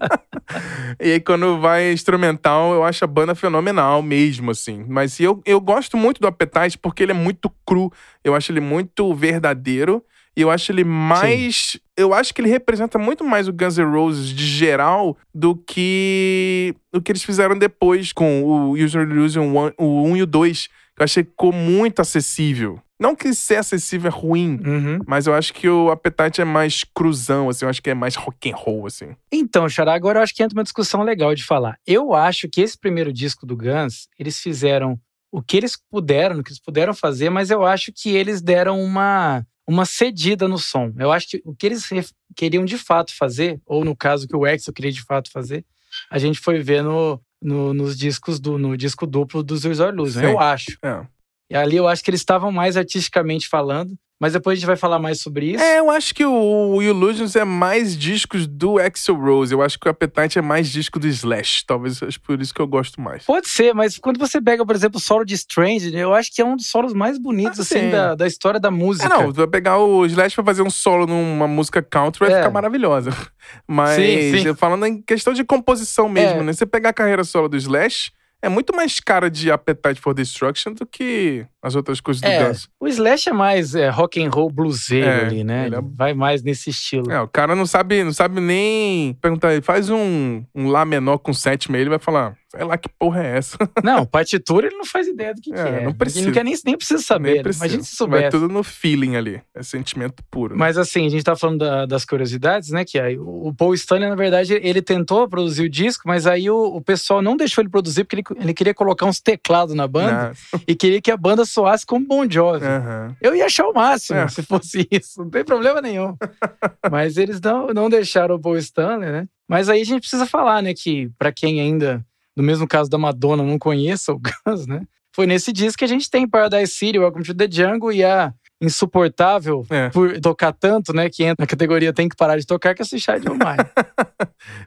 e 1.00 1.12
aí 1.12 1.20
quando 1.20 1.58
vai 1.58 1.92
instrumental, 1.92 2.74
eu 2.74 2.84
acho 2.84 3.04
a 3.04 3.08
banda 3.08 3.34
fenomenal 3.34 4.02
mesmo, 4.02 4.50
assim. 4.50 4.84
Mas 4.86 5.18
eu, 5.18 5.40
eu 5.46 5.60
gosto 5.60 5.96
muito 5.96 6.20
do 6.20 6.26
Appetite 6.26 6.76
porque 6.76 7.02
ele 7.02 7.12
é 7.12 7.14
muito 7.14 7.50
cru. 7.66 7.90
Eu 8.22 8.34
acho 8.34 8.52
ele 8.52 8.60
muito 8.60 9.14
verdadeiro. 9.14 10.04
E 10.36 10.40
eu 10.40 10.50
acho 10.50 10.72
ele 10.72 10.84
mais. 10.84 11.72
Sim. 11.72 11.78
Eu 11.96 12.12
acho 12.12 12.34
que 12.34 12.40
ele 12.40 12.48
representa 12.48 12.98
muito 12.98 13.24
mais 13.24 13.46
o 13.46 13.52
Guns 13.52 13.78
N' 13.78 13.84
Roses 13.84 14.28
de 14.28 14.46
geral 14.46 15.16
do 15.32 15.54
que 15.54 16.74
o 16.92 17.00
que 17.00 17.12
eles 17.12 17.22
fizeram 17.22 17.56
depois 17.56 18.12
com 18.12 18.42
o 18.42 18.72
User 18.72 19.02
Illusion 19.02 19.46
1, 19.46 19.72
o 19.78 20.02
1 20.08 20.16
e 20.16 20.22
o 20.22 20.26
2. 20.26 20.66
Que 20.66 21.02
eu 21.02 21.04
achei 21.04 21.24
que 21.24 21.30
ficou 21.30 21.52
muito 21.52 22.00
acessível. 22.00 22.80
Não 22.98 23.16
que 23.16 23.34
ser 23.34 23.56
acessível 23.56 24.08
é 24.08 24.14
ruim, 24.14 24.60
uhum. 24.64 24.98
mas 25.06 25.26
eu 25.26 25.34
acho 25.34 25.52
que 25.52 25.68
o 25.68 25.90
Appetite 25.90 26.40
é 26.40 26.44
mais 26.44 26.84
cruzão, 26.84 27.48
assim, 27.48 27.64
eu 27.64 27.68
acho 27.68 27.82
que 27.82 27.90
é 27.90 27.94
mais 27.94 28.14
rock 28.14 28.50
and 28.50 28.56
roll, 28.56 28.86
assim. 28.86 29.16
Então, 29.32 29.68
Xará, 29.68 29.94
agora 29.94 30.20
eu 30.20 30.22
acho 30.22 30.34
que 30.34 30.42
entra 30.42 30.56
uma 30.56 30.62
discussão 30.62 31.02
legal 31.02 31.34
de 31.34 31.44
falar. 31.44 31.76
Eu 31.84 32.14
acho 32.14 32.48
que 32.48 32.60
esse 32.60 32.78
primeiro 32.78 33.12
disco 33.12 33.44
do 33.44 33.56
Guns, 33.56 34.08
eles 34.16 34.38
fizeram 34.38 34.98
o 35.32 35.42
que 35.42 35.56
eles 35.56 35.76
puderam, 35.90 36.38
o 36.38 36.44
que 36.44 36.50
eles 36.50 36.62
puderam 36.62 36.94
fazer, 36.94 37.28
mas 37.28 37.50
eu 37.50 37.66
acho 37.66 37.92
que 37.92 38.10
eles 38.10 38.40
deram 38.40 38.80
uma 38.80 39.44
uma 39.66 39.84
cedida 39.84 40.46
no 40.46 40.58
som. 40.58 40.92
Eu 40.98 41.10
acho 41.12 41.28
que 41.28 41.42
o 41.44 41.54
que 41.54 41.66
eles 41.66 41.88
queriam 42.36 42.64
de 42.64 42.76
fato 42.76 43.14
fazer, 43.16 43.60
ou 43.64 43.84
no 43.84 43.96
caso 43.96 44.28
que 44.28 44.36
o 44.36 44.46
Exo 44.46 44.72
queria 44.72 44.92
de 44.92 45.02
fato 45.02 45.30
fazer, 45.30 45.64
a 46.10 46.18
gente 46.18 46.40
foi 46.40 46.60
ver 46.60 46.82
no, 46.82 47.20
no 47.40 47.72
nos 47.72 47.96
discos 47.96 48.38
do 48.40 48.58
no 48.58 48.76
disco 48.76 49.06
duplo 49.06 49.42
dos 49.42 49.64
Resort 49.64 49.96
Luz, 49.96 50.16
eu 50.16 50.38
acho. 50.38 50.76
É. 50.82 51.06
E 51.50 51.54
ali 51.54 51.76
eu 51.76 51.86
acho 51.86 52.02
que 52.02 52.10
eles 52.10 52.20
estavam 52.20 52.50
mais 52.50 52.76
artisticamente 52.76 53.48
falando, 53.48 53.96
mas 54.24 54.32
depois 54.32 54.56
a 54.56 54.58
gente 54.58 54.66
vai 54.66 54.76
falar 54.76 54.98
mais 54.98 55.20
sobre 55.20 55.52
isso. 55.52 55.62
É, 55.62 55.80
eu 55.80 55.90
acho 55.90 56.14
que 56.14 56.24
o, 56.24 56.80
Illusions 56.80 57.36
é 57.36 57.44
mais 57.44 57.94
discos 57.94 58.46
do 58.46 58.78
Axel 58.78 59.16
Rose. 59.16 59.52
Eu 59.52 59.60
acho 59.60 59.78
que 59.78 59.86
o 59.86 59.90
Appetite 59.90 60.38
é 60.38 60.40
mais 60.40 60.70
disco 60.70 60.98
do 60.98 61.06
Slash. 61.06 61.66
Talvez 61.66 61.98
seja 61.98 62.18
por 62.20 62.40
isso 62.40 62.54
que 62.54 62.62
eu 62.62 62.66
gosto 62.66 63.02
mais. 63.02 63.22
Pode 63.24 63.46
ser, 63.50 63.74
mas 63.74 63.98
quando 63.98 64.18
você 64.18 64.40
pega, 64.40 64.64
por 64.64 64.74
exemplo, 64.74 64.96
o 64.96 65.00
solo 65.02 65.26
de 65.26 65.34
Strange, 65.34 65.94
eu 65.94 66.14
acho 66.14 66.34
que 66.34 66.40
é 66.40 66.44
um 66.44 66.56
dos 66.56 66.70
solos 66.70 66.94
mais 66.94 67.18
bonitos, 67.18 67.58
ah, 67.58 67.62
assim, 67.64 67.90
da, 67.90 68.14
da 68.14 68.26
história 68.26 68.58
da 68.58 68.70
música. 68.70 69.04
É, 69.04 69.08
não, 69.10 69.30
vai 69.30 69.46
pegar 69.46 69.76
o 69.76 70.06
Slash 70.06 70.36
pra 70.36 70.44
fazer 70.44 70.62
um 70.62 70.70
solo 70.70 71.06
numa 71.06 71.46
música 71.46 71.82
country, 71.82 72.20
vai 72.20 72.32
é. 72.32 72.38
ficar 72.38 72.50
maravilhosa. 72.50 73.10
Mas, 73.68 73.96
sim, 73.96 74.38
sim. 74.42 74.54
falando 74.54 74.86
em 74.86 75.02
questão 75.02 75.34
de 75.34 75.44
composição 75.44 76.08
mesmo, 76.08 76.40
é. 76.40 76.44
né? 76.44 76.52
Você 76.54 76.64
pegar 76.64 76.88
a 76.88 76.94
carreira 76.94 77.24
solo 77.24 77.46
do 77.46 77.58
Slash 77.58 78.10
é 78.44 78.48
muito 78.48 78.74
mais 78.76 79.00
cara 79.00 79.30
de 79.30 79.50
Appetite 79.50 80.00
for 80.00 80.12
Destruction 80.14 80.72
do 80.74 80.84
que 80.86 81.46
as 81.62 81.74
outras 81.74 82.00
coisas 82.00 82.20
do 82.20 82.26
É, 82.28 82.46
Guns. 82.46 82.68
o 82.78 82.86
Slash 82.86 83.28
é 83.28 83.32
mais 83.32 83.74
é, 83.74 83.88
rock 83.88 84.22
and 84.22 84.28
roll 84.30 84.50
bluseiro 84.50 85.06
É, 85.06 85.24
ali, 85.26 85.42
né? 85.44 85.66
ele 85.66 85.76
é- 85.76 85.80
vai 85.82 86.12
mais 86.14 86.42
nesse 86.42 86.70
estilo. 86.70 87.10
É, 87.10 87.20
o 87.20 87.28
cara 87.28 87.56
não 87.56 87.64
sabe, 87.66 88.04
não 88.04 88.12
sabe 88.12 88.40
nem 88.40 89.14
perguntar, 89.14 89.52
ele 89.52 89.62
faz 89.62 89.88
um, 89.90 90.44
um 90.54 90.68
Lá 90.68 90.84
menor 90.84 91.18
com 91.18 91.32
sétima, 91.32 91.78
ele 91.78 91.88
vai 91.90 91.98
falar, 91.98 92.36
sei 92.56 92.64
lá 92.64 92.78
que 92.78 92.88
porra 92.98 93.22
é 93.24 93.36
essa. 93.38 93.56
Não, 93.82 94.04
partitura 94.06 94.66
ele 94.66 94.76
não 94.76 94.84
faz 94.84 95.06
ideia 95.08 95.34
do 95.34 95.40
que, 95.40 95.50
que 95.52 95.58
É, 95.58 95.80
é. 95.82 95.84
não 95.84 95.92
precisa. 95.92 96.20
Ele 96.20 96.26
não 96.28 96.32
quer 96.34 96.44
nem, 96.44 96.54
nem 96.64 96.76
precisa 96.76 97.02
saber. 97.02 97.28
Nem 97.28 97.36
né? 97.36 97.42
precisa. 97.42 97.64
Imagina 97.64 97.82
se 97.82 97.90
Vai 97.90 97.96
soubesse. 97.96 98.30
tudo 98.30 98.48
no 98.48 98.62
feeling 98.62 99.16
ali, 99.16 99.40
é 99.54 99.62
sentimento 99.62 100.22
puro. 100.30 100.56
Mas 100.56 100.76
assim, 100.78 101.06
a 101.06 101.08
gente 101.08 101.24
tá 101.24 101.34
falando 101.36 101.58
da- 101.58 101.86
das 101.86 102.04
curiosidades, 102.04 102.70
né? 102.70 102.84
Que 102.84 102.98
aí 102.98 103.18
o, 103.18 103.52
Paul 103.56 103.74
Stanley, 103.74 104.08
na 104.08 104.14
verdade, 104.14 104.54
ele 104.54 104.80
tentou 104.82 105.28
produzir 105.28 105.64
o 105.64 105.68
disco, 105.70 106.04
mas 106.06 106.26
aí 106.26 106.48
o, 106.50 106.56
o 106.76 106.80
pessoal 106.80 107.20
não 107.22 107.36
deixou 107.36 107.62
ele 107.62 107.70
produzir 107.70 108.04
porque 108.04 108.16
ele, 108.32 108.40
ele 108.42 108.54
queria 108.54 108.74
colocar 108.74 109.06
uns 109.06 109.20
teclados 109.20 109.74
na 109.74 109.86
banda 109.86 110.32
e 110.66 110.74
queria 110.74 111.00
que 111.00 111.10
a 111.10 111.16
banda 111.16 111.44
soasse 111.44 111.84
como 111.86 112.06
Bon 112.06 112.28
Jovi. 112.28 112.64
aham. 112.64 113.16
Eu 113.20 113.34
ia 113.34 113.46
achar 113.46 113.66
o 113.66 113.72
máximo 113.74 114.18
É. 114.20 114.28
se 114.28 114.42
fosse 114.42 114.86
isso, 114.90 115.22
não 115.22 115.30
tem 115.30 115.44
problema 115.44 115.80
nenhum. 115.80 116.16
Mas 116.90 117.16
eles 117.16 117.40
não, 117.40 117.68
não 117.68 117.88
deixaram 117.90 118.34
o 118.36 118.40
Paul 118.40 118.56
Stanley, 118.58 119.10
né? 119.10 119.26
Mas 119.48 119.68
aí 119.68 119.80
a 119.82 119.84
gente 119.84 120.00
precisa 120.00 120.26
falar, 120.26 120.62
né, 120.62 120.72
que 120.74 121.10
pra 121.18 121.30
quem 121.32 121.60
ainda, 121.60 122.04
no 122.36 122.42
mesmo 122.42 122.66
caso 122.66 122.88
da 122.90 122.98
Madonna, 122.98 123.42
não 123.42 123.58
conheça 123.58 124.12
o 124.12 124.20
Guns, 124.46 124.66
né? 124.66 124.82
Foi 125.14 125.26
nesse 125.26 125.52
disco 125.52 125.78
que 125.78 125.84
a 125.84 125.88
gente 125.88 126.10
tem 126.10 126.26
Paradise 126.28 126.72
City, 126.72 126.98
Welcome 126.98 127.24
to 127.24 127.34
the 127.34 127.48
Jungle 127.50 127.92
e 127.92 128.02
a 128.04 128.32
insuportável 128.60 129.64
É. 129.70 129.88
por 129.90 130.18
tocar 130.20 130.52
tanto, 130.52 130.92
né, 130.92 131.08
que 131.10 131.22
entra 131.22 131.42
na 131.42 131.46
categoria 131.46 131.92
tem 131.92 132.08
que 132.08 132.16
parar 132.16 132.36
de 132.38 132.46
tocar, 132.46 132.74
que 132.74 132.82
é 132.82 132.84
Suicide 132.84 133.28
of 133.28 133.38
Mine. 133.38 133.68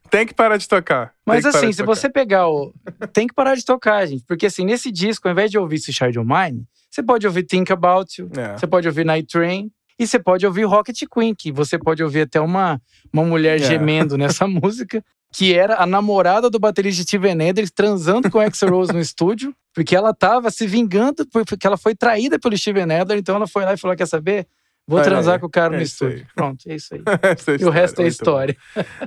Tem 0.10 0.26
que 0.26 0.34
parar 0.34 0.58
de 0.58 0.68
tocar. 0.68 1.14
Mas 1.26 1.46
assim, 1.46 1.72
se 1.72 1.80
tocar. 1.84 1.96
você 1.96 2.10
pegar 2.10 2.48
o. 2.48 2.74
Tem 3.14 3.28
que 3.28 3.34
parar 3.34 3.56
de 3.56 3.66
tocar, 3.66 4.06
gente. 4.06 4.24
Porque 4.26 4.46
assim, 4.46 4.66
nesse 4.66 4.92
disco, 4.92 5.28
ao 5.28 5.32
invés 5.32 5.52
de 5.52 5.58
ouvir 5.58 5.80
Suicide 5.80 6.18
of 6.20 6.28
Mine, 6.28 6.66
você 6.90 7.04
pode 7.04 7.28
ouvir 7.28 7.44
Think 7.44 7.72
About 7.72 8.22
You, 8.22 8.30
É. 8.38 8.58
você 8.58 8.68
pode 8.68 8.88
ouvir 8.88 9.06
Night 9.06 9.28
Train. 9.28 9.70
E 10.00 10.06
você 10.06 10.20
pode 10.20 10.46
ouvir 10.46 10.64
Rocket 10.66 11.02
Queen, 11.12 11.34
que 11.34 11.52
você 11.52 11.76
pode 11.76 12.04
ouvir 12.04 12.22
até 12.22 12.40
uma, 12.40 12.80
uma 13.12 13.24
mulher 13.24 13.56
É. 13.56 13.64
gemendo 13.64 14.16
nessa 14.16 14.46
música, 14.48 15.04
que 15.32 15.54
era 15.54 15.82
a 15.82 15.86
namorada 15.86 16.50
do 16.50 16.60
baterista 16.60 17.04
Steven 17.04 17.42
Hendrix 17.42 17.72
transando 17.72 18.30
com 18.30 18.40
Axl 18.40 18.70
Rose 18.70 18.94
no 18.94 19.00
estúdio, 19.00 19.54
porque 19.74 19.96
ela 19.96 20.14
tava 20.14 20.50
se 20.50 20.66
vingando, 20.66 21.28
porque 21.28 21.68
ela 21.68 21.78
foi 21.78 21.96
traída 21.96 22.40
pelo 22.40 22.58
Steven 22.58 22.92
Adler, 22.92 23.20
então 23.20 23.36
ela 23.36 23.48
foi 23.48 23.66
lá 23.66 23.74
e 23.74 23.78
falou: 23.78 23.96
Quer 23.96 24.08
saber? 24.08 24.48
Vou 24.90 25.02
transar 25.02 25.38
com 25.38 25.48
o 25.48 25.50
cara 25.50 25.76
é 25.76 25.78
no 25.78 25.84
isso 25.84 26.06
aí. 26.06 26.12
estúdio. 26.12 26.32
Pronto, 26.34 26.64
é 26.66 26.76
isso 26.76 26.96
aí. 26.96 27.02
Essa 27.22 27.52
E 27.62 27.66
o 27.66 27.70
resto 27.70 28.02
é 28.02 28.08
história. 28.08 28.56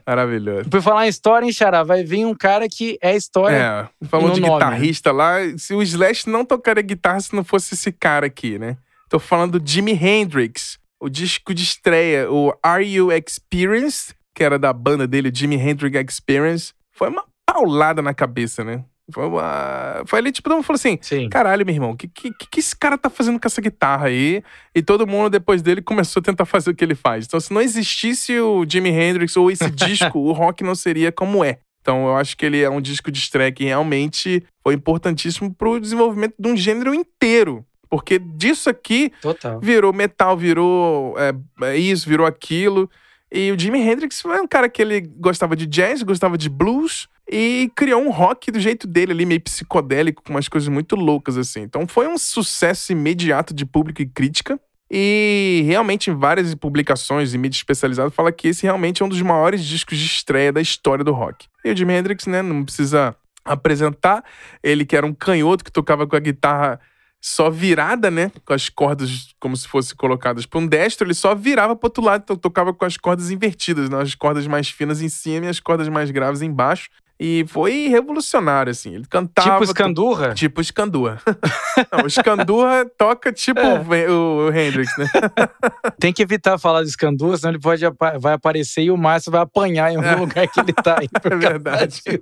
Maravilhoso. 0.07 0.69
Por 0.69 0.83
falar 0.83 1.07
em 1.07 1.09
história, 1.09 1.47
hein, 1.47 1.53
Xará? 1.53 1.83
Vai 1.83 2.05
vir 2.05 2.27
um 2.27 2.35
cara 2.35 2.69
que 2.69 2.99
é 3.01 3.17
história. 3.17 3.57
É, 3.57 4.07
falando 4.07 4.35
de 4.35 4.43
nome, 4.43 4.53
guitarrista 4.53 5.11
lá, 5.11 5.37
se 5.57 5.73
o 5.73 5.81
Slash 5.81 6.29
não 6.29 6.45
tocaria 6.45 6.83
guitarra 6.83 7.21
se 7.21 7.35
não 7.35 7.43
fosse 7.43 7.75
esse 7.75 7.91
cara 7.91 8.27
aqui, 8.27 8.59
né? 8.59 8.77
Tô 9.09 9.19
falando 9.19 9.59
do 9.59 9.67
Jimi 9.67 9.93
Hendrix, 9.93 10.79
o 11.01 11.09
disco 11.09 11.55
de 11.55 11.63
estreia, 11.63 12.31
o 12.31 12.55
Are 12.63 12.85
You 12.85 13.11
Experienced, 13.11 14.15
que 14.35 14.45
era 14.45 14.59
da 14.59 14.73
banda 14.73 15.07
dele, 15.07 15.31
Jimi 15.33 15.57
Hendrix 15.57 16.15
Experience, 16.15 16.73
foi 16.93 17.09
uma 17.09 17.25
paulada 17.47 18.01
na 18.01 18.15
cabeça, 18.15 18.65
né? 18.65 18.85
Foi 19.13 19.27
uma. 19.27 20.03
Foi 20.07 20.19
ali, 20.19 20.33
tipo, 20.33 20.49
todo 20.49 20.57
mundo 20.57 20.65
falou 20.65 20.77
assim: 20.77 20.99
Sim. 21.01 21.29
caralho, 21.29 21.67
meu 21.67 21.75
irmão, 21.75 21.91
o 21.91 21.97
que, 21.97 22.09
que, 22.09 22.31
que 22.33 22.61
esse 22.61 22.77
cara 22.77 22.97
tá 22.97 23.11
fazendo 23.11 23.41
com 23.41 23.47
essa 23.47 23.61
guitarra 23.61 24.07
aí? 24.07 24.43
E 24.75 24.83
todo 24.83 25.07
mundo, 25.07 25.31
depois 25.31 25.63
dele, 25.63 25.83
começou 25.83 26.21
a 26.21 26.23
tentar 26.23 26.45
fazer 26.45 26.71
o 26.71 26.75
que 26.75 26.85
ele 26.85 26.95
faz. 26.95 27.27
Então, 27.27 27.41
se 27.41 27.53
não 27.53 27.61
existisse 27.61 28.39
o 28.39 28.65
Jimi 28.69 28.91
Hendrix 28.91 29.37
ou 29.37 29.51
esse 29.51 29.69
disco, 29.71 30.19
o 30.21 30.33
rock 30.33 30.63
não 30.63 30.75
seria 30.75 31.11
como 31.11 31.45
é. 31.45 31.59
Então, 31.81 32.07
eu 32.07 32.17
acho 32.17 32.37
que 32.37 32.45
ele 32.45 32.61
é 32.61 32.69
um 32.69 32.81
disco 32.81 33.11
de 33.11 33.19
estreia 33.19 33.51
que 33.51 33.65
realmente 33.65 34.45
foi 34.63 34.75
importantíssimo 34.75 35.53
pro 35.53 35.81
desenvolvimento 35.81 36.35
de 36.39 36.49
um 36.49 36.57
gênero 36.57 36.95
inteiro. 36.95 37.65
Porque 37.89 38.19
disso 38.19 38.71
aqui 38.71 39.11
Total. 39.21 39.59
virou 39.61 39.93
metal, 39.93 40.37
virou 40.37 41.17
é, 41.19 41.33
é 41.73 41.77
isso, 41.77 42.09
virou 42.09 42.27
aquilo. 42.27 42.89
E 43.33 43.53
o 43.53 43.59
Jimi 43.59 43.81
Hendrix 43.81 44.21
foi 44.21 44.41
um 44.41 44.47
cara 44.47 44.69
que 44.69 44.83
ele 44.83 45.01
gostava 45.01 45.55
de 45.55 45.67
jazz, 45.67 46.03
gostava 46.03 46.37
de 46.37 46.49
blues 46.49 47.09
e 47.31 47.71
criou 47.77 48.03
um 48.03 48.11
rock 48.11 48.51
do 48.51 48.59
jeito 48.59 48.89
dele 48.89 49.13
ali, 49.13 49.25
meio 49.25 49.41
psicodélico, 49.41 50.23
com 50.23 50.33
umas 50.33 50.49
coisas 50.49 50.69
muito 50.69 50.97
loucas 50.97 51.37
assim. 51.37 51.61
Então 51.61 51.87
foi 51.87 52.09
um 52.09 52.19
sucesso 52.19 52.91
imediato 52.91 53.55
de 53.55 53.65
público 53.65 54.03
e 54.03 54.07
crítica. 54.07 54.59
E 54.93 55.63
realmente 55.67 56.11
em 56.11 56.15
várias 56.15 56.53
publicações 56.57 57.33
e 57.33 57.39
mídia 57.39 57.59
especializada 57.59 58.11
fala 58.11 58.33
que 58.33 58.49
esse 58.49 58.65
realmente 58.65 59.01
é 59.01 59.07
um 59.07 59.09
dos 59.09 59.23
maiores 59.23 59.65
discos 59.65 59.97
de 59.97 60.05
estreia 60.05 60.53
da 60.53 60.61
história 60.61 61.05
do 61.05 61.13
rock. 61.13 61.47
E 61.65 61.71
o 61.71 61.77
Jimi 61.77 61.93
Hendrix, 61.95 62.27
né, 62.27 62.43
não 62.43 62.65
precisa 62.65 63.15
apresentar, 63.45 64.25
ele 64.63 64.85
que 64.85 64.97
era 64.97 65.07
um 65.07 65.15
canhoto 65.15 65.65
que 65.65 65.71
tocava 65.71 66.07
com 66.07 66.17
a 66.17 66.21
guitarra 66.21 66.81
só 67.21 67.51
virada, 67.51 68.11
né? 68.11 68.31
Com 68.45 68.53
as 68.55 68.69
cordas 68.69 69.35
como 69.39 69.57
se 69.57 69.69
fossem 69.69 69.95
colocadas 69.97 70.47
para 70.47 70.59
um 70.61 70.67
destro, 70.67 71.07
ele 71.07 71.15
só 71.15 71.35
virava 71.35 71.77
pro 71.77 71.87
outro 71.89 72.03
lado, 72.03 72.23
então 72.25 72.37
tocava 72.37 72.73
com 72.73 72.85
as 72.85 72.97
cordas 72.97 73.31
invertidas, 73.31 73.91
né? 73.91 74.01
As 74.01 74.15
cordas 74.15 74.47
mais 74.47 74.69
finas 74.71 75.03
em 75.03 75.09
cima 75.09 75.47
e 75.47 75.49
as 75.49 75.61
cordas 75.61 75.89
mais 75.89 76.11
graves 76.11 76.41
embaixo. 76.43 76.89
E 77.23 77.45
foi 77.49 77.87
revolucionário, 77.89 78.71
assim. 78.71 78.95
Ele 78.95 79.05
cantava. 79.05 79.51
Tipo 79.51 79.65
Escandurra? 79.65 80.33
Tipo 80.33 80.65
Scandurra. 80.65 81.21
Não, 81.93 82.07
o 82.07 82.09
Scandurra 82.11 82.87
toca 82.97 83.31
tipo 83.31 83.61
É. 83.61 84.09
o 84.11 84.47
o, 84.47 84.51
Hendrix, 84.51 84.97
né? 84.97 85.05
Tem 86.01 86.15
que 86.15 86.23
evitar 86.23 86.57
falar 86.57 86.83
de 86.83 86.89
Escandurra, 86.89 87.37
senão 87.37 87.53
ele 87.53 87.61
pode 87.61 87.83
vai 88.19 88.33
aparecer 88.33 88.85
e 88.85 88.91
o 88.91 88.97
Márcio 88.97 89.31
vai 89.31 89.43
apanhar 89.43 89.93
em 89.93 89.97
algum 89.97 90.09
É. 90.09 90.15
lugar 90.17 90.49
que 90.49 90.61
ele 90.61 90.73
tá 90.73 90.97
aí. 90.99 91.09
É 91.23 91.37
verdade. 91.37 92.01
disso. 92.03 92.19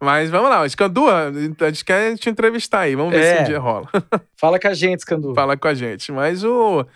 Mas 0.00 0.30
vamos 0.30 0.50
lá, 0.50 0.62
o 0.62 0.68
Scandurra, 0.68 1.30
a 1.60 1.66
gente 1.70 1.84
quer 1.84 2.16
te 2.16 2.28
entrevistar 2.30 2.80
aí. 2.80 2.94
Vamos 2.96 3.12
ver 3.12 3.22
É. 3.22 3.36
se 3.36 3.42
um 3.42 3.46
dia 3.46 3.58
rola. 3.58 3.88
Fala 4.36 4.58
com 4.58 4.68
a 4.68 4.74
gente, 4.74 4.98
Escandurra. 5.00 5.34
fala 5.34 5.56
com 5.56 5.68
a 5.68 5.74
gente. 5.74 6.10
Mas 6.12 6.42
o, 6.44 6.86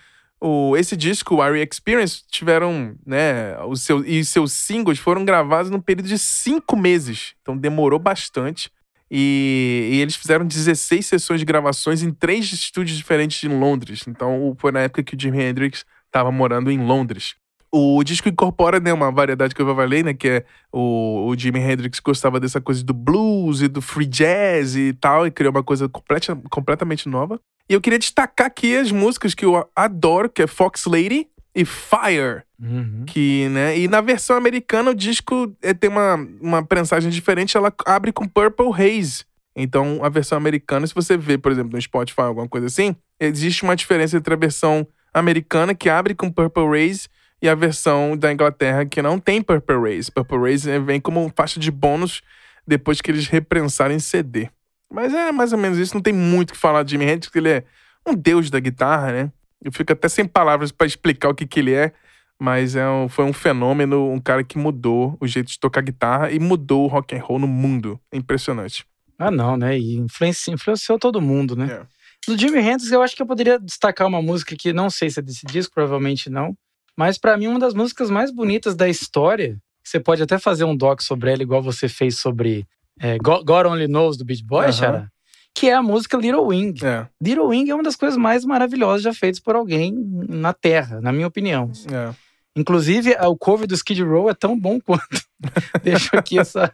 o 0.41 0.77
esse 0.77 0.97
disco, 0.97 1.37
o 1.37 1.47
You 1.47 1.57
Experience, 1.57 2.23
tiveram, 2.31 2.95
né, 3.07 3.57
os 3.67 3.83
seus, 3.83 4.05
e 4.07 4.25
seus 4.25 4.53
singles 4.53 4.99
foram 4.99 5.25
gravados 5.25 5.71
num 5.71 5.81
período 5.81 6.09
de 6.09 6.19
cinco 6.19 6.77
meses. 6.77 7.35
Então 7.43 7.57
demorou 7.57 7.99
bastante. 7.99 8.71
E, 9.11 9.89
e 9.93 10.01
eles 10.03 10.17
fizeram 10.17 10.45
16 10.47 11.07
sessões 11.07 11.41
de 11.41 11.47
gravações 11.47 12.03
em 12.03 12.13
três 12.13 12.53
estúdios 12.53 12.97
diferentes 12.97 13.43
em 13.43 13.49
Londres. 13.59 14.05
Então 14.07 14.55
foi 14.59 14.71
na 14.71 14.81
época 14.81 15.03
que 15.03 15.15
o 15.15 15.19
Jimi 15.21 15.41
Hendrix 15.43 15.85
estava 16.07 16.31
morando 16.31 16.71
em 16.71 16.79
Londres. 16.85 17.35
O 17.71 18.03
disco 18.03 18.29
incorpora 18.29 18.81
né, 18.81 18.93
uma 18.93 19.13
variedade 19.13 19.55
que 19.55 19.61
eu 19.61 19.67
já 19.67 19.75
falei, 19.75 20.03
né? 20.03 20.15
Que 20.15 20.29
é 20.29 20.45
o, 20.73 21.27
o 21.27 21.39
Jimi 21.39 21.61
Hendrix 21.61 22.01
gostava 22.01 22.41
dessa 22.41 22.61
coisa 22.61 22.83
do 22.83 22.95
blues 22.95 23.61
e 23.61 23.69
do 23.69 23.83
free 23.83 24.07
jazz 24.07 24.75
e 24.75 24.93
tal, 24.95 25.27
e 25.27 25.31
criou 25.31 25.53
uma 25.53 25.63
coisa 25.63 25.89
completa, 25.89 26.35
completamente 26.51 27.09
nova. 27.09 27.41
E 27.69 27.75
eu 27.75 27.81
queria 27.81 27.99
destacar 27.99 28.47
aqui 28.47 28.75
as 28.77 28.91
músicas 28.91 29.35
que 29.35 29.45
eu 29.45 29.69
adoro, 29.77 30.31
que 30.31 30.43
é 30.43 30.47
Fox 30.47 30.87
Lady 30.87 31.29
e 31.55 31.65
Fire. 31.65 32.43
Uhum. 32.61 33.05
Que, 33.07 33.49
né? 33.51 33.79
E 33.79 33.87
na 33.87 34.01
versão 34.01 34.37
americana 34.37 34.91
o 34.91 34.95
disco 34.95 35.55
eh, 35.63 35.75
tem 35.75 35.91
uma, 35.91 36.15
uma 36.41 36.65
prensagem 36.65 37.11
diferente, 37.11 37.57
ela 37.57 37.73
abre 37.85 38.13
com 38.13 38.27
Purple 38.27 38.73
Haze. 38.73 39.25
Então, 39.55 40.01
a 40.03 40.09
versão 40.09 40.39
americana, 40.39 40.87
se 40.87 40.95
você 40.95 41.17
vê, 41.17 41.37
por 41.37 41.51
exemplo, 41.51 41.73
no 41.73 41.83
Spotify, 41.83 42.23
alguma 42.23 42.49
coisa 42.49 42.69
assim, 42.69 42.95
existe 43.19 43.65
uma 43.65 43.75
diferença 43.75 44.17
entre 44.17 44.33
a 44.33 44.37
versão 44.37 44.87
americana, 45.13 45.75
que 45.75 45.89
abre 45.89 46.15
com 46.15 46.31
Purple 46.31 46.79
Haze, 46.79 47.09
e 47.41 47.49
a 47.49 47.55
versão 47.55 48.17
da 48.17 48.33
Inglaterra, 48.33 48.85
que 48.85 49.01
não 49.03 49.19
tem 49.19 49.41
Purple 49.43 49.77
Haze. 49.97 50.11
Purple 50.11 50.53
Haze 50.53 50.71
eh, 50.71 50.79
vem 50.79 51.01
como 51.01 51.33
faixa 51.37 51.59
de 51.61 51.71
bônus 51.71 52.21
depois 52.67 53.01
que 53.01 53.11
eles 53.11 53.27
reprensarem 53.29 53.99
CD. 53.99 54.49
Mas 54.93 55.13
é 55.15 55.31
mais 55.33 55.53
ou 55.53 55.59
menos 55.59 55.79
isso, 55.79 55.95
não 55.95 56.03
tem 56.03 56.13
muito 56.13 56.51
o 56.51 56.53
que 56.55 56.59
falar 56.59 56.83
de 56.83 56.93
Jimi 56.93 57.05
Hendrix, 57.05 57.27
porque 57.27 57.39
ele 57.39 57.51
é 57.51 57.65
um 58.07 58.15
deus 58.15 58.51
da 58.51 58.59
guitarra, 58.59 59.13
né? 59.13 59.33
Eu 59.63 59.71
fico 59.73 59.93
até 59.93 60.09
sem 60.09 60.25
palavras 60.25 60.71
pra 60.73 60.87
explicar 60.87 61.29
o 61.29 61.35
que, 61.35 61.47
que 61.47 61.61
ele 61.61 61.75
é, 61.75 61.93
mas 62.41 62.75
é 62.77 62.89
um- 62.89 63.09
foi 63.09 63.25
um 63.25 63.33
fenômeno, 63.33 64.11
um 64.11 64.21
cara 64.21 64.43
que 64.45 64.57
mudou 64.57 65.17
o 65.21 65.27
jeito 65.27 65.49
de 65.51 65.59
tocar 65.59 65.83
guitarra 65.83 66.31
e 66.31 66.39
mudou 66.39 66.85
o 66.85 66.87
rock 66.87 67.15
and 67.17 67.23
roll 67.23 67.39
no 67.39 67.47
mundo. 67.49 68.01
É 68.13 68.17
impressionante. 68.17 68.87
Ah, 69.19 69.31
não, 69.31 69.57
né? 69.57 69.77
E 69.79 69.97
influenci- 69.97 70.51
influenciou 70.53 70.99
todo 70.99 71.21
mundo, 71.21 71.57
né? 71.57 71.67
É. 71.73 71.87
Do 72.31 72.39
Jimi 72.39 72.59
Hendrix, 72.61 72.91
eu 72.93 73.03
acho 73.03 73.17
que 73.17 73.23
eu 73.23 73.27
poderia 73.27 73.59
destacar 73.59 74.07
uma 74.07 74.23
música 74.23 74.55
que 74.57 74.73
não 74.73 74.89
sei 74.91 75.11
se 75.11 75.19
é 75.19 75.23
desse 75.23 75.45
disco, 75.47 75.75
provavelmente 75.75 76.31
não. 76.31 76.55
Mas 76.99 77.17
pra 77.17 77.37
mim, 77.37 77.47
uma 77.47 77.61
das 77.61 77.75
músicas 77.75 78.11
mais 78.11 78.33
bonitas 78.33 78.75
da 78.75 78.89
história. 78.89 79.57
Você 79.85 80.01
pode 80.01 80.21
até 80.21 80.37
fazer 80.37 80.65
um 80.65 80.77
doc 80.77 81.01
sobre 81.01 81.33
ela, 81.33 81.41
igual 81.41 81.63
você 81.63 81.89
fez 81.89 82.19
sobre 82.19 82.67
é, 83.01 83.17
God 83.19 83.49
Only 83.49 83.87
Knows 83.87 84.17
do 84.17 84.25
Beach 84.25 84.45
Boys, 84.45 84.83
Aham. 84.83 84.93
Xará, 84.93 85.09
Que 85.55 85.69
é 85.69 85.75
a 85.75 85.83
música 85.83 86.17
Little 86.17 86.47
Wing. 86.47 86.75
É, 86.85 87.07
Little 87.23 87.47
Wing 87.47 87.71
é 87.71 87.75
uma 87.75 87.85
das 87.85 87.95
coisas 87.95 88.19
mais 88.19 88.45
maravilhosas 88.45 89.03
já 89.03 89.15
feitas 89.15 89.39
por 89.39 89.55
alguém 89.55 89.95
na 90.29 90.53
Terra, 90.53 91.01
na 91.01 91.13
minha 91.13 91.29
opinião. 91.29 91.71
é. 91.91 92.13
Inclusive, 92.57 93.15
o 93.21 93.37
cover 93.37 93.69
do 93.69 93.75
Skid 93.75 94.03
Row 94.03 94.29
é 94.29 94.35
tão 94.35 94.59
bom 94.59 94.81
quanto. 94.81 95.23
deixo 95.85 96.17
aqui 96.17 96.41
essa, 96.41 96.73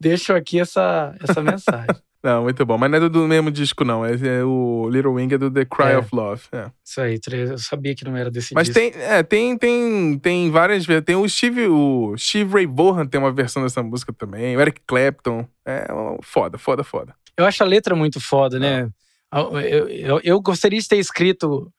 deixo 0.00 0.32
aqui 0.32 0.58
essa, 0.58 1.14
essa 1.20 1.42
mensagem. 1.42 1.94
Não, 2.22 2.42
muito 2.42 2.64
bom. 2.66 2.76
Mas 2.76 2.90
não 2.90 2.98
é 2.98 3.08
do, 3.08 3.28
mesmo 3.28 3.50
disco, 3.50 3.84
não. 3.84 4.04
É, 4.04 4.12
é 4.14 4.42
o 4.44 4.88
Little 4.90 5.12
Wing 5.14 5.32
é 5.34 5.38
do 5.38 5.50
The 5.50 5.64
Cry 5.64 5.92
É. 5.92 5.98
of 5.98 6.08
Love. 6.12 6.42
É. 6.52 6.70
Isso 6.84 7.00
aí, 7.00 7.20
eu 7.48 7.58
sabia 7.58 7.94
que 7.94 8.04
não 8.04 8.16
era 8.16 8.30
desse 8.30 8.54
Mas 8.54 8.68
disco. 8.68 8.80
tem, 8.80 8.92
é, 9.02 9.22
tem, 9.22 9.56
tem, 9.56 10.18
tem 10.18 10.50
várias 10.50 10.84
vezes. 10.84 11.04
Tem 11.04 11.14
o 11.14 11.28
Steve, 11.28 11.66
o 11.68 12.16
Steve 12.16 12.52
Ray 12.52 12.66
Vaughan 12.66 13.06
tem 13.06 13.20
uma 13.20 13.32
versão 13.32 13.62
dessa 13.62 13.82
música 13.82 14.12
também. 14.12 14.56
O 14.56 14.60
Eric 14.60 14.80
Clapton. 14.86 15.46
É 15.64 15.86
ó, 15.90 16.16
foda, 16.22 16.58
foda, 16.58 16.82
foda. 16.82 17.14
Eu 17.36 17.44
acho 17.44 17.62
a 17.62 17.66
letra 17.66 17.94
muito 17.94 18.20
foda, 18.20 18.58
né? 18.58 18.88
Eu, 19.32 19.88
eu, 19.88 20.20
eu 20.24 20.40
gostaria 20.40 20.80
de 20.80 20.88
ter 20.88 20.96
escrito 20.96 21.70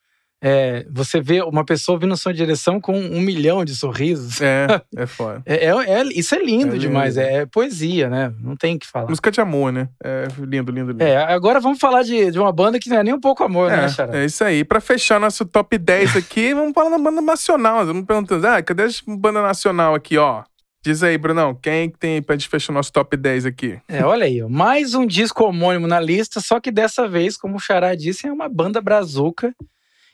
é, 0.42 0.86
você 0.92 1.20
vê 1.20 1.42
uma 1.42 1.66
pessoa 1.66 1.98
vindo 1.98 2.10
na 2.10 2.16
sua 2.16 2.34
direção 2.34 2.80
com 2.80 2.98
um 2.98 3.20
milhão 3.20 3.66
de 3.66 3.76
sorrisos. 3.76 4.40
É, 4.40 4.68
é 4.96 5.06
foda. 5.06 5.42
é, 5.46 5.66
é, 5.66 5.70
é, 5.70 6.04
isso 6.14 6.36
é 6.36 6.44
lindo 6.44 6.76
é 6.76 6.80
demais, 6.80 7.16
lindo. 7.16 7.28
É, 7.28 7.46
poesia, 7.46 8.10
né? 8.10 8.32
Não 8.40 8.56
tem 8.56 8.76
o 8.76 8.80
que 8.80 8.88
falar. 8.88 9.10
Música 9.10 9.32
de 9.32 9.42
amor, 9.42 9.72
né? 9.72 9.90
É 10.04 10.28
lindo, 10.38 10.72
lindo, 10.72 10.92
lindo. 10.92 11.04
É, 11.04 11.18
agora 11.18 11.60
vamos 11.60 11.80
falar 11.80 12.04
de, 12.04 12.32
de 12.32 12.40
uma 12.40 12.52
banda 12.52 12.80
que 12.80 12.90
não 12.90 12.98
é 12.98 13.04
nem 13.04 13.14
um 13.14 13.20
pouco 13.20 13.44
amor, 13.44 13.72
né, 13.72 13.90
Xará? 13.90 14.18
É 14.18 14.26
isso 14.26 14.44
aí. 14.44 14.64
Pra 14.64 14.80
fechar 14.80 15.20
nosso 15.20 15.46
top 15.46 15.78
10 15.78 16.18
aqui, 16.18 16.54
vamos 16.56 16.74
falar 16.74 16.92
da 16.92 17.00
banda 17.00 17.22
nacional. 17.22 17.86
Vamos 17.86 18.06
perguntando, 18.06 18.46
ah, 18.48 18.62
cadê 18.62 18.84
a 18.84 18.88
banda 19.08 19.42
nacional 19.42 19.96
aqui, 19.96 20.18
ó? 20.18 20.44
Diz 20.86 21.02
aí, 21.04 21.18
Brunão, 21.18 21.56
quem 21.56 21.90
tem 21.90 22.22
pra 22.22 22.36
gente 22.36 22.48
fechar 22.48 22.72
o 22.72 22.76
nosso 22.76 22.94
top 22.94 23.18
10 23.18 23.46
aqui? 23.48 23.80
É, 23.90 24.06
olha 24.06 24.26
aí, 24.26 24.42
ó, 24.42 24.48
mais 24.48 24.94
um 24.94 25.06
disco 25.06 25.44
homônimo 25.44 25.88
na 25.88 26.00
lista, 26.00 26.40
só 26.40 26.60
que 26.60 26.72
dessa 26.72 27.08
vez, 27.08 27.36
como 27.36 27.58
o 27.58 27.60
Xará 27.60 27.96
disse, 27.96 28.28
é 28.28 28.32
uma 28.32 28.48
banda 28.48 28.80
brazuca 28.80 29.54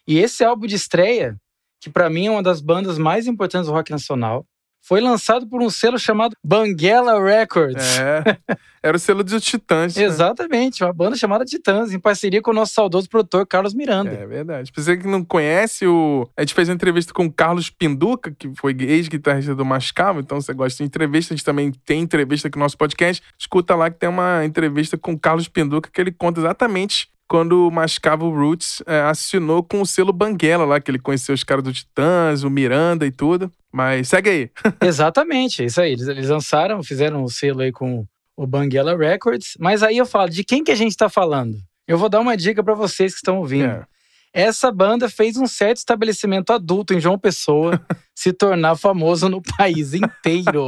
e 0.08 0.20
esse 0.20 0.44
álbum 0.44 0.68
de 0.68 0.76
estreia, 0.76 1.38
que 1.82 1.90
para 1.90 2.10
mim 2.10 2.28
é 2.28 2.32
uma 2.32 2.44
das 2.44 2.62
bandas 2.62 2.98
mais 2.98 3.28
importantes 3.28 3.68
do 3.68 3.74
rock 3.74 3.92
nacional, 3.92 4.46
foi 4.86 5.00
lançado 5.00 5.48
por 5.48 5.64
um 5.64 5.70
selo 5.70 5.98
chamado 5.98 6.36
Banguela 6.44 7.24
Records. 7.24 7.98
É, 7.98 8.38
era 8.84 8.98
o 8.98 9.00
selo 9.00 9.24
dos 9.24 9.42
Titãs. 9.42 9.96
né? 9.96 10.04
Exatamente, 10.04 10.84
uma 10.84 10.92
banda 10.92 11.16
chamada 11.16 11.46
Titãs, 11.46 11.94
em 11.94 12.00
parceria 12.00 12.42
com 12.42 12.52
o 12.52 12.54
nosso 12.54 12.74
saudoso 12.74 13.10
produtor 13.10 13.48
Carlos 13.48 13.74
Miranda. 13.74 14.12
É 14.12 14.28
verdade. 14.28 14.74
Pra 14.74 14.84
você 14.84 14.98
que 14.98 15.08
não 15.08 15.24
conhece, 15.24 15.88
o... 15.88 16.30
a 16.36 16.42
gente 16.42 16.54
fez 16.54 16.68
uma 16.68 16.76
entrevista 16.76 17.14
com 17.14 17.26
o 17.26 17.32
Carlos 17.32 17.70
Pinduca, 17.70 18.36
que 18.38 18.52
foi 18.56 18.76
ex-guitarrista 18.78 19.56
do 19.56 19.64
Mascavo, 19.64 20.20
então 20.20 20.42
você 20.42 20.54
gosta 20.54 20.84
de 20.84 20.88
entrevista, 20.88 21.34
a 21.34 21.38
gente 21.38 21.46
também 21.46 21.72
tem 21.86 22.02
entrevista 22.02 22.50
aqui 22.50 22.58
no 22.58 22.64
nosso 22.64 22.78
podcast. 22.78 23.24
Escuta 23.40 23.76
lá 23.76 23.90
que 23.90 23.98
tem 23.98 24.10
uma 24.10 24.44
entrevista 24.44 24.98
com 24.98 25.14
o 25.14 25.20
Carlos 25.20 25.48
Pinduca 25.48 25.90
que 25.90 26.02
ele 26.02 26.12
conta 26.12 26.42
exatamente 26.42 27.13
quando 27.28 27.68
o 27.68 27.72
Mascavo 27.72 28.30
Roots 28.30 28.82
é, 28.86 29.02
assinou 29.02 29.64
com 29.64 29.82
o 29.82 29.86
selo 29.86 30.14
Banguela 30.14 30.66
lá, 30.66 30.80
que 30.80 30.92
ele 30.92 31.00
conheceu 31.00 31.34
os 31.34 31.44
caras 31.44 31.64
do 31.64 31.74
Titãs, 31.74 32.44
o 32.44 32.50
Miranda 32.50 33.06
e 33.06 33.12
tudo. 33.12 33.52
Mas 33.72 34.10
segue 34.10 34.30
aí. 34.30 34.52
Exatamente, 34.86 35.66
isso 35.66 35.82
aí. 35.82 35.94
Eles, 35.94 36.08
eles 36.08 36.30
lançaram, 36.30 36.84
fizeram 36.84 37.24
o 37.24 37.30
selo 37.30 37.62
aí 37.62 37.72
com 37.72 38.06
o 38.38 38.48
Banguela 38.48 38.96
Records. 38.98 39.54
Mas 39.60 39.82
aí 39.82 39.98
eu 39.98 40.06
falo, 40.06 40.30
de 40.30 40.44
quem 40.44 40.64
que 40.64 40.72
a 40.72 40.76
gente 40.76 40.96
tá 40.96 41.10
falando? 41.10 41.58
Eu 41.88 41.98
vou 41.98 42.10
dar 42.10 42.20
uma 42.20 42.38
dica 42.38 42.64
para 42.64 42.74
vocês 42.74 43.14
que 43.14 43.18
estão 43.18 43.40
ouvindo. 43.40 43.66
É. 43.66 43.86
Essa 44.34 44.72
banda 44.72 45.08
fez 45.08 45.38
um 45.38 45.46
certo 45.46 45.78
estabelecimento 45.78 46.52
adulto 46.52 46.94
em 46.94 47.00
João 47.00 47.20
Pessoa 47.20 47.80
se 48.16 48.34
tornar 48.34 48.76
famoso 48.76 49.30
no 49.30 49.42
país 49.42 49.94
inteiro. 49.94 50.66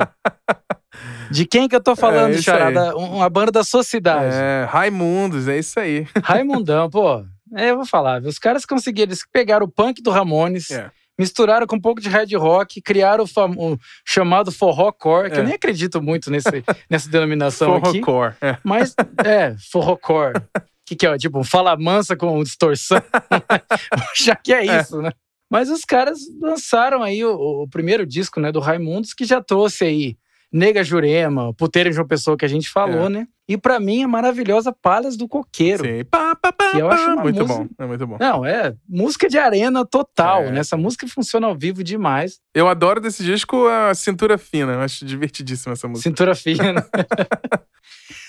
De 1.32 1.45
quem 1.45 1.68
que 1.68 1.76
eu 1.76 1.82
tô 1.82 1.95
falando, 1.95 2.36
é 2.36 2.41
Charada? 2.41 2.95
Uma 2.95 3.30
banda 3.30 3.51
da 3.51 3.63
sua 3.63 3.84
cidade. 3.84 4.36
É, 4.36 4.68
Raimundos, 4.70 5.47
é 5.47 5.57
isso 5.57 5.80
aí. 5.80 6.07
Raimundão, 6.24 6.89
pô. 6.89 7.26
É, 7.55 7.72
eu 7.72 7.78
vou 7.78 7.86
falar. 7.86 8.22
Os 8.22 8.38
caras 8.38 8.66
conseguiram, 8.66 9.09
eles 9.09 9.26
pegaram 9.32 9.66
o 9.66 9.72
punk 9.72 10.01
do 10.01 10.11
Ramones, 10.11 10.70
é. 10.70 10.91
misturaram 11.18 11.66
com 11.66 11.76
um 11.76 11.82
pouco 11.82 11.99
de 12.01 12.09
hard 12.09 12.32
rock, 12.34 12.82
criaram 12.82 13.24
o, 13.24 13.28
fam... 13.28 13.51
o 13.57 13.78
chamado 14.05 14.51
forrocore, 14.51 15.32
que 15.32 15.38
é. 15.38 15.39
eu 15.39 15.43
nem 15.43 15.55
acredito 15.55 16.01
muito 16.01 16.30
nesse, 16.30 16.63
nessa 16.89 17.09
denominação 17.09 17.74
aqui. 17.78 18.01
Forrocore. 18.03 18.36
É. 18.41 18.57
Mas, 18.63 18.93
é, 19.24 19.55
forrocore. 19.72 20.34
Que, 20.86 20.95
que 20.95 21.07
é? 21.07 21.17
Tipo, 21.17 21.43
fala 21.43 21.75
mansa 21.75 22.15
com 22.15 22.43
distorção. 22.43 23.01
Já 24.15 24.36
que 24.36 24.53
é, 24.53 24.67
é 24.67 24.81
isso, 24.81 25.01
né? 25.01 25.11
Mas 25.49 25.69
os 25.69 25.86
caras 25.86 26.19
lançaram 26.41 27.03
aí 27.03 27.23
o, 27.23 27.63
o, 27.63 27.67
primeiro 27.67 28.05
disco, 28.05 28.39
né, 28.39 28.51
do 28.51 28.59
Raimundos, 28.59 29.13
que 29.13 29.25
já 29.25 29.41
trouxe 29.41 29.86
aí 29.86 30.17
Nega 30.56 30.86
Jurema, 30.86 31.53
Puteira 31.53 31.91
de 31.91 31.99
uma 31.99 32.08
Pessoa 32.08 32.38
que 32.38 32.45
a 32.45 32.47
gente 32.47 32.70
falou, 32.70 33.08
é. 33.08 33.10
né? 33.10 33.28
E 33.45 33.58
para 33.58 33.78
mim 33.78 34.03
a 34.03 34.08
maravilhosa 34.08 34.72
Palhas 34.72 35.18
do 35.18 35.28
Coqueiro. 35.28 35.84
Sim. 35.84 36.06
Pá, 36.06 36.34
pá, 36.34 36.53
pá, 36.53 36.72
que 36.72 36.78
eu 36.78 36.89
acho 36.89 37.18
muito 37.18 37.41
música... 37.41 37.60
bom, 37.60 37.68
é 37.78 37.86
muito 37.86 38.08
bom. 38.08 38.18
Não, 38.18 38.45
é 38.45 38.74
música 38.88 39.28
de 39.28 39.38
arena 39.38 39.86
total, 39.86 40.43
é. 40.43 40.51
né? 40.51 40.62
Essa 40.62 40.78
música 40.78 41.06
funciona 41.10 41.45
ao 41.47 41.58
vivo 41.58 41.84
demais. 41.84 42.39
Eu 42.53 42.70
adoro 42.70 43.01
desse 43.01 43.22
disco 43.22 43.68
a 43.68 43.93
Cintura 43.93 44.38
Fina, 44.38 44.72
eu 44.72 44.80
acho 44.80 45.06
divertidíssima 45.06 45.74
essa 45.74 45.89
música. 45.89 46.10
Cintura 46.10 46.34
Fina. 46.34 46.88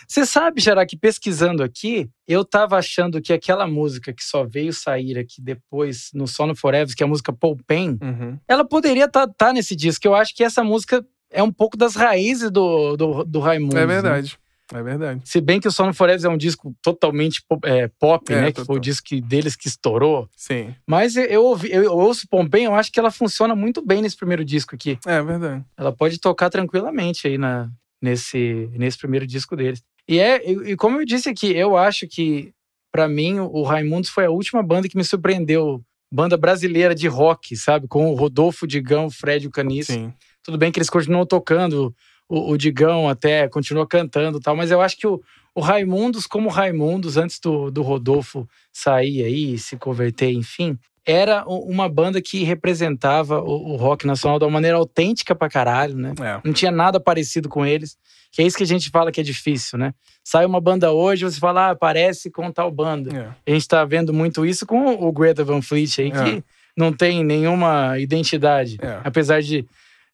Você 0.09 0.27
sabe, 0.27 0.61
Gerard, 0.61 0.89
que 0.89 0.97
pesquisando 0.97 1.62
aqui, 1.62 2.09
eu 2.27 2.45
tava 2.45 2.77
achando 2.77 3.20
que 3.20 3.33
aquela 3.33 3.66
música 3.66 4.12
que 4.12 4.22
só 4.22 4.45
veio 4.45 4.72
sair 4.72 5.16
aqui 5.16 5.41
depois 5.41 6.11
no 6.12 6.27
Sono 6.27 6.57
Forever, 6.57 6.95
que 6.95 7.03
é 7.03 7.07
a 7.07 7.09
música 7.09 7.33
Paul 7.33 7.57
Pain, 7.66 7.99
uhum. 8.03 8.39
ela 8.49 8.64
poderia 8.64 9.05
estar 9.05 9.27
tá, 9.29 9.35
tá 9.37 9.53
nesse 9.53 9.74
disco. 9.74 10.07
Eu 10.07 10.14
acho 10.14 10.35
que 10.35 10.45
essa 10.45 10.62
música 10.62 11.05
é 11.31 11.43
um 11.43 11.53
pouco 11.53 11.77
das 11.77 11.95
raízes 11.95 12.51
do, 12.51 12.97
do, 12.97 13.24
do 13.24 13.41
Raimundo. 13.41 13.77
É 13.77 13.81
né? 13.81 13.87
verdade. 13.87 14.33
Né? 14.33 14.47
É 14.81 14.83
verdade. 14.83 15.20
Se 15.24 15.41
bem 15.41 15.61
que 15.61 15.68
o 15.68 15.72
Sono 15.72 15.95
Forever 15.95 16.27
é 16.27 16.29
um 16.29 16.37
disco 16.37 16.74
totalmente 16.83 17.41
é, 17.64 17.89
pop, 18.01 18.33
é, 18.33 18.37
né? 18.37 18.47
Total. 18.47 18.62
Que 18.62 18.66
foi 18.66 18.77
o 18.77 18.81
disco 18.81 19.20
deles 19.20 19.55
que 19.55 19.68
estourou. 19.68 20.29
Sim. 20.37 20.74
Mas 20.87 21.16
eu, 21.16 21.45
ouvi, 21.45 21.70
eu, 21.70 21.85
eu 21.85 21.93
ouço 21.93 22.27
Pompem, 22.29 22.64
eu 22.64 22.74
acho 22.74 22.91
que 22.91 22.99
ela 22.99 23.11
funciona 23.11 23.55
muito 23.55 23.85
bem 23.85 24.03
nesse 24.03 24.16
primeiro 24.16 24.45
disco 24.45 24.74
aqui. 24.74 24.99
É 25.07 25.22
verdade. 25.22 25.64
Ela 25.77 25.93
pode 25.93 26.18
tocar 26.18 26.51
tranquilamente 26.51 27.29
aí 27.29 27.39
na, 27.39 27.70
nesse, 28.03 28.68
nesse 28.72 28.99
primeiro 28.99 29.27
disco 29.27 29.55
deles. 29.55 29.83
E 30.09 30.18
é, 30.18 30.49
e, 30.49 30.72
e 30.72 30.77
como 30.77 31.01
eu 31.01 31.05
disse 31.05 31.29
aqui, 31.29 31.55
eu 31.55 31.77
acho 31.77 32.07
que, 32.09 32.53
para 32.93 33.09
mim, 33.09 33.39
o 33.39 33.62
Raimundos 33.62 34.11
foi 34.11 34.24
a 34.24 34.31
última 34.31 34.62
banda 34.62 34.89
que 34.89 34.97
me 34.97 35.05
surpreendeu. 35.05 35.83
Banda 36.12 36.37
brasileira 36.37 36.95
de 36.95 37.09
rock, 37.09 37.57
sabe? 37.57 37.89
Com 37.89 38.11
o 38.11 38.14
Rodolfo, 38.14 38.66
Digão, 38.66 39.07
o 39.07 39.11
Fred 39.11 39.45
e 39.45 39.49
o 39.49 39.51
Caniço. 39.51 39.93
Sim. 39.93 40.12
Tudo 40.47 40.57
bem 40.57 40.70
que 40.70 40.78
eles 40.78 40.88
continuam 40.88 41.26
tocando, 41.26 41.92
o, 42.28 42.53
o 42.53 42.57
Digão 42.57 43.09
até 43.09 43.49
continua 43.49 43.86
cantando 43.86 44.38
tal, 44.38 44.55
mas 44.55 44.70
eu 44.70 44.80
acho 44.80 44.97
que 44.97 45.07
o, 45.07 45.20
o 45.53 45.61
Raimundos, 45.61 46.24
como 46.24 46.49
Raimundos, 46.49 47.16
antes 47.16 47.40
do, 47.40 47.68
do 47.68 47.82
Rodolfo 47.82 48.49
sair 48.72 49.24
aí, 49.24 49.59
se 49.59 49.76
converter, 49.76 50.30
enfim, 50.30 50.78
era 51.05 51.44
uma 51.47 51.88
banda 51.88 52.22
que 52.22 52.44
representava 52.44 53.40
o, 53.40 53.72
o, 53.72 53.76
rock 53.76 54.07
nacional 54.07 54.38
de 54.38 54.44
uma 54.44 54.51
maneira 54.53 54.76
autêntica 54.76 55.34
pra 55.34 55.49
caralho, 55.49 55.97
né? 55.97 56.14
É. 56.20 56.40
Não 56.44 56.53
tinha 56.53 56.70
nada 56.70 57.01
parecido 57.01 57.49
com 57.49 57.66
eles. 57.66 57.97
Que 58.32 58.42
é 58.42 58.44
isso 58.44 58.57
que 58.57 58.64
a 58.64 58.66
gente 58.66 58.90
fala 58.90 59.11
que 59.11 59.20
é 59.20 59.24
difícil, 59.24 59.78
né? 59.78 59.94
Sai 60.22 60.44
uma 60.44 60.61
banda 60.61 60.92
hoje, 60.92 61.24
você 61.24 61.40
fala, 61.40 61.70
ah, 61.70 61.76
parece 61.76 62.30
com 62.30 62.53
tal 62.53 62.70
banda. 62.70 63.16
É. 63.16 63.53
A 63.53 63.55
gente 63.55 63.66
tá 63.66 63.84
vendo 63.84 64.12
muito 64.12 64.44
isso 64.44 64.66
com 64.66 64.94
o 64.94 65.12
Greta 65.12 65.44
Van 65.44 65.62
Fleet 65.62 66.01
aí, 66.01 66.09
é. 66.09 66.11
que 66.11 66.44
não 66.76 66.92
tem 66.92 67.24
nenhuma 67.24 67.99
identidade. 67.99 68.76
É. 68.82 69.01
Apesar 69.03 69.40
de, 69.40 69.64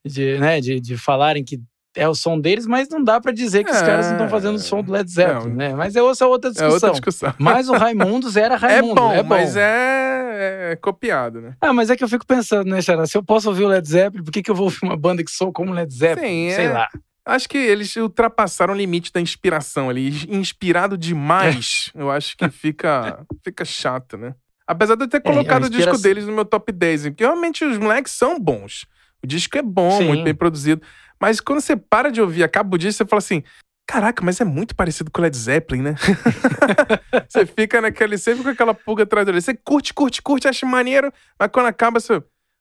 de, 0.05 0.39
né, 0.39 0.61
de, 0.61 0.81
de 0.81 0.97
falarem 0.97 1.45
que 1.45 1.61
é 1.95 2.09
o 2.09 2.15
som 2.15 2.39
deles, 2.39 2.67
mas 2.67 2.89
não 2.89 3.03
dá 3.03 3.21
para 3.21 3.33
dizer 3.33 3.65
que 3.65 3.71
os 3.71 3.81
caras 3.81 4.07
não 4.07 4.13
estão 4.13 4.29
fazendo 4.29 4.55
o 4.55 4.59
som 4.59 4.83
do 4.83 4.93
Led 4.93 5.11
Zeppelin, 5.11 5.55
né? 5.55 5.75
Mas 5.75 5.95
é 5.95 6.03
outra, 6.03 6.27
outra 6.27 6.51
discussão. 6.51 6.71
É 6.71 6.75
outra 6.75 6.91
discussão. 6.91 7.35
Mas 7.39 7.69
o 7.69 7.73
Raimundos 7.73 8.37
era 8.37 8.57
Raimundo. 8.57 8.93
É 8.93 8.95
bom, 8.95 9.13
é 9.13 9.23
bom. 9.23 9.29
mas 9.29 9.57
é, 9.57 10.73
é, 10.73 10.77
copiado, 10.77 11.41
né? 11.41 11.55
Ah, 11.61 11.73
mas 11.73 11.91
é 11.91 11.97
que 11.97 12.03
eu 12.03 12.09
fico 12.09 12.27
pensando, 12.27 12.71
né, 12.71 12.81
Xará? 12.81 13.07
Se 13.07 13.17
eu 13.17 13.23
posso 13.23 13.49
ouvir 13.49 13.65
o 13.65 13.69
Led 13.69 13.87
Zeppelin, 13.87 14.25
por 14.25 14.33
que, 14.33 14.43
que 14.43 14.51
eu 14.51 14.55
vou 14.55 14.65
ouvir 14.65 14.79
uma 14.83 14.97
banda 14.97 15.23
que 15.23 15.31
sou 15.31 15.53
como 15.53 15.73
Led 15.73 15.93
Zeppelin? 15.93 16.49
Sim, 16.51 16.57
Sei 16.57 16.67
é... 16.67 16.73
lá. 16.73 16.89
Acho 17.25 17.49
que 17.49 17.59
eles 17.59 17.95
ultrapassaram 17.95 18.75
o 18.75 18.77
limite 18.77 19.13
da 19.13 19.21
inspiração 19.21 19.89
ali. 19.89 20.09
Inspirado 20.29 20.99
demais, 20.99 21.91
eu 21.95 22.11
acho 22.11 22.37
que 22.37 22.49
fica, 22.49 23.25
fica 23.45 23.65
chato, 23.65 24.17
né? 24.17 24.35
Apesar 24.67 24.97
de 24.97 25.05
eu 25.05 25.09
ter 25.09 25.21
colocado 25.21 25.65
é, 25.65 25.67
o 25.67 25.71
disco 25.71 25.99
deles 25.99 26.27
no 26.27 26.33
meu 26.33 26.45
top 26.45 26.73
10, 26.73 27.09
porque 27.09 27.25
realmente 27.25 27.65
os 27.65 27.79
moleques 27.79 28.13
são 28.13 28.41
bons. 28.41 28.87
O 29.23 29.27
disco 29.27 29.57
é 29.57 29.63
bom, 29.63 29.99
Sim. 29.99 30.09
muito 30.09 30.25
bem 30.25 30.35
produzido. 30.35 30.83
Mas 31.21 31.41
quando 31.41 31.61
você 31.61 31.77
para 31.77 32.11
de 32.11 32.21
ouvir, 32.21 32.43
acaba 32.43 32.75
o 32.75 32.79
disco, 32.79 32.99
você 32.99 33.09
fala 33.09 33.19
assim: 33.19 33.43
Caraca, 33.87 34.25
mas 34.25 34.41
é 34.41 34.45
muito 34.45 34.75
parecido 34.75 35.11
com 35.11 35.21
Led 35.21 35.37
Zeppelin, 35.37 35.83
né? 35.83 35.95
você 37.29 37.45
fica 37.45 37.81
naquele, 37.81 38.17
sempre 38.17 38.43
com 38.43 38.49
aquela 38.49 38.75
pulga 38.75 39.03
atrás 39.03 39.27
dele. 39.27 39.41
Você 39.41 39.55
curte, 39.55 39.93
curte, 39.93 40.23
curte, 40.23 40.49
acha 40.49 40.65
maneiro, 40.67 41.13
mas 41.39 41.51
quando 41.53 41.67
acaba, 41.67 42.01
você. 42.01 42.21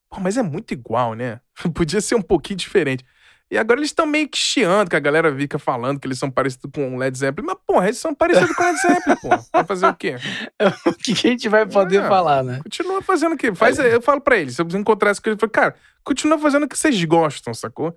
Pô, 0.09 0.19
mas 0.19 0.37
é 0.37 0.43
muito 0.43 0.73
igual, 0.73 1.13
né? 1.13 1.39
Podia 1.73 2.01
ser 2.01 2.15
um 2.15 2.21
pouquinho 2.21 2.57
diferente. 2.57 3.05
E 3.51 3.57
agora 3.57 3.81
eles 3.81 3.89
estão 3.89 4.05
meio 4.05 4.29
que 4.29 4.37
chiando, 4.37 4.89
que 4.89 4.95
a 4.95 4.99
galera 4.99 5.35
fica 5.35 5.59
falando 5.59 5.99
que 5.99 6.07
eles 6.07 6.17
são 6.17 6.31
parecidos 6.31 6.71
com 6.73 6.97
Led 6.97 7.17
Zeppelin. 7.17 7.47
Mas, 7.47 7.57
porra, 7.67 7.87
eles 7.87 7.97
são 7.97 8.15
parecidos 8.15 8.55
com 8.55 8.63
Led 8.63 8.79
Zeppelin, 8.79 9.15
pô. 9.17 9.29
Vai 9.51 9.65
fazer 9.65 9.87
o 9.87 9.93
quê? 9.93 10.15
o 10.87 10.93
que 10.93 11.11
a 11.11 11.15
gente 11.15 11.49
vai 11.49 11.65
poder 11.65 12.01
é, 12.01 12.07
falar, 12.07 12.45
né? 12.45 12.61
Continua 12.63 13.01
fazendo 13.01 13.33
o 13.33 13.37
quê? 13.37 13.53
Faz. 13.53 13.77
Eu 13.77 14.01
falo 14.01 14.21
pra 14.21 14.37
eles, 14.37 14.55
se 14.55 14.61
eu 14.61 14.67
encontrasse 14.79 15.21
com 15.21 15.29
eles, 15.29 15.35
eu 15.35 15.39
falo, 15.39 15.51
cara, 15.51 15.75
continua 16.01 16.39
fazendo 16.39 16.63
o 16.63 16.67
que 16.69 16.77
vocês 16.77 17.03
gostam, 17.03 17.53
sacou? 17.53 17.93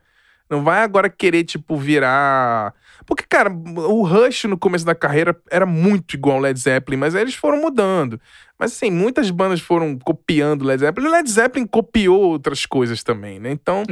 Não 0.51 0.62
vai 0.62 0.81
agora 0.83 1.09
querer, 1.09 1.45
tipo, 1.45 1.77
virar. 1.77 2.75
Porque, 3.07 3.25
cara, 3.29 3.51
o 3.51 4.03
Rush 4.03 4.45
no 4.45 4.59
começo 4.59 4.85
da 4.85 4.95
carreira 4.95 5.37
era 5.51 5.65
muito 5.66 6.15
igual 6.15 6.37
ao 6.37 6.43
Led 6.43 6.59
Zeppelin, 6.59 6.99
mas 6.99 7.15
aí 7.15 7.23
eles 7.23 7.35
foram 7.35 7.61
mudando. 7.61 8.21
Mas, 8.59 8.73
assim, 8.73 8.91
muitas 8.91 9.31
bandas 9.31 9.61
foram 9.61 9.99
copiando 9.99 10.65
Led 10.65 10.81
Zeppelin. 10.81 11.09
O 11.09 11.11
Led 11.11 11.29
Zeppelin 11.29 11.66
copiou 11.66 12.21
outras 12.21 12.65
coisas 12.66 13.03
também, 13.03 13.41
né? 13.41 13.51
Então. 13.51 13.83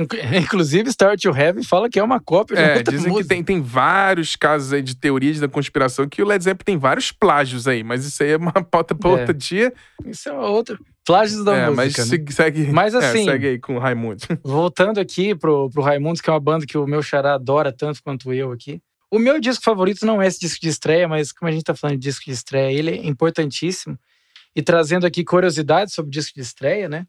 Inclusive, 0.40 0.88
Start 0.90 1.20
to 1.20 1.30
Heaven 1.36 1.62
fala 1.64 1.88
que 1.90 1.98
é 1.98 2.02
uma 2.02 2.20
cópia 2.20 2.56
de 2.56 2.62
É, 2.62 2.76
outra 2.76 2.92
dizem 2.92 3.10
música. 3.10 3.22
que 3.28 3.34
tem, 3.34 3.42
tem 3.42 3.60
vários 3.60 4.36
casos 4.36 4.72
aí 4.72 4.82
de 4.82 4.94
teorias 4.94 5.40
da 5.40 5.48
conspiração 5.48 6.08
que 6.08 6.22
o 6.22 6.26
Led 6.26 6.44
Zeppelin 6.44 6.64
tem 6.64 6.78
vários 6.78 7.10
plágios 7.10 7.66
aí, 7.66 7.82
mas 7.82 8.04
isso 8.04 8.22
aí 8.22 8.30
é 8.32 8.36
uma 8.36 8.52
pauta 8.52 8.94
pra 8.94 9.10
É. 9.10 9.12
outro 9.14 9.34
dia. 9.34 9.72
Isso 10.06 10.28
é 10.28 10.32
outra. 10.32 10.78
Plágios 11.04 11.44
da 11.44 11.54
é, 11.54 11.70
música. 11.70 11.76
mas 11.76 12.10
né? 12.10 12.18
segue, 12.30 12.72
Mas, 12.72 12.94
é, 12.94 12.98
assim, 12.98 13.24
segue 13.24 13.46
aí 13.48 13.58
com 13.58 13.76
o 13.76 13.78
Raimundo. 13.78 14.22
Voltando 14.44 15.00
aqui 15.00 15.34
pro, 15.34 15.68
pro 15.70 15.82
Raimundos, 15.82 16.20
que 16.20 16.30
é 16.30 16.32
uma 16.32 16.40
banda 16.40 16.64
que 16.64 16.78
o 16.78 16.86
meu 16.86 17.02
xará 17.02 17.34
adora 17.34 17.72
tanto 17.72 18.02
quanto 18.02 18.32
eu 18.32 18.52
aqui. 18.52 18.80
O 19.10 19.18
meu 19.18 19.40
disco 19.40 19.64
favorito 19.64 20.06
não 20.06 20.22
é 20.22 20.26
esse 20.26 20.38
disco 20.38 20.60
de 20.60 20.68
estreia, 20.68 21.08
mas 21.08 21.32
como 21.32 21.48
a 21.48 21.52
gente 21.52 21.64
tá 21.64 21.74
falando 21.74 21.98
de 21.98 22.02
disco 22.02 22.24
de 22.24 22.30
estreia, 22.30 22.72
ele 22.72 22.90
é 22.90 23.06
importantíssimo. 23.06 23.98
E 24.54 24.62
trazendo 24.62 25.06
aqui 25.06 25.24
curiosidades 25.24 25.92
sobre 25.92 26.08
o 26.08 26.12
disco 26.12 26.34
de 26.34 26.40
estreia, 26.40 26.88
né? 26.88 27.06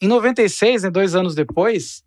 Em 0.00 0.06
96, 0.06 0.84
né, 0.84 0.90
dois 0.90 1.14
anos 1.14 1.34
depois, 1.34 2.02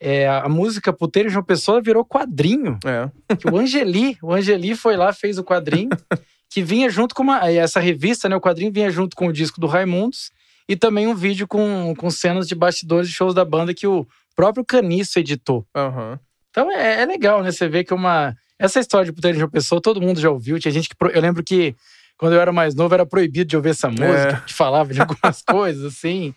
é, 0.00 0.28
a 0.28 0.48
música 0.48 0.92
Puteiro 0.92 1.30
uma 1.30 1.42
Pessoa 1.42 1.80
virou 1.80 2.04
quadrinho. 2.04 2.78
É. 2.84 3.36
Que 3.36 3.48
o 3.48 3.56
Angeli, 3.56 4.18
o 4.20 4.32
Angeli 4.32 4.74
foi 4.74 4.96
lá, 4.96 5.12
fez 5.12 5.38
o 5.38 5.44
quadrinho, 5.44 5.90
que 6.50 6.62
vinha 6.62 6.90
junto 6.90 7.14
com 7.14 7.22
uma, 7.22 7.48
essa 7.50 7.80
revista, 7.80 8.28
né? 8.28 8.36
O 8.36 8.40
quadrinho 8.40 8.72
vinha 8.72 8.90
junto 8.90 9.14
com 9.14 9.28
o 9.28 9.32
disco 9.32 9.60
do 9.60 9.66
Raimundos 9.66 10.30
e 10.68 10.76
também 10.76 11.06
um 11.06 11.14
vídeo 11.14 11.46
com, 11.46 11.94
com 11.96 12.10
cenas 12.10 12.46
de 12.48 12.54
bastidores 12.54 13.08
de 13.08 13.14
shows 13.14 13.34
da 13.34 13.44
banda 13.44 13.74
que 13.74 13.86
o 13.86 14.06
próprio 14.34 14.64
Caniço 14.64 15.18
editou. 15.18 15.66
Aham. 15.74 16.18
Então 16.50 16.70
é, 16.70 17.02
é 17.02 17.06
legal, 17.06 17.42
né? 17.42 17.50
Você 17.50 17.68
vê 17.68 17.82
que 17.84 17.92
uma. 17.92 18.34
Essa 18.58 18.78
história 18.80 19.04
de 19.06 19.12
Puteiro 19.12 19.36
de 19.36 19.42
uma 19.44 19.50
Pessoa, 19.50 19.80
todo 19.80 20.00
mundo 20.00 20.20
já 20.20 20.30
ouviu. 20.30 20.58
Tinha 20.58 20.70
gente 20.72 20.88
que. 20.88 20.94
pro- 20.96 21.10
Eu 21.10 21.20
lembro 21.20 21.42
que 21.42 21.74
quando 22.16 22.34
eu 22.34 22.40
era 22.40 22.52
mais 22.52 22.74
novo 22.74 22.94
era 22.94 23.04
proibido 23.04 23.44
de 23.46 23.56
ouvir 23.56 23.70
essa 23.70 23.88
música, 23.90 24.42
que 24.46 24.54
falava 24.54 24.92
de 24.94 25.00
algumas 25.00 25.42
coisas, 25.46 25.84
assim. 25.84 26.32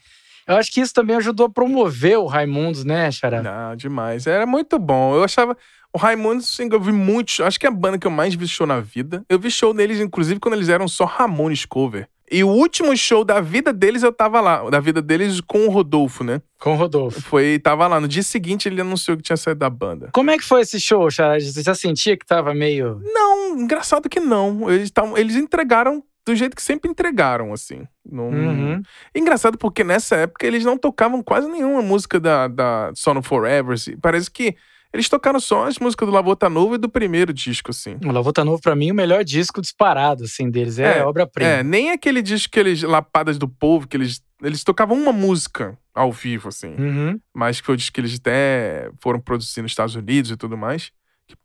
Eu 0.48 0.56
acho 0.56 0.72
que 0.72 0.80
isso 0.82 0.94
também 0.94 1.16
ajudou 1.18 1.46
a 1.46 1.50
promover 1.50 2.18
o 2.18 2.26
Raimundos, 2.26 2.84
né, 2.86 3.12
Xará? 3.12 3.44
Não, 3.44 3.76
demais. 3.76 4.26
Era 4.26 4.46
muito 4.46 4.80
bom. 4.80 5.14
Eu 5.16 5.24
achava. 5.24 5.56
O 5.94 5.98
Raimundos, 5.98 6.50
assim, 6.52 6.68
eu 6.72 6.80
vi 6.82 6.92
muitos. 6.92 7.40
Acho 7.42 7.60
que 7.60 7.66
é 7.66 7.70
a 7.70 7.72
banda 7.72 7.98
que 8.00 8.08
eu 8.08 8.12
mais 8.12 8.34
vi 8.34 8.48
show 8.48 8.66
na 8.66 8.80
vida. 8.80 9.24
Eu 9.30 9.38
vi 9.38 9.52
show 9.52 9.74
deles, 9.74 10.00
inclusive, 10.00 10.40
quando 10.40 10.56
eles 10.56 10.70
eram 10.70 10.88
só 10.88 11.06
Ramones 11.06 11.66
cover. 11.66 12.08
E 12.30 12.44
o 12.44 12.50
último 12.50 12.96
show 12.96 13.24
da 13.24 13.40
vida 13.40 13.72
deles, 13.72 14.04
eu 14.04 14.12
tava 14.12 14.42
lá. 14.42 14.70
Da 14.70 14.80
vida 14.80 15.02
deles 15.02 15.40
com 15.40 15.66
o 15.66 15.70
Rodolfo, 15.70 16.24
né? 16.24 16.42
Com 16.60 16.74
o 16.74 16.76
Rodolfo. 16.76 17.22
Foi, 17.22 17.58
tava 17.60 17.88
lá. 17.88 18.02
No 18.02 18.08
dia 18.08 18.24
seguinte, 18.24 18.68
ele 18.68 18.82
anunciou 18.82 19.16
que 19.16 19.24
tinha 19.24 19.38
saído 19.38 19.60
da 19.60 19.70
banda. 19.70 20.10
Como 20.14 20.30
é 20.30 20.38
que 20.38 20.44
foi 20.44 20.62
esse 20.62 20.80
show, 20.80 21.10
Xará? 21.10 21.40
Você 21.40 21.64
já 21.64 21.74
sentia 21.74 22.18
que 22.18 22.26
tava 22.26 22.54
meio. 22.54 23.00
Não, 23.02 23.58
engraçado 23.58 24.10
que 24.10 24.20
não. 24.20 24.70
Eles, 24.70 24.92
tavam, 24.92 25.18
eles 25.18 25.36
entregaram 25.36 26.04
do 26.26 26.36
jeito 26.36 26.56
que 26.56 26.62
sempre 26.62 26.92
entregaram, 26.92 27.54
assim. 27.54 27.88
Não... 28.06 28.30
Uhum. 28.30 28.82
Engraçado 29.16 29.58
porque 29.58 29.84
nessa 29.84 30.18
época 30.18 30.46
eles 30.46 30.66
não 30.66 30.78
tocavam 30.78 31.24
quase 31.24 31.50
nenhuma 31.50 31.82
música 31.82 32.20
da, 32.20 32.50
da 32.50 32.92
Sono 32.94 33.24
Forever. 33.24 33.74
assim. 33.74 33.96
Parece 33.98 34.30
que 34.30 34.56
eles 34.94 35.10
tocaram 35.10 35.40
só 35.40 35.68
as 35.68 35.78
músicas 35.80 36.08
do 36.08 36.14
Lavota 36.14 36.50
Novo 36.50 36.76
e 36.76 36.78
do 36.78 36.90
primeiro 36.90 37.34
disco, 37.34 37.72
assim. 37.72 37.98
O 38.04 38.12
Lavota 38.12 38.44
Novo, 38.44 38.62
pra 38.62 38.76
mim, 38.76 38.92
o 38.92 38.96
melhor 38.96 39.24
disco 39.24 39.62
disparado, 39.62 40.24
assim, 40.24 40.50
deles. 40.50 40.80
É, 40.80 41.00
É, 41.00 41.06
obra-prima. 41.06 41.50
É, 41.50 41.64
nem 41.64 41.92
aquele 41.92 42.22
disco 42.22 42.52
que 42.52 42.60
eles, 42.60 42.82
Lapadas 42.84 43.38
do 43.38 43.48
Povo, 43.48 43.88
que 43.88 43.98
eles, 43.98 44.22
eles 44.42 44.64
tocavam 44.64 44.98
uma 44.98 45.12
música 45.12 45.78
ao 45.94 46.12
vivo, 46.12 46.50
assim. 46.50 46.76
Uhum. 46.78 47.20
Mas 47.34 47.60
que 47.60 47.66
foi 47.66 47.76
o 47.76 47.78
disco 47.78 47.94
que 47.94 48.02
eles 48.02 48.16
até 48.20 48.90
foram 49.00 49.20
produzir 49.20 49.62
nos 49.62 49.72
Estados 49.72 49.96
Unidos 49.96 50.32
e 50.32 50.38
tudo 50.38 50.58
mais. 50.58 50.92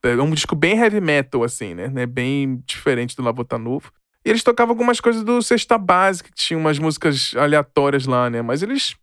É 0.03 0.15
um 0.15 0.31
disco 0.31 0.55
bem 0.55 0.79
heavy 0.79 1.01
metal, 1.01 1.43
assim, 1.43 1.75
né? 1.75 1.89
né? 1.89 2.07
Bem 2.07 2.63
diferente 2.67 3.17
do 3.17 3.23
Lavota 3.23 3.59
Novo. 3.59 3.91
E 4.25 4.31
eles 4.31 4.45
tocavam 4.45 4.73
algumas 4.73 5.01
coisas 5.01 5.25
do 5.25 5.43
Sexta 5.43 5.77
Básica, 5.77 6.31
que 6.31 6.37
tinha 6.37 6.57
umas 6.57 6.79
músicas 6.79 7.35
aleatórias 7.37 8.07
lá, 8.07 8.31
né? 8.31 8.41
Mas 8.41 8.63
eles, 8.63 8.95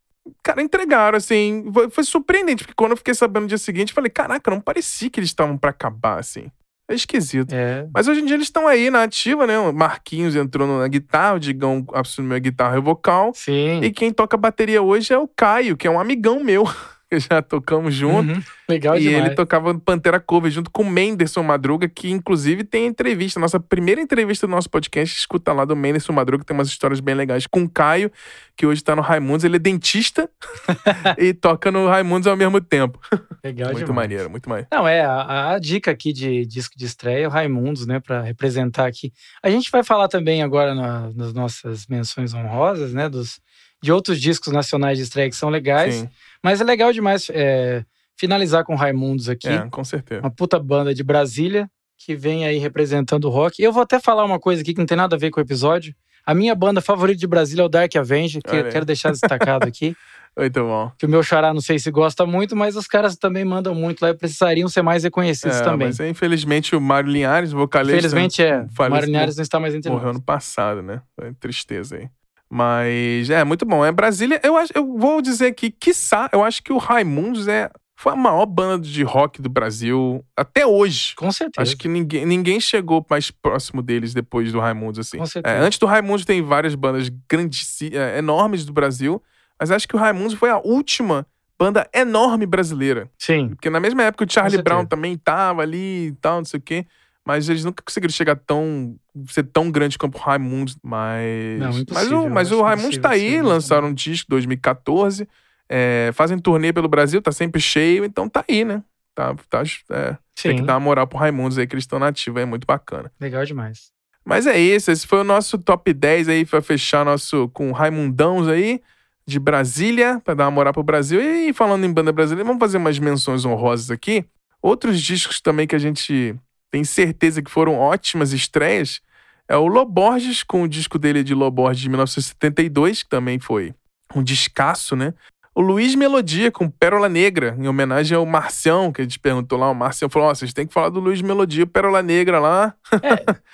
cara, 0.44 0.62
entregaram, 0.62 1.18
assim. 1.18 1.70
Foi, 1.74 1.90
foi 1.90 2.04
surpreendente, 2.04 2.64
porque 2.64 2.76
quando 2.76 2.92
eu 2.92 2.98
fiquei 2.98 3.14
sabendo 3.14 3.44
no 3.44 3.48
dia 3.48 3.58
seguinte, 3.58 3.94
falei, 3.94 4.10
caraca, 4.10 4.52
não 4.52 4.62
parecia 4.62 5.10
que 5.10 5.20
eles 5.20 5.30
estavam 5.30 5.58
pra 5.58 5.70
acabar, 5.70 6.20
assim. 6.20 6.52
É 6.90 6.96
esquisito. 6.96 7.54
É. 7.54 7.88
Mas 7.94 8.08
hoje 8.08 8.22
em 8.22 8.26
dia 8.26 8.36
eles 8.36 8.48
estão 8.48 8.68
aí 8.68 8.90
na 8.90 9.04
ativa, 9.04 9.46
né? 9.46 9.60
O 9.60 9.72
Marquinhos 9.72 10.36
entrou 10.36 10.68
na 10.68 10.88
guitarra, 10.88 11.36
o 11.36 11.40
Digão 11.40 11.86
assumiu 11.94 12.36
a 12.36 12.40
guitarra 12.40 12.78
e 12.78 12.80
o 12.80 12.84
vocal. 12.84 13.32
Sim. 13.36 13.82
E 13.84 13.92
quem 13.92 14.12
toca 14.12 14.36
bateria 14.36 14.82
hoje 14.82 15.14
é 15.14 15.18
o 15.18 15.28
Caio, 15.28 15.78
que 15.78 15.88
é 15.88 15.92
um 15.92 16.00
amigão 16.00 16.44
meu. 16.44 16.68
Que 17.10 17.20
Já 17.20 17.42
tocamos 17.42 17.94
junto. 17.94 18.32
Uhum. 18.34 18.44
Legal 18.70 18.96
e 18.98 19.00
demais. 19.02 19.26
ele 19.26 19.36
tocava 19.36 19.74
no 19.74 19.80
Pantera 19.80 20.20
Cover 20.20 20.52
junto 20.52 20.70
com 20.70 20.84
o 20.84 20.90
Menderson 20.90 21.42
Madruga, 21.42 21.90
que 21.90 22.12
inclusive 22.12 22.64
tem 22.64 22.86
entrevista. 22.86 23.40
Nossa 23.40 23.60
primeira 23.60 24.00
entrevista 24.00 24.46
do 24.46 24.52
nosso 24.52 24.70
podcast, 24.70 25.18
escuta 25.18 25.52
lá 25.52 25.66
do 25.66 25.76
Menderson 25.76 26.14
Madruga, 26.14 26.44
tem 26.44 26.56
umas 26.56 26.68
histórias 26.68 27.00
bem 27.00 27.16
legais. 27.16 27.48
Com 27.48 27.64
o 27.64 27.70
Caio, 27.70 28.12
que 28.56 28.66
hoje 28.66 28.84
tá 28.84 28.96
no 28.96 29.02
Raimundos. 29.02 29.44
Ele 29.44 29.56
é 29.56 29.60
dentista 29.60 30.30
e 31.18 31.34
toca 31.34 31.72
no 31.72 31.88
Raimundos 31.88 32.28
ao 32.28 32.38
mesmo 32.38 32.62
tempo. 32.62 33.00
Legal 33.44 33.72
muito 33.72 33.86
demais. 33.88 33.96
maneiro, 34.10 34.30
muito 34.30 34.48
maneiro. 34.48 34.68
Não, 34.72 34.88
é, 34.88 35.02
a, 35.02 35.52
a 35.54 35.60
dica 35.60 35.90
aqui 35.90 36.14
de 36.14 36.46
disco 36.46 36.78
de 36.78 36.86
estreia 36.86 37.24
é 37.24 37.28
o 37.28 37.32
Raimundos, 37.32 37.88
né, 37.88 38.00
Pra 38.00 38.22
representar 38.22 38.86
aqui. 38.86 39.12
A 39.42 39.50
gente 39.50 39.72
vai 39.72 39.84
falar 39.84 40.08
também 40.08 40.44
agora 40.44 40.76
na- 40.76 41.10
nas 41.16 41.34
nossas 41.34 41.88
menções 41.88 42.34
honrosas, 42.34 42.94
né, 42.94 43.10
dos, 43.10 43.40
de 43.82 43.92
outros 43.92 44.20
discos 44.20 44.52
nacionais 44.54 44.98
de 44.98 45.04
estreia 45.04 45.30
que 45.30 45.36
são 45.36 45.50
legais, 45.50 45.96
Sim, 45.96 46.10
mas 46.44 46.60
é 46.62 46.64
legal 46.64 46.92
demais 46.92 47.28
é, 47.32 47.84
finalizar 48.18 48.64
com 48.64 48.76
Raimundos 48.76 49.30
aqui, 49.30 49.48
é, 49.48 49.68
com 49.70 49.84
certeza. 49.84 50.22
uma 50.22 50.32
puta 50.32 50.60
banda 50.60 50.94
de 50.94 51.04
Brasília 51.04 51.70
que 51.98 52.16
vem 52.16 52.46
aí 52.46 52.58
representando 52.58 53.26
o 53.26 53.30
rock. 53.30 53.62
Eu 53.62 53.72
vou 53.74 53.84
até 53.84 54.00
falar 54.00 54.24
uma 54.26 54.40
coisa 54.40 54.62
aqui 54.62 54.74
que 54.74 54.80
não 54.80 54.86
tem 54.86 54.98
nada 54.98 55.16
a 55.16 55.20
ver 55.20 55.32
com 55.32 55.40
o 55.40 55.44
episódio. 55.44 55.94
A 56.26 56.34
minha 56.34 56.54
banda 56.56 56.80
favorita 56.82 57.20
de 57.20 57.28
Brasília 57.28 57.62
é 57.64 57.66
o 57.66 57.70
Dark 57.70 57.94
Avenger, 57.96 58.42
que 58.42 58.52
Olha 58.52 58.60
eu 58.60 58.70
quero 58.72 58.86
deixar 58.86 59.12
destacado 59.12 59.68
aqui. 59.68 59.96
Muito 60.38 60.62
bom. 60.64 60.92
Que 60.98 61.06
o 61.06 61.10
meu 61.10 61.22
xará 61.24 61.54
não 61.54 61.60
sei 61.60 61.80
se 61.80 61.90
gosta 61.92 62.26
muito, 62.26 62.56
mas 62.56 62.76
os 62.78 62.88
caras 62.88 63.18
também 63.18 63.44
mandam 63.44 63.74
muito 63.76 64.02
lá 64.02 64.12
e 64.12 64.14
precisariam 64.14 64.70
ser 64.70 64.82
mais 64.84 65.04
reconhecidos 65.04 65.58
É, 65.58 65.64
também. 65.64 65.88
Mas 65.88 66.00
infelizmente 66.00 66.76
o 66.76 66.80
Mário 66.80 67.10
Linhares, 67.12 67.52
vocalista, 67.52 67.98
Infelizmente 67.98 68.42
é. 68.42 68.66
faleceu- 68.74 68.90
Mário 68.90 69.08
Linhares 69.08 69.36
não 69.36 69.42
está 69.42 69.60
mais 69.60 69.74
entre 69.76 69.90
morreu 69.92 70.06
nós. 70.08 70.16
ano 70.16 70.24
passado, 70.24 70.82
né? 70.82 71.02
Foi 71.20 71.34
tristeza 71.34 71.98
aí. 71.98 72.08
Mas 72.50 73.30
é 73.30 73.44
muito 73.44 73.66
bom. 73.66 73.86
É 73.86 73.92
Brasília. 73.92 74.40
Eu 74.44 74.58
acho, 74.58 74.72
eu 74.76 74.98
vou 74.98 75.22
dizer 75.22 75.48
aqui, 75.48 75.70
quiçá, 75.70 76.30
eu 76.34 76.44
acho 76.44 76.64
que 76.64 76.74
o 76.74 76.78
Raimundos 76.78 77.48
é 77.48 77.70
foi 78.00 78.14
a 78.14 78.16
maior 78.16 78.46
banda 78.46 78.88
de 78.88 79.04
rock 79.04 79.42
do 79.42 79.50
Brasil 79.50 80.24
até 80.36 80.66
hoje. 80.66 81.14
Com 81.18 81.30
certeza. 81.34 81.62
Acho 81.62 81.76
que 81.76 81.90
ninguém, 81.90 82.26
ninguém 82.26 82.58
chegou 82.58 83.06
mais 83.10 83.30
próximo 83.30 83.82
deles 83.82 84.14
depois 84.14 84.54
do 84.54 84.60
Raimundos, 84.62 85.00
assim. 85.00 85.18
Com 85.18 85.26
certeza. 85.26 85.54
É, 85.54 85.60
antes 85.60 85.78
do 85.78 85.86
Raimundos 85.86 86.24
tem 86.24 86.42
várias 86.42 86.76
bandas 86.76 87.12
grandes, 87.30 87.82
é, 87.82 88.18
enormes 88.18 88.64
do 88.64 88.72
Brasil, 88.72 89.22
mas 89.60 89.70
acho 89.70 89.86
que 89.86 89.98
o 89.98 90.00
Raimundos 90.00 90.34
foi 90.36 90.50
a 90.50 90.60
última 90.60 91.28
banda 91.60 91.90
enorme 91.94 92.46
brasileira. 92.46 93.12
Sim. 93.18 93.50
Porque 93.50 93.70
na 93.70 93.82
mesma 93.82 94.04
época 94.04 94.24
o 94.24 94.32
Charlie. 94.32 94.62
Brown 94.62 94.86
também 94.86 95.18
tava 95.18 95.62
ali 95.62 96.08
e 96.08 96.12
tal, 96.22 96.38
não 96.38 96.46
sei 96.46 96.58
o 96.58 96.64
quê. 96.64 96.88
Mas 97.30 97.48
eles 97.48 97.64
nunca 97.64 97.84
conseguiram 97.84 98.12
chegar 98.12 98.36
tão. 98.36 98.96
ser 99.28 99.44
tão 99.44 99.70
grande 99.70 100.00
quanto 100.00 100.16
o 100.16 100.20
Raimundos. 100.20 100.76
Mas. 100.82 101.60
Não, 101.60 101.86
mas 101.92 102.12
o, 102.12 102.28
mas 102.28 102.52
o 102.52 102.64
Raimundos 102.64 102.98
tá 102.98 103.12
aí, 103.12 103.36
isso, 103.36 103.44
lançaram 103.44 103.90
um 103.90 103.94
disco 103.94 104.26
em 104.32 104.34
2014. 104.34 105.28
é, 105.70 106.10
fazem 106.16 106.40
turnê 106.40 106.74
pelo 106.74 106.88
Brasil, 106.88 107.22
tá 107.22 107.32
sempre 107.32 107.62
cheio, 107.62 108.04
então 108.04 108.28
tá 108.28 108.44
aí, 108.50 108.66
né? 108.66 108.84
Tá, 109.14 109.36
tá, 109.48 109.62
é, 109.92 110.18
tem 110.42 110.56
que 110.56 110.64
dar 110.64 110.74
uma 110.74 110.80
moral 110.80 111.06
pro 111.06 111.20
Raimundos 111.20 111.60
aí, 111.60 111.68
que 111.68 111.76
eles 111.76 111.84
estão 111.84 112.00
nativos, 112.00 112.42
é 112.42 112.46
muito 112.46 112.66
bacana. 112.66 113.12
Legal 113.22 113.46
demais. 113.46 113.92
Mas 114.26 114.48
é 114.48 114.60
isso, 114.60 114.90
esse 114.90 115.06
foi 115.06 115.20
o 115.20 115.24
nosso 115.24 115.60
top 115.60 115.94
10 115.94 116.30
aí 116.30 116.46
pra 116.48 116.64
fechar 116.64 117.06
nosso 117.06 117.48
com 117.50 117.72
Raimundãos 117.72 118.48
aí 118.48 118.82
de 119.24 119.38
Brasília, 119.38 120.20
pra 120.26 120.34
dar 120.34 120.46
uma 120.46 120.52
moral 120.52 120.74
pro 120.74 120.82
Brasil. 120.82 121.22
E 121.22 121.54
falando 121.54 121.86
em 121.86 121.94
banda 121.94 122.12
brasileira, 122.12 122.48
vamos 122.48 122.60
fazer 122.60 122.80
umas 122.80 122.98
menções 122.98 123.46
honrosas 123.46 123.92
aqui. 123.92 124.26
Outros 124.64 125.00
discos 125.00 125.40
também 125.40 125.68
que 125.68 125.76
a 125.76 125.80
gente 125.80 126.36
tem 126.72 126.84
certeza 126.84 127.42
que 127.42 127.52
foram 127.52 127.76
ótimas 127.76 128.34
estreias 128.34 129.02
é 129.50 129.58
o 129.58 129.66
Loborges 129.66 130.44
com 130.44 130.62
o 130.62 130.68
disco 130.68 131.00
dele 131.00 131.24
de 131.24 131.34
Loborges 131.34 131.82
de 131.82 131.90
1972, 131.90 133.02
que 133.02 133.10
também 133.10 133.40
foi 133.40 133.74
um 134.16 134.22
descasso, 134.22 134.96
né? 134.96 135.12
O 135.56 135.62
Luiz 135.62 135.96
Melodia 135.96 136.52
com 136.52 136.70
Pérola 136.70 137.10
Negra, 137.10 137.58
em 137.60 137.68
homenagem 137.68 138.16
ao 138.16 138.26
Marcião, 138.28 138.94
que 138.94 139.02
a 139.02 139.04
gente 139.04 139.20
perguntou 139.20 139.58
lá. 139.58 139.70
O 139.70 139.74
Marcião 139.74 140.08
falou: 140.08 140.30
Ó, 140.30 140.36
vocês 140.36 140.54
têm 140.54 140.68
que 140.68 140.74
falar 140.74 140.90
do 140.90 141.00
Luiz 141.00 141.22
Melodia, 141.22 141.66
Pérola 141.66 142.04
Negra 142.04 142.40
lá. 142.40 142.76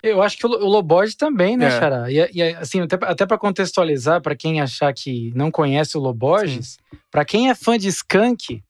Eu 0.03 0.21
acho 0.21 0.37
que 0.37 0.45
o, 0.45 0.49
o 0.49 0.67
Loborges 0.67 1.15
também, 1.15 1.55
né, 1.55 1.67
É. 1.67 1.71
Xará? 1.71 2.11
E, 2.11 2.29
e, 2.33 2.41
assim, 2.55 2.81
até, 2.81 2.97
até 3.01 3.25
para 3.25 3.37
contextualizar, 3.37 4.21
para 4.21 4.35
quem 4.35 4.59
achar 4.59 4.93
que 4.93 5.31
não 5.33 5.49
conhece 5.49 5.97
o 5.97 6.01
Loborges, 6.01 6.77
para 7.09 7.23
quem 7.23 7.49
é 7.49 7.55
fã 7.55 7.77
de 7.77 7.87
Skank, 7.87 8.61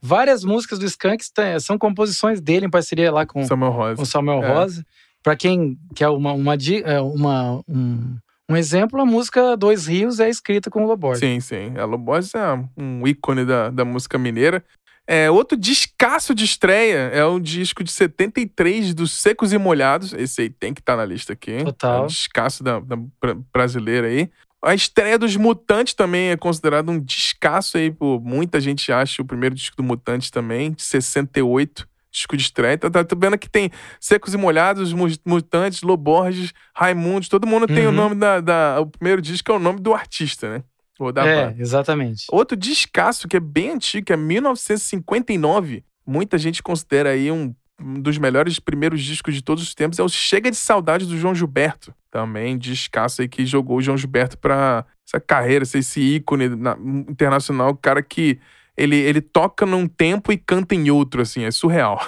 várias 0.00 0.44
músicas 0.44 0.78
do 0.78 0.86
Skank 0.86 1.24
são 1.60 1.76
composições 1.78 2.40
dele 2.40 2.66
em 2.66 2.70
parceria 2.70 3.10
lá 3.12 3.26
com, 3.26 3.42
Samuel 3.44 3.72
com 3.72 3.78
Rosa. 3.78 4.04
Samuel 4.04 4.42
É. 4.44 4.52
Rosa. 4.52 4.86
Para 5.22 5.36
quem 5.36 5.78
quer 5.94 6.08
uma, 6.08 6.32
uma, 6.32 6.54
é, 6.84 7.00
uma- 7.00 7.60
um, 7.68 8.16
um 8.50 8.56
exemplo, 8.56 9.00
a 9.00 9.06
música 9.06 9.56
Dois 9.56 9.86
Rios 9.86 10.18
é 10.20 10.28
escrita 10.28 10.68
com 10.70 10.84
o 10.84 10.86
Loborges. 10.86 11.20
Sim, 11.20 11.40
sim. 11.40 11.78
A 11.78 11.84
Loborges 11.84 12.34
é 12.34 12.40
um 12.76 13.06
ícone 13.06 13.44
da, 13.44 13.70
da 13.70 13.84
música 13.84 14.18
mineira. 14.18 14.64
É, 15.06 15.30
outro 15.30 15.56
descasso 15.58 16.34
de 16.34 16.44
estreia 16.44 17.10
é 17.12 17.24
o 17.24 17.38
disco 17.40 17.82
de 17.82 17.90
73 17.90 18.94
dos 18.94 19.12
Secos 19.12 19.52
e 19.52 19.58
Molhados. 19.58 20.12
Esse 20.12 20.42
aí 20.42 20.50
tem 20.50 20.72
que 20.72 20.80
estar 20.80 20.96
na 20.96 21.04
lista 21.04 21.32
aqui. 21.32 21.64
Total. 21.64 22.02
É 22.02 22.04
um 22.04 22.06
descasso 22.06 22.62
da, 22.62 22.78
da 22.80 22.96
bra- 23.20 23.36
brasileira 23.52 24.06
aí. 24.06 24.30
A 24.64 24.74
estreia 24.74 25.18
dos 25.18 25.36
Mutantes 25.36 25.92
também 25.94 26.30
é 26.30 26.36
considerado 26.36 26.90
um 26.90 27.00
descasso 27.00 27.76
aí, 27.76 27.90
por 27.90 28.20
muita 28.20 28.60
gente 28.60 28.92
acha 28.92 29.20
o 29.20 29.24
primeiro 29.24 29.54
disco 29.54 29.76
do 29.76 29.82
Mutantes 29.82 30.30
também, 30.30 30.70
de 30.72 30.82
68, 30.82 31.88
disco 32.12 32.36
de 32.36 32.42
estreia. 32.44 32.78
Tá, 32.78 32.88
tá, 32.88 33.02
tô 33.04 33.16
vendo 33.16 33.36
que 33.36 33.50
tem 33.50 33.70
Secos 33.98 34.34
e 34.34 34.36
Molhados, 34.36 34.92
Mu- 34.92 35.08
Mutantes, 35.26 35.82
Loborges, 35.82 36.52
Raimundos, 36.76 37.28
todo 37.28 37.46
mundo 37.46 37.66
tem 37.66 37.86
o 37.86 37.88
Uhum. 37.90 37.94
nome 37.96 38.14
da, 38.14 38.40
da- 38.40 38.80
O 38.80 38.86
primeiro 38.86 39.20
disco 39.20 39.50
é 39.50 39.54
o 39.54 39.58
nome 39.58 39.80
do 39.80 39.92
artista, 39.94 40.48
né? 40.48 40.62
Ou 40.98 41.10
da 41.10 41.26
É, 41.26 41.46
banda. 41.46 41.60
exatamente. 41.60 42.26
Outro 42.30 42.56
descasso 42.56 43.26
que 43.26 43.36
é 43.36 43.40
bem 43.40 43.70
antigo, 43.70 44.06
que 44.06 44.12
é 44.12 44.16
1959. 44.16 45.82
Muita 46.06 46.38
gente 46.38 46.62
considera 46.62 47.10
aí 47.10 47.30
um, 47.32 47.52
um 47.82 48.00
dos 48.00 48.18
melhores 48.18 48.58
primeiros 48.58 49.02
discos 49.02 49.34
de 49.34 49.42
todos 49.42 49.62
os 49.62 49.74
tempos 49.74 49.98
é 49.98 50.02
o 50.02 50.08
Chega 50.08 50.50
de 50.50 50.56
Saudade 50.56 51.06
do 51.06 51.18
João 51.18 51.34
Gilberto. 51.34 51.94
Também 52.10 52.58
descasso 52.58 53.22
aí 53.22 53.28
que 53.28 53.44
jogou 53.46 53.78
o 53.78 53.82
João 53.82 53.96
Gilberto 53.96 54.38
pra 54.38 54.84
essa 55.06 55.20
carreira, 55.20 55.64
esse 55.64 56.00
ícone 56.00 56.48
na, 56.48 56.76
internacional, 57.08 57.70
o 57.70 57.76
cara 57.76 58.02
que 58.02 58.38
ele, 58.76 58.96
ele 58.96 59.20
toca 59.20 59.66
num 59.66 59.86
tempo 59.86 60.32
e 60.32 60.38
canta 60.38 60.74
em 60.74 60.90
outro, 60.90 61.20
assim, 61.20 61.44
é 61.44 61.50
surreal. 61.50 62.00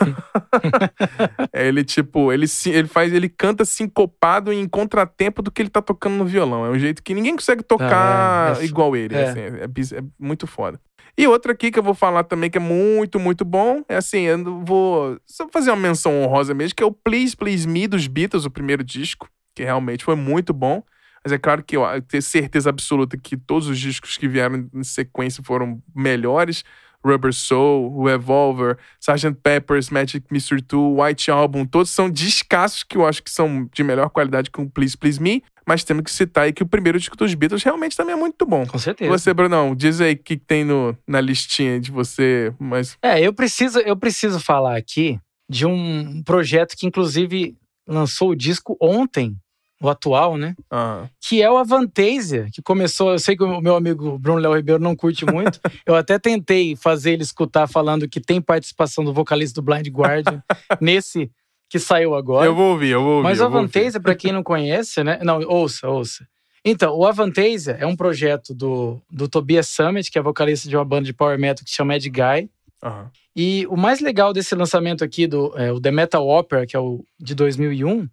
é, 1.53 1.69
ele, 1.69 1.85
tipo, 1.85 2.33
ele, 2.33 2.47
ele 2.67 2.89
faz, 2.89 3.13
ele 3.13 3.29
canta 3.29 3.65
sincopado 3.65 4.53
em 4.53 4.67
contratempo 4.67 5.43
do 5.43 5.51
que 5.51 5.61
ele 5.61 5.69
tá 5.69 5.83
tocando 5.83 6.15
no 6.15 6.25
violão. 6.25 6.65
É 6.65 6.71
um 6.71 6.79
jeito 6.79 7.03
que 7.03 7.13
ninguém 7.13 7.37
consegue 7.37 7.63
tocar 7.63 8.55
ah, 8.55 8.59
é, 8.59 8.63
é, 8.63 8.65
igual 8.65 8.97
ele. 8.97 9.15
É. 9.15 9.29
Assim, 9.29 9.41
é, 9.41 9.99
é, 9.99 10.05
muito 10.19 10.47
foda. 10.47 10.81
E 11.17 11.27
outra 11.29 11.53
aqui 11.53 11.71
que 11.71 11.79
eu 11.79 11.83
vou 11.83 11.95
falar 11.95 12.25
também 12.25 12.51
que 12.51 12.59
é 12.59 12.61
muito, 12.61 13.21
muito 13.21 13.45
bom, 13.45 13.85
é 13.89 13.97
assim, 13.97 14.23
eu 14.23 14.65
vou 14.65 15.19
só 15.25 15.49
fazer 15.49 15.71
uma 15.71 15.77
menção 15.77 16.23
honrosa 16.23 16.53
mesmo, 16.53 16.75
que 16.75 16.83
é 16.83 16.87
o 16.87 16.91
Please 16.93 17.37
Please 17.37 17.69
Me 17.69 17.87
dos 17.87 18.09
Beatles, 18.09 18.45
o 18.45 18.51
primeiro 18.51 18.83
disco, 18.83 19.29
que 19.55 19.63
realmente 19.63 20.05
foi 20.05 20.17
muito 20.17 20.53
bom. 20.53 20.83
Mas 21.25 21.33
é 21.33 21.39
claro 21.39 21.63
que 21.63 21.77
eu 21.77 21.83
tenho 22.03 22.23
certeza 22.23 22.69
absoluta 22.69 23.17
que 23.17 23.37
todos 23.37 23.69
os 23.69 23.79
discos 23.79 24.19
que 24.19 24.29
vieram 24.29 24.69
em 24.75 24.85
sequência 24.85 25.43
foram 25.43 25.81
melhores. 25.95 26.65
Rubber 27.05 27.33
Soul, 27.33 28.05
Revolver, 28.05 28.79
Sgt. 29.01 29.37
Pepper's, 29.43 29.91
Magic 29.91 30.27
Mystery 30.31 30.63
Tour, 30.63 31.01
White 31.01 31.31
Album, 31.31 31.67
todos 31.67 31.91
são 31.91 32.09
descassos 32.09 32.83
que 32.83 32.97
eu 32.97 33.07
acho 33.07 33.23
que 33.23 33.31
são 33.31 33.69
de 33.73 33.85
melhor 33.85 34.09
qualidade 34.09 34.51
que 34.51 34.61
o 34.61 34.69
Please 34.69 34.97
Please 34.97 35.21
Me, 35.21 35.43
mas 35.67 35.85
temos 35.85 36.05
que 36.05 36.11
citar 36.11 36.45
aí 36.45 36.53
que 36.53 36.63
o 36.63 36.67
primeiro 36.67 36.99
disco 36.99 37.17
dos 37.17 37.35
Beatles 37.35 37.63
realmente 37.63 37.97
também 37.97 38.15
é 38.15 38.19
muito 38.19 38.45
bom. 38.45 38.67
Com 38.67 38.79
certeza. 38.79 39.11
Você, 39.11 39.33
Brunão, 39.33 39.75
diz 39.75 40.01
aí 40.01 40.15
o 40.15 40.19
que 40.19 40.37
tem 40.37 40.65
no, 40.65 40.97
na 41.07 41.21
listinha 41.21 41.81
de 41.81 41.91
você, 41.91 42.53
mas... 42.59 42.97
É, 43.03 43.21
eu 43.21 43.33
preciso, 43.33 43.79
eu 43.81 43.97
preciso 43.97 44.41
falar 44.41 44.77
aqui 44.77 45.19
de 45.49 45.67
um 45.67 46.23
projeto 46.23 46.77
que 46.77 46.87
inclusive 46.87 47.57
lançou 47.87 48.31
o 48.31 48.37
disco 48.37 48.77
ontem, 48.81 49.37
o 49.85 49.91
atual, 49.91 50.39
né? 50.39 50.55
Uhum. 50.73 51.09
Que 51.21 51.43
é 51.43 51.51
o 51.51 51.59
Avantasia, 51.59 52.49
que 52.51 52.63
começou. 52.63 53.13
Eu 53.13 53.19
sei 53.19 53.37
que 53.37 53.45
o 53.45 53.61
meu 53.61 53.77
amigo 53.77 54.19
Bruno 54.19 54.41
Léo 54.41 54.57
Ribeiro 54.57 54.83
não 54.83 54.97
curte 54.97 55.27
muito. 55.27 55.61
eu 55.85 55.95
até 55.95 56.19
tentei 56.19 56.75
fazer 56.75 57.13
ele 57.13 57.23
escutar 57.23 57.67
falando 57.67 58.09
que 58.09 58.21
tem 58.21 58.41
participação 58.41 59.05
do 59.05 59.13
vocalista 59.13 59.61
do 59.61 59.65
Blind 59.65 59.87
Guardian 59.89 60.43
nesse 60.81 61.31
que 61.69 61.79
saiu 61.79 62.15
agora. 62.15 62.47
Eu 62.47 62.55
vou 62.55 62.73
ouvir, 62.73 62.91
eu 62.91 63.03
vou 63.03 63.17
ouvir. 63.17 63.25
Mas 63.25 63.41
o 63.41 63.45
Avantasia, 63.45 64.01
para 64.01 64.15
quem 64.15 64.33
não 64.33 64.43
conhece, 64.43 65.05
né? 65.05 65.19
Não, 65.23 65.41
ouça, 65.41 65.89
ouça. 65.89 66.27
Então, 66.65 66.97
o 66.97 67.07
Avantasia 67.07 67.77
é 67.79 67.85
um 67.85 67.97
projeto 67.97 68.55
do, 68.55 69.03
do 69.11 69.29
Tobias 69.29 69.69
Summit, 69.69 70.11
que 70.11 70.19
é 70.19 70.23
vocalista 70.23 70.67
de 70.67 70.77
uma 70.77 70.85
banda 70.85 71.05
de 71.05 71.13
power 71.13 71.39
metal 71.39 71.63
que 71.63 71.71
se 71.71 71.77
chama 71.77 71.97
Ed 71.97 72.09
Guy. 72.09 72.49
Uhum. 72.83 73.07
E 73.37 73.67
o 73.69 73.77
mais 73.77 74.01
legal 74.01 74.33
desse 74.33 74.55
lançamento 74.55 75.05
aqui, 75.05 75.27
do 75.27 75.53
é, 75.59 75.73
o 75.73 75.81
The 75.81 75.91
Metal 75.91 76.27
Opera, 76.27 76.67
que 76.67 76.75
é 76.75 76.81
o 76.81 77.05
de 77.19 77.35
2001, 77.35 78.09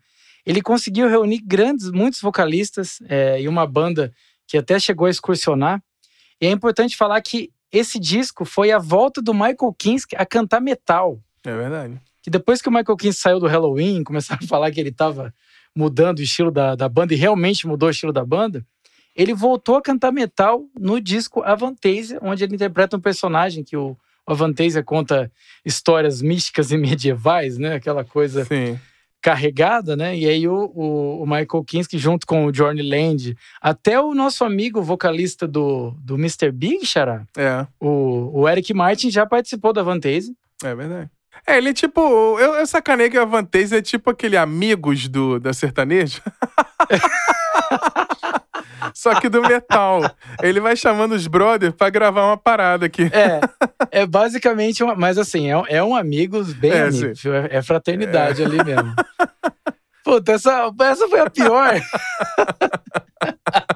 ele 0.46 0.62
conseguiu 0.62 1.08
reunir 1.08 1.42
grandes, 1.46 1.92
muitos 1.92 2.22
vocalistas 2.22 3.00
é, 3.08 3.42
e 3.42 3.48
uma 3.48 3.66
banda 3.66 4.14
que 4.48 4.58
até 4.58 4.80
chegou 4.80 5.08
a 5.08 5.10
excursionar. 5.10 5.82
E 6.40 6.48
é 6.48 6.52
importante 6.52 6.98
falar 6.98 7.22
que 7.22 7.52
esse 7.72 8.00
disco 8.00 8.44
foi 8.44 8.72
a 8.72 8.80
volta 8.80 9.22
do 9.22 9.34
Michael 9.34 9.74
Kinski 9.78 10.16
a 10.16 10.26
cantar 10.26 10.60
metal. 10.60 11.20
É 11.44 11.56
verdade. 11.56 12.02
Que 12.22 12.30
depois 12.30 12.62
que 12.62 12.68
o 12.68 12.72
Michael 12.72 12.98
Kinski 12.98 13.22
saiu 13.22 13.40
do 13.40 13.48
Halloween, 13.48 14.04
começaram 14.04 14.44
a 14.44 14.48
falar 14.48 14.72
que 14.72 14.80
ele 14.80 14.90
estava 14.90 15.34
mudando 15.76 16.20
o 16.20 16.24
estilo 16.24 16.52
da, 16.52 16.76
da 16.76 16.90
banda 16.90 17.14
e 17.14 17.18
realmente 17.18 17.66
mudou 17.66 17.88
o 17.88 17.92
estilo 17.92 18.12
da 18.12 18.26
banda, 18.26 18.66
ele 19.16 19.34
voltou 19.34 19.78
a 19.78 19.82
cantar 19.82 20.12
metal 20.12 20.66
no 20.78 21.00
disco 21.00 21.42
Avantasia, 21.44 22.20
onde 22.22 22.44
ele 22.44 22.56
interpreta 22.56 22.98
um 22.98 23.00
personagem 23.00 23.64
que 23.64 23.78
o, 23.78 23.92
o 24.28 24.32
Avantasia 24.32 24.84
conta 24.84 25.32
histórias 25.64 26.22
místicas 26.22 26.72
e 26.72 26.78
medievais, 26.78 27.58
né? 27.58 27.76
Aquela 27.76 28.04
coisa 28.04 28.44
Sim 28.44 28.78
carregada, 29.22 29.96
né? 29.96 30.18
E 30.18 30.28
aí 30.28 30.48
o, 30.48 30.72
o, 30.74 31.24
o, 31.24 31.26
Michael 31.26 31.64
Kinski 31.66 31.98
junto 31.98 32.26
com 32.26 32.46
o 32.46 32.52
Johnny 32.52 32.82
Land, 32.82 33.38
até 33.62 34.00
o 34.00 34.16
nosso 34.16 34.44
amigo 34.44 34.82
vocalista 34.82 35.48
do, 35.48 35.92
do 36.00 36.16
Mr. 36.16 36.52
Big, 36.52 36.86
Xará, 36.86 37.24
é. 37.38 37.66
o, 37.80 38.42
o 38.42 38.50
Eric 38.50 38.74
Martin 38.74 39.12
já 39.12 39.26
participou 39.26 39.72
da 39.72 39.84
Vantese. 39.84 40.36
É 40.64 40.74
verdade. 40.74 41.10
É, 41.46 41.58
ele 41.58 41.70
é 41.70 41.74
tipo. 41.74 42.02
Eu, 42.40 42.56
eu 42.56 42.68
sacanei 42.68 43.10
que 43.10 43.18
a 43.18 43.26
Vantese 43.26 43.76
é 43.76 43.82
tipo 43.82 44.10
aquele 44.10 44.38
amigos 44.38 45.08
do, 45.08 45.40
da 45.40 45.54
sertaneja. 45.54 46.22
Só 48.94 49.20
que 49.20 49.30
do 49.30 49.42
metal. 49.42 50.02
Ele 50.42 50.60
vai 50.60 50.76
chamando 50.76 51.14
os 51.14 51.28
brothers 51.28 51.74
pra 51.74 51.90
gravar 51.90 52.26
uma 52.26 52.38
parada 52.38 52.86
aqui. 52.86 53.04
É. 53.14 53.40
É 53.92 54.06
basicamente 54.06 54.84
uma. 54.84 54.96
Mas 54.96 55.18
assim, 55.18 55.52
é, 55.52 55.64
é 55.68 55.84
um 55.84 55.96
amigos 55.96 56.54
bem 56.54 56.72
é, 56.72 56.84
amigos. 56.84 57.26
É, 57.26 57.58
é 57.58 57.62
fraternidade 57.62 58.42
é. 58.42 58.46
ali 58.46 58.64
mesmo. 58.64 58.94
Puta, 60.04 60.32
essa, 60.34 60.72
essa 60.82 61.08
foi 61.08 61.20
a 61.20 61.30
pior. 61.30 61.80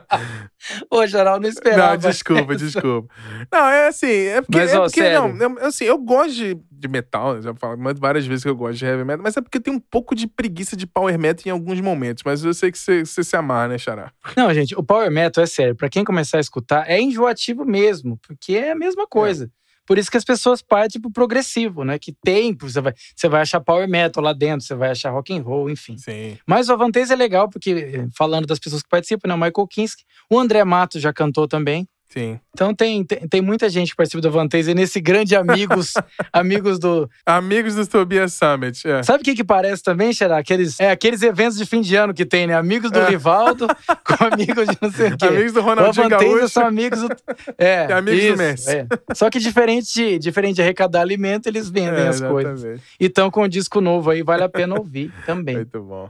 Ô, 0.89 1.05
geral, 1.05 1.39
não 1.39 1.47
esperava. 1.47 1.91
Não, 1.91 1.97
desculpa, 1.97 2.55
desculpa. 2.55 3.13
Não, 3.51 3.67
é 3.67 3.87
assim, 3.87 4.07
é 4.07 4.41
porque, 4.41 4.57
mas, 4.57 4.73
é 4.73 4.77
ó, 4.77 4.83
porque 4.83 4.99
sério? 4.99 5.33
não, 5.33 5.57
é, 5.59 5.65
assim, 5.65 5.85
eu 5.85 5.97
gosto 5.97 6.33
de, 6.33 6.57
de 6.71 6.87
metal, 6.87 7.41
já 7.41 7.53
falo 7.55 7.77
várias 7.97 8.25
vezes 8.25 8.43
que 8.43 8.49
eu 8.49 8.55
gosto 8.55 8.77
de 8.77 8.85
heavy 8.85 9.03
metal, 9.03 9.23
mas 9.23 9.37
é 9.37 9.41
porque 9.41 9.59
tem 9.59 9.73
um 9.73 9.79
pouco 9.79 10.15
de 10.15 10.27
preguiça 10.27 10.75
de 10.75 10.87
power 10.87 11.17
metal 11.17 11.43
em 11.45 11.51
alguns 11.51 11.79
momentos, 11.81 12.23
mas 12.25 12.43
eu 12.43 12.53
sei 12.53 12.71
que 12.71 12.77
você, 12.77 13.05
você 13.05 13.23
se 13.23 13.35
amarra, 13.35 13.69
né, 13.69 13.77
Xará? 13.77 14.11
Não, 14.35 14.53
gente, 14.53 14.75
o 14.75 14.83
power 14.83 15.11
metal 15.11 15.43
é 15.43 15.47
sério, 15.47 15.75
para 15.75 15.89
quem 15.89 16.03
começar 16.03 16.37
a 16.37 16.41
escutar, 16.41 16.89
é 16.89 16.99
enjoativo 16.99 17.65
mesmo, 17.65 18.17
porque 18.25 18.53
é 18.53 18.71
a 18.71 18.75
mesma 18.75 19.07
coisa. 19.07 19.45
É. 19.45 19.64
Por 19.85 19.97
isso 19.97 20.09
que 20.09 20.17
as 20.17 20.25
pessoas 20.25 20.61
partem 20.61 21.01
pro 21.01 21.11
progressivo, 21.11 21.83
né? 21.83 21.99
Que 21.99 22.13
tem, 22.23 22.55
você 22.55 22.81
vai, 22.81 22.93
você 23.15 23.27
vai 23.27 23.41
achar 23.41 23.59
power 23.59 23.87
metal 23.87 24.23
lá 24.23 24.33
dentro, 24.33 24.65
você 24.65 24.75
vai 24.75 24.91
achar 24.91 25.11
rock 25.11 25.33
and 25.33 25.41
roll, 25.41 25.69
enfim. 25.69 25.97
Sim. 25.97 26.37
Mas 26.45 26.69
o 26.69 26.73
Avantez 26.73 27.11
é 27.11 27.15
legal, 27.15 27.49
porque 27.49 28.07
falando 28.17 28.45
das 28.45 28.59
pessoas 28.59 28.81
que 28.81 28.89
participam, 28.89 29.27
né? 29.27 29.35
O 29.35 29.37
Michael 29.37 29.67
Kinski, 29.67 30.03
o 30.31 30.39
André 30.39 30.63
Matos 30.63 31.01
já 31.01 31.13
cantou 31.13 31.47
também. 31.47 31.87
Sim. 32.07 32.39
Então 32.53 32.73
tem, 32.73 33.03
tem, 33.03 33.27
tem, 33.27 33.41
muita 33.41 33.67
gente 33.67 33.89
que 33.89 33.95
participa 33.97 34.21
do 34.21 34.31
Vantage 34.31 34.73
nesse 34.73 35.01
grande 35.01 35.35
amigos, 35.35 35.93
amigos 36.31 36.79
do. 36.79 37.09
Amigos 37.25 37.75
do 37.75 37.85
Tobias 37.85 38.33
Summit. 38.33 38.87
É. 38.87 39.03
Sabe 39.03 39.21
o 39.21 39.23
que, 39.23 39.35
que 39.35 39.43
parece 39.43 39.83
também, 39.83 40.13
Xerá? 40.13 40.37
Aqueles, 40.37 40.79
é, 40.79 40.91
aqueles 40.91 41.21
eventos 41.21 41.57
de 41.57 41.65
fim 41.65 41.81
de 41.81 41.95
ano 41.95 42.13
que 42.13 42.25
tem, 42.25 42.47
né? 42.47 42.55
Amigos 42.55 42.89
do 42.89 42.99
é. 42.99 43.09
Rivaldo 43.09 43.67
com 44.05 44.23
amigos 44.33 44.67
de 44.67 44.77
não 44.81 44.91
sei 44.91 45.09
o 45.09 45.17
quê. 45.17 45.25
Amigos 45.25 45.53
do 45.53 45.61
Ronaldinho 45.61 46.09
Gaúcho. 46.09 46.49
são 46.49 46.65
amigos 46.65 47.01
do. 47.01 47.09
É, 47.57 47.87
e 47.89 47.93
amigos 47.93 48.23
isso, 48.23 48.33
do 48.33 48.37
Messi. 48.37 48.71
É. 48.71 48.87
Só 49.13 49.29
que 49.29 49.39
diferente 49.39 49.93
de, 49.93 50.19
diferente 50.19 50.55
de 50.55 50.61
arrecadar 50.61 51.01
alimento, 51.01 51.47
eles 51.47 51.69
vendem 51.69 52.03
é, 52.03 52.07
as 52.07 52.21
coisas. 52.21 52.81
Então, 52.99 53.29
com 53.29 53.43
um 53.43 53.47
disco 53.47 53.81
novo 53.81 54.09
aí, 54.09 54.23
vale 54.23 54.43
a 54.43 54.49
pena 54.49 54.75
ouvir 54.75 55.11
também. 55.25 55.55
Muito 55.55 55.81
bom. 55.81 56.09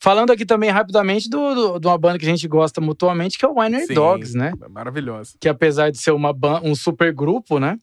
Falando 0.00 0.30
aqui 0.30 0.46
também 0.46 0.70
rapidamente 0.70 1.28
do, 1.28 1.54
do, 1.54 1.78
de 1.80 1.86
uma 1.86 1.98
banda 1.98 2.18
que 2.18 2.24
a 2.24 2.28
gente 2.28 2.46
gosta 2.46 2.80
mutuamente, 2.80 3.36
que 3.36 3.44
é 3.44 3.48
o 3.48 3.58
Winery 3.58 3.92
Dogs, 3.92 4.36
né? 4.36 4.52
Maravilhosa. 4.70 5.32
Que 5.40 5.48
apesar 5.48 5.90
de 5.90 5.98
ser 5.98 6.12
uma 6.12 6.32
um 6.62 6.74
super 6.74 7.12
grupo, 7.12 7.58
né? 7.58 7.76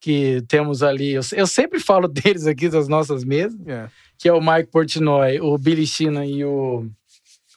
Que 0.00 0.42
temos 0.46 0.84
ali. 0.84 1.12
Eu, 1.12 1.22
eu 1.32 1.46
sempre 1.46 1.80
falo 1.80 2.06
deles 2.08 2.46
aqui 2.46 2.68
das 2.68 2.86
nossas 2.86 3.24
mesas. 3.24 3.58
Yeah. 3.66 3.86
É. 3.86 3.90
Que 4.16 4.28
é 4.28 4.32
o 4.32 4.40
Mike 4.40 4.70
Portnoy, 4.70 5.40
o 5.40 5.58
Billy 5.58 5.86
Sheehan 5.86 6.24
e 6.24 6.44
o. 6.44 6.86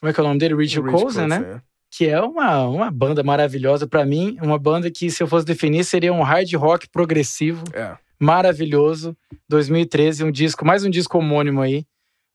Como 0.00 0.10
é 0.10 0.12
que 0.12 0.20
é 0.20 0.22
o 0.22 0.26
nome 0.26 0.40
dele? 0.40 0.56
Richard 0.56 0.90
Rich 0.90 1.02
Coulson, 1.02 1.26
né? 1.26 1.36
É. 1.56 1.60
Que 1.90 2.06
é 2.08 2.20
uma, 2.20 2.66
uma 2.66 2.90
banda 2.90 3.22
maravilhosa 3.22 3.86
para 3.86 4.04
mim. 4.04 4.36
Uma 4.42 4.58
banda 4.58 4.90
que, 4.90 5.10
se 5.10 5.22
eu 5.22 5.28
fosse 5.28 5.46
definir, 5.46 5.84
seria 5.84 6.12
um 6.12 6.22
hard 6.22 6.52
rock 6.54 6.88
progressivo. 6.88 7.62
É. 7.72 7.96
Maravilhoso. 8.18 9.16
2013, 9.48 10.24
um 10.24 10.32
disco, 10.32 10.64
mais 10.64 10.84
um 10.84 10.90
disco 10.90 11.18
homônimo 11.18 11.60
aí 11.60 11.86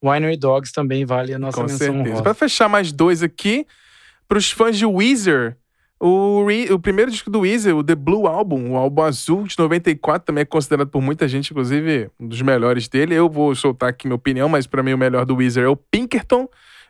Winery 0.04 0.38
Dogs 0.38 0.72
também 0.72 1.06
vale 1.06 1.34
a 1.34 1.40
nossa 1.40 1.58
Com 1.58 1.68
menção 1.68 1.96
certeza. 1.96 2.22
Para 2.22 2.34
fechar 2.34 2.70
mais 2.70 2.92
dois 2.92 3.24
aqui, 3.24 3.66
para 4.28 4.38
os 4.38 4.52
fãs 4.52 4.78
de 4.78 4.86
Weezer, 4.86 5.58
o, 6.00 6.46
o 6.72 6.80
primeiro 6.80 7.10
disco 7.10 7.30
do 7.30 7.42
Weezer, 7.42 7.76
o 7.76 7.84
The 7.84 7.96
Blue 7.96 8.28
Album, 8.28 8.72
o 8.72 8.76
álbum 8.76 9.02
azul 9.02 9.44
de 9.44 9.58
94, 9.58 10.26
também 10.26 10.42
é 10.42 10.46
considerado 10.46 10.90
por 10.90 11.02
muita 11.02 11.28
gente, 11.28 11.52
inclusive, 11.52 12.10
um 12.20 12.28
dos 12.28 12.42
melhores 12.42 12.88
dele. 12.88 13.16
Eu 13.16 13.30
vou 13.30 13.56
soltar 13.56 13.90
aqui 13.90 14.08
minha 14.08 14.16
opinião, 14.16 14.50
mas 14.50 14.68
para 14.68 14.84
mim 14.84 14.94
o 14.94 14.98
melhor 14.98 15.26
do 15.26 15.36
Weezer 15.36 15.64
é 15.64 15.68
o 15.68 15.76
Pinkerton. 15.76 16.48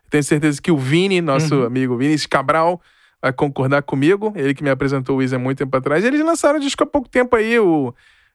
Tenho 0.09 0.23
certeza 0.23 0.61
que 0.61 0.71
o 0.71 0.77
Vini, 0.77 1.21
nosso 1.21 1.55
uhum. 1.55 1.65
amigo 1.65 1.97
Vini 1.97 2.17
Cabral, 2.27 2.81
vai 3.21 3.31
concordar 3.31 3.83
comigo. 3.83 4.33
Ele 4.35 4.53
que 4.53 4.63
me 4.63 4.69
apresentou 4.69 5.15
o 5.15 5.19
Weezer 5.19 5.39
muito 5.39 5.59
tempo 5.59 5.75
atrás. 5.77 6.03
Eles 6.03 6.21
lançaram 6.21 6.57
um 6.57 6.61
disco 6.61 6.83
há 6.83 6.87
pouco 6.87 7.07
tempo 7.07 7.35
aí, 7.35 7.59
o 7.59 7.93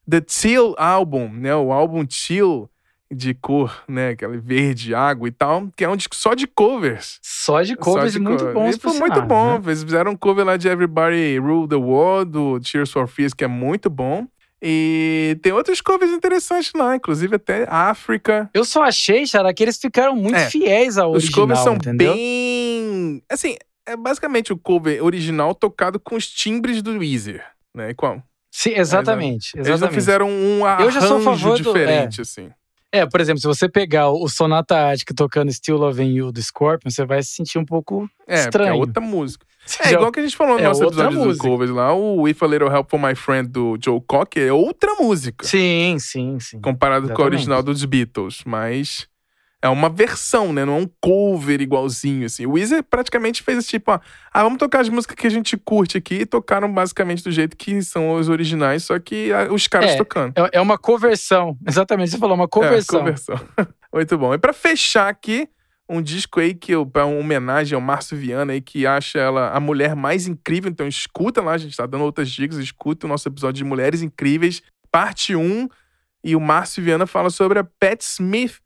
The 0.08 0.20
Teal 0.20 0.74
Album, 0.78 1.28
né? 1.32 1.54
O 1.54 1.72
álbum 1.72 2.04
Teal 2.04 2.70
de 3.12 3.34
cor, 3.34 3.82
né? 3.88 4.10
Aquela 4.10 4.36
verde, 4.38 4.94
água 4.94 5.26
e 5.28 5.32
tal, 5.32 5.68
que 5.76 5.84
é 5.84 5.88
um 5.88 5.96
disco 5.96 6.14
só 6.14 6.34
de 6.34 6.46
covers. 6.46 7.18
Só 7.20 7.62
de 7.62 7.76
covers 7.76 8.12
só 8.12 8.18
de 8.18 8.24
muito 8.24 8.44
bons. 8.52 8.76
E 8.76 8.78
foi 8.78 8.98
muito 8.98 9.20
bom. 9.22 9.58
Né? 9.58 9.62
Eles 9.66 9.82
fizeram 9.82 10.12
um 10.12 10.16
cover 10.16 10.44
lá 10.44 10.56
de 10.56 10.68
Everybody 10.68 11.38
Rule 11.38 11.68
the 11.68 11.76
World, 11.76 12.30
do 12.30 12.60
Cheers 12.62 12.90
for 12.90 13.08
Fears, 13.08 13.34
que 13.34 13.44
é 13.44 13.48
muito 13.48 13.90
bom. 13.90 14.26
E 14.62 15.38
tem 15.42 15.52
outros 15.52 15.80
covers 15.80 16.12
interessantes 16.12 16.72
lá, 16.74 16.94
inclusive 16.94 17.36
até 17.36 17.66
África. 17.68 18.50
Eu 18.52 18.64
só 18.64 18.82
achei, 18.82 19.26
Xara, 19.26 19.54
que 19.54 19.62
eles 19.62 19.78
ficaram 19.78 20.14
muito 20.14 20.36
é, 20.36 20.50
fiéis 20.50 20.98
ao 20.98 21.12
original, 21.12 21.30
Os 21.30 21.34
covers 21.34 21.60
são 21.60 21.74
entendeu? 21.76 22.12
bem... 22.12 23.22
Assim, 23.30 23.56
é 23.86 23.96
basicamente 23.96 24.52
o 24.52 24.58
cover 24.58 25.02
original 25.02 25.54
tocado 25.54 25.98
com 25.98 26.14
os 26.14 26.28
timbres 26.28 26.82
do 26.82 26.98
Weezer, 26.98 27.42
né? 27.74 27.94
Qual? 27.94 28.22
Sim, 28.52 28.70
exatamente, 28.76 29.56
exatamente. 29.56 29.68
Eles 29.68 29.80
não 29.80 29.90
fizeram 29.90 30.28
um 30.28 30.64
arranjo 30.66 31.54
diferente, 31.54 32.16
do... 32.16 32.20
é. 32.20 32.22
assim. 32.22 32.50
É, 32.92 33.06
por 33.06 33.20
exemplo, 33.20 33.40
se 33.40 33.46
você 33.46 33.68
pegar 33.68 34.10
o 34.10 34.28
Sonata 34.28 34.76
Arctic 34.76 35.14
tocando 35.14 35.52
Still 35.52 35.76
Loving 35.76 36.12
You 36.12 36.32
do 36.32 36.42
Scorpion, 36.42 36.90
você 36.90 37.04
vai 37.06 37.22
se 37.22 37.30
sentir 37.30 37.58
um 37.58 37.64
pouco 37.64 38.10
É, 38.26 38.34
porque 38.34 38.40
estranho. 38.40 38.72
é 38.74 38.76
outra 38.76 39.00
música. 39.00 39.46
É 39.84 39.90
Já- 39.90 39.96
igual 39.96 40.10
que 40.10 40.18
a 40.18 40.22
gente 40.24 40.36
falou 40.36 40.54
no 40.54 40.60
é 40.60 40.64
nosso 40.64 40.82
episódio 40.82 41.32
do 41.32 41.36
covers 41.38 41.70
lá, 41.70 41.94
o 41.94 42.26
If 42.26 42.42
a 42.42 42.46
Little 42.46 42.68
Help 42.72 42.90
for 42.90 42.98
My 42.98 43.14
Friend 43.14 43.46
do 43.48 43.78
Joe 43.80 44.00
Cocker 44.04 44.48
é 44.48 44.52
outra 44.52 44.94
música. 44.94 45.46
Sim, 45.46 45.96
sim, 46.00 46.40
sim. 46.40 46.60
comparado 46.60 47.02
com 47.02 47.10
a 47.10 47.14
Exatamente. 47.14 47.34
original 47.36 47.62
dos 47.62 47.84
Beatles, 47.84 48.40
mas 48.44 49.06
é 49.62 49.68
uma 49.68 49.88
versão, 49.90 50.52
né? 50.52 50.64
Não 50.64 50.76
é 50.76 50.80
um 50.80 50.90
cover 51.00 51.60
igualzinho, 51.60 52.26
assim. 52.26 52.46
O 52.46 52.52
Weezer 52.52 52.82
praticamente 52.82 53.42
fez 53.42 53.66
tipo, 53.66 53.92
ó, 53.92 54.00
ah, 54.32 54.42
vamos 54.42 54.58
tocar 54.58 54.80
as 54.80 54.88
músicas 54.88 55.16
que 55.16 55.26
a 55.26 55.30
gente 55.30 55.56
curte 55.56 55.98
aqui, 55.98 56.20
e 56.20 56.26
tocaram 56.26 56.72
basicamente 56.72 57.22
do 57.22 57.30
jeito 57.30 57.56
que 57.56 57.82
são 57.82 58.12
os 58.12 58.28
originais, 58.28 58.84
só 58.84 58.98
que 58.98 59.32
ah, 59.32 59.52
os 59.52 59.66
caras 59.66 59.90
É, 59.90 59.96
tocando. 59.96 60.32
É, 60.36 60.50
é 60.58 60.60
uma 60.60 60.78
conversão. 60.78 61.56
Exatamente, 61.66 62.10
você 62.10 62.18
falou, 62.18 62.34
uma 62.34 62.48
conversão. 62.48 63.00
É, 63.00 63.02
conversão. 63.02 63.40
Muito 63.92 64.16
bom. 64.16 64.32
E 64.32 64.38
pra 64.38 64.52
fechar 64.52 65.08
aqui, 65.08 65.48
um 65.88 66.00
disco 66.00 66.38
aí 66.38 66.54
que 66.54 66.72
eu, 66.72 66.86
pra 66.86 67.04
uma 67.04 67.18
homenagem 67.18 67.74
ao 67.74 67.80
Márcio 67.80 68.16
Viana 68.16 68.52
aí, 68.52 68.60
que 68.60 68.86
acha 68.86 69.18
ela 69.18 69.50
a 69.50 69.58
mulher 69.58 69.96
mais 69.96 70.28
incrível. 70.28 70.70
Então 70.70 70.86
escuta 70.86 71.42
lá, 71.42 71.52
a 71.52 71.58
gente 71.58 71.76
tá 71.76 71.84
dando 71.84 72.04
outras 72.04 72.30
dicas, 72.30 72.58
escuta 72.58 73.06
o 73.06 73.08
nosso 73.08 73.28
episódio 73.28 73.58
de 73.58 73.64
Mulheres 73.64 74.00
Incríveis, 74.00 74.62
parte 74.90 75.34
1. 75.34 75.68
E 76.22 76.36
o 76.36 76.40
Márcio 76.40 76.82
Viana 76.82 77.06
fala 77.06 77.30
sobre 77.30 77.58
a 77.58 77.64
Pat 77.64 78.00
Smith, 78.02 78.58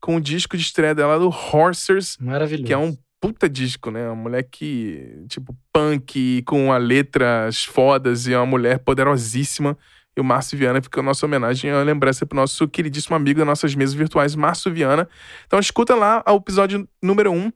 com 0.00 0.16
o 0.16 0.20
disco 0.20 0.56
de 0.56 0.62
estreia 0.62 0.94
dela 0.94 1.18
do 1.18 1.28
Horsers, 1.28 2.16
Maravilhoso. 2.20 2.64
que 2.64 2.72
é 2.72 2.78
um 2.78 2.96
puta 3.20 3.48
disco, 3.48 3.90
né? 3.90 4.06
Uma 4.06 4.16
mulher 4.16 4.42
que, 4.50 5.24
tipo, 5.28 5.54
punk, 5.72 6.42
com 6.46 6.72
a 6.72 6.78
letras 6.78 7.64
fodas 7.64 8.26
e 8.26 8.32
é 8.32 8.38
uma 8.38 8.46
mulher 8.46 8.78
poderosíssima. 8.78 9.76
E 10.16 10.20
o 10.20 10.24
Márcio 10.24 10.58
Viana 10.58 10.82
fica 10.82 11.00
a 11.00 11.02
nossa 11.02 11.24
homenagem, 11.24 11.70
a 11.70 11.82
lembrança 11.82 12.26
pro 12.26 12.34
nosso 12.34 12.66
queridíssimo 12.66 13.14
amigo 13.14 13.38
das 13.38 13.46
nossas 13.46 13.74
mesas 13.74 13.94
virtuais, 13.94 14.34
Márcio 14.34 14.72
Viana. 14.72 15.08
Então 15.46 15.58
escuta 15.58 15.94
lá 15.94 16.24
o 16.26 16.36
episódio 16.36 16.88
número 17.02 17.30
1 17.30 17.36
um 17.36 17.52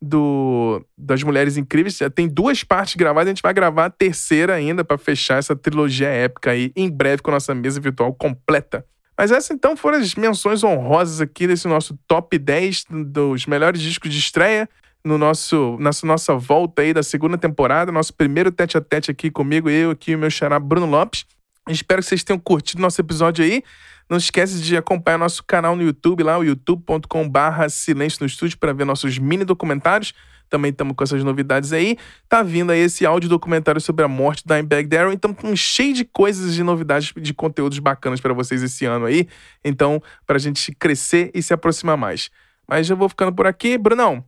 do, 0.00 0.84
das 0.96 1.22
Mulheres 1.22 1.56
Incríveis. 1.56 1.96
Já 1.96 2.10
tem 2.10 2.28
duas 2.28 2.62
partes 2.62 2.94
gravadas, 2.94 3.28
a 3.28 3.30
gente 3.30 3.42
vai 3.42 3.52
gravar 3.52 3.86
a 3.86 3.90
terceira 3.90 4.54
ainda 4.54 4.84
pra 4.84 4.98
fechar 4.98 5.38
essa 5.38 5.56
trilogia 5.56 6.08
épica 6.08 6.50
aí, 6.50 6.70
em 6.76 6.88
breve 6.88 7.22
com 7.22 7.30
a 7.30 7.34
nossa 7.34 7.54
mesa 7.54 7.80
virtual 7.80 8.14
completa. 8.14 8.84
Mas 9.18 9.30
essas 9.30 9.50
então 9.50 9.76
foram 9.76 9.98
as 9.98 10.14
menções 10.14 10.62
honrosas 10.62 11.20
aqui 11.20 11.46
desse 11.46 11.66
nosso 11.66 11.98
top 12.06 12.38
10 12.38 12.84
dos 12.90 13.46
melhores 13.46 13.80
discos 13.80 14.12
de 14.12 14.18
estreia 14.18 14.68
no 15.04 15.16
nosso, 15.16 15.76
nessa 15.78 16.06
nossa 16.06 16.34
volta 16.34 16.82
aí 16.82 16.92
da 16.92 17.02
segunda 17.02 17.38
temporada, 17.38 17.92
nosso 17.92 18.12
primeiro 18.12 18.50
tete 18.50 18.76
a 18.76 18.80
tete 18.80 19.10
aqui 19.10 19.30
comigo, 19.30 19.70
eu 19.70 19.90
aqui 19.90 20.10
e 20.10 20.14
o 20.16 20.18
meu 20.18 20.28
xará 20.28 20.58
Bruno 20.58 20.86
Lopes. 20.86 21.24
Espero 21.68 22.02
que 22.02 22.08
vocês 22.08 22.22
tenham 22.22 22.38
curtido 22.38 22.82
nosso 22.82 23.00
episódio 23.00 23.44
aí. 23.44 23.62
Não 24.08 24.18
esquece 24.18 24.60
de 24.60 24.76
acompanhar 24.76 25.18
nosso 25.18 25.42
canal 25.44 25.74
no 25.74 25.82
YouTube 25.82 26.22
lá, 26.22 26.38
o 26.38 26.44
youtube.com/barra 26.44 27.68
Silêncio 27.68 28.18
no 28.20 28.26
Estúdio, 28.26 28.58
para 28.58 28.72
ver 28.72 28.84
nossos 28.84 29.18
mini 29.18 29.44
documentários. 29.44 30.12
Também 30.48 30.70
estamos 30.70 30.94
com 30.96 31.04
essas 31.04 31.22
novidades 31.24 31.72
aí. 31.72 31.96
Tá 32.28 32.42
vindo 32.42 32.70
aí 32.72 32.80
esse 32.80 33.04
áudio 33.04 33.28
documentário 33.28 33.80
sobre 33.80 34.04
a 34.04 34.08
morte 34.08 34.46
da 34.46 34.56
Dimebag 34.56 34.88
Darrell. 34.88 35.12
Então, 35.12 35.36
um 35.44 35.56
cheio 35.56 35.94
de 35.94 36.04
coisas, 36.04 36.54
de 36.54 36.62
novidades, 36.62 37.12
de 37.16 37.34
conteúdos 37.34 37.78
bacanas 37.78 38.20
para 38.20 38.32
vocês 38.32 38.62
esse 38.62 38.84
ano 38.84 39.06
aí. 39.06 39.28
Então, 39.64 40.02
pra 40.26 40.38
gente 40.38 40.72
crescer 40.74 41.30
e 41.34 41.42
se 41.42 41.52
aproximar 41.52 41.96
mais. 41.96 42.30
Mas 42.66 42.86
já 42.86 42.94
vou 42.94 43.08
ficando 43.08 43.32
por 43.32 43.46
aqui. 43.46 43.78
Brunão, 43.78 44.24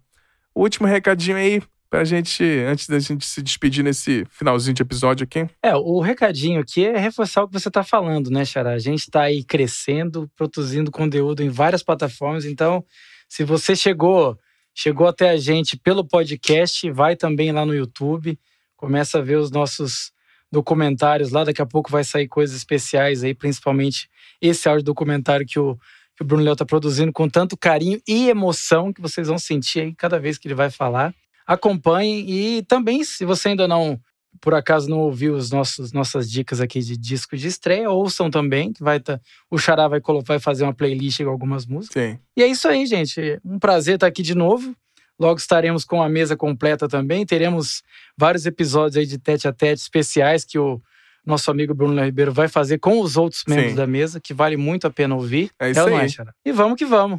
último 0.55 0.86
recadinho 0.86 1.36
aí 1.36 1.62
pra 1.90 2.05
gente, 2.05 2.45
antes 2.66 2.86
da 2.86 2.99
gente 2.99 3.24
se 3.24 3.43
despedir 3.43 3.82
nesse 3.82 4.27
finalzinho 4.28 4.74
de 4.74 4.82
episódio 4.82 5.24
aqui. 5.24 5.47
É, 5.62 5.74
o 5.74 6.01
recadinho 6.01 6.61
aqui 6.61 6.85
é 6.85 6.99
reforçar 6.99 7.43
o 7.43 7.49
que 7.49 7.59
você 7.59 7.69
está 7.69 7.82
falando, 7.82 8.31
né, 8.31 8.45
Xará? 8.45 8.73
A 8.73 8.78
gente 8.78 9.01
está 9.01 9.23
aí 9.23 9.43
crescendo, 9.43 10.31
produzindo 10.36 10.90
conteúdo 10.90 11.43
em 11.43 11.49
várias 11.49 11.82
plataformas. 11.82 12.45
Então, 12.45 12.85
se 13.28 13.45
você 13.45 13.74
chegou, 13.74 14.39
chegou 14.78 15.09
até 15.09 15.30
a 15.30 15.36
gente 15.36 15.76
pelo 15.76 16.05
podcast, 16.05 16.88
vai 16.92 17.16
também 17.16 17.50
lá 17.50 17.66
no 17.66 17.74
YouTube, 17.74 18.38
começa 18.76 19.18
a 19.18 19.20
ver 19.20 19.34
os 19.34 19.50
nossos 19.50 20.12
documentários 20.52 21.32
lá. 21.32 21.42
Daqui 21.42 21.60
a 21.60 21.66
pouco 21.66 21.90
vai 21.90 22.05
sair 22.05 22.28
coisas 22.28 22.56
especiais 22.56 23.24
aí, 23.24 23.34
principalmente 23.34 24.09
esse 24.40 24.68
áudio 24.68 24.84
documentário 24.84 25.44
que 25.44 25.59
o, 25.59 25.74
que 26.16 26.22
o 26.22 26.24
Bruno 26.24 26.44
Léo 26.44 26.52
está 26.52 26.64
produzindo 26.64 27.12
com 27.12 27.28
tanto 27.28 27.56
carinho 27.56 28.00
e 28.06 28.28
emoção 28.28 28.92
que 28.92 29.00
vocês 29.00 29.26
vão 29.26 29.36
sentir 29.36 29.80
aí 29.80 29.94
cada 29.96 30.20
vez 30.20 30.38
que 30.38 30.46
ele 30.46 30.55
vai 30.55 30.70
falar. 30.70 31.12
Acompanhem 31.44 32.30
e 32.30 32.62
também, 32.62 33.02
se 33.02 33.24
você 33.24 33.48
ainda 33.48 33.66
não 33.66 34.00
por 34.40 34.55
acaso 34.55 34.88
não 34.88 34.98
ouviu 35.00 35.34
os 35.34 35.50
nossos 35.50 35.92
nossas 35.92 36.30
dicas 36.30 36.60
aqui 36.60 36.80
de 36.80 36.96
disco 36.96 37.36
de 37.36 37.48
estreia, 37.48 37.90
ouçam 37.90 38.30
também, 38.30 38.72
que 38.72 38.82
vai 38.82 39.00
tá, 39.00 39.20
o 39.50 39.59
Xará 39.59 39.88
vai, 39.88 40.00
colo- 40.00 40.22
vai 40.22 40.38
fazer 40.38 40.64
uma 40.64 40.74
playlist 40.74 41.22
com 41.22 41.30
algumas 41.30 41.66
músicas. 41.66 42.02
Sim. 42.02 42.18
E 42.36 42.42
é 42.42 42.46
isso 42.46 42.68
aí, 42.68 42.86
gente. 42.86 43.40
Um 43.44 43.59
prazer 43.59 43.94
estar 43.94 44.06
aqui 44.06 44.22
de 44.22 44.34
novo. 44.34 44.74
Logo 45.18 45.38
estaremos 45.38 45.84
com 45.84 46.00
a 46.00 46.09
mesa 46.09 46.36
completa 46.36 46.86
também. 46.86 47.26
Teremos 47.26 47.82
vários 48.16 48.46
episódios 48.46 48.96
aí 48.96 49.05
de 49.06 49.18
tete 49.18 49.48
a 49.48 49.52
tete 49.52 49.80
especiais 49.80 50.44
que 50.44 50.56
o 50.59 50.80
nosso 51.26 51.50
amigo 51.50 51.74
Bruno 51.74 52.00
Ribeiro 52.00 52.32
vai 52.32 52.46
fazer 52.46 52.78
com 52.78 53.00
os 53.00 53.16
outros 53.16 53.42
membros 53.48 53.70
Sim. 53.70 53.74
da 53.76 53.86
mesa, 53.86 54.20
que 54.20 54.32
vale 54.32 54.56
muito 54.56 54.86
a 54.86 54.90
pena 54.90 55.16
ouvir. 55.16 55.50
É 55.59 55.70
isso 55.72 55.80
ou 55.82 55.90
não 55.90 55.96
aí. 55.96 56.09
Xará? 56.09 56.32
E 56.44 56.52
vamos 56.52 56.78
que 56.78 56.84
vamos. 56.84 57.18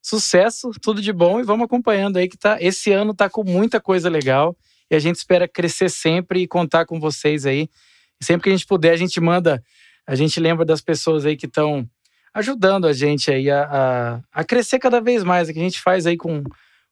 Sucesso, 0.00 0.70
tudo 0.80 1.02
de 1.02 1.12
bom 1.12 1.40
e 1.40 1.42
vamos 1.42 1.64
acompanhando 1.64 2.16
aí 2.16 2.28
que 2.28 2.36
tá. 2.38 2.56
Esse 2.60 2.92
ano 2.92 3.12
tá 3.14 3.28
com 3.28 3.42
muita 3.42 3.80
coisa 3.80 4.08
legal 4.08 4.56
e 4.92 4.94
a 4.94 4.98
gente 4.98 5.16
espera 5.16 5.48
crescer 5.48 5.88
sempre 5.88 6.42
e 6.42 6.46
contar 6.46 6.84
com 6.84 7.00
vocês 7.00 7.46
aí. 7.46 7.66
Sempre 8.20 8.44
que 8.44 8.48
a 8.50 8.52
gente 8.52 8.66
puder, 8.66 8.92
a 8.92 8.96
gente 8.96 9.18
manda, 9.22 9.64
a 10.06 10.14
gente 10.14 10.38
lembra 10.38 10.66
das 10.66 10.82
pessoas 10.82 11.24
aí 11.24 11.34
que 11.34 11.46
estão 11.46 11.88
ajudando 12.34 12.86
a 12.86 12.92
gente 12.92 13.30
aí 13.30 13.50
a, 13.50 13.62
a, 13.62 14.40
a 14.40 14.44
crescer 14.44 14.78
cada 14.78 15.00
vez 15.00 15.24
mais, 15.24 15.50
que 15.50 15.58
a 15.58 15.62
gente 15.62 15.80
faz 15.80 16.06
aí 16.06 16.18
com, 16.18 16.44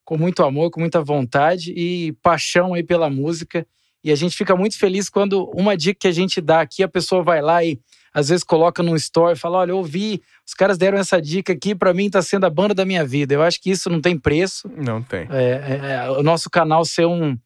com 0.03 0.17
muito 0.17 0.43
amor, 0.43 0.71
com 0.71 0.81
muita 0.81 1.03
vontade 1.03 1.75
e 1.77 2.13
paixão 2.23 2.73
aí 2.73 2.83
pela 2.83 3.11
música. 3.11 3.67
E 4.03 4.11
a 4.11 4.15
gente 4.15 4.35
fica 4.35 4.57
muito 4.57 4.79
feliz 4.79 5.11
quando 5.11 5.51
uma 5.55 5.77
dica 5.77 6.01
que 6.01 6.09
a 6.09 6.13
gente 6.13 6.41
dá 6.41 6.63
aqui, 6.63 6.83
a 6.83 6.89
pessoa 6.89 7.23
vai 7.23 7.43
lá 7.43 7.63
e 7.63 7.79
às 8.15 8.31
vezes 8.31 8.43
coloca 8.43 8.83
num 8.83 8.97
story, 8.97 9.39
fala: 9.39 9.59
Olha, 9.59 9.73
eu 9.73 9.77
ouvi, 9.77 10.23
os 10.47 10.55
caras 10.55 10.79
deram 10.79 10.97
essa 10.97 11.21
dica 11.21 11.53
aqui, 11.53 11.75
pra 11.75 11.93
mim 11.93 12.09
tá 12.09 12.23
sendo 12.23 12.47
a 12.47 12.51
banda 12.51 12.75
da 12.75 12.87
minha 12.87 13.05
vida. 13.05 13.35
Eu 13.35 13.43
acho 13.43 13.61
que 13.61 13.71
isso 13.71 13.91
não 13.91 14.01
tem 14.01 14.19
preço. 14.19 14.71
Não 14.75 15.03
tem. 15.03 15.29
É, 15.31 15.35
é, 15.35 15.93
é, 15.93 16.11
o 16.11 16.23
nosso 16.23 16.49
canal 16.49 16.83
ser 16.85 17.05
um, 17.05 17.37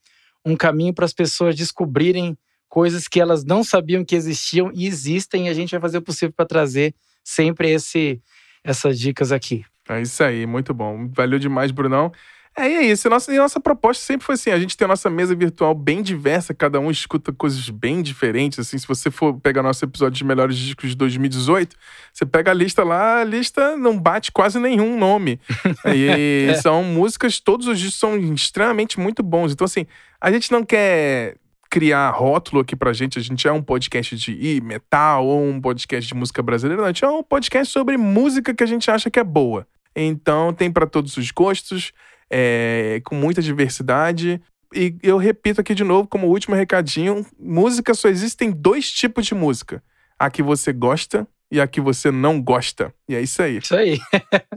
um 0.45 0.57
caminho 0.57 0.93
para 0.95 1.05
as 1.05 1.13
pessoas 1.13 1.55
descobrirem 1.57 2.37
coisas 2.69 3.07
que 3.07 3.21
elas 3.21 3.45
não 3.45 3.63
sabiam 3.63 4.05
que 4.05 4.17
existiam 4.17 4.71
e 4.75 4.87
existem, 4.87 5.47
e 5.47 5.49
a 5.49 5.55
gente 5.55 5.71
vai 5.71 5.81
fazer 5.81 5.99
o 5.99 6.03
possível 6.03 6.33
para 6.37 6.45
trazer 6.47 6.95
sempre 7.23 7.71
esse, 7.71 8.21
essas 8.65 8.99
dicas 8.99 9.31
aqui. 9.33 9.65
É 9.89 10.01
isso 10.01 10.23
aí, 10.25 10.45
muito 10.47 10.75
bom. 10.75 11.09
Valeu 11.09 11.39
demais, 11.39 11.71
Brunão. 11.71 12.11
É, 12.57 12.69
e 12.71 12.75
é 12.77 12.83
isso. 12.85 13.11
Nossa, 13.11 13.35
e 13.35 13.37
nossa 13.37 13.59
proposta 13.59 14.05
sempre 14.05 14.25
foi 14.25 14.37
assim: 14.37 14.51
a 14.51 14.59
gente 14.59 14.77
tem 14.77 14.85
a 14.85 14.89
nossa 14.89 15.11
mesa 15.11 15.35
virtual 15.35 15.75
bem 15.75 16.01
diversa, 16.03 16.55
cada 16.55 16.79
um 16.79 16.89
escuta 16.89 17.33
coisas 17.33 17.69
bem 17.69 18.01
diferentes. 18.01 18.61
Assim, 18.61 18.79
se 18.79 18.87
você 18.87 19.11
for 19.11 19.35
pegar 19.41 19.61
nosso 19.63 19.85
episódio 19.85 20.17
de 20.17 20.25
melhores 20.25 20.57
discos 20.57 20.91
de 20.91 20.97
2018, 20.97 21.77
você 22.13 22.25
pega 22.25 22.53
a 22.53 22.55
lista 22.55 22.85
lá, 22.85 23.21
a 23.21 23.25
lista 23.25 23.77
não 23.77 23.99
bate 23.99 24.31
quase 24.31 24.59
nenhum 24.61 24.97
nome. 24.97 25.41
E 25.95 26.47
É. 26.51 26.55
são 26.55 26.85
músicas, 26.85 27.41
todos 27.41 27.67
os 27.67 27.79
discos 27.79 27.99
são 27.99 28.17
extremamente 28.33 29.01
muito 29.01 29.21
bons. 29.23 29.51
Então, 29.53 29.65
assim, 29.65 29.85
a 30.25 30.33
gente 30.33 30.51
não 30.51 30.65
quer 30.65 31.37
criar 31.71 32.09
rótulo 32.09 32.63
aqui 32.63 32.75
pra 32.75 32.95
gente. 32.95 33.19
A 33.19 33.23
gente 33.23 33.47
é 33.47 33.53
um 33.53 33.61
podcast 33.61 34.17
de 34.17 34.61
metal 34.63 35.27
ou 35.27 35.45
um 35.45 35.61
podcast 35.61 36.09
de 36.09 36.15
música 36.15 36.43
brasileira. 36.43 36.81
Não, 36.81 36.89
a 36.89 36.93
gente 36.93 37.05
é 37.05 37.09
um 37.11 37.23
podcast 37.23 37.71
sobre 37.71 37.99
música 37.99 38.55
que 38.55 38.65
a 38.65 38.67
gente 38.67 38.91
acha 38.91 39.11
que 39.11 39.21
é 39.21 39.25
boa. 39.25 39.69
Então 39.95 40.55
tem 40.55 40.73
pra 40.73 40.87
todos 40.87 41.19
os 41.19 41.31
gostos, 41.31 41.93
é, 42.31 43.03
com 43.05 43.15
muita 43.15 43.43
diversidade. 43.43 44.41
E 44.75 44.97
eu 45.03 45.19
repito 45.19 45.61
aqui 45.61 45.75
de 45.75 45.85
novo, 45.85 46.09
como 46.09 46.29
último 46.29 46.57
recadinho: 46.57 47.27
música 47.39 47.93
só 47.93 48.09
existem 48.09 48.51
dois 48.51 48.91
tipos 48.91 49.27
de 49.27 49.35
música. 49.35 49.83
A 50.19 50.31
que 50.31 50.43
você 50.43 50.73
gosta 50.73 51.29
e 51.51 51.61
a 51.61 51.67
que 51.67 51.81
você 51.81 52.11
não 52.11 52.41
gosta. 52.41 52.93
E 53.09 53.15
é 53.15 53.21
isso 53.21 53.43
aí. 53.43 53.59
Isso 53.59 53.77
aí. 53.77 53.99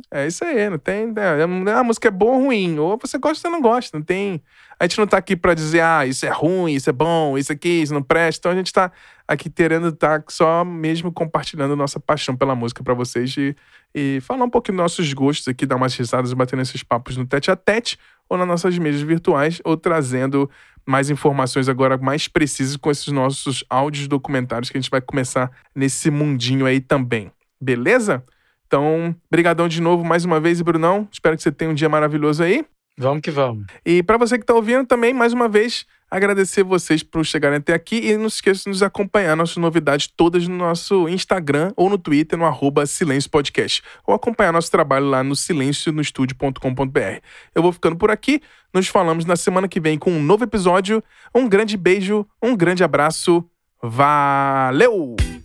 É 0.10 0.26
isso 0.26 0.44
aí, 0.46 0.70
não 0.70 0.78
tem. 0.78 1.14
é, 1.18 1.72
a 1.74 1.84
música 1.84 2.08
é 2.08 2.12
boa 2.12 2.34
ou 2.34 2.44
ruim. 2.46 2.80
Ou 2.80 2.98
você 2.98 3.18
gosta 3.18 3.48
ou 3.50 3.52
não 3.52 3.62
gosta. 3.62 3.98
Não 3.98 4.04
tem. 4.04 4.42
A 4.80 4.86
gente 4.86 4.98
não 4.98 5.06
tá 5.06 5.18
aqui 5.18 5.36
pra 5.36 5.54
dizer, 5.54 5.82
ah, 5.82 6.06
isso 6.06 6.26
é 6.26 6.30
ruim, 6.30 6.74
isso 6.74 6.90
é 6.90 6.94
bom, 6.94 7.38
isso 7.38 7.52
aqui, 7.52 7.82
isso 7.82 7.94
não 7.94 8.02
presta. 8.02 8.40
Então 8.40 8.52
a 8.52 8.56
gente 8.56 8.72
tá 8.72 8.92
aqui 9.28 9.50
querendo 9.50 9.90
estar 9.90 10.24
só 10.30 10.64
mesmo 10.64 11.12
compartilhando 11.12 11.76
nossa 11.76 12.00
paixão 12.00 12.36
pela 12.36 12.56
música 12.56 12.84
pra 12.84 12.94
vocês 12.94 13.36
e, 13.38 13.56
e 13.94 14.20
falar 14.22 14.46
um 14.46 14.50
pouquinho 14.50 14.78
dos 14.78 14.84
nossos 14.84 15.14
gostos 15.14 15.48
aqui, 15.48 15.66
dar 15.66 15.76
umas 15.76 15.96
risadas, 15.96 16.32
batendo 16.34 16.62
esses 16.62 16.82
papos 16.82 17.18
no 17.18 17.26
tete 17.26 17.52
a 17.52 17.56
tete 17.56 18.00
ou 18.30 18.38
nas 18.38 18.48
nossas 18.48 18.78
mesas 18.78 19.02
virtuais, 19.02 19.62
ou 19.64 19.76
trazendo 19.76 20.50
mais 20.86 21.10
informações 21.10 21.68
agora 21.68 21.98
mais 21.98 22.28
precisas 22.28 22.78
com 22.78 22.90
esses 22.90 23.08
nossos 23.08 23.64
áudios 23.70 24.08
documentários 24.08 24.70
que 24.70 24.78
a 24.78 24.82
gente 24.82 24.92
vai 24.92 25.02
começar 25.02 25.52
nesse 25.76 26.10
mundinho 26.10 26.66
aí 26.66 26.80
também. 26.80 27.32
Beleza? 27.60 28.24
Então, 28.66 29.16
brigadão 29.30 29.68
de 29.68 29.82
novo 29.82 30.04
mais 30.04 30.26
uma 30.26 30.40
vez, 30.40 30.62
Brunão. 30.62 31.08
Espero 31.12 31.36
que 31.36 31.44
você 31.44 31.52
tenha 31.52 31.72
um 31.72 31.74
dia 31.74 31.90
maravilhoso 31.90 32.44
aí. 32.44 32.66
Vamos 32.98 33.22
que 33.22 33.32
vamos. 33.32 33.66
E 33.86 34.02
para 34.02 34.18
você 34.18 34.40
que 34.40 34.46
tá 34.46 34.54
ouvindo 34.54 34.86
também, 34.86 35.14
mais 35.14 35.32
uma 35.32 35.48
vez, 35.48 35.86
agradecer 36.10 36.64
vocês 36.64 37.04
por 37.04 37.26
chegarem 37.26 37.58
até 37.58 37.74
aqui 37.74 37.98
e 37.98 38.18
não 38.18 38.30
se 38.30 38.38
esqueça 38.38 38.64
de 38.64 38.70
nos 38.70 38.84
acompanhar 38.84 39.36
nossas 39.36 39.58
novidades 39.58 40.08
todas 40.08 40.48
no 40.48 40.56
nosso 40.56 41.08
Instagram 41.10 41.72
ou 41.76 41.90
no 41.90 41.98
Twitter, 41.98 42.38
no 42.38 42.46
arroba 42.46 42.86
Silêncio 42.86 43.30
Podcast, 43.30 43.84
ou 44.06 44.14
acompanhar 44.14 44.54
nosso 44.54 44.72
trabalho 44.72 45.08
lá 45.08 45.24
no 45.24 45.36
silencionostudio.com.br. 45.36 47.22
Eu 47.54 47.62
vou 47.62 47.72
ficando 47.72 47.96
por 47.96 48.10
aqui, 48.10 48.42
nos 48.74 48.88
falamos 48.88 49.26
na 49.26 49.36
semana 49.36 49.68
que 49.68 49.80
vem 49.80 49.98
com 49.98 50.12
um 50.12 50.22
novo 50.22 50.44
episódio. 50.44 51.04
Um 51.34 51.48
grande 51.48 51.76
beijo, 51.78 52.26
um 52.42 52.56
grande 52.56 52.84
abraço, 52.84 53.44
valeu! 53.82 55.37